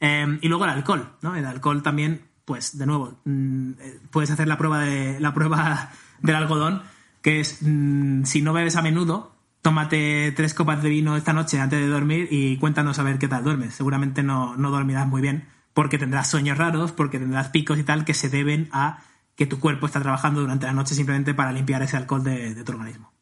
Eh, 0.00 0.38
y 0.42 0.48
luego 0.48 0.64
el 0.64 0.70
alcohol, 0.70 1.12
¿no? 1.22 1.36
El 1.36 1.46
alcohol 1.46 1.82
también, 1.84 2.22
pues, 2.44 2.76
de 2.76 2.84
nuevo, 2.84 3.16
mm, 3.24 3.70
eh, 3.80 4.00
puedes 4.10 4.30
hacer 4.32 4.48
la 4.48 4.58
prueba 4.58 4.80
de 4.80 5.20
la 5.20 5.32
prueba 5.32 5.90
del 6.20 6.34
algodón, 6.34 6.82
que 7.22 7.40
es 7.40 7.58
mm, 7.62 8.24
si 8.24 8.42
no 8.42 8.52
bebes 8.52 8.74
a 8.74 8.82
menudo, 8.82 9.36
tómate 9.62 10.32
tres 10.32 10.52
copas 10.52 10.82
de 10.82 10.88
vino 10.88 11.16
esta 11.16 11.32
noche 11.32 11.60
antes 11.60 11.78
de 11.78 11.86
dormir 11.86 12.26
y 12.32 12.56
cuéntanos 12.58 12.98
a 12.98 13.04
ver 13.04 13.18
qué 13.20 13.28
tal 13.28 13.44
duermes. 13.44 13.74
Seguramente 13.74 14.24
no, 14.24 14.56
no 14.56 14.70
dormirás 14.72 15.06
muy 15.06 15.22
bien, 15.22 15.46
porque 15.74 15.98
tendrás 15.98 16.28
sueños 16.28 16.58
raros, 16.58 16.90
porque 16.90 17.20
tendrás 17.20 17.50
picos 17.50 17.78
y 17.78 17.84
tal 17.84 18.04
que 18.04 18.14
se 18.14 18.28
deben 18.28 18.68
a 18.72 19.04
que 19.36 19.46
tu 19.46 19.60
cuerpo 19.60 19.86
está 19.86 20.00
trabajando 20.02 20.40
durante 20.40 20.66
la 20.66 20.72
noche 20.72 20.96
simplemente 20.96 21.34
para 21.34 21.52
limpiar 21.52 21.82
ese 21.82 21.96
alcohol 21.96 22.24
de 22.24 22.64
tu 22.64 22.72
organismo. 22.72 23.12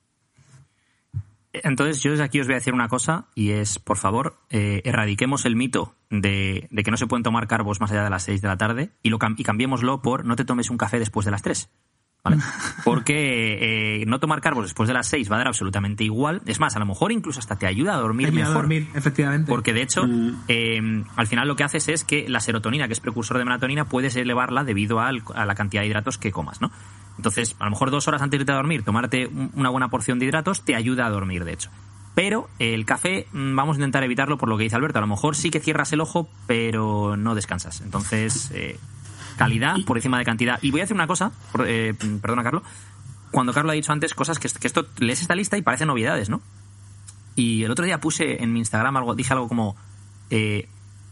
Entonces 1.65 2.03
yo 2.03 2.11
desde 2.13 2.25
aquí 2.25 2.41
os 2.41 2.47
voy 2.47 2.55
a 2.55 2.59
decir 2.59 2.75
una 2.75 2.89
cosa 2.89 3.27
y 3.35 3.51
es, 3.51 3.79
por 3.79 3.97
favor, 3.97 4.37
eh, 4.51 4.83
erradiquemos 4.85 5.45
el 5.47 5.57
mito 5.57 5.95
de, 6.11 6.69
de 6.71 6.83
que 6.83 6.91
no 6.91 6.97
se 6.97 7.07
pueden 7.07 7.23
tomar 7.23 7.47
carbos 7.49 7.81
más 7.81 7.91
allá 7.93 8.05
de 8.05 8.11
las 8.11 8.23
6 8.25 8.41
de 8.43 8.49
la 8.49 8.57
tarde 8.57 8.91
y, 9.03 9.11
lo, 9.11 9.19
y 9.37 9.43
cambiémoslo 9.45 10.03
por 10.03 10.25
no 10.25 10.37
te 10.37 10.45
tomes 10.45 10.71
un 10.71 10.77
café 10.79 10.99
después 10.99 11.25
de 11.25 11.31
las 11.33 11.43
3. 11.43 11.69
¿vale? 12.25 12.39
Porque 12.85 14.01
eh, 14.03 14.05
no 14.07 14.19
tomar 14.19 14.41
carbos 14.41 14.65
después 14.65 14.89
de 14.89 14.95
las 14.95 15.07
6 15.09 15.31
va 15.31 15.37
a 15.37 15.39
dar 15.39 15.47
absolutamente 15.49 16.03
igual. 16.05 16.43
Es 16.47 16.59
más, 16.61 16.75
a 16.77 16.79
lo 16.81 16.87
mejor 16.87 17.13
incluso 17.13 17.39
hasta 17.39 17.57
te 17.57 17.67
ayuda 17.67 17.95
a 17.95 17.99
dormir 17.99 18.29
Ayuda 18.29 18.41
a 18.45 18.49
mejor. 18.49 18.63
dormir, 18.63 18.89
efectivamente. 18.95 19.49
Porque 19.51 19.73
de 19.73 19.83
hecho, 19.83 20.03
eh, 20.49 21.05
al 21.17 21.27
final 21.27 21.47
lo 21.47 21.55
que 21.57 21.65
haces 21.65 21.89
es 21.89 22.05
que 22.05 22.29
la 22.29 22.41
serotonina, 22.41 22.87
que 22.89 22.95
es 22.95 23.01
precursor 23.01 23.39
de 23.39 23.45
melatonina, 23.45 23.85
puedes 23.85 24.17
elevarla 24.17 24.65
debido 24.65 25.01
al- 25.01 25.23
a 25.35 25.47
la 25.47 25.55
cantidad 25.55 25.83
de 25.83 25.89
hidratos 25.89 26.19
que 26.19 26.33
comas, 26.33 26.61
¿no? 26.61 26.71
Entonces, 27.17 27.57
a 27.59 27.64
lo 27.64 27.71
mejor 27.71 27.91
dos 27.91 28.07
horas 28.09 28.23
antes 28.23 28.39
de 28.39 28.43
irte 28.43 28.53
a 28.53 28.57
dormir, 28.57 28.83
tomarte 28.85 29.27
un- 29.27 29.51
una 29.55 29.71
buena 29.71 29.89
porción 29.89 30.19
de 30.19 30.27
hidratos 30.27 30.62
te 30.62 30.75
ayuda 30.77 31.07
a 31.07 31.11
dormir, 31.11 31.45
de 31.45 31.53
hecho. 31.55 31.71
Pero 32.14 32.49
el 32.59 32.85
café 32.87 33.27
mm, 33.33 33.55
vamos 33.57 33.77
a 33.77 33.81
intentar 33.81 34.03
evitarlo 34.05 34.39
por 34.39 34.49
lo 34.49 34.57
que 34.57 34.64
dice 34.64 34.77
Alberto. 34.77 34.99
A 34.99 35.03
lo 35.03 35.07
mejor 35.07 35.37
sí 35.37 35.51
que 35.51 35.61
cierras 35.61 35.93
el 35.93 36.01
ojo, 36.01 36.29
pero 36.47 37.17
no 37.17 37.35
descansas. 37.35 37.81
Entonces, 37.83 38.51
eh, 38.55 38.79
calidad 39.37 39.77
por 39.87 39.99
encima 39.99 40.19
de 40.19 40.25
cantidad. 40.25 40.59
Y 40.62 40.71
voy 40.71 40.81
a 40.81 40.85
hacer 40.85 40.95
una 40.95 41.07
cosa, 41.07 41.33
eh, 41.67 41.95
perdona 42.23 42.43
Carlos, 42.43 42.62
cuando 43.31 43.53
Carlos 43.53 43.73
ha 43.73 43.75
dicho 43.75 43.93
antes 43.93 44.14
cosas 44.14 44.39
que, 44.39 44.49
que 44.49 44.67
esto 44.67 44.87
lees 44.99 45.21
esta 45.21 45.35
lista 45.35 45.59
y 45.59 45.62
parecen 45.62 45.89
novedades, 45.89 46.31
¿no? 46.31 46.41
Y 47.35 47.64
el 47.64 47.71
otro 47.71 47.85
día 47.85 48.01
puse 48.01 48.43
en 48.43 48.53
mi 48.53 48.61
Instagram 48.61 48.97
algo, 48.97 49.14
dije 49.14 49.33
algo 49.35 49.47
como 49.49 49.77
eh, 50.31 50.69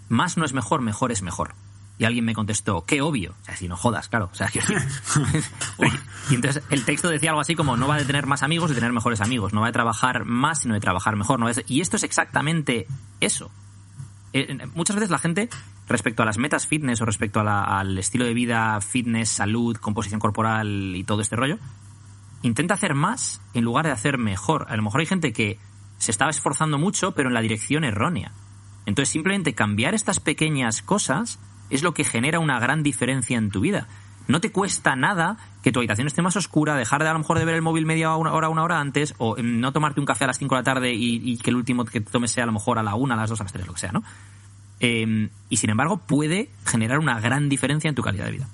más 0.08 0.38
no 0.38 0.44
es 0.46 0.54
mejor, 0.54 0.80
mejor 0.80 1.12
es 1.12 1.20
mejor. 1.20 1.54
Y 1.96 2.04
alguien 2.04 2.24
me 2.24 2.34
contestó, 2.34 2.84
qué 2.84 3.00
obvio. 3.02 3.34
O 3.42 3.44
sea, 3.44 3.56
si 3.56 3.68
no 3.68 3.76
jodas, 3.76 4.08
claro. 4.08 4.28
O 4.32 4.34
sea, 4.34 4.48
que... 4.48 4.58
y 6.30 6.34
entonces 6.34 6.62
el 6.70 6.84
texto 6.84 7.08
decía 7.08 7.30
algo 7.30 7.40
así 7.40 7.54
como, 7.54 7.76
no 7.76 7.86
va 7.86 7.96
de 7.96 8.04
tener 8.04 8.26
más 8.26 8.42
amigos, 8.42 8.70
de 8.70 8.74
tener 8.74 8.92
mejores 8.92 9.20
amigos. 9.20 9.52
No 9.52 9.60
va 9.60 9.68
de 9.68 9.72
trabajar 9.72 10.24
más, 10.24 10.60
sino 10.60 10.74
de 10.74 10.80
trabajar 10.80 11.14
mejor. 11.16 11.38
¿no? 11.38 11.46
Y 11.68 11.80
esto 11.80 11.96
es 11.96 12.02
exactamente 12.02 12.88
eso. 13.20 13.50
Eh, 14.32 14.66
muchas 14.74 14.96
veces 14.96 15.10
la 15.10 15.18
gente, 15.18 15.48
respecto 15.86 16.24
a 16.24 16.26
las 16.26 16.38
metas 16.38 16.66
fitness 16.66 17.00
o 17.00 17.04
respecto 17.04 17.38
a 17.38 17.44
la- 17.44 17.62
al 17.62 17.96
estilo 17.96 18.24
de 18.24 18.34
vida, 18.34 18.80
fitness, 18.80 19.28
salud, 19.28 19.76
composición 19.76 20.18
corporal 20.18 20.96
y 20.96 21.04
todo 21.04 21.20
este 21.20 21.36
rollo, 21.36 21.58
intenta 22.42 22.74
hacer 22.74 22.94
más 22.94 23.40
en 23.54 23.62
lugar 23.62 23.86
de 23.86 23.92
hacer 23.92 24.18
mejor. 24.18 24.66
A 24.68 24.76
lo 24.76 24.82
mejor 24.82 25.00
hay 25.00 25.06
gente 25.06 25.32
que 25.32 25.58
se 25.98 26.10
estaba 26.10 26.32
esforzando 26.32 26.76
mucho, 26.78 27.12
pero 27.12 27.28
en 27.28 27.34
la 27.34 27.40
dirección 27.40 27.84
errónea. 27.84 28.32
Entonces, 28.86 29.12
simplemente 29.12 29.54
cambiar 29.54 29.94
estas 29.94 30.18
pequeñas 30.18 30.82
cosas 30.82 31.38
es 31.74 31.82
lo 31.82 31.92
que 31.92 32.04
genera 32.04 32.38
una 32.38 32.58
gran 32.60 32.82
diferencia 32.82 33.36
en 33.36 33.50
tu 33.50 33.60
vida. 33.60 33.88
No 34.26 34.40
te 34.40 34.50
cuesta 34.52 34.96
nada 34.96 35.36
que 35.62 35.72
tu 35.72 35.80
habitación 35.80 36.06
esté 36.06 36.22
más 36.22 36.36
oscura, 36.36 36.76
dejar 36.76 37.02
de 37.02 37.08
a 37.08 37.12
lo 37.12 37.18
mejor 37.18 37.38
de 37.38 37.44
ver 37.44 37.56
el 37.56 37.62
móvil 37.62 37.84
media 37.84 38.14
hora, 38.14 38.48
una 38.48 38.62
hora 38.62 38.80
antes, 38.80 39.14
o 39.18 39.36
mm, 39.36 39.60
no 39.60 39.72
tomarte 39.72 40.00
un 40.00 40.06
café 40.06 40.24
a 40.24 40.28
las 40.28 40.38
5 40.38 40.54
de 40.54 40.60
la 40.60 40.64
tarde 40.64 40.92
y, 40.94 41.36
que 41.38 41.50
el 41.50 41.56
último 41.56 41.84
que 41.84 42.00
tomes 42.00 42.30
sea 42.30 42.44
a 42.44 42.46
lo 42.46 42.52
mejor 42.52 42.78
a 42.78 42.82
la 42.82 42.94
1, 42.94 43.12
a 43.12 43.16
las 43.16 43.28
2, 43.28 43.40
a 43.40 43.44
las 43.44 43.52
3, 43.52 43.66
lo 43.66 43.74
que 43.74 43.80
sea, 43.80 43.92
¿no? 43.92 44.02
Eh, 44.80 45.28
y 45.48 45.56
sin 45.56 45.70
embargo, 45.70 45.98
puede 45.98 46.50
generar 46.64 46.98
una 46.98 47.20
gran 47.20 47.48
diferencia 47.48 47.88
en 47.88 47.94
tu 47.94 48.02
calidad 48.02 48.26
de 48.26 48.32
vida. 48.32 48.48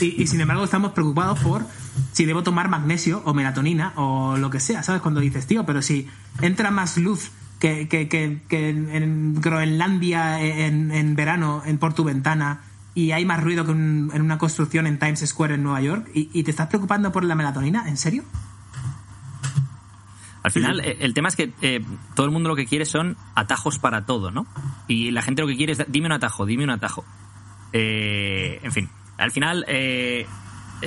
Y, 0.00 0.22
y 0.22 0.26
sin 0.28 0.40
embargo 0.40 0.62
estamos 0.62 0.92
preocupados 0.92 1.40
por 1.40 1.66
si 2.12 2.24
debo 2.24 2.44
tomar 2.44 2.68
magnesio 2.68 3.22
o 3.24 3.34
melatonina 3.34 3.92
o 3.96 4.36
lo 4.36 4.50
que 4.50 4.60
sea, 4.60 4.84
¿sabes? 4.84 5.02
Cuando 5.02 5.20
dices, 5.20 5.46
tío, 5.46 5.66
pero 5.66 5.82
si 5.82 6.08
entra 6.40 6.70
más 6.70 6.96
luz 6.96 7.32
que, 7.62 7.86
que, 7.86 8.08
que, 8.08 8.40
que 8.48 8.70
en, 8.70 8.88
en 8.90 9.40
Groenlandia 9.40 10.42
en, 10.42 10.90
en 10.90 11.14
verano 11.14 11.62
en 11.64 11.78
por 11.78 11.94
tu 11.94 12.02
ventana 12.02 12.62
y 12.92 13.12
hay 13.12 13.24
más 13.24 13.40
ruido 13.40 13.64
que 13.64 13.70
en 13.70 14.20
una 14.20 14.36
construcción 14.36 14.88
en 14.88 14.98
Times 14.98 15.20
Square 15.24 15.54
en 15.54 15.62
Nueva 15.62 15.80
York 15.80 16.10
y, 16.12 16.28
y 16.32 16.42
te 16.42 16.50
estás 16.50 16.66
preocupando 16.66 17.12
por 17.12 17.22
la 17.22 17.36
melatonina, 17.36 17.88
¿en 17.88 17.96
serio? 17.96 18.24
Al 20.42 20.50
final, 20.50 20.80
eh, 20.80 20.96
el 20.98 21.14
tema 21.14 21.28
es 21.28 21.36
que 21.36 21.52
eh, 21.62 21.84
todo 22.16 22.26
el 22.26 22.32
mundo 22.32 22.48
lo 22.48 22.56
que 22.56 22.66
quiere 22.66 22.84
son 22.84 23.16
atajos 23.36 23.78
para 23.78 24.06
todo, 24.06 24.32
¿no? 24.32 24.44
Y 24.88 25.12
la 25.12 25.22
gente 25.22 25.42
lo 25.42 25.46
que 25.46 25.56
quiere 25.56 25.74
es, 25.74 25.84
dime 25.86 26.06
un 26.06 26.12
atajo, 26.12 26.44
dime 26.46 26.64
un 26.64 26.70
atajo. 26.70 27.04
Eh, 27.72 28.58
en 28.64 28.72
fin, 28.72 28.90
al 29.18 29.30
final, 29.30 29.64
eh, 29.68 30.26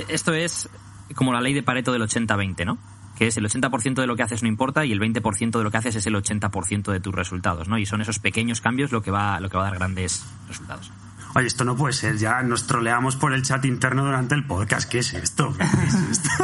esto 0.09 0.33
es 0.33 0.69
como 1.15 1.31
la 1.31 1.39
ley 1.39 1.53
de 1.53 1.63
Pareto 1.63 1.93
del 1.93 2.01
80-20, 2.01 2.65
¿no? 2.65 2.77
Que 3.17 3.27
es 3.27 3.37
el 3.37 3.45
80% 3.45 3.95
de 3.95 4.07
lo 4.07 4.15
que 4.15 4.23
haces 4.23 4.43
no 4.43 4.49
importa 4.49 4.85
y 4.85 4.91
el 4.91 4.99
20% 4.99 5.57
de 5.57 5.63
lo 5.63 5.71
que 5.71 5.77
haces 5.77 5.95
es 5.95 6.07
el 6.07 6.15
80% 6.15 6.91
de 6.91 6.99
tus 6.99 7.15
resultados, 7.15 7.67
¿no? 7.67 7.77
Y 7.77 7.85
son 7.85 8.01
esos 8.01 8.19
pequeños 8.19 8.61
cambios 8.61 8.91
lo 8.91 9.01
que 9.01 9.11
va, 9.11 9.39
lo 9.39 9.49
que 9.49 9.57
va 9.57 9.67
a 9.67 9.69
dar 9.69 9.79
grandes 9.79 10.25
resultados. 10.47 10.91
Oye, 11.37 11.47
esto 11.47 11.65
no 11.65 11.75
puede 11.75 11.93
ser, 11.93 12.17
ya 12.17 12.41
nos 12.43 12.65
troleamos 12.65 13.17
por 13.17 13.33
el 13.33 13.41
chat 13.41 13.65
interno 13.65 14.05
durante 14.05 14.35
el 14.35 14.45
podcast. 14.45 14.89
¿Qué 14.89 14.99
es 14.99 15.13
esto? 15.13 15.53
¿Qué 15.57 15.63
es 15.85 15.93
esto? 16.11 16.29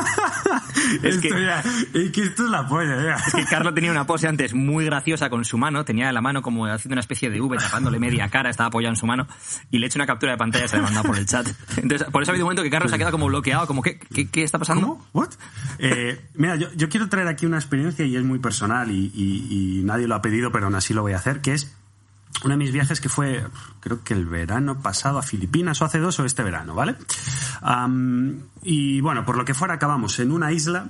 Es 1.04 1.16
Esto 1.16 1.22
que- 1.22 1.46
ya- 1.46 1.64
es 1.94 2.12
que 2.12 2.22
esto 2.24 2.44
es 2.46 2.50
la 2.50 2.68
polla, 2.68 3.02
ya. 3.02 3.16
Es 3.16 3.34
que 3.34 3.46
Carlos 3.46 3.74
tenía 3.74 3.92
una 3.92 4.06
pose 4.06 4.28
antes 4.28 4.54
muy 4.54 4.84
graciosa 4.86 5.30
con 5.30 5.46
su 5.46 5.58
mano, 5.58 5.86
tenía 5.86 6.12
la 6.12 6.20
mano 6.22 6.42
como 6.42 6.66
haciendo 6.66 6.96
una 6.96 7.00
especie 7.02 7.30
de 7.30 7.40
V, 7.40 7.58
tapándole 7.58 7.98
media 8.00 8.28
cara, 8.30 8.50
estaba 8.50 8.68
apoyado 8.68 8.92
en 8.92 8.98
su 8.98 9.06
mano, 9.06 9.28
y 9.70 9.78
le 9.80 9.86
he 9.86 9.88
hecho 9.88 9.98
una 10.00 10.06
captura 10.08 10.34
de 10.34 10.38
pantalla 10.38 10.66
y 10.66 10.68
se 10.68 10.78
la 10.78 10.84
mandado 10.84 11.06
por 11.08 11.18
el 11.18 11.26
chat. 11.26 11.48
Entonces, 11.78 12.08
por 12.10 12.22
eso 12.24 12.32
ha 12.32 12.34
habido 12.34 12.46
un 12.46 12.48
momento 12.48 12.64
que 12.64 12.70
Carlos 12.70 12.90
se 12.90 12.96
ha 12.96 12.98
quedado 12.98 13.12
como 13.14 13.28
bloqueado, 13.28 13.68
como, 13.68 13.82
¿qué, 13.82 14.00
qué, 14.00 14.30
qué 14.30 14.44
está 14.44 14.60
pasando? 14.60 14.82
¿Cómo? 14.88 15.08
¿What? 15.14 15.30
Eh, 15.80 16.20
mira, 16.36 16.56
yo, 16.58 16.68
yo 16.76 16.90
quiero 16.90 17.08
traer 17.08 17.28
aquí 17.28 17.46
una 17.46 17.58
experiencia 17.58 18.06
y 18.06 18.16
es 18.18 18.24
muy 18.24 18.40
personal 18.40 18.92
y, 18.92 19.12
y- 19.16 19.80
y 19.80 19.84
nadie 19.84 20.08
lo 20.08 20.16
ha 20.16 20.22
pedido, 20.22 20.52
pero 20.52 20.66
aún 20.66 20.76
así 20.76 20.94
lo 20.94 21.02
voy 21.04 21.14
a 21.14 21.18
hacer, 21.18 21.40
que 21.42 21.54
es 21.54 21.74
uno 22.44 22.54
de 22.54 22.58
mis 22.58 22.72
viajes 22.72 23.00
que 23.02 23.10
fue, 23.10 23.46
creo 23.80 24.04
que 24.04 24.14
el 24.14 24.26
verano 24.26 24.82
pasado 24.82 25.20
a 25.20 25.22
Filipinas 25.22 25.82
o 25.82 25.86
hace 25.86 26.00
dos 26.00 26.20
o 26.20 26.26
este 26.26 26.44
verano, 26.44 26.74
¿vale? 26.74 26.96
Am, 27.62 28.40
y 28.64 29.02
bueno, 29.02 29.26
por 29.26 29.38
lo 29.38 29.46
que 29.46 29.54
fuera 29.54 29.76
acabamos 29.76 30.20
en 30.20 30.32
una 30.32 30.52
isla, 30.52 30.90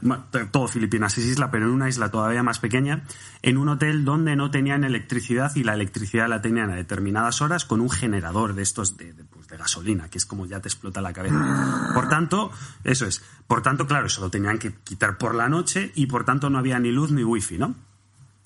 todo 0.51 0.67
Filipinas 0.67 1.17
es 1.17 1.25
isla, 1.25 1.51
pero 1.51 1.65
en 1.65 1.71
una 1.71 1.89
isla 1.89 2.09
todavía 2.09 2.43
más 2.43 2.59
pequeña, 2.59 3.03
en 3.41 3.57
un 3.57 3.69
hotel 3.69 4.05
donde 4.05 4.35
no 4.35 4.49
tenían 4.49 4.83
electricidad 4.83 5.53
y 5.55 5.63
la 5.63 5.73
electricidad 5.73 6.29
la 6.29 6.41
tenían 6.41 6.69
a 6.69 6.75
determinadas 6.75 7.41
horas 7.41 7.65
con 7.65 7.81
un 7.81 7.89
generador 7.89 8.53
de 8.53 8.61
estos 8.61 8.95
de, 8.97 9.13
de, 9.13 9.23
pues, 9.25 9.47
de 9.47 9.57
gasolina, 9.57 10.09
que 10.09 10.17
es 10.17 10.25
como 10.25 10.45
ya 10.45 10.61
te 10.61 10.69
explota 10.69 11.01
la 11.01 11.11
cabeza. 11.11 11.91
Por 11.93 12.07
tanto, 12.07 12.51
eso 12.83 13.05
es. 13.05 13.21
Por 13.47 13.61
tanto, 13.61 13.87
claro, 13.87 14.05
eso 14.07 14.21
lo 14.21 14.29
tenían 14.29 14.57
que 14.57 14.73
quitar 14.83 15.17
por 15.17 15.35
la 15.35 15.49
noche 15.49 15.91
y 15.95 16.05
por 16.05 16.23
tanto 16.23 16.49
no 16.49 16.59
había 16.59 16.79
ni 16.79 16.91
luz 16.91 17.11
ni 17.11 17.23
wifi, 17.23 17.57
¿no? 17.57 17.75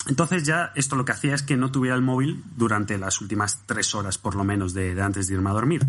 Entonces 0.07 0.43
ya 0.43 0.71
esto 0.75 0.95
lo 0.95 1.05
que 1.05 1.13
hacía 1.13 1.33
es 1.33 1.43
que 1.43 1.57
no 1.57 1.71
tuviera 1.71 1.95
el 1.95 2.01
móvil 2.01 2.43
durante 2.55 2.97
las 2.97 3.21
últimas 3.21 3.63
tres 3.65 3.95
horas 3.95 4.17
por 4.17 4.35
lo 4.35 4.43
menos 4.43 4.73
de, 4.73 5.01
antes 5.01 5.27
de 5.27 5.35
irme 5.35 5.49
a 5.49 5.53
dormir. 5.53 5.85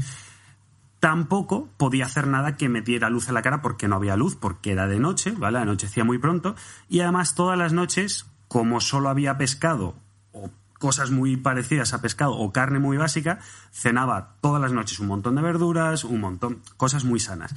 Tampoco 1.01 1.69
podía 1.77 2.07
hacer 2.07 2.27
nada 2.27 2.57
que 2.57 2.69
me 2.69 2.81
diera 2.81 3.11
luz 3.11 3.29
en 3.29 3.35
la 3.35 3.43
cara 3.43 3.61
porque 3.61 3.89
no 3.89 3.97
había 3.97 4.17
luz, 4.17 4.35
porque 4.35 4.73
era 4.73 4.87
de 4.87 4.99
noche, 4.99 5.33
¿vale? 5.33 5.59
Anochecía 5.59 6.05
muy 6.05 6.19
pronto. 6.19 6.57
Y 6.89 7.01
además 7.01 7.35
todas 7.35 7.59
las 7.59 7.73
noches, 7.73 8.27
como 8.49 8.81
solo 8.81 9.11
había 9.11 9.37
pescado 9.37 9.97
o 10.33 10.51
cosas 10.79 11.11
muy 11.11 11.37
parecidas 11.37 11.93
a 11.93 12.01
pescado 12.01 12.33
o 12.33 12.53
carne 12.53 12.79
muy 12.79 12.97
básica, 12.97 13.39
cenaba 13.71 14.37
todas 14.41 14.61
las 14.61 14.73
noches 14.73 14.99
un 14.99 15.09
montón 15.09 15.35
de 15.35 15.43
verduras, 15.43 16.05
un 16.05 16.21
montón, 16.21 16.63
cosas 16.79 17.05
muy 17.05 17.21
sanas. 17.21 17.55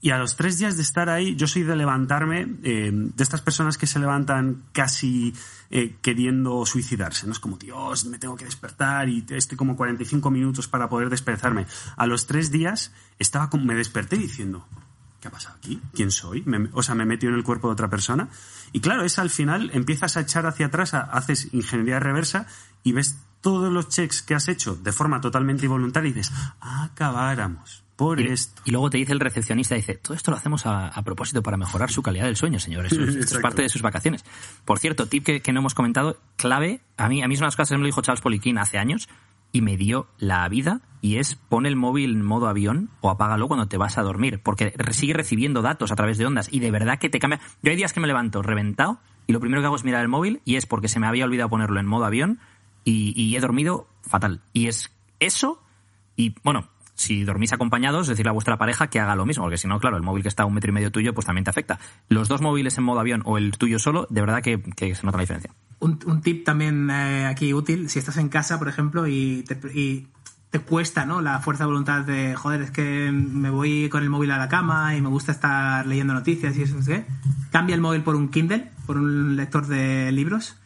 Y 0.00 0.10
a 0.10 0.18
los 0.18 0.36
tres 0.36 0.58
días 0.58 0.76
de 0.76 0.82
estar 0.82 1.08
ahí, 1.10 1.34
yo 1.34 1.48
soy 1.48 1.64
de 1.64 1.74
levantarme, 1.74 2.46
eh, 2.62 2.90
de 2.92 3.22
estas 3.22 3.40
personas 3.40 3.76
que 3.76 3.86
se 3.88 3.98
levantan 3.98 4.62
casi 4.72 5.34
eh, 5.70 5.96
queriendo 6.00 6.64
suicidarse. 6.66 7.26
No 7.26 7.32
es 7.32 7.40
como, 7.40 7.56
Dios, 7.58 8.04
me 8.04 8.18
tengo 8.18 8.36
que 8.36 8.44
despertar 8.44 9.08
y 9.08 9.26
estoy 9.30 9.56
como 9.58 9.76
45 9.76 10.30
minutos 10.30 10.68
para 10.68 10.88
poder 10.88 11.10
despertarme. 11.10 11.66
A 11.96 12.06
los 12.06 12.26
tres 12.26 12.52
días 12.52 12.92
estaba 13.18 13.50
como, 13.50 13.64
me 13.64 13.74
desperté 13.74 14.16
diciendo, 14.16 14.68
¿qué 15.20 15.26
ha 15.26 15.30
pasado 15.32 15.56
aquí? 15.56 15.80
¿Quién 15.94 16.12
soy? 16.12 16.42
Me- 16.46 16.70
o 16.74 16.82
sea, 16.84 16.94
me 16.94 17.04
metió 17.04 17.28
en 17.28 17.34
el 17.34 17.42
cuerpo 17.42 17.66
de 17.66 17.72
otra 17.72 17.90
persona. 17.90 18.28
Y 18.72 18.78
claro, 18.80 19.02
es 19.04 19.18
al 19.18 19.30
final, 19.30 19.70
empiezas 19.74 20.16
a 20.16 20.20
echar 20.20 20.46
hacia 20.46 20.66
atrás, 20.66 20.94
haces 20.94 21.48
ingeniería 21.52 21.98
reversa 21.98 22.46
y 22.84 22.92
ves 22.92 23.18
todos 23.40 23.72
los 23.72 23.88
checks 23.88 24.22
que 24.22 24.34
has 24.34 24.48
hecho 24.48 24.74
de 24.76 24.92
forma 24.92 25.20
totalmente 25.20 25.64
involuntaria 25.66 26.10
y 26.10 26.12
dices, 26.12 26.32
"Ah, 26.60 26.84
acabáramos 26.84 27.84
por 27.96 28.20
Y, 28.20 28.26
esto. 28.28 28.62
y 28.64 28.70
luego 28.70 28.90
te 28.90 28.98
dice 28.98 29.12
el 29.12 29.18
recepcionista, 29.20 29.74
dice, 29.74 29.94
todo 29.96 30.14
esto 30.14 30.30
lo 30.30 30.36
hacemos 30.36 30.66
a, 30.66 30.86
a 30.88 31.02
propósito 31.02 31.42
para 31.42 31.56
mejorar 31.56 31.90
su 31.90 32.00
calidad 32.02 32.26
del 32.26 32.36
sueño, 32.36 32.60
señores. 32.60 32.92
Esto 32.92 33.36
es- 33.36 33.38
parte 33.42 33.62
de 33.62 33.68
sus 33.68 33.82
vacaciones. 33.82 34.24
Por 34.64 34.78
cierto, 34.78 35.06
tip 35.06 35.24
que, 35.24 35.42
que 35.42 35.52
no 35.52 35.60
hemos 35.60 35.74
comentado, 35.74 36.20
clave, 36.36 36.80
a 36.96 37.08
mí, 37.08 37.22
a 37.22 37.28
mí 37.28 37.34
es 37.34 37.40
una 37.40 37.46
de 37.46 37.48
las 37.48 37.56
cosas 37.56 37.70
que 37.70 37.74
me 37.76 37.82
lo 37.82 37.86
dijo 37.86 38.02
Charles 38.02 38.20
Poliquín 38.20 38.58
hace 38.58 38.78
años 38.78 39.08
y 39.50 39.62
me 39.62 39.76
dio 39.76 40.06
la 40.18 40.48
vida 40.48 40.80
y 41.00 41.16
es 41.16 41.34
pon 41.34 41.64
el 41.66 41.74
móvil 41.74 42.10
en 42.12 42.24
modo 42.24 42.48
avión 42.48 42.90
o 43.00 43.10
apágalo 43.10 43.48
cuando 43.48 43.66
te 43.66 43.78
vas 43.78 43.98
a 43.98 44.02
dormir, 44.02 44.40
porque 44.42 44.74
sigue 44.92 45.14
recibiendo 45.14 45.62
datos 45.62 45.90
a 45.90 45.96
través 45.96 46.18
de 46.18 46.26
ondas 46.26 46.48
y 46.52 46.60
de 46.60 46.70
verdad 46.70 46.98
que 46.98 47.08
te 47.08 47.18
cambia. 47.18 47.40
Yo 47.62 47.70
hay 47.70 47.76
días 47.76 47.92
que 47.92 48.00
me 48.00 48.06
levanto 48.06 48.42
reventado 48.42 49.00
y 49.26 49.32
lo 49.32 49.40
primero 49.40 49.60
que 49.62 49.66
hago 49.66 49.76
es 49.76 49.84
mirar 49.84 50.02
el 50.02 50.08
móvil 50.08 50.40
y 50.44 50.56
es 50.56 50.66
porque 50.66 50.88
se 50.88 51.00
me 51.00 51.06
había 51.06 51.24
olvidado 51.24 51.48
ponerlo 51.48 51.80
en 51.80 51.86
modo 51.86 52.04
avión 52.04 52.38
y, 52.90 53.36
he 53.36 53.40
dormido 53.40 53.88
fatal. 54.02 54.40
Y 54.52 54.66
es 54.66 54.90
eso 55.20 55.62
y 56.16 56.34
bueno, 56.42 56.68
si 56.94 57.24
dormís 57.24 57.52
acompañados, 57.52 58.08
decirle 58.08 58.30
a 58.30 58.32
vuestra 58.32 58.58
pareja 58.58 58.88
que 58.88 58.98
haga 58.98 59.14
lo 59.14 59.24
mismo, 59.24 59.44
porque 59.44 59.56
si 59.56 59.68
no, 59.68 59.78
claro, 59.78 59.96
el 59.96 60.02
móvil 60.02 60.22
que 60.22 60.28
está 60.28 60.42
a 60.42 60.46
un 60.46 60.54
metro 60.54 60.70
y 60.70 60.74
medio 60.74 60.90
tuyo, 60.90 61.14
pues 61.14 61.26
también 61.26 61.44
te 61.44 61.50
afecta. 61.50 61.78
Los 62.08 62.28
dos 62.28 62.40
móviles 62.40 62.76
en 62.76 62.84
modo 62.84 62.98
avión 62.98 63.22
o 63.24 63.38
el 63.38 63.56
tuyo 63.56 63.78
solo, 63.78 64.06
de 64.10 64.20
verdad 64.20 64.42
que, 64.42 64.60
se 64.94 65.06
nota 65.06 65.18
la 65.18 65.22
diferencia. 65.22 65.52
Un, 65.78 66.20
tip 66.22 66.44
también 66.44 66.90
eh, 66.90 67.26
aquí 67.26 67.54
útil, 67.54 67.88
si 67.88 68.00
estás 68.00 68.16
en 68.16 68.28
casa, 68.28 68.58
por 68.58 68.68
ejemplo, 68.68 69.06
y 69.06 69.44
te, 69.44 69.56
y 69.78 70.08
te 70.50 70.58
cuesta, 70.58 71.06
¿no? 71.06 71.20
La 71.20 71.38
fuerza 71.38 71.64
de 71.64 71.68
voluntad 71.68 72.00
de, 72.02 72.34
joder, 72.34 72.62
es 72.62 72.70
que 72.72 73.12
me 73.12 73.50
voy 73.50 73.88
con 73.88 74.02
el 74.02 74.10
móvil 74.10 74.32
a 74.32 74.38
la 74.38 74.48
cama 74.48 74.96
y 74.96 75.00
me 75.00 75.08
gusta 75.08 75.30
estar 75.30 75.86
leyendo 75.86 76.14
noticias 76.14 76.56
y 76.56 76.62
eso, 76.62 76.74
no 76.74 76.82
sé 76.82 76.92
qué. 76.92 77.30
Cambia 77.52 77.76
el 77.76 77.80
móvil 77.80 78.02
por 78.02 78.16
un 78.16 78.28
Kindle, 78.28 78.72
por 78.86 78.96
un 78.96 79.36
lector 79.36 79.66
de 79.68 80.10
libros, 80.10 80.56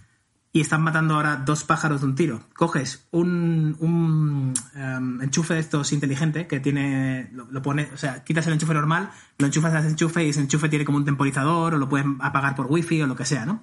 y 0.55 0.61
están 0.61 0.83
matando 0.83 1.15
ahora 1.15 1.37
dos 1.37 1.65
pájaros 1.65 2.03
de 2.03 2.07
un 2.09 2.15
tiro. 2.15 2.41
Coges 2.55 3.07
un, 3.11 3.75
un 3.81 4.53
em, 4.75 5.23
enchufe 5.23 5.55
de 5.55 5.61
estos 5.61 5.93
inteligente 5.93 6.47
que 6.47 6.61
tiene, 6.61 7.31
lo, 7.33 7.47
lo 7.51 7.63
pone, 7.63 7.89
o 7.95 7.97
sea, 7.97 8.23
quitas 8.23 8.47
el 8.47 8.53
enchufe 8.53 8.75
normal, 8.75 9.11
lo 9.39 9.47
enchufas 9.47 9.73
al 9.73 9.87
enchufe 9.87 10.25
y 10.25 10.29
ese 10.29 10.41
enchufe 10.41 10.69
tiene 10.69 10.85
como 10.85 10.99
un 10.99 11.05
temporizador 11.07 11.75
o 11.75 11.79
lo 11.79 11.89
puedes 11.89 12.07
apagar 12.21 12.55
por 12.55 12.67
wifi 12.71 13.01
o 13.03 13.07
lo 13.07 13.17
que 13.17 13.25
sea, 13.25 13.47
¿no? 13.47 13.63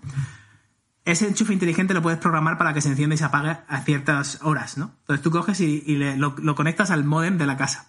ese 1.06 1.28
enchufe 1.28 1.54
inteligente 1.54 1.94
lo 1.96 2.04
puedes 2.04 2.20
programar 2.20 2.58
para 2.60 2.72
que 2.74 2.82
se 2.82 2.90
encienda 2.90 3.16
y 3.16 3.18
se 3.18 3.24
apague 3.24 3.58
a 3.68 3.80
ciertas 3.82 4.40
horas, 4.44 4.78
¿no? 4.78 4.92
Entonces 5.02 5.24
tú 5.24 5.32
coges 5.32 5.60
y, 5.60 5.84
y 5.88 5.96
le- 5.96 6.18
lo, 6.18 6.36
lo 6.38 6.54
conectas 6.54 6.92
al 6.92 7.04
modem 7.04 7.40
de 7.40 7.48
la 7.48 7.58
casa 7.58 7.88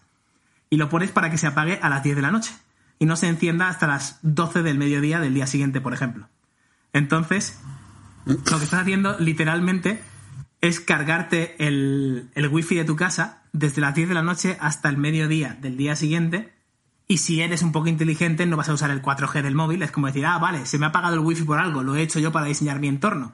y 0.70 0.76
lo 0.78 0.88
pones 0.88 1.10
para 1.10 1.28
que 1.30 1.36
se 1.36 1.46
apague 1.46 1.78
a 1.82 1.90
las 1.90 2.02
10 2.02 2.16
de 2.16 2.22
la 2.22 2.30
noche 2.30 2.54
y 2.98 3.04
no 3.04 3.16
se 3.16 3.28
encienda 3.28 3.68
hasta 3.68 3.86
las 3.86 4.20
12 4.22 4.62
del 4.62 4.78
mediodía 4.78 5.20
del 5.20 5.34
día 5.34 5.46
siguiente, 5.46 5.82
por 5.82 5.92
ejemplo. 5.92 6.28
Entonces, 6.94 7.58
lo 8.24 8.58
que 8.58 8.64
estás 8.64 8.80
haciendo 8.80 9.18
literalmente 9.18 10.02
es 10.60 10.80
cargarte 10.80 11.56
el, 11.66 12.30
el 12.34 12.48
wifi 12.48 12.74
de 12.74 12.84
tu 12.84 12.96
casa 12.96 13.42
desde 13.52 13.80
las 13.80 13.94
10 13.94 14.08
de 14.08 14.14
la 14.14 14.22
noche 14.22 14.56
hasta 14.60 14.88
el 14.88 14.98
mediodía 14.98 15.56
del 15.60 15.76
día 15.76 15.96
siguiente. 15.96 16.52
Y 17.08 17.18
si 17.18 17.40
eres 17.40 17.62
un 17.62 17.72
poco 17.72 17.88
inteligente, 17.88 18.46
no 18.46 18.56
vas 18.56 18.68
a 18.68 18.74
usar 18.74 18.90
el 18.90 19.02
4G 19.02 19.42
del 19.42 19.54
móvil. 19.54 19.82
Es 19.82 19.90
como 19.90 20.06
decir, 20.06 20.26
ah, 20.26 20.38
vale, 20.38 20.66
se 20.66 20.78
me 20.78 20.86
ha 20.86 20.90
apagado 20.90 21.14
el 21.14 21.20
wifi 21.20 21.42
por 21.44 21.58
algo, 21.58 21.82
lo 21.82 21.96
he 21.96 22.02
hecho 22.02 22.20
yo 22.20 22.30
para 22.30 22.46
diseñar 22.46 22.78
mi 22.78 22.88
entorno. 22.88 23.32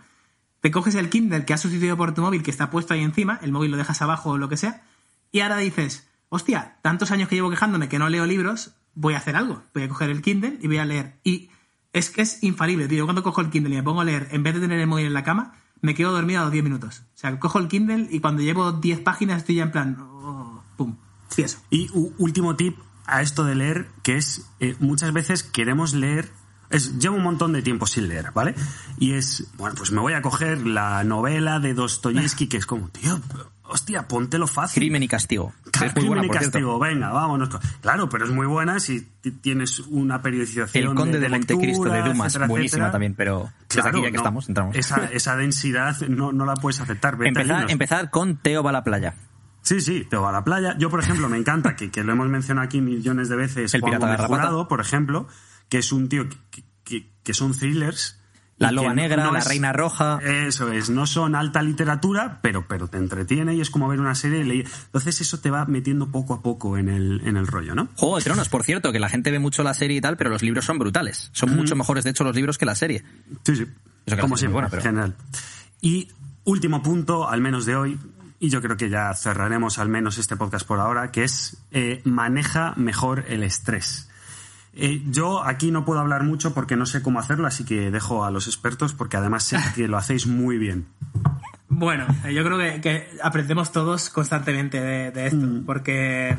Te 0.60 0.70
coges 0.70 0.94
el 0.94 1.10
Kindle 1.10 1.44
que 1.44 1.52
has 1.52 1.60
sustituido 1.60 1.96
por 1.96 2.14
tu 2.14 2.22
móvil, 2.22 2.42
que 2.42 2.50
está 2.50 2.70
puesto 2.70 2.94
ahí 2.94 3.02
encima, 3.02 3.38
el 3.42 3.52
móvil 3.52 3.72
lo 3.72 3.76
dejas 3.76 4.00
abajo 4.02 4.30
o 4.30 4.38
lo 4.38 4.48
que 4.48 4.56
sea, 4.56 4.82
y 5.30 5.40
ahora 5.40 5.58
dices, 5.58 6.08
hostia, 6.28 6.78
tantos 6.82 7.10
años 7.10 7.28
que 7.28 7.34
llevo 7.34 7.50
quejándome 7.50 7.88
que 7.88 7.98
no 7.98 8.08
leo 8.08 8.26
libros, 8.26 8.74
voy 8.94 9.14
a 9.14 9.18
hacer 9.18 9.36
algo. 9.36 9.62
Voy 9.74 9.82
a 9.82 9.88
coger 9.88 10.10
el 10.10 10.22
Kindle 10.22 10.58
y 10.60 10.66
voy 10.66 10.78
a 10.78 10.84
leer. 10.84 11.18
Y 11.22 11.50
es 11.96 12.10
que 12.10 12.20
es 12.20 12.42
infalible, 12.42 12.88
tío. 12.88 12.98
Yo 12.98 13.04
cuando 13.06 13.22
cojo 13.22 13.40
el 13.40 13.48
Kindle 13.48 13.72
y 13.72 13.78
me 13.78 13.82
pongo 13.82 14.02
a 14.02 14.04
leer, 14.04 14.28
en 14.30 14.42
vez 14.42 14.54
de 14.54 14.60
tener 14.60 14.78
el 14.78 14.86
móvil 14.86 15.06
en 15.06 15.14
la 15.14 15.24
cama, 15.24 15.54
me 15.80 15.94
quedo 15.94 16.12
dormido 16.12 16.40
a 16.40 16.44
los 16.44 16.52
10 16.52 16.62
minutos. 16.62 17.04
O 17.14 17.18
sea, 17.18 17.38
cojo 17.40 17.58
el 17.58 17.68
Kindle 17.68 18.08
y 18.10 18.20
cuando 18.20 18.42
llevo 18.42 18.72
10 18.72 19.00
páginas 19.00 19.38
estoy 19.38 19.56
ya 19.56 19.62
en 19.62 19.72
plan, 19.72 19.96
oh, 19.98 20.62
pum, 20.76 20.96
sí, 21.28 21.42
eso. 21.42 21.58
Y 21.70 21.88
último 22.18 22.54
tip 22.54 22.76
a 23.06 23.22
esto 23.22 23.44
de 23.44 23.54
leer, 23.54 23.88
que 24.02 24.18
es 24.18 24.46
eh, 24.60 24.76
muchas 24.78 25.14
veces 25.14 25.42
queremos 25.42 25.94
leer. 25.94 26.30
Es, 26.68 26.98
llevo 26.98 27.16
un 27.16 27.22
montón 27.22 27.54
de 27.54 27.62
tiempo 27.62 27.86
sin 27.86 28.08
leer, 28.08 28.30
¿vale? 28.34 28.54
Y 28.98 29.12
es, 29.12 29.46
bueno, 29.56 29.74
pues 29.74 29.90
me 29.90 30.00
voy 30.00 30.12
a 30.12 30.20
coger 30.20 30.66
la 30.66 31.02
novela 31.02 31.60
de 31.60 31.72
Dostoyevsky, 31.72 32.48
que 32.48 32.58
es 32.58 32.66
como, 32.66 32.88
tío, 32.88 33.20
hostia, 33.68 34.06
póntelo 34.08 34.46
fácil. 34.46 34.80
Crimen 34.80 35.02
y 35.02 35.08
castigo. 35.08 35.52
Muy 35.96 36.06
buena, 36.06 36.22
Crimen 36.22 36.24
y 36.24 36.28
castigo, 36.28 36.78
venga, 36.78 37.10
vámonos. 37.10 37.48
Claro, 37.80 38.08
pero 38.08 38.24
es 38.24 38.30
muy 38.30 38.46
buena 38.46 38.80
si 38.80 39.00
ti- 39.20 39.32
tienes 39.32 39.80
una 39.80 40.22
periodización. 40.22 40.84
El 40.88 40.94
Conde 40.94 41.18
de, 41.20 41.28
Montecristo 41.28 41.84
de 41.84 41.90
lectura, 41.90 42.08
Dumas, 42.12 42.26
etcétera, 42.28 42.46
buenísima 42.48 42.76
etcétera. 42.76 42.92
también, 42.92 43.14
pero 43.14 43.52
Claro, 43.68 43.88
aquí 43.88 43.98
ya 44.02 44.06
que 44.06 44.12
no, 44.12 44.16
estamos, 44.18 44.48
entramos. 44.48 44.76
Esa, 44.76 45.04
esa 45.06 45.36
densidad 45.36 45.98
no, 46.08 46.32
no 46.32 46.44
la 46.46 46.54
puedes 46.54 46.80
aceptar. 46.80 47.16
Empezar, 47.22 47.70
empezar 47.70 48.10
con 48.10 48.36
Teo 48.36 48.62
va 48.62 48.70
a 48.70 48.72
la 48.74 48.84
playa. 48.84 49.14
Sí, 49.62 49.80
sí, 49.80 50.06
te 50.08 50.16
va 50.16 50.28
a 50.28 50.32
la 50.32 50.44
playa. 50.44 50.76
Yo, 50.78 50.90
por 50.90 51.00
ejemplo, 51.00 51.28
me 51.28 51.36
encanta, 51.36 51.74
que, 51.76 51.90
que 51.90 52.04
lo 52.04 52.12
hemos 52.12 52.28
mencionado 52.28 52.64
aquí 52.66 52.80
millones 52.80 53.28
de 53.28 53.36
veces, 53.36 53.74
El 53.74 53.80
Juan 53.80 53.94
pirata 53.98 54.06
Gómez. 54.06 54.26
Jurado, 54.28 54.68
por 54.68 54.80
ejemplo, 54.80 55.26
que 55.68 55.78
es 55.78 55.90
un 55.92 56.08
tío 56.08 56.28
que, 56.50 56.62
que- 56.84 57.10
que 57.24 57.34
son 57.34 57.52
thrillers. 57.52 58.15
La 58.58 58.72
loba 58.72 58.94
negra, 58.94 59.22
no 59.24 59.32
la 59.32 59.40
es- 59.40 59.46
reina 59.48 59.72
roja. 59.72 60.18
Eso 60.24 60.72
es, 60.72 60.88
no 60.88 61.06
son 61.06 61.34
alta 61.34 61.62
literatura, 61.62 62.38
pero, 62.40 62.66
pero 62.66 62.88
te 62.88 62.96
entretiene 62.96 63.54
y 63.54 63.60
es 63.60 63.68
como 63.70 63.86
ver 63.88 64.00
una 64.00 64.14
serie. 64.14 64.40
y 64.40 64.44
leer. 64.44 64.66
Entonces 64.86 65.20
eso 65.20 65.40
te 65.40 65.50
va 65.50 65.66
metiendo 65.66 66.10
poco 66.10 66.32
a 66.32 66.40
poco 66.42 66.78
en 66.78 66.88
el, 66.88 67.20
en 67.26 67.36
el 67.36 67.46
rollo, 67.46 67.74
¿no? 67.74 67.88
Juego 67.96 68.16
de 68.16 68.24
Tronos, 68.24 68.48
por 68.48 68.64
cierto, 68.64 68.92
que 68.92 68.98
la 68.98 69.10
gente 69.10 69.30
ve 69.30 69.38
mucho 69.38 69.62
la 69.62 69.74
serie 69.74 69.98
y 69.98 70.00
tal, 70.00 70.16
pero 70.16 70.30
los 70.30 70.42
libros 70.42 70.64
son 70.64 70.78
brutales. 70.78 71.28
Son 71.32 71.54
mucho 71.54 71.76
mejores, 71.76 72.04
de 72.04 72.10
hecho, 72.10 72.24
los 72.24 72.34
libros 72.34 72.56
que 72.56 72.64
la 72.64 72.74
serie. 72.74 73.04
Sí, 73.44 73.56
sí. 73.56 73.66
Eso 74.06 74.16
que 74.16 74.22
Como 74.22 74.36
siempre, 74.38 74.66
pero- 74.70 74.82
general. 74.82 75.14
Y 75.82 76.08
último 76.44 76.82
punto, 76.82 77.28
al 77.28 77.40
menos 77.42 77.66
de 77.66 77.76
hoy, 77.76 77.98
y 78.38 78.48
yo 78.50 78.62
creo 78.62 78.76
que 78.76 78.88
ya 78.88 79.12
cerraremos 79.14 79.78
al 79.78 79.88
menos 79.88 80.16
este 80.18 80.36
podcast 80.36 80.66
por 80.66 80.78
ahora, 80.80 81.10
que 81.10 81.24
es 81.24 81.58
eh, 81.72 82.00
maneja 82.04 82.72
mejor 82.76 83.24
el 83.28 83.42
estrés. 83.42 84.05
Eh, 84.78 85.02
yo 85.06 85.42
aquí 85.42 85.70
no 85.70 85.84
puedo 85.86 86.00
hablar 86.00 86.22
mucho 86.24 86.52
porque 86.52 86.76
no 86.76 86.84
sé 86.84 87.00
cómo 87.02 87.18
hacerlo, 87.18 87.46
así 87.46 87.64
que 87.64 87.90
dejo 87.90 88.24
a 88.26 88.30
los 88.30 88.46
expertos 88.46 88.92
porque 88.92 89.16
además 89.16 89.42
sé 89.44 89.58
que 89.74 89.88
lo 89.88 89.96
hacéis 89.96 90.26
muy 90.26 90.58
bien. 90.58 90.86
Bueno, 91.68 92.06
eh, 92.24 92.34
yo 92.34 92.44
creo 92.44 92.58
que, 92.58 92.80
que 92.82 93.08
aprendemos 93.22 93.72
todos 93.72 94.10
constantemente 94.10 94.80
de, 94.80 95.10
de 95.12 95.26
esto, 95.28 95.46
porque 95.64 96.36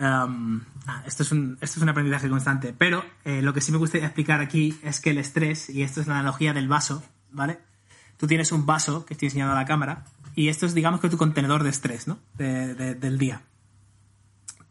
um, 0.00 0.60
ah, 0.86 1.02
esto, 1.06 1.22
es 1.22 1.30
un, 1.32 1.56
esto 1.60 1.78
es 1.78 1.82
un 1.82 1.88
aprendizaje 1.88 2.28
constante. 2.28 2.74
Pero 2.76 3.04
eh, 3.24 3.40
lo 3.40 3.54
que 3.54 3.60
sí 3.60 3.70
me 3.72 3.78
gustaría 3.78 4.06
explicar 4.08 4.40
aquí 4.40 4.76
es 4.82 5.00
que 5.00 5.10
el 5.10 5.18
estrés, 5.18 5.70
y 5.70 5.82
esto 5.84 6.00
es 6.00 6.08
la 6.08 6.14
analogía 6.18 6.52
del 6.54 6.66
vaso, 6.68 7.04
¿vale? 7.30 7.60
Tú 8.16 8.26
tienes 8.26 8.50
un 8.52 8.66
vaso 8.66 9.06
que 9.06 9.14
estoy 9.14 9.26
enseñando 9.28 9.52
a 9.54 9.56
la 9.60 9.64
cámara, 9.64 10.04
y 10.34 10.48
esto 10.48 10.66
es, 10.66 10.74
digamos, 10.74 11.00
que 11.00 11.08
tu 11.08 11.16
contenedor 11.18 11.62
de 11.62 11.70
estrés, 11.70 12.08
¿no? 12.08 12.18
De- 12.36 12.74
de- 12.74 12.94
del 12.96 13.16
día. 13.18 13.42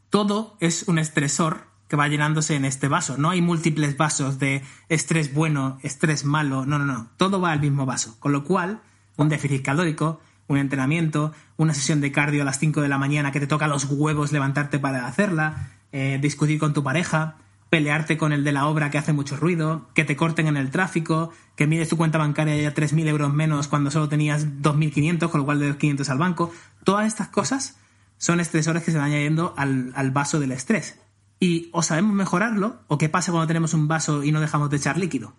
Todo 0.10 0.58
es 0.60 0.84
un 0.88 1.00
estresor 1.00 1.66
que 1.94 1.98
va 1.98 2.08
llenándose 2.08 2.56
en 2.56 2.66
este 2.66 2.88
vaso. 2.88 3.20
No 3.20 3.30
hay 3.30 3.44
múltiples 3.44 3.96
vasos 3.98 4.40
de 4.40 4.64
estrés 4.90 5.32
bueno, 5.32 5.78
estrés 5.84 6.26
malo. 6.26 6.66
No, 6.66 6.80
no, 6.80 6.86
no. 6.86 7.12
Todo 7.18 7.40
va 7.40 7.52
al 7.52 7.60
mismo 7.60 7.86
vaso. 7.86 8.16
Con 8.20 8.32
lo 8.32 8.44
cual, 8.44 8.82
un 9.16 9.30
déficit 9.30 9.62
calórico, 9.62 10.20
un 10.48 10.58
entrenamiento, 10.58 11.34
una 11.56 11.76
sesión 11.76 12.02
de 12.02 12.12
cardio 12.12 12.42
a 12.42 12.46
las 12.46 12.58
5 12.58 12.82
de 12.82 12.88
la 12.88 12.98
mañana 12.98 13.32
que 13.32 13.40
te 13.40 13.46
toca 13.46 13.68
los 13.68 13.86
huevos 13.86 14.32
levantarte 14.32 14.80
para 14.80 15.06
hacerla, 15.06 15.70
eh, 15.92 16.18
discutir 16.20 16.58
con 16.58 16.74
tu 16.74 16.84
pareja, 16.84 17.36
pelearte 17.70 18.18
con 18.18 18.34
el 18.34 18.44
de 18.44 18.54
la 18.54 18.66
obra 18.66 18.90
que 18.90 18.98
hace 18.98 19.14
mucho 19.14 19.38
ruido, 19.38 19.88
que 19.94 20.04
te 20.04 20.16
corten 20.16 20.48
en 20.48 20.58
el 20.58 20.72
tráfico, 20.72 21.30
que 21.56 21.68
mires 21.68 21.90
tu 21.90 21.98
cuenta 21.98 22.18
bancaria 22.18 22.56
ya 22.56 22.74
3.000 22.74 23.08
euros 23.08 23.32
menos 23.32 23.68
cuando 23.68 23.92
solo 23.92 24.10
tenías 24.10 24.48
2.500, 24.48 25.30
con 25.30 25.42
lo 25.42 25.46
cual 25.46 25.60
de 25.60 25.78
500 25.78 26.10
al 26.10 26.18
banco. 26.18 26.52
Todas 26.84 27.06
estas 27.06 27.28
cosas 27.28 27.78
son 28.18 28.40
estresores 28.40 28.82
que 28.82 28.92
se 28.92 28.98
van 28.98 29.12
añadiendo 29.12 29.54
al, 29.58 29.94
al 29.96 30.10
vaso 30.10 30.40
del 30.40 30.54
estrés. 30.54 30.98
Y 31.44 31.68
o 31.74 31.84
sabemos 31.84 32.14
mejorarlo, 32.14 32.80
o 32.88 32.98
qué 32.98 33.10
pasa 33.10 33.34
cuando 33.34 33.48
tenemos 33.48 33.74
un 33.74 33.90
vaso 33.90 34.24
y 34.24 34.32
no 34.32 34.40
dejamos 34.40 34.70
de 34.70 34.78
echar 34.78 34.98
líquido. 34.98 35.34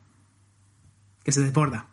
Que 1.25 1.33
se 1.33 1.41
desborda. 1.41 1.87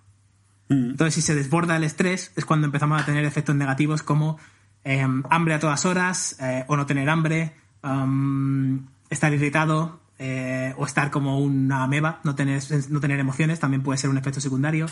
Entonces, 0.68 1.14
si 1.14 1.22
se 1.22 1.34
desborda 1.34 1.78
el 1.78 1.86
estrés, 1.86 2.34
es 2.36 2.43
cuando 2.43 2.66
empezamos 2.66 3.01
a 3.01 3.05
tener 3.05 3.24
efectos 3.24 3.55
negativos 3.55 4.03
como 4.03 4.38
eh, 4.84 5.01
hambre 5.30 5.53
a 5.53 5.62
todas 5.62 5.86
horas, 5.86 6.36
eh, 6.41 6.66
o 6.68 6.76
no 6.76 6.86
tener 6.86 7.09
hambre, 7.09 7.55
am, 7.84 8.89
estar 9.09 9.34
irritado, 9.34 10.01
eh, 10.20 10.74
o 10.76 10.86
estar 10.86 11.09
como 11.09 11.39
una 11.39 11.84
ameba, 11.84 12.20
no 12.26 12.36
tener, 12.36 12.62
no 12.89 12.99
tener 12.99 13.18
emociones, 13.18 13.62
también 13.62 13.82
puede 13.82 13.97
ser 13.97 14.09
un 14.09 14.18
efecto 14.18 14.41
secundario, 14.41 14.88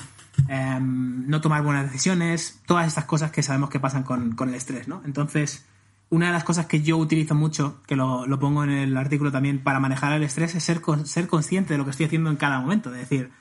em, 0.48 1.28
no 1.28 1.42
tomar 1.42 1.62
buenas 1.62 1.92
decisiones, 1.92 2.62
todas 2.66 2.88
estas 2.88 3.04
cosas 3.04 3.32
que 3.32 3.44
sabemos 3.44 3.70
que 3.70 3.82
pasan 3.82 4.04
con, 4.04 4.34
con 4.38 4.48
el 4.48 4.56
estrés, 4.56 4.88
¿no? 4.88 5.02
Entonces, 5.04 5.66
una 6.10 6.28
de 6.28 6.32
las 6.34 6.44
cosas 6.44 6.66
que 6.66 6.82
yo 6.82 6.98
utilizo 6.98 7.36
mucho, 7.36 7.82
que 7.86 7.96
lo, 7.96 8.26
lo 8.26 8.40
pongo 8.40 8.64
en 8.64 8.72
el 8.72 8.98
artículo 8.98 9.32
también 9.32 9.64
para 9.64 9.80
manejar 9.80 10.14
el 10.14 10.24
estrés, 10.24 10.56
es 10.56 10.64
ser, 10.64 10.82
ser 11.06 11.28
consciente 11.28 11.74
de 11.74 11.78
lo 11.78 11.86
que 11.86 11.92
estoy 11.92 12.08
haciendo 12.08 12.30
en 12.30 12.36
cada 12.36 12.60
momento. 12.60 12.94
Es 12.94 13.02
decir, 13.02 13.32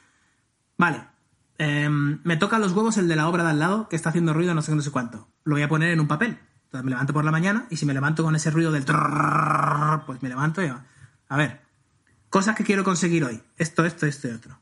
vale, 0.77 1.03
em, 1.57 2.21
me 2.25 2.37
toca 2.37 2.59
los 2.59 2.73
huevos 2.73 2.99
el 2.99 3.09
de 3.09 3.17
la 3.17 3.29
obra 3.29 3.45
de 3.45 3.51
al 3.51 3.59
lado 3.59 3.89
que 3.89 3.97
está 3.97 4.11
haciendo 4.11 4.35
ruido 4.35 4.55
no 4.55 4.63
sé 4.63 4.75
no 4.75 4.83
sé 4.83 4.91
cuánto. 4.91 5.29
Lo 5.45 5.55
voy 5.55 5.63
a 5.63 5.69
poner 5.69 5.91
en 5.91 6.01
un 6.01 6.09
papel. 6.09 6.39
Entonces 6.65 6.85
me 6.85 6.91
levanto 6.91 7.15
por 7.15 7.25
la 7.25 7.31
mañana 7.31 7.67
y 7.71 7.77
si 7.77 7.87
me 7.87 7.95
levanto 7.95 8.23
con 8.23 8.37
ese 8.37 8.51
ruido 8.51 8.71
del 8.71 8.85
trrrr, 8.85 10.05
pues 10.05 10.23
me 10.23 10.29
levanto 10.29 10.63
y 10.63 10.71
a 11.31 11.37
ver, 11.37 11.63
cosas 12.29 12.55
que 12.55 12.65
quiero 12.65 12.85
conseguir 12.85 13.25
hoy. 13.25 13.43
Esto, 13.57 13.87
esto, 13.87 14.05
esto 14.05 14.29
y 14.29 14.33
otro. 14.33 14.59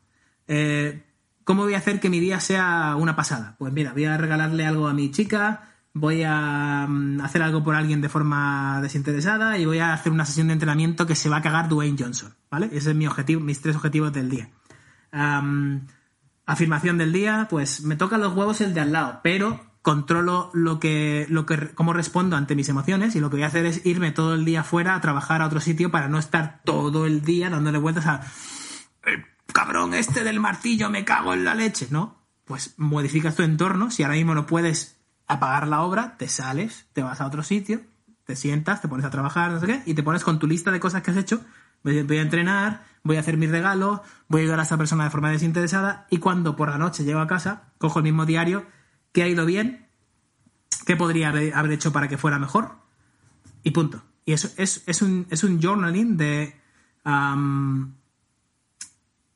¿Cómo 1.47 1.63
voy 1.63 1.75
a 1.75 1.79
hacer 1.79 2.01
que 2.01 2.11
mi 2.11 2.19
día 2.19 2.41
sea 2.41 2.97
una 2.97 3.15
pasada? 3.15 3.55
Pues 3.59 3.73
mira, 3.73 3.93
voy 3.93 4.05
a 4.05 4.17
regalarle 4.17 4.67
algo 4.67 4.89
a 4.89 4.95
mi 4.95 5.13
chica, 5.13 5.76
voy 5.99 6.23
a 6.25 6.87
mm, 6.87 7.23
hacer 7.23 7.43
algo 7.43 7.65
por 7.65 7.75
alguien 7.75 8.03
de 8.03 8.11
forma 8.11 8.81
desinteresada 8.83 9.59
y 9.59 9.65
voy 9.65 9.79
a 9.79 9.95
hacer 9.95 10.13
una 10.13 10.27
sesión 10.27 10.49
de 10.49 10.53
entrenamiento 10.53 11.07
que 11.07 11.15
se 11.15 11.31
va 11.31 11.39
a 11.39 11.43
cagar 11.43 11.69
Dwayne 11.69 11.97
Johnson, 11.99 12.35
¿vale? 12.51 12.69
Ese 12.73 12.91
es 12.91 12.97
mi 12.97 13.07
objetivo, 13.07 13.41
mis 13.41 13.63
tres 13.63 13.77
objetivos 13.77 14.13
del 14.13 14.29
día. 14.29 14.51
Afirmación 16.45 16.99
del 16.99 17.13
día, 17.13 17.47
pues 17.49 17.83
me 17.83 17.97
tocan 17.97 18.21
los 18.21 18.35
huevos 18.35 18.61
el 18.61 18.75
de 18.75 18.81
al 18.81 18.93
lado, 18.93 19.21
pero 19.23 19.59
controlo 19.81 20.51
lo 20.53 20.79
que, 20.79 21.27
lo 21.31 21.47
que, 21.47 21.71
cómo 21.75 21.95
respondo 21.95 22.37
ante 22.37 22.55
mis 22.55 22.69
emociones 22.69 23.17
y 23.17 23.21
lo 23.21 23.31
que 23.31 23.37
voy 23.37 23.45
a 23.45 23.49
hacer 23.49 23.65
es 23.65 23.87
irme 23.87 24.13
todo 24.13 24.35
el 24.35 24.45
día 24.45 24.65
fuera 24.65 24.97
a 24.97 25.01
trabajar 25.01 25.41
a 25.41 25.47
otro 25.47 25.61
sitio 25.61 25.91
para 25.91 26.09
no 26.09 26.19
estar 26.19 26.61
todo 26.65 27.07
el 27.07 27.23
día 27.23 27.49
dándole 27.49 27.79
vueltas 27.79 28.07
a 28.07 28.21
el 29.05 29.25
cabrón 29.53 29.95
este 29.95 30.25
del 30.25 30.41
martillo, 30.41 30.91
me 30.91 31.05
cago 31.05 31.33
en 31.33 31.45
la 31.45 31.55
leche, 31.55 31.89
¿no? 31.91 32.23
Pues 32.45 32.75
modificas 32.77 33.35
tu 33.35 33.43
entorno, 33.43 33.91
si 33.91 34.03
ahora 34.03 34.17
mismo 34.17 34.35
no 34.35 34.47
puedes 34.47 34.96
apagar 35.27 35.69
la 35.69 35.83
obra, 35.83 36.17
te 36.17 36.29
sales, 36.29 36.87
te 36.93 37.03
vas 37.03 37.21
a 37.21 37.27
otro 37.27 37.43
sitio, 37.43 37.83
te 38.25 38.37
sientas, 38.37 38.81
te 38.81 38.89
pones 38.89 39.07
a 39.07 39.11
trabajar, 39.11 39.53
no 39.53 39.61
sé 39.61 39.67
qué, 39.67 39.83
y 39.87 39.95
te 39.95 40.03
pones 40.03 40.25
con 40.25 40.39
tu 40.39 40.47
lista 40.47 40.71
de 40.71 40.81
cosas 40.81 41.03
que 41.03 41.11
has 41.11 41.17
hecho, 41.17 41.41
voy 41.83 41.99
a 41.99 42.23
entrenar, 42.23 42.85
voy 43.03 43.17
a 43.17 43.21
hacer 43.21 43.37
mi 43.37 43.47
regalo, 43.47 44.03
voy 44.29 44.41
a 44.41 44.43
ayudar 44.43 44.61
a 44.61 44.63
esta 44.65 44.77
persona 44.77 45.05
de 45.05 45.11
forma 45.11 45.31
desinteresada, 45.31 46.07
y 46.11 46.19
cuando 46.19 46.57
por 46.57 46.69
la 46.69 46.79
noche 46.79 47.05
llego 47.05 47.21
a 47.21 47.27
casa, 47.27 47.73
cojo 47.79 48.01
el 48.01 48.05
mismo 48.05 48.27
diario, 48.27 48.67
qué 49.13 49.23
ha 49.23 49.29
ido 49.29 49.47
bien, 49.47 49.89
qué 50.85 50.97
podría 50.97 51.29
haber 51.29 51.73
hecho 51.73 51.93
para 51.93 52.09
que 52.09 52.19
fuera 52.19 52.39
mejor, 52.39 52.79
y 53.63 53.71
punto. 53.71 54.03
Y 54.25 54.33
eso 54.33 54.49
es, 54.57 54.83
es, 54.87 55.03
un, 55.03 55.27
es 55.31 55.45
un 55.45 55.63
journaling 55.63 56.17
de, 56.17 56.61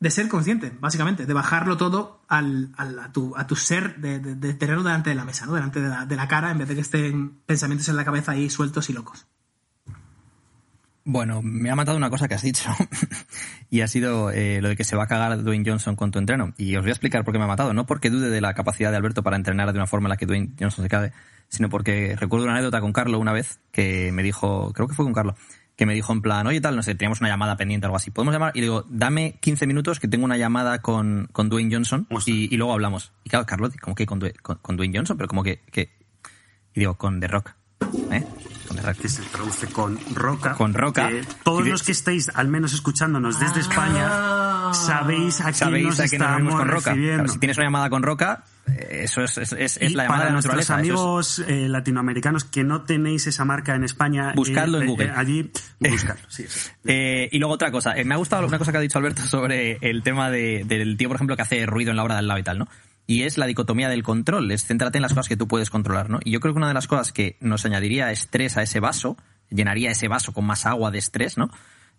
de 0.01 0.11
ser 0.11 0.28
consciente, 0.28 0.72
básicamente, 0.80 1.26
de 1.26 1.32
bajarlo 1.34 1.76
todo 1.76 2.22
al, 2.26 2.70
al- 2.76 2.98
a, 2.98 3.12
tu, 3.12 3.36
a 3.36 3.46
tu 3.46 3.55
ser, 3.55 3.96
de, 3.96 4.18
de- 4.18 4.55
tenerlo 4.55 4.82
delante 4.82 5.11
de 5.11 5.16
la 5.16 5.24
mesa, 5.26 5.44
¿no? 5.46 5.53
delante 5.53 5.80
de 5.80 5.88
la, 5.90 6.07
de 6.07 6.16
la 6.16 6.26
cara, 6.26 6.51
en 6.51 6.59
vez 6.59 6.68
de 6.68 6.74
que 6.74 6.80
estén 6.80 7.32
pensamientos 7.46 7.88
en 7.88 7.96
la 7.96 8.05
cabeza 8.05 8.32
ahí 8.32 8.48
sueltos 8.51 8.88
y 8.90 8.94
locos. 8.94 9.26
Bueno, 11.05 11.40
me 11.42 11.70
ha 11.70 11.74
matado 11.74 11.96
una 11.96 12.11
cosa 12.11 12.28
que 12.28 12.34
has 12.34 12.42
dicho. 12.42 12.70
y 13.70 13.80
ha 13.80 13.88
sido 13.88 14.30
eh, 14.30 14.61
lo 14.61 14.68
de 14.68 14.76
que 14.76 14.84
se 14.84 14.96
va 14.96 15.05
a 15.05 15.07
cagar 15.07 15.42
Dwayne 15.42 15.68
Johnson 15.68 15.96
con 15.96 16.11
tu 16.11 16.18
entreno. 16.18 16.53
Y 16.57 16.76
os 16.76 16.82
voy 16.82 16.90
a 16.90 16.92
explicar 16.92 17.24
por 17.24 17.32
qué 17.32 17.38
me 17.38 17.44
ha 17.44 17.48
matado. 17.48 17.72
No 17.72 17.86
porque 17.86 18.11
dude 18.11 18.28
de 18.28 18.40
la 18.40 18.55
capacidad 18.55 18.90
de 18.90 18.98
Alberto 18.98 19.22
para 19.22 19.36
entrenar 19.36 19.72
de 19.72 19.78
una 19.78 19.86
forma 19.86 20.07
en 20.09 20.11
la 20.11 20.16
que 20.18 20.26
Dwayne 20.26 20.51
Johnson 20.59 20.84
se 20.84 20.88
cague, 20.88 21.12
sino 21.48 21.68
porque 21.68 22.16
recuerdo 22.18 22.44
una 22.44 22.55
anécdota 22.55 22.80
con 22.80 22.92
Carlo 22.92 23.18
una 23.18 23.32
vez 23.32 23.61
que 23.72 24.12
me 24.12 24.22
dijo, 24.22 24.72
creo 24.74 24.86
que 24.88 24.94
fue 24.94 25.05
con 25.05 25.14
Carlo, 25.14 25.34
que 25.81 25.87
me 25.87 25.95
dijo 25.95 26.12
en 26.12 26.20
plan, 26.20 26.47
oye 26.47 26.61
tal, 26.61 26.76
no 26.76 26.83
sé, 26.83 26.95
teníamos 26.95 27.22
una 27.22 27.31
llamada 27.31 27.57
pendiente 27.57 27.87
o 27.87 27.89
algo 27.89 27.97
así. 27.97 28.11
¿Podemos 28.11 28.35
llamar? 28.35 28.53
Y 28.55 28.61
digo, 28.61 28.85
dame 28.91 29.39
15 29.41 29.66
minutos 29.66 29.99
que 29.99 30.09
tengo 30.09 30.26
una 30.26 30.37
llamada 30.37 30.83
con, 30.83 31.26
con 31.33 31.49
Dwayne 31.49 31.74
Johnson 31.74 32.07
y, 32.26 32.55
y 32.55 32.57
luego 32.59 32.74
hablamos. 32.74 33.12
Y 33.24 33.31
claro, 33.31 33.47
Carlos, 33.47 33.72
como 33.81 33.95
que 33.95 34.05
con, 34.05 34.20
Dwayne- 34.20 34.37
con, 34.43 34.59
con 34.59 34.76
Dwayne 34.76 34.99
Johnson, 34.99 35.16
pero 35.16 35.26
como 35.26 35.43
que, 35.43 35.61
que... 35.72 35.89
Y 36.74 36.81
digo, 36.81 36.99
con 36.99 37.18
The 37.18 37.28
Rock. 37.28 37.53
¿Eh? 38.12 38.22
Que 39.01 39.09
se 39.09 39.23
traduce 39.23 39.66
con 39.68 39.99
roca. 40.14 40.55
Con 40.55 40.75
roca. 40.75 41.11
Todos 41.43 41.66
los 41.66 41.83
que 41.83 41.93
estéis, 41.93 42.31
al 42.35 42.49
menos 42.49 42.73
escuchándonos 42.73 43.39
desde 43.41 43.61
España, 43.61 44.73
sabéis 44.73 45.41
a 45.41 45.45
quién 45.45 45.55
Sabéis 45.55 45.87
nos 45.87 46.01
a 46.01 46.09
quién 46.09 46.21
nos 46.21 46.29
estamos 46.29 46.37
vemos 46.39 46.55
con 46.61 46.68
Roca. 46.68 46.95
Claro, 46.95 47.29
si 47.29 47.39
tienes 47.39 47.57
una 47.57 47.66
llamada 47.66 47.91
con 47.91 48.03
Roca, 48.03 48.45
eh, 48.68 49.01
eso 49.05 49.23
es, 49.23 49.39
es, 49.39 49.53
es- 49.53 49.81
la 49.95 50.05
llamada 50.05 50.09
para 50.09 50.25
de 50.27 50.33
nuestros 50.33 50.55
naturaleza. 50.57 50.75
eso 50.93 51.21
es- 51.21 51.39
amigos 51.39 51.45
eh, 51.49 51.68
latinoamericanos 51.68 52.45
que 52.45 52.62
no 52.64 52.83
tenéis 52.83 53.27
esa 53.27 53.45
marca 53.45 53.75
en 53.75 53.85
España, 53.85 54.33
Buscadlo 54.37 54.79
eh, 54.79 54.83
en 54.83 54.87
eh, 54.87 54.91
Google. 54.91 55.12
allí, 55.16 55.51
buscarlo. 55.81 56.23
Sí, 56.29 56.45
sí. 56.49 56.71
Eh, 56.87 57.29
y 57.33 57.39
luego 57.39 57.55
otra 57.55 57.71
cosa, 57.73 57.97
eh, 57.99 58.05
me 58.05 58.14
ha 58.14 58.18
gustado 58.18 58.47
una 58.47 58.59
cosa 58.59 58.71
que 58.73 58.79
ha 58.79 58.83
dicho 58.83 58.99
Alberto 58.99 59.23
sobre 59.23 59.79
el 59.81 60.03
tema 60.03 60.31
de- 60.31 60.62
del 60.66 60.97
tío, 60.97 61.09
por 61.09 61.16
ejemplo, 61.16 61.37
que 61.37 61.43
hace 61.43 61.66
ruido 61.66 61.91
en 61.91 61.97
la 61.97 62.05
hora 62.05 62.16
del 62.16 62.29
lado 62.29 62.39
y 62.39 62.45
tal, 62.45 62.59
¿no? 62.61 62.68
Y 63.11 63.25
es 63.25 63.39
la 63.39 63.47
dicotomía 63.47 63.89
del 63.89 64.05
control, 64.05 64.53
es 64.53 64.65
céntrate 64.65 64.99
en 64.99 65.03
las 65.03 65.15
cosas 65.15 65.27
que 65.27 65.37
tú 65.37 65.49
puedes 65.49 65.69
controlar, 65.69 66.11
¿no? 66.11 66.21
Y 66.23 66.31
yo 66.31 66.39
creo 66.39 66.55
que 66.55 66.59
una 66.59 66.69
de 66.69 66.75
las 66.75 66.87
cosas 66.87 67.11
que 67.11 67.37
nos 67.41 67.65
añadiría 67.67 68.13
estrés 68.13 68.57
a 68.57 68.63
ese 68.63 68.79
vaso, 68.79 69.17
llenaría 69.49 69.91
ese 69.91 70.07
vaso 70.07 70.33
con 70.33 70.45
más 70.45 70.65
agua 70.65 70.93
de 70.93 70.99
estrés, 70.99 71.37
¿no? 71.37 71.51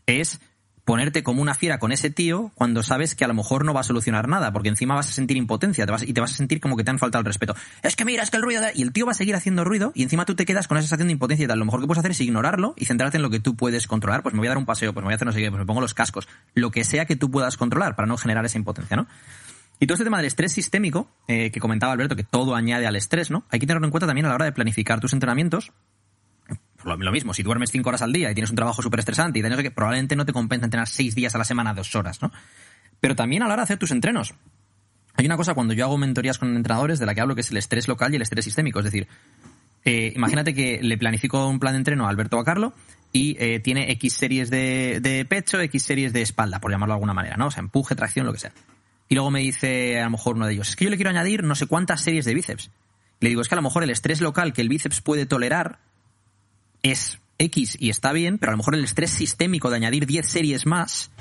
Es 0.06 0.40
ponerte 0.86 1.22
como 1.22 1.42
una 1.42 1.54
fiera 1.54 1.80
con 1.80 1.92
ese 1.92 2.12
tío 2.12 2.54
cuando 2.56 2.82
sabes 2.82 3.14
que 3.14 3.26
a 3.26 3.28
lo 3.28 3.34
mejor 3.34 3.66
no 3.66 3.74
va 3.74 3.82
a 3.82 3.84
solucionar 3.84 4.30
nada, 4.30 4.54
porque 4.54 4.70
encima 4.70 4.96
vas 4.96 5.10
a 5.10 5.12
sentir 5.12 5.36
impotencia 5.36 5.86
te 5.86 5.92
vas, 5.92 6.04
y 6.04 6.14
te 6.14 6.22
vas 6.22 6.32
a 6.32 6.36
sentir 6.36 6.62
como 6.62 6.78
que 6.78 6.86
te 6.86 6.92
han 6.92 6.98
faltado 6.98 7.20
el 7.20 7.26
respeto. 7.26 7.58
Es 7.84 7.98
que 7.98 8.06
mira, 8.06 8.24
es 8.24 8.32
que 8.32 8.38
el 8.38 8.44
ruido... 8.44 8.62
de-". 8.62 8.72
Y 8.74 8.82
el 8.82 8.94
tío 8.94 9.06
va 9.06 9.12
a 9.12 9.16
seguir 9.16 9.36
haciendo 9.36 9.66
ruido 9.66 9.92
y 9.94 10.04
encima 10.04 10.24
tú 10.24 10.36
te 10.36 10.46
quedas 10.46 10.70
con 10.70 10.78
esa 10.78 10.84
sensación 10.88 11.10
de 11.10 11.12
impotencia 11.12 11.44
y 11.44 11.48
tal. 11.48 11.60
Lo 11.60 11.66
mejor 11.66 11.82
que 11.82 11.88
puedes 11.88 12.00
hacer 12.00 12.12
es 12.12 12.22
ignorarlo 12.22 12.74
y 12.78 12.86
centrarte 12.86 13.18
en 13.18 13.24
lo 13.24 13.30
que 13.30 13.42
tú 13.42 13.58
puedes 13.58 13.86
controlar. 13.86 14.24
Pues 14.24 14.34
me 14.34 14.40
voy 14.40 14.48
a 14.48 14.52
dar 14.52 14.58
un 14.58 14.66
paseo, 14.66 14.94
pues 14.94 15.04
me 15.04 15.08
voy 15.08 15.14
a 15.14 15.16
hacer 15.16 15.26
no 15.26 15.34
sé 15.34 15.42
qué, 15.42 15.50
pues 15.50 15.60
me 15.60 15.66
pongo 15.66 15.82
los 15.82 15.94
cascos. 15.94 16.30
Lo 16.54 16.72
que 16.72 16.86
sea 16.86 17.04
que 17.04 17.18
tú 17.18 17.30
puedas 17.30 17.58
controlar 17.58 17.98
para 17.98 18.08
no 18.08 18.16
generar 18.16 18.46
esa 18.46 18.58
impotencia, 18.58 18.96
¿no? 18.96 19.08
Y 19.82 19.88
todo 19.88 19.96
este 19.96 20.04
tema 20.04 20.18
del 20.18 20.28
estrés 20.28 20.52
sistémico, 20.52 21.10
eh, 21.28 21.50
que 21.50 21.60
comentaba 21.60 21.92
Alberto, 21.92 22.16
que 22.16 22.24
todo 22.24 22.54
añade 22.54 22.86
al 22.86 22.96
estrés, 22.96 23.32
¿no? 23.32 23.46
Hay 23.50 23.60
que 23.60 23.66
tenerlo 23.66 23.88
en 23.88 23.90
cuenta 23.90 24.06
también 24.06 24.28
a 24.28 24.30
la 24.30 24.36
hora 24.36 24.46
de 24.46 24.52
planificar 24.52 25.00
tus 25.00 25.12
entrenamientos. 25.12 25.72
Lo, 26.86 26.96
lo 26.96 27.12
mismo, 27.12 27.34
si 27.34 27.42
duermes 27.42 27.72
cinco 27.72 27.90
horas 27.90 28.04
al 28.04 28.14
día 28.14 28.30
y 28.30 28.36
tienes 28.36 28.52
un 28.52 28.56
trabajo 28.56 28.84
súper 28.84 29.00
estresante 29.00 29.40
y 29.40 29.42
sé 29.42 29.64
qué, 29.64 29.72
probablemente 29.72 30.16
no 30.16 30.24
te 30.24 30.34
compensa 30.34 30.66
entrenar 30.66 30.88
seis 30.88 31.16
días 31.16 31.34
a 31.34 31.40
la 31.40 31.46
semana, 31.46 31.74
dos 31.74 31.96
horas, 31.96 32.22
¿no? 32.22 32.32
Pero 33.00 33.16
también 33.16 33.42
a 33.42 33.48
la 33.48 33.54
hora 33.54 33.62
de 33.62 33.64
hacer 33.64 33.80
tus 33.80 33.90
entrenos. 33.90 34.36
Hay 35.16 35.26
una 35.26 35.36
cosa 35.36 35.56
cuando 35.56 35.74
yo 35.74 35.86
hago 35.86 35.98
mentorías 35.98 36.38
con 36.38 36.56
entrenadores 36.56 37.00
de 37.00 37.08
la 37.08 37.16
que 37.16 37.22
hablo 37.22 37.34
que 37.34 37.42
es 37.42 37.50
el 37.50 37.58
estrés 37.58 37.88
local 37.88 38.14
y 38.14 38.18
el 38.18 38.22
estrés 38.22 38.46
sistémico. 38.46 38.78
Es 38.78 38.86
decir, 38.86 39.08
eh, 39.84 40.14
imagínate 40.16 40.54
que 40.54 40.80
le 40.84 40.96
planifico 41.00 41.48
un 41.48 41.58
plan 41.58 41.74
de 41.74 41.80
entreno 41.80 42.06
a 42.06 42.10
Alberto 42.12 42.38
o 42.38 42.40
a 42.40 42.46
Carlo 42.46 42.76
y 43.12 43.36
eh, 43.40 43.60
tiene 43.60 43.92
X 43.94 44.14
series 44.14 44.52
de, 44.52 45.00
de 45.02 45.26
pecho, 45.26 45.60
X 45.60 45.82
series 45.82 46.14
de 46.14 46.22
espalda, 46.22 46.60
por 46.60 46.70
llamarlo 46.70 46.94
de 46.94 46.98
alguna 46.98 47.16
manera, 47.16 47.36
¿no? 47.36 47.48
O 47.48 47.52
sea, 47.52 47.62
empuje, 47.62 47.96
tracción, 47.96 48.28
lo 48.28 48.34
que 48.34 48.40
sea. 48.40 48.54
Y 49.12 49.16
luego 49.16 49.30
me 49.30 49.42
dice 49.42 50.00
a 50.00 50.06
lo 50.06 50.12
mejor 50.12 50.38
uno 50.38 50.48
de 50.48 50.54
ellos, 50.54 50.70
es 50.70 50.78
que 50.78 50.86
yo 50.86 50.90
le 50.90 50.96
quiero 50.96 51.10
añadir 51.10 51.44
no 51.44 51.54
sé 51.54 51.66
cuántas 51.68 52.00
series 52.00 52.24
de 52.24 52.34
bíceps. 52.34 52.72
Le 53.20 53.28
digo, 53.28 53.42
es 53.42 53.50
que 53.50 53.56
a 53.56 53.58
lo 53.58 53.62
mejor 53.62 53.84
el 53.84 53.90
estrés 53.90 54.22
local 54.22 54.54
que 54.54 54.62
el 54.62 54.70
bíceps 54.70 55.02
puede 55.02 55.26
tolerar 55.26 55.80
es 56.82 57.20
X 57.38 57.76
y 57.78 57.90
está 57.90 58.14
bien, 58.14 58.38
pero 58.38 58.52
a 58.52 58.54
lo 58.54 58.60
mejor 58.60 58.74
el 58.74 58.86
estrés 58.86 59.12
sistémico 59.12 59.70
de 59.70 59.76
añadir 59.76 60.06
10 60.06 60.26
series 60.26 60.66
más 60.66 61.12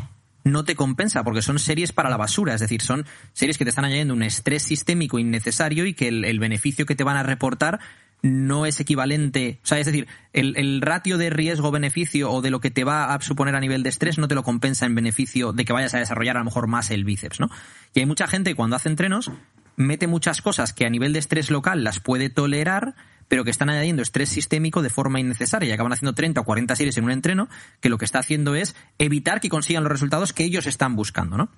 no 0.44 0.64
te 0.64 0.76
compensa 0.76 1.24
porque 1.24 1.42
son 1.42 1.58
series 1.58 1.90
para 1.90 2.10
la 2.10 2.16
basura, 2.16 2.54
es 2.54 2.60
decir, 2.60 2.80
son 2.80 3.06
series 3.32 3.58
que 3.58 3.64
te 3.64 3.70
están 3.70 3.86
añadiendo 3.86 4.14
un 4.14 4.22
estrés 4.22 4.62
sistémico 4.62 5.18
innecesario 5.18 5.84
y 5.84 5.92
que 5.92 6.06
el, 6.06 6.24
el 6.24 6.38
beneficio 6.38 6.86
que 6.86 6.94
te 6.94 7.02
van 7.02 7.16
a 7.16 7.24
reportar 7.24 7.80
no 8.22 8.66
es 8.66 8.80
equivalente, 8.80 9.60
o 9.62 9.66
sea, 9.66 9.78
es 9.78 9.86
decir, 9.86 10.06
el, 10.32 10.56
el 10.56 10.80
ratio 10.82 11.18
de 11.18 11.30
riesgo-beneficio 11.30 12.30
o 12.30 12.42
de 12.42 12.50
lo 12.50 12.60
que 12.60 12.70
te 12.70 12.84
va 12.84 13.14
a 13.14 13.20
suponer 13.20 13.54
a 13.54 13.60
nivel 13.60 13.82
de 13.82 13.88
estrés 13.88 14.18
no 14.18 14.28
te 14.28 14.34
lo 14.34 14.42
compensa 14.42 14.86
en 14.86 14.94
beneficio 14.94 15.52
de 15.52 15.64
que 15.64 15.72
vayas 15.72 15.94
a 15.94 15.98
desarrollar 15.98 16.36
a 16.36 16.40
lo 16.40 16.44
mejor 16.44 16.66
más 16.66 16.90
el 16.90 17.04
bíceps, 17.04 17.40
¿no? 17.40 17.48
Y 17.94 18.00
hay 18.00 18.06
mucha 18.06 18.26
gente 18.26 18.54
cuando 18.54 18.76
hace 18.76 18.88
entrenos 18.88 19.30
mete 19.76 20.06
muchas 20.06 20.42
cosas 20.42 20.72
que 20.72 20.86
a 20.86 20.90
nivel 20.90 21.12
de 21.12 21.18
estrés 21.18 21.50
local 21.50 21.82
las 21.82 22.00
puede 22.00 22.28
tolerar, 22.28 22.94
pero 23.28 23.44
que 23.44 23.50
están 23.50 23.70
añadiendo 23.70 24.02
estrés 24.02 24.28
sistémico 24.28 24.82
de 24.82 24.90
forma 24.90 25.20
innecesaria 25.20 25.68
y 25.68 25.72
acaban 25.72 25.92
haciendo 25.92 26.14
30 26.14 26.40
o 26.40 26.44
40 26.44 26.76
series 26.76 26.98
en 26.98 27.04
un 27.04 27.12
entreno 27.12 27.48
que 27.80 27.88
lo 27.88 27.96
que 27.96 28.04
está 28.04 28.18
haciendo 28.18 28.54
es 28.54 28.76
evitar 28.98 29.40
que 29.40 29.48
consigan 29.48 29.82
los 29.82 29.92
resultados 29.92 30.32
que 30.32 30.44
ellos 30.44 30.66
están 30.66 30.96
buscando, 30.96 31.36
¿no? 31.36 31.48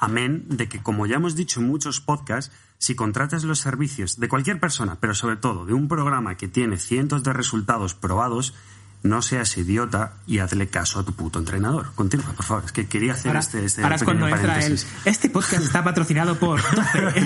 Amén 0.00 0.46
de 0.48 0.68
que, 0.68 0.82
como 0.82 1.06
ya 1.06 1.16
hemos 1.16 1.36
dicho 1.36 1.60
en 1.60 1.66
muchos 1.66 2.00
podcasts, 2.00 2.50
si 2.78 2.94
contratas 2.94 3.44
los 3.44 3.58
servicios 3.58 4.18
de 4.18 4.28
cualquier 4.28 4.58
persona, 4.58 4.96
pero 4.98 5.14
sobre 5.14 5.36
todo 5.36 5.66
de 5.66 5.74
un 5.74 5.88
programa 5.88 6.38
que 6.38 6.48
tiene 6.48 6.78
cientos 6.78 7.22
de 7.22 7.34
resultados 7.34 7.94
probados, 7.94 8.54
no 9.02 9.22
seas 9.22 9.56
idiota 9.56 10.14
y 10.26 10.38
hazle 10.38 10.68
caso 10.68 11.00
a 11.00 11.04
tu 11.04 11.14
puto 11.14 11.38
entrenador. 11.38 11.92
Continúa, 11.94 12.32
por 12.32 12.44
favor. 12.44 12.64
Es 12.64 12.72
que 12.72 12.86
quería 12.86 13.12
hacer 13.12 13.28
Ahora, 13.28 13.40
este, 13.40 13.64
este 13.64 13.82
ahora 13.82 13.96
es 13.96 14.04
cuando 14.04 14.26
pequeño 14.26 14.36
entra 14.40 14.54
el. 14.56 14.60
paréntesis. 14.62 14.90
Este 15.04 15.30
podcast 15.30 15.64
está 15.64 15.82
patrocinado 15.84 16.38
por 16.38 16.60
12. 16.62 17.20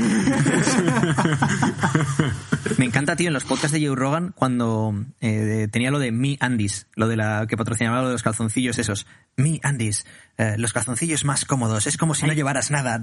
Me 2.79 2.85
encanta, 2.87 3.16
tío, 3.16 3.29
en 3.29 3.35
los 3.35 3.45
podcasts 3.45 3.72
de 3.72 3.87
Joe 3.87 3.97
Rogan 3.97 4.33
cuando 4.35 4.95
eh, 5.20 5.68
tenía 5.70 5.91
lo 5.91 5.99
de 5.99 6.12
Me 6.12 6.37
Andis, 6.41 6.87
lo 6.95 7.09
de 7.09 7.16
la 7.16 7.47
que 7.49 7.57
patrocinaba 7.57 8.03
lo 8.03 8.09
de 8.09 8.12
los 8.14 8.22
calzoncillos 8.22 8.79
esos. 8.79 9.07
Me 9.37 9.61
Andis, 9.62 10.07
eh, 10.37 10.57
los 10.59 10.72
calzoncillos 10.72 11.24
más 11.24 11.45
cómodos, 11.45 11.87
es 11.87 11.97
como 11.97 12.14
si 12.14 12.26
no 12.26 12.32
llevaras 12.32 12.70
nada. 12.72 12.99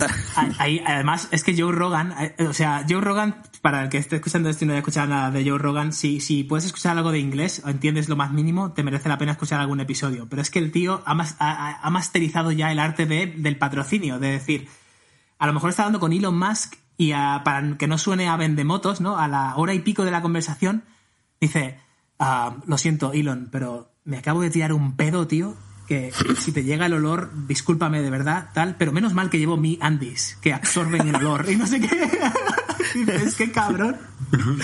Ahí, 0.59 0.81
además, 0.85 1.29
es 1.31 1.43
que 1.43 1.55
Joe 1.59 1.71
Rogan, 1.71 2.13
eh, 2.19 2.35
o 2.45 2.53
sea, 2.53 2.85
Joe 2.89 2.99
Rogan, 2.99 3.41
para 3.61 3.83
el 3.83 3.89
que 3.89 3.97
esté 3.99 4.17
escuchando 4.17 4.49
esto 4.49 4.65
y 4.65 4.67
no 4.67 4.73
haya 4.73 4.79
escuchado 4.79 5.07
nada 5.07 5.31
de 5.31 5.47
Joe 5.49 5.57
Rogan, 5.57 5.93
si, 5.93 6.19
si 6.19 6.43
puedes 6.43 6.65
escuchar 6.65 6.97
algo 6.97 7.11
de 7.11 7.19
inglés 7.19 7.61
o 7.65 7.69
entiendes 7.69 8.09
lo 8.09 8.15
más 8.17 8.31
mínimo, 8.33 8.73
te 8.73 8.83
merece 8.83 9.07
la 9.07 9.17
pena 9.17 9.31
escuchar 9.31 9.61
algún 9.61 9.79
episodio. 9.79 10.27
Pero 10.29 10.41
es 10.41 10.49
que 10.49 10.59
el 10.59 10.71
tío 10.73 11.01
ha, 11.05 11.13
mas- 11.13 11.35
ha- 11.39 11.79
ha 11.81 11.89
masterizado 11.89 12.51
ya 12.51 12.71
el 12.71 12.79
arte 12.79 13.05
de, 13.05 13.27
del 13.27 13.57
patrocinio, 13.57 14.19
de 14.19 14.31
decir, 14.31 14.67
a 15.39 15.47
lo 15.47 15.53
mejor 15.53 15.69
está 15.69 15.83
hablando 15.83 15.99
con 16.01 16.11
Elon 16.11 16.37
Musk 16.37 16.75
y 16.97 17.13
a- 17.13 17.41
para 17.45 17.77
que 17.77 17.87
no 17.87 17.97
suene 17.97 18.27
a 18.27 18.35
vendemotos, 18.35 18.99
¿no? 18.99 19.17
A 19.17 19.27
la 19.29 19.55
hora 19.55 19.73
y 19.73 19.79
pico 19.79 20.03
de 20.03 20.11
la 20.11 20.21
conversación, 20.21 20.83
dice, 21.39 21.79
"Ah, 22.19 22.57
lo 22.67 22.77
siento, 22.77 23.13
Elon, 23.13 23.47
pero 23.51 23.93
me 24.03 24.17
acabo 24.17 24.41
de 24.41 24.49
tirar 24.49 24.73
un 24.73 24.95
pedo, 24.97 25.27
tío, 25.27 25.55
que 25.91 26.11
si 26.39 26.53
te 26.53 26.63
llega 26.63 26.85
el 26.85 26.93
olor, 26.93 27.31
discúlpame 27.47 28.01
de 28.01 28.09
verdad, 28.09 28.49
tal, 28.53 28.75
pero 28.77 28.93
menos 28.93 29.13
mal 29.13 29.29
que 29.29 29.39
llevo 29.39 29.57
mi 29.57 29.77
Andis, 29.81 30.37
que 30.41 30.53
absorben 30.53 31.05
el 31.09 31.15
olor, 31.15 31.49
y 31.49 31.57
no 31.57 31.67
sé 31.67 31.81
qué. 31.81 32.09
Dices, 32.95 33.35
qué 33.35 33.51
cabrón. 33.51 33.97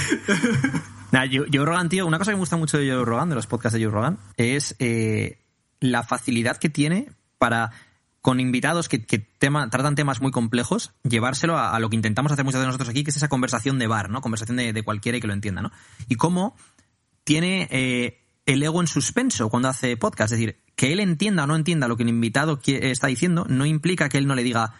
Nah, 1.11 1.25
Joe, 1.31 1.47
Joe 1.53 1.65
Rogan, 1.65 1.87
tío, 1.89 2.05
una 2.05 2.17
cosa 2.17 2.31
que 2.31 2.35
me 2.35 2.41
gusta 2.41 2.57
mucho 2.57 2.77
de 2.77 2.89
Joe 2.91 3.05
Rogan, 3.05 3.29
de 3.29 3.35
los 3.35 3.47
podcasts 3.47 3.77
de 3.79 3.83
Joe 3.85 3.93
Rogan, 3.93 4.17
es 4.35 4.75
eh, 4.79 5.39
la 5.79 6.03
facilidad 6.03 6.57
que 6.57 6.69
tiene 6.69 7.09
para 7.37 7.71
con 8.21 8.41
invitados 8.41 8.89
que, 8.89 9.05
que 9.05 9.19
tema- 9.19 9.69
tratan 9.69 9.95
temas 9.95 10.21
muy 10.21 10.31
complejos, 10.31 10.91
llevárselo 11.03 11.57
a, 11.57 11.73
a 11.75 11.79
lo 11.79 11.89
que 11.89 11.95
intentamos 11.95 12.31
hacer 12.33 12.43
muchas 12.43 12.59
de 12.59 12.67
nosotros 12.67 12.89
aquí, 12.89 13.03
que 13.05 13.11
es 13.11 13.15
esa 13.17 13.29
conversación 13.29 13.79
de 13.79 13.87
bar, 13.87 14.09
¿no? 14.09 14.19
Conversación 14.21 14.57
de, 14.57 14.73
de 14.73 14.83
cualquiera 14.83 15.17
y 15.17 15.21
que 15.21 15.27
lo 15.27 15.33
entienda, 15.33 15.61
¿no? 15.61 15.71
Y 16.09 16.15
cómo 16.15 16.57
tiene 17.23 17.67
eh, 17.71 18.21
el 18.47 18.63
ego 18.63 18.81
en 18.81 18.87
suspenso 18.87 19.49
cuando 19.49 19.69
hace 19.69 19.95
podcast. 19.97 20.33
Es 20.33 20.39
decir, 20.39 20.57
que 20.75 20.91
él 20.93 20.99
entienda 20.99 21.43
o 21.43 21.47
no 21.47 21.55
entienda 21.55 21.87
lo 21.87 21.95
que 21.97 22.03
el 22.03 22.09
invitado 22.09 22.59
qui- 22.59 22.79
está 22.81 23.05
diciendo 23.07 23.45
no 23.47 23.65
implica 23.67 24.09
que 24.09 24.17
él 24.17 24.25
no 24.25 24.33
le 24.33 24.41
diga, 24.43 24.73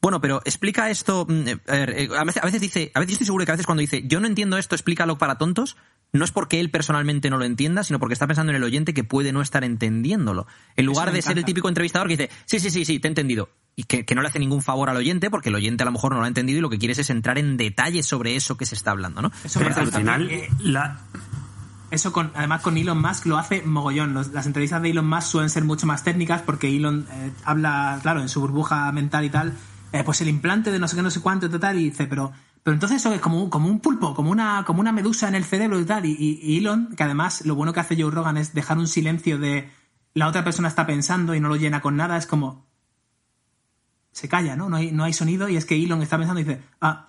bueno, 0.00 0.20
pero 0.20 0.40
explica 0.44 0.90
esto. 0.90 1.26
mm, 1.28 1.48
eh, 1.48 1.58
a, 1.66 1.72
ver, 1.72 1.90
eh, 1.98 2.08
a 2.16 2.24
veces, 2.24 2.42
a 2.42 2.46
veces 2.46 2.60
dice, 2.60 2.92
a 2.94 3.00
veces 3.00 3.14
estoy 3.14 3.24
seguro 3.26 3.44
que 3.44 3.50
a 3.50 3.54
veces 3.54 3.66
cuando 3.66 3.80
dice, 3.80 4.04
yo 4.06 4.20
no 4.20 4.26
entiendo 4.28 4.58
esto, 4.58 4.74
explícalo 4.76 5.18
para 5.18 5.38
tontos, 5.38 5.76
no 6.12 6.24
es 6.24 6.30
porque 6.30 6.60
él 6.60 6.70
personalmente 6.70 7.28
no 7.30 7.38
lo 7.38 7.44
entienda, 7.44 7.82
sino 7.82 7.98
porque 7.98 8.12
está 8.12 8.26
pensando 8.28 8.50
en 8.52 8.56
el 8.56 8.62
oyente 8.62 8.94
que 8.94 9.02
puede 9.02 9.32
no 9.32 9.42
estar 9.42 9.64
entendiéndolo. 9.64 10.46
En 10.76 10.86
lugar 10.86 11.10
de 11.12 11.22
ser 11.22 11.38
el 11.38 11.44
típico 11.44 11.68
entrevistador 11.68 12.06
que 12.08 12.16
dice, 12.16 12.30
sí, 12.44 12.60
sí, 12.60 12.70
sí, 12.70 12.84
sí, 12.84 13.00
te 13.00 13.08
he 13.08 13.10
entendido. 13.10 13.48
Y 13.76 13.82
que, 13.84 14.04
que 14.04 14.14
no 14.14 14.22
le 14.22 14.28
hace 14.28 14.38
ningún 14.38 14.62
favor 14.62 14.88
al 14.90 14.96
oyente, 14.96 15.28
porque 15.30 15.48
el 15.48 15.56
oyente 15.56 15.82
a 15.82 15.86
lo 15.86 15.90
mejor 15.92 16.12
no 16.12 16.18
lo 16.18 16.24
ha 16.24 16.28
entendido 16.28 16.58
y 16.58 16.62
lo 16.62 16.70
que 16.70 16.78
quieres 16.78 16.98
es 17.00 17.10
entrar 17.10 17.38
en 17.38 17.56
detalle 17.56 18.04
sobre 18.04 18.36
eso 18.36 18.56
que 18.56 18.66
se 18.66 18.76
está 18.76 18.92
hablando, 18.92 19.22
¿no? 19.22 19.32
Eso 19.44 19.58
Pero 19.58 19.74
al 19.74 19.90
final, 19.90 20.30
Eh, 20.30 20.48
la, 20.60 21.00
Eso 21.94 22.12
con, 22.12 22.32
además 22.34 22.60
con 22.60 22.76
Elon 22.76 23.00
Musk 23.00 23.26
lo 23.26 23.38
hace 23.38 23.62
mogollón. 23.62 24.14
Las 24.14 24.46
entrevistas 24.46 24.82
de 24.82 24.90
Elon 24.90 25.08
Musk 25.08 25.28
suelen 25.28 25.48
ser 25.48 25.62
mucho 25.62 25.86
más 25.86 26.02
técnicas 26.02 26.42
porque 26.42 26.74
Elon 26.76 27.06
eh, 27.08 27.32
habla, 27.44 28.00
claro, 28.02 28.20
en 28.20 28.28
su 28.28 28.40
burbuja 28.40 28.90
mental 28.90 29.24
y 29.24 29.30
tal, 29.30 29.54
eh, 29.92 30.02
pues 30.02 30.20
el 30.20 30.28
implante 30.28 30.72
de 30.72 30.80
no 30.80 30.88
sé 30.88 30.96
qué, 30.96 31.02
no 31.02 31.10
sé 31.10 31.20
cuánto 31.20 31.46
y 31.46 31.50
tal, 31.50 31.78
y 31.78 31.84
dice, 31.90 32.08
pero, 32.08 32.32
pero 32.64 32.74
entonces 32.74 32.96
eso 32.96 33.12
es 33.12 33.20
como, 33.20 33.48
como 33.48 33.68
un 33.68 33.78
pulpo, 33.78 34.12
como 34.12 34.32
una, 34.32 34.64
como 34.66 34.80
una 34.80 34.90
medusa 34.90 35.28
en 35.28 35.36
el 35.36 35.44
cerebro 35.44 35.78
y 35.78 35.84
tal. 35.84 36.04
Y, 36.04 36.58
Elon, 36.58 36.96
que 36.96 37.04
además 37.04 37.46
lo 37.46 37.54
bueno 37.54 37.72
que 37.72 37.78
hace 37.78 37.94
Joe 37.96 38.10
Rogan 38.10 38.38
es 38.38 38.54
dejar 38.54 38.76
un 38.76 38.88
silencio 38.88 39.38
de 39.38 39.70
la 40.14 40.26
otra 40.26 40.42
persona 40.42 40.66
está 40.66 40.84
pensando 40.86 41.32
y 41.36 41.40
no 41.40 41.48
lo 41.48 41.54
llena 41.54 41.80
con 41.80 41.96
nada, 41.96 42.16
es 42.16 42.26
como 42.26 42.66
se 44.10 44.28
calla, 44.28 44.56
¿no? 44.56 44.68
No 44.68 44.76
hay, 44.76 44.90
no 44.90 45.04
hay 45.04 45.12
sonido 45.12 45.48
y 45.48 45.56
es 45.56 45.64
que 45.64 45.76
Elon 45.76 46.02
está 46.02 46.18
pensando 46.18 46.40
y 46.40 46.44
dice, 46.44 46.60
ah, 46.80 47.06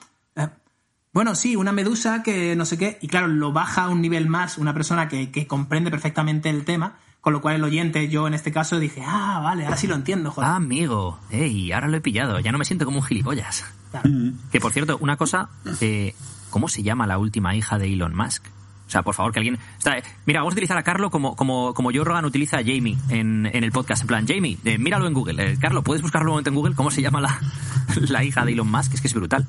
bueno, 1.16 1.34
sí, 1.34 1.56
una 1.56 1.72
medusa 1.72 2.24
que 2.24 2.58
no 2.58 2.66
sé 2.66 2.78
qué, 2.78 3.00
y 3.02 3.08
claro, 3.08 3.28
lo 3.28 3.54
baja 3.54 3.86
a 3.86 3.90
un 3.90 4.02
nivel 4.02 4.28
más 4.28 4.58
una 4.58 4.74
persona 4.74 5.08
que, 5.08 5.32
que 5.32 5.48
comprende 5.48 5.90
perfectamente 5.90 6.50
el 6.50 6.66
tema, 6.66 6.98
con 7.22 7.32
lo 7.32 7.40
cual 7.40 7.56
el 7.56 7.64
oyente, 7.64 8.10
yo 8.10 8.28
en 8.28 8.34
este 8.34 8.52
caso 8.52 8.80
dije, 8.80 9.02
ah, 9.08 9.40
vale, 9.42 9.64
ahora 9.64 9.78
sí 9.78 9.88
lo 9.88 9.96
entiendo, 9.96 10.30
joder. 10.30 10.50
Ah, 10.50 10.58
amigo, 10.58 11.18
ey, 11.32 11.72
ahora 11.72 11.88
lo 11.88 11.96
he 11.96 12.02
pillado, 12.02 12.38
ya 12.42 12.52
no 12.52 12.58
me 12.58 12.66
siento 12.66 12.84
como 12.84 12.98
un 12.98 13.04
gilipollas. 13.06 13.64
Claro. 13.92 14.10
Que 14.52 14.60
por 14.60 14.74
cierto, 14.74 14.98
una 15.00 15.16
cosa, 15.16 15.48
eh, 15.80 16.14
¿cómo 16.50 16.68
se 16.68 16.84
llama 16.84 17.08
la 17.08 17.18
última 17.18 17.56
hija 17.56 17.80
de 17.80 17.94
Elon 17.94 18.14
Musk? 18.14 18.46
O 18.86 18.90
sea, 18.90 19.02
por 19.02 19.16
favor, 19.16 19.32
que 19.32 19.40
alguien... 19.40 19.56
o 19.56 19.82
sea, 19.82 19.96
mira, 20.26 20.42
vamos 20.42 20.52
a 20.52 20.56
utilizar 20.56 20.78
a 20.78 20.84
Carlo 20.84 21.10
como, 21.12 21.38
como, 21.38 21.74
como 21.74 21.92
Joe 21.94 22.04
Rogan 22.04 22.26
utiliza 22.26 22.58
a 22.58 22.60
Jamie 22.60 22.98
en, 23.08 23.46
en 23.46 23.64
el 23.64 23.72
podcast. 23.72 24.02
En 24.02 24.08
plan, 24.08 24.28
Jamie, 24.28 24.58
eh, 24.66 24.78
míralo 24.78 25.08
en 25.08 25.14
Google. 25.14 25.54
Eh, 25.54 25.58
Carlo, 25.62 25.82
¿puedes 25.82 26.02
buscarlo 26.02 26.32
un 26.32 26.34
momento 26.34 26.50
en 26.50 26.56
Google? 26.56 26.76
¿Cómo 26.76 26.92
se 26.92 27.02
llama 27.02 27.22
la, 27.22 27.40
la 28.10 28.22
hija 28.26 28.44
de 28.44 28.52
Elon 28.52 28.70
Musk? 28.70 28.94
Es 28.96 29.02
que 29.02 29.08
es 29.08 29.14
brutal. 29.14 29.48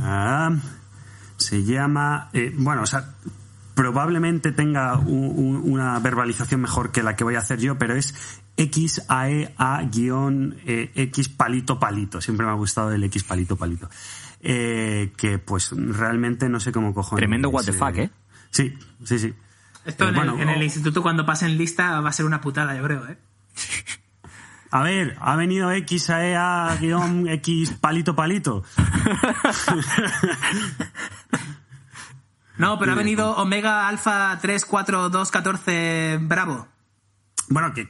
Ah, 0.00 0.50
se 1.40 1.64
llama. 1.64 2.28
eh, 2.32 2.52
bueno, 2.56 2.82
o 2.82 2.86
sea, 2.86 3.14
probablemente 3.74 4.52
tenga 4.52 4.98
u- 4.98 5.30
u- 5.30 5.62
una 5.72 5.98
verbalización 5.98 6.60
mejor 6.60 6.92
que 6.92 7.02
la 7.02 7.16
que 7.16 7.24
voy 7.24 7.34
a 7.34 7.38
hacer 7.38 7.58
yo, 7.60 7.78
pero 7.78 7.94
es 7.96 8.14
XAEA-X 8.56 8.98
palito 11.30 11.78
palito. 11.78 12.20
Siempre 12.20 12.44
me 12.46 12.52
ha 12.52 12.56
gustado 12.56 12.92
el 12.92 13.02
X 13.04 13.24
palito 13.24 13.56
palito. 13.56 13.88
Eh, 14.42 15.12
que 15.16 15.38
pues 15.38 15.70
realmente 15.72 16.48
no 16.48 16.60
sé 16.60 16.72
cómo 16.72 16.94
cojones. 16.94 17.20
Tremendo 17.20 17.48
what 17.50 17.64
the 17.64 17.72
fuck, 17.72 17.96
¿eh? 17.98 18.10
Sí, 18.50 18.74
sí, 19.04 19.18
sí. 19.18 19.34
Esto 19.84 20.04
Eh, 20.04 20.08
en, 20.08 20.14
bueno, 20.14 20.34
el, 20.36 20.42
en 20.42 20.48
el 20.50 20.62
instituto 20.62 21.02
cuando 21.02 21.24
pasen 21.26 21.56
lista 21.58 22.00
va 22.00 22.08
a 22.10 22.12
ser 22.12 22.26
una 22.26 22.40
putada, 22.40 22.76
yo 22.76 22.82
creo, 22.84 23.06
¿eh? 23.06 23.18
A 24.70 24.82
ver, 24.82 25.16
ha 25.20 25.36
venido 25.36 25.70
XAEA-X 25.70 27.72
palito 27.80 28.14
palito. 28.14 28.62
No, 32.60 32.78
pero 32.78 32.92
ha 32.92 32.94
venido 32.94 33.30
Omega 33.36 33.88
Alpha 33.88 34.38
34214 34.38 36.18
Bravo. 36.20 36.68
Bueno, 37.48 37.72
que, 37.72 37.88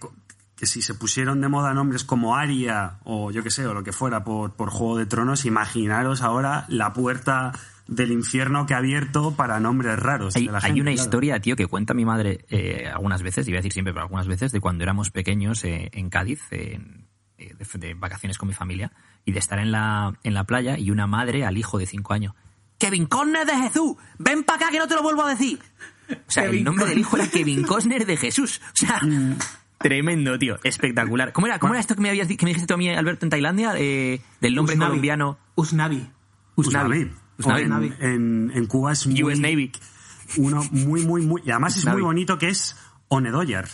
que 0.55 0.65
si 0.65 0.81
se 0.81 0.94
pusieron 0.94 1.40
de 1.40 1.48
moda 1.48 1.74
nombres 1.74 2.05
como 2.05 2.36
Aria 2.36 3.01
o 3.02 3.32
yo 3.32 3.43
que 3.43 3.51
sé, 3.51 3.66
o 3.66 3.74
lo 3.74 3.82
que 3.82 3.93
fuera 3.93 4.23
por, 4.23 4.52
por 4.52 4.70
Juego 4.70 4.97
de 4.97 5.07
Tronos, 5.07 5.44
imaginaros 5.44 6.23
ahora 6.23 6.66
la 6.69 6.93
puerta 6.93 7.51
del 7.91 8.12
infierno 8.12 8.65
que 8.67 8.73
ha 8.75 8.79
abierto 8.79 9.35
para 9.37 9.61
nombres 9.61 9.99
raros. 9.99 10.37
Hay, 10.37 10.47
de 10.47 10.53
la 10.53 10.59
hay 10.59 10.65
gente, 10.67 10.81
una 10.81 10.91
claro. 10.93 11.05
historia, 11.05 11.41
tío, 11.41 11.57
que 11.57 11.67
cuenta 11.67 11.93
mi 11.93 12.05
madre 12.05 12.45
eh, 12.49 12.89
algunas 12.93 13.23
veces, 13.23 13.47
iba 13.49 13.57
a 13.57 13.61
decir 13.61 13.73
siempre, 13.73 13.93
pero 13.93 14.05
algunas 14.05 14.27
veces, 14.29 14.53
de 14.53 14.61
cuando 14.61 14.85
éramos 14.85 15.11
pequeños 15.11 15.62
eh, 15.65 15.91
en 15.93 16.09
Cádiz, 16.09 16.41
en- 16.53 17.09
eh, 17.37 17.55
de, 17.59 17.79
de 17.79 17.95
vacaciones 17.95 18.39
con 18.39 18.49
mi 18.49 18.55
familia, 18.55 18.93
y 19.25 19.33
de 19.33 19.39
estar 19.39 19.59
en 19.59 19.73
la, 19.73 20.15
en 20.23 20.35
la 20.35 20.45
playa 20.45 20.79
y 20.79 20.91
una 20.91 21.07
madre 21.07 21.45
al 21.45 21.59
hijo 21.59 21.79
de 21.79 21.87
cinco 21.87 22.12
años. 22.15 22.35
Kevin 22.79 23.07
Costner 23.07 23.47
de 23.47 23.57
Jesús, 23.57 23.97
ven 24.19 24.43
para 24.45 24.57
acá 24.57 24.71
que 24.71 24.79
no 24.79 24.87
te 24.89 24.95
lo 24.95 25.03
vuelvo 25.03 25.23
a 25.25 25.29
decir. 25.31 25.59
O 26.11 26.15
sea, 26.31 26.45
el 26.45 26.65
nombre 26.65 26.87
del 26.87 26.99
hijo 26.99 27.17
era. 27.17 27.29
Kevin 27.29 27.62
Costner 27.65 28.07
de 28.07 28.17
Jesús. 28.17 28.61
O 28.73 28.77
sea, 28.77 29.01
tremendo, 29.79 30.39
tío, 30.39 30.59
espectacular. 30.65 31.33
¿Cómo 31.33 31.47
era, 31.47 31.59
cómo 31.59 31.75
era 31.75 31.81
esto 31.81 31.95
que 31.95 32.01
me 32.03 32.09
habías 32.11 32.29
que 32.29 32.37
me 32.43 32.51
dijiste 32.51 32.67
tú 32.67 32.75
a 32.75 32.77
mí, 32.77 32.89
Alberto, 32.91 33.27
en 33.27 33.31
Tailandia? 33.31 33.75
Eh, 33.77 34.21
del 34.41 34.55
nombre 34.55 34.75
Usnavi. 34.75 34.89
colombiano 34.91 35.39
Usnavi. 35.57 36.07
Usnavi. 36.57 36.89
Usnavi. 36.97 37.11
Usnavi. 37.41 37.93
En, 38.01 38.05
en- 38.11 38.51
en 38.55 38.67
Cuba 38.67 38.93
es 38.93 39.07
muy, 39.07 39.23
US 39.23 39.39
Navy. 39.41 39.73
uno 40.37 40.62
muy, 40.71 41.05
muy, 41.05 41.23
muy. 41.23 41.43
Y 41.45 41.51
además 41.51 41.73
es 41.75 41.79
Usnavi. 41.81 41.97
muy 41.97 42.03
bonito 42.07 42.39
que 42.39 42.49
es 42.49 42.77
Onedoyar, 43.09 43.69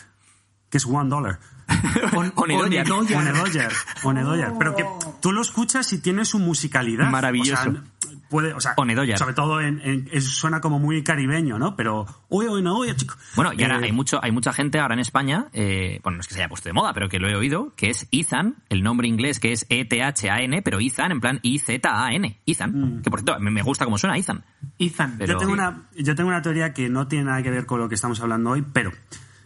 que 0.71 0.79
es 0.79 0.87
one 0.87 1.09
dollar. 1.11 1.39
On- 2.15 2.33
Onedoyar. 2.37 2.91
Onedoyar. 2.91 3.17
Onedoyar, 3.29 3.73
Onedoyar. 4.05 4.53
Pero 4.59 4.77
que 4.77 4.85
tú 5.21 5.33
lo 5.33 5.43
escuchas 5.43 5.93
y 5.93 5.99
tiene 6.01 6.25
su 6.25 6.39
musicalidad. 6.39 7.11
Maravilloso. 7.11 7.61
O 7.69 7.73
sea, 7.73 7.83
puede, 8.31 8.53
o 8.53 8.61
sea, 8.61 8.75
Onedoyar. 8.77 9.19
Sobre 9.19 9.35
todo 9.35 9.61
en, 9.61 10.09
suena 10.21 10.61
como 10.61 10.79
muy 10.79 11.03
caribeño, 11.03 11.59
¿no? 11.59 11.77
Pero, 11.77 12.07
oye, 12.29 12.49
oye, 12.49 12.69
oye, 12.69 12.97
chico. 12.97 13.15
Bueno, 13.35 13.53
y 13.53 13.63
ahora 13.63 13.79
Eh, 13.81 13.85
hay 13.85 13.93
mucho, 13.93 14.19
hay 14.23 14.33
mucha 14.33 14.53
gente 14.53 14.79
ahora 14.79 14.95
en 14.95 15.01
España, 15.01 15.47
eh, 15.53 16.01
bueno, 16.03 16.17
no 16.17 16.21
es 16.21 16.29
que 16.29 16.35
se 16.35 16.41
haya 16.41 16.49
puesto 16.49 16.69
de 16.69 16.73
moda, 16.73 16.93
pero 16.95 17.09
que 17.09 17.19
lo 17.19 17.29
he 17.29 17.37
oído, 17.37 17.73
que 17.77 17.91
es 17.91 18.09
Ethan, 18.13 18.57
el 18.69 18.83
nombre 18.83 19.09
inglés 19.09 19.41
que 19.41 19.53
es 19.53 19.67
E-T-H-A-N, 19.69 20.63
pero 20.63 20.79
Ethan 20.81 21.13
en 21.13 21.21
plan 21.21 21.41
I-Z-A-N, 21.43 22.41
Ethan, 22.47 23.01
que 23.03 23.11
por 23.11 23.21
cierto, 23.21 23.41
me 23.41 23.51
me 23.51 23.63
gusta 23.63 23.85
cómo 23.85 23.99
suena 23.99 24.17
Ethan. 24.17 24.45
Ethan. 24.79 25.17
Pero- 25.19 25.33
yo, 25.35 25.39
tengo 25.39 25.53
una, 25.53 25.89
yo 25.97 26.15
tengo 26.15 26.29
una 26.29 26.43
teoría 26.43 26.73
que 26.73 26.89
no 26.89 27.09
tiene 27.09 27.25
nada 27.25 27.43
que 27.43 27.51
ver 27.51 27.67
con 27.67 27.81
lo 27.81 27.89
que 27.89 27.95
estamos 27.95 28.21
hablando 28.21 28.51
hoy, 28.51 28.65
pero, 28.73 28.93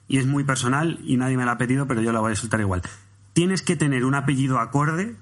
y 0.09 0.19
es 0.19 0.27
muy 0.27 0.45
personal 0.45 0.99
y 1.05 1.17
nadie 1.17 1.37
me 1.37 1.45
la 1.45 1.53
ha 1.53 1.59
pedido, 1.59 1.87
pero 1.87 2.03
yo 2.03 2.13
la 2.13 2.21
voy 2.21 2.33
a 2.33 2.37
soltar 2.37 2.61
igual. 2.61 2.83
Tienes 3.33 3.63
que 3.63 3.77
tener 3.77 4.05
un 4.05 4.15
apellido 4.15 4.59
acorde 4.59 5.15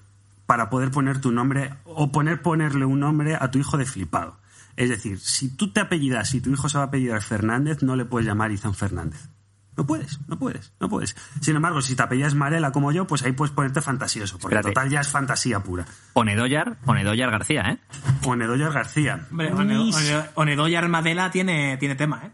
para 0.49 0.71
poder 0.71 0.91
poner 0.91 1.21
tu 1.21 1.31
nombre 1.31 1.75
o 1.85 2.11
poner 2.11 2.41
ponerle 2.41 2.87
un 2.87 3.01
nombre 3.01 3.37
a 3.39 3.51
tu 3.51 3.59
hijo 3.59 3.77
de 3.77 3.85
flipado. 3.85 4.41
Es 4.77 4.89
decir, 4.89 5.21
si 5.21 5.55
tú 5.55 5.75
te 5.75 5.81
apellidas, 5.81 6.31
si 6.31 6.41
tu 6.41 6.49
hijo 6.51 6.71
se 6.71 6.79
va 6.79 6.85
a 6.85 6.87
apellidar 6.87 7.21
Fernández, 7.21 7.83
no 7.83 7.97
le 7.97 8.07
puedes 8.07 8.27
llamar 8.27 8.51
Izan 8.51 8.73
Fernández. 8.73 9.29
No 9.77 9.85
puedes, 9.87 10.19
no 10.27 10.39
puedes, 10.39 10.73
no 10.81 10.89
puedes. 10.89 11.15
Sin 11.43 11.55
embargo, 11.55 11.83
si 11.83 11.95
te 11.95 12.03
apellidas 12.03 12.35
Marela 12.35 12.73
como 12.73 12.93
yo, 12.93 13.07
pues 13.07 13.25
ahí 13.25 13.33
puedes 13.33 13.55
ponerte 13.55 13.83
fantasioso, 13.83 14.39
porque 14.39 14.55
Espérate. 14.57 14.75
total 14.75 14.89
ya 14.91 15.01
es 15.01 15.09
fantasía 15.09 15.61
pura. 15.61 15.85
Onedoyar, 16.15 16.79
Onedoyar 16.87 17.31
García, 17.31 17.63
¿eh? 17.69 17.79
O 18.25 18.35
Nedoyer 18.35 18.73
García. 18.73 19.27
Hombre, 19.31 19.53
Onedoyar 20.35 20.89
Madela 20.89 21.31
tiene, 21.31 21.77
tiene 21.77 21.95
tema, 21.95 22.23
¿eh? 22.25 22.31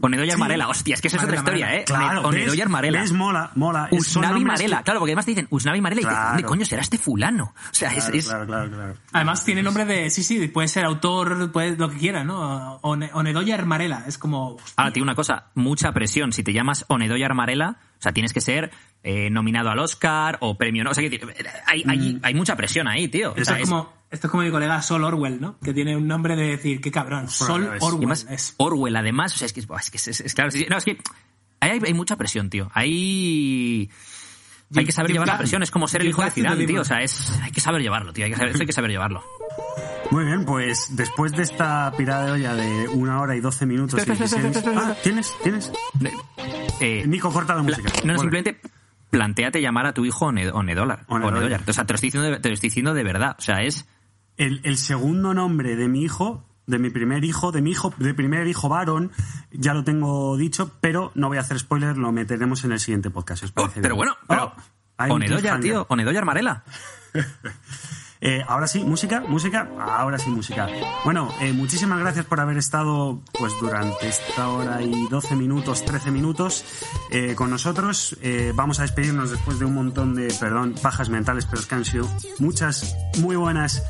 Onedoyar 0.00 0.34
Sí. 0.34 0.40
Marela, 0.40 0.68
hostia, 0.68 0.94
es 0.94 1.00
que 1.00 1.08
eso 1.08 1.16
es 1.16 1.22
otra 1.24 1.36
historia, 1.36 1.66
Marela. 1.66 1.80
¿eh? 1.82 1.84
Claro, 1.84 2.22
Onedoyar 2.28 2.66
¿ves? 2.66 2.72
Marela. 2.72 3.00
¿Ves? 3.00 3.12
Mola, 3.12 3.50
mola. 3.54 3.88
Es- 3.90 4.00
Usnavi 4.00 4.44
Marela, 4.44 4.78
que- 4.78 4.84
claro, 4.84 4.98
porque 5.00 5.12
además 5.12 5.24
te 5.24 5.30
dicen 5.30 5.46
Usnavi 5.50 5.80
Marela 5.80 6.00
y 6.00 6.04
dices, 6.04 6.14
Claro. 6.16 6.28
¿dónde 6.30 6.44
coño 6.44 6.64
será 6.66 6.82
este 6.82 6.98
fulano? 6.98 7.44
O 7.44 7.54
sea, 7.74 7.90
es- 7.90 8.04
Claro, 8.04 8.18
es, 8.18 8.26
claro, 8.26 8.46
claro, 8.46 8.70
claro. 8.70 8.94
Además 9.12 9.44
tiene 9.44 9.62
nombre 9.62 9.84
de... 9.84 10.10
Sí, 10.10 10.22
sí, 10.24 10.48
puede 10.48 10.68
ser 10.68 10.84
autor, 10.84 11.52
puede 11.52 11.76
lo 11.76 11.88
que 11.90 11.96
quiera, 11.98 12.24
¿no? 12.24 12.76
One- 12.82 13.10
Onedoyar 13.14 13.66
Marela. 13.66 14.04
Es 14.06 14.18
como... 14.18 14.56
Ahora, 14.76 14.92
tío, 14.92 15.02
una 15.02 15.14
cosa, 15.14 15.46
mucha 15.54 15.92
presión. 15.92 16.32
Si 16.32 16.42
te 16.42 16.52
llamas 16.52 16.84
Onedoyar 16.88 17.34
Marela, 17.34 17.76
o 17.98 18.02
sea, 18.02 18.12
tienes 18.12 18.32
que 18.32 18.40
ser 18.40 18.70
eh, 19.02 19.30
nominado 19.30 19.70
al 19.70 19.78
Oscar 19.78 20.38
o 20.40 20.56
premio, 20.56 20.84
¿no? 20.84 20.90
O 20.90 20.94
sea, 20.94 21.08
que, 21.08 21.20
hay, 21.66 21.84
hay, 21.86 22.18
hay 22.22 22.34
mucha 22.34 22.56
presión 22.56 22.88
ahí, 22.88 23.08
tío. 23.08 23.30
O 23.32 23.36
Esto 23.36 23.44
sea, 23.44 23.56
es 23.56 23.62
es- 23.62 23.68
como, 23.68 23.92
esto 24.10 24.26
es 24.26 24.30
como 24.30 24.42
mi 24.42 24.50
colega 24.50 24.80
Sol 24.82 25.04
Orwell, 25.04 25.40
¿no? 25.40 25.58
Que 25.60 25.74
tiene 25.74 25.96
un 25.96 26.06
nombre 26.06 26.36
de 26.36 26.48
decir, 26.48 26.80
qué 26.80 26.90
cabrón. 26.90 27.28
Sol 27.28 27.64
Orwell. 27.80 27.96
además, 27.98 28.26
Es. 28.30 28.54
Orwell, 28.58 28.96
además, 28.96 29.34
o 29.34 29.38
sea, 29.38 29.46
es 29.46 29.52
que 29.52 29.60
es, 29.60 29.90
que 29.90 29.96
es, 30.10 30.34
claro, 30.34 30.50
no, 30.70 30.76
es 30.78 30.84
que 30.84 30.98
hay, 31.60 31.80
hay 31.84 31.94
mucha 31.94 32.16
presión, 32.16 32.50
tío. 32.50 32.70
Ahí 32.74 33.90
hay 34.76 34.84
que 34.84 34.92
saber 34.92 35.12
llevar 35.12 35.28
la 35.28 35.38
presión, 35.38 35.62
es 35.62 35.70
como 35.70 35.86
ser 35.88 36.02
el 36.02 36.08
hijo 36.08 36.22
de 36.22 36.30
Zidane, 36.30 36.66
tío. 36.66 36.80
O 36.80 36.84
sea, 36.84 37.02
es, 37.02 37.30
hay 37.42 37.50
que 37.52 37.60
saber 37.60 37.80
llevarlo, 37.82 38.12
tío. 38.12 38.24
Hay 38.24 38.30
que 38.30 38.36
saber, 38.36 38.50
esto 38.52 38.62
hay 38.62 38.66
que 38.66 38.72
saber 38.72 38.90
llevarlo. 38.90 39.22
Muy 40.10 40.24
bien, 40.24 40.44
pues 40.44 40.88
después 40.96 41.32
de 41.32 41.42
esta 41.42 41.92
pirada 41.96 42.26
de 42.26 42.32
olla 42.32 42.54
de 42.54 42.88
una 42.88 43.20
hora 43.20 43.34
y 43.36 43.40
doce 43.40 43.66
minutos 43.66 43.94
y 44.06 44.10
Espera, 44.10 44.24
espera, 44.24 44.42
16... 44.42 44.56
espera, 44.56 44.76
espera, 44.82 44.92
Ah, 44.92 45.02
¿tienes? 45.02 45.34
¿Tienes? 45.42 45.72
Eh, 46.80 47.04
Nico, 47.06 47.32
corta 47.32 47.54
la 47.54 47.62
música. 47.62 47.90
no, 48.04 48.12
no, 48.14 48.18
simplemente 48.18 48.60
planteate 49.10 49.60
llamar 49.60 49.86
a 49.86 49.94
tu 49.94 50.04
hijo 50.04 50.26
One- 50.26 50.50
Onedolar. 50.50 51.04
Onedoyar. 51.08 51.36
Onedoyar. 51.36 51.62
O 51.66 51.72
sea, 51.72 51.84
te 51.86 51.92
lo 51.92 51.96
estoy 51.96 52.08
diciendo 52.08 52.30
de, 52.30 52.38
te 52.40 52.48
lo 52.48 52.54
estoy 52.54 52.68
diciendo 52.68 52.94
de 52.94 53.02
verdad. 53.04 53.36
O 53.38 53.42
sea, 53.42 53.62
es... 53.62 53.86
El, 54.36 54.60
el 54.64 54.76
segundo 54.76 55.32
nombre 55.34 55.76
de 55.76 55.88
mi 55.88 56.02
hijo, 56.02 56.44
de 56.66 56.78
mi 56.78 56.90
primer 56.90 57.24
hijo, 57.24 57.52
de 57.52 57.62
mi 57.62 57.70
hijo, 57.70 57.94
de 57.98 58.14
primer 58.14 58.46
hijo 58.48 58.68
varón, 58.68 59.12
ya 59.52 59.74
lo 59.74 59.84
tengo 59.84 60.36
dicho, 60.36 60.72
pero 60.80 61.12
no 61.14 61.28
voy 61.28 61.38
a 61.38 61.42
hacer 61.42 61.58
spoiler, 61.58 61.96
lo 61.96 62.10
meteremos 62.12 62.64
en 62.64 62.72
el 62.72 62.80
siguiente 62.80 63.10
podcast. 63.10 63.44
¿os 63.44 63.50
Oh, 63.50 63.54
parece 63.54 63.80
pero 63.80 63.94
bien? 63.94 64.08
bueno, 64.08 64.16
pero... 64.28 64.52
Oh, 65.08 65.60
tío. 65.60 65.86
Onedoyar 65.88 66.24
Marela. 66.24 66.62
Eh, 68.26 68.42
ahora 68.48 68.66
sí, 68.66 68.82
música, 68.82 69.20
música, 69.20 69.68
ahora 69.78 70.18
sí, 70.18 70.30
música. 70.30 70.66
Bueno, 71.04 71.28
eh, 71.42 71.52
muchísimas 71.52 72.00
gracias 72.00 72.24
por 72.24 72.40
haber 72.40 72.56
estado 72.56 73.20
pues 73.38 73.52
durante 73.60 74.08
esta 74.08 74.48
hora 74.48 74.80
y 74.80 75.08
12 75.08 75.36
minutos, 75.36 75.84
13 75.84 76.10
minutos 76.10 76.64
eh, 77.10 77.34
con 77.34 77.50
nosotros. 77.50 78.16
Vamos 78.54 78.78
a 78.78 78.82
despedirnos 78.82 79.30
después 79.30 79.58
de 79.58 79.66
un 79.66 79.74
montón 79.74 80.14
de, 80.14 80.32
perdón, 80.40 80.74
pajas 80.80 81.10
mentales, 81.10 81.44
pero 81.44 81.60
es 81.60 81.66
que 81.66 81.74
han 81.74 81.84
sido 81.84 82.08
muchas 82.38 82.96
muy 83.18 83.36
buenas 83.36 83.82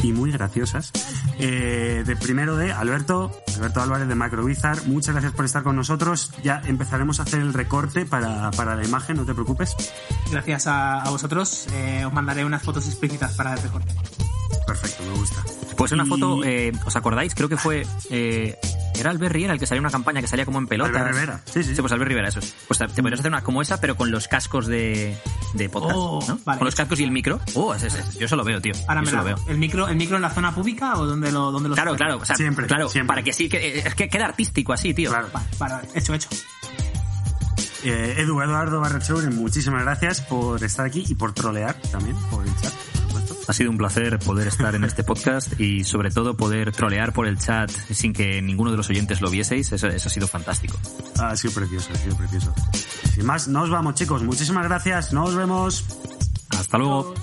y 0.00 0.12
muy 0.12 0.32
graciosas. 0.32 0.90
De 1.38 2.16
primero 2.20 2.56
de 2.56 2.72
Alberto, 2.72 3.32
Alberto 3.56 3.82
Álvarez 3.82 4.08
de 4.08 4.14
Macrovizar, 4.14 4.86
muchas 4.86 5.14
gracias 5.14 5.34
por 5.34 5.44
estar 5.44 5.62
con 5.62 5.76
nosotros. 5.76 6.30
Ya 6.42 6.62
empezaremos 6.64 7.20
a 7.20 7.24
hacer 7.24 7.40
el 7.40 7.52
recorte 7.52 8.06
para, 8.06 8.50
para 8.52 8.76
la 8.76 8.84
imagen, 8.84 9.18
no 9.18 9.26
te 9.26 9.34
preocupes. 9.34 9.76
Gracias 10.30 10.66
a, 10.68 11.04
vosotros. 11.10 11.66
os 12.06 12.12
mandaré 12.12 12.46
unas 12.46 12.62
fotos 12.62 12.86
explícitas 12.86 13.34
para 13.34 13.52
el 13.52 13.73
Perfecto, 14.66 15.02
me 15.04 15.18
gusta. 15.18 15.42
Pues 15.76 15.92
una 15.92 16.04
Y- 16.04 16.08
foto, 16.08 16.44
eh, 16.44 16.72
¿os 16.86 16.96
acordáis? 16.96 17.34
Creo 17.34 17.48
que 17.48 17.56
fue... 17.56 17.86
eh, 18.10 18.58
¿Era 18.96 19.10
Albert 19.10 19.32
Riera 19.34 19.52
el 19.52 19.58
que 19.58 19.66
salía 19.66 19.78
en 19.80 19.84
una 19.86 19.90
campaña 19.90 20.20
que 20.20 20.28
salía 20.28 20.44
como 20.44 20.58
en 20.58 20.68
pelotas? 20.68 20.94
Albert 20.94 21.14
Rivera, 21.16 21.40
sí, 21.46 21.64
sí. 21.64 21.74
pues 21.80 21.90
Albert 21.92 22.08
Rivera, 22.08 22.28
eso 22.28 22.38
es. 22.38 22.54
Pues 22.68 22.78
te 22.78 23.02
podrías 23.02 23.18
hacer 23.18 23.32
una 23.32 23.42
como 23.42 23.60
esa, 23.60 23.80
pero 23.80 23.96
con 23.96 24.12
los 24.12 24.28
cascos 24.28 24.68
de, 24.68 25.16
de 25.54 25.68
podcast, 25.68 25.96
Oh, 25.98 26.20
¿no? 26.28 26.38
vale. 26.44 26.58
Con 26.60 26.66
los 26.66 26.76
cascos 26.76 27.00
y 27.00 27.04
el 27.04 27.10
micro. 27.10 27.40
Oh, 27.54 27.74
ese- 27.74 27.88
ese- 27.88 28.04
yo 28.20 28.26
eso 28.26 28.36
lo 28.36 28.44
veo, 28.44 28.60
tío. 28.60 28.72
Ahora 28.86 29.02
yo 29.02 29.10
me 29.10 29.16
lo 29.18 29.24
veo. 29.24 29.36
¿El 29.48 29.58
micro, 29.58 29.88
¿El 29.88 29.96
micro 29.96 30.14
en 30.14 30.22
la 30.22 30.30
zona 30.30 30.54
pública 30.54 30.94
o 30.96 31.06
dónde 31.06 31.32
lo, 31.32 31.50
dónde 31.50 31.70
lo 31.70 31.74
Claro, 31.74 31.96
claro, 31.96 32.18
o 32.18 32.24
sea, 32.24 32.36
Siempre, 32.36 32.66
claro, 32.68 32.88
siempre. 32.88 33.08
para 33.08 33.22
que 33.24 33.32
sí, 33.32 33.48
que, 33.48 33.78
es 33.80 33.94
que 33.96 34.08
queda 34.08 34.26
artístico 34.26 34.72
así, 34.72 34.94
tío. 34.94 35.10
Claro. 35.10 35.28
Vale, 35.34 35.46
vale, 35.58 35.74
vale, 35.74 35.88
hecho, 35.96 36.14
hecho. 36.14 36.28
Eh, 37.84 38.14
Edu, 38.18 38.40
Eduardo 38.40 38.80
Barrecheur, 38.80 39.30
muchísimas 39.30 39.82
gracias 39.82 40.22
por 40.22 40.62
estar 40.64 40.86
aquí 40.86 41.04
y 41.06 41.14
por 41.14 41.32
trolear 41.32 41.74
también 41.92 42.16
por 42.30 42.46
el 42.46 42.54
chat. 42.56 42.72
Ha 43.46 43.52
sido 43.52 43.70
un 43.70 43.76
placer 43.76 44.18
poder 44.20 44.48
estar 44.48 44.74
en 44.74 44.84
este 44.84 45.04
podcast 45.04 45.60
y 45.60 45.84
sobre 45.84 46.10
todo 46.10 46.34
poder 46.34 46.72
trolear 46.72 47.12
por 47.12 47.26
el 47.26 47.38
chat 47.38 47.70
sin 47.70 48.14
que 48.14 48.40
ninguno 48.40 48.70
de 48.70 48.78
los 48.78 48.88
oyentes 48.88 49.20
lo 49.20 49.28
vieseis. 49.28 49.70
Eso, 49.70 49.88
eso 49.88 50.08
ha 50.08 50.10
sido 50.10 50.26
fantástico. 50.26 50.78
Ha 51.18 51.36
sido 51.36 51.52
precioso, 51.52 51.90
ha 51.92 51.96
sido 51.98 52.16
precioso. 52.16 52.54
Sin 53.12 53.26
más, 53.26 53.48
nos 53.48 53.68
vamos 53.68 53.96
chicos, 53.96 54.22
muchísimas 54.22 54.64
gracias, 54.64 55.12
nos 55.12 55.34
vemos. 55.34 55.84
Hasta 56.58 56.78
luego. 56.78 57.14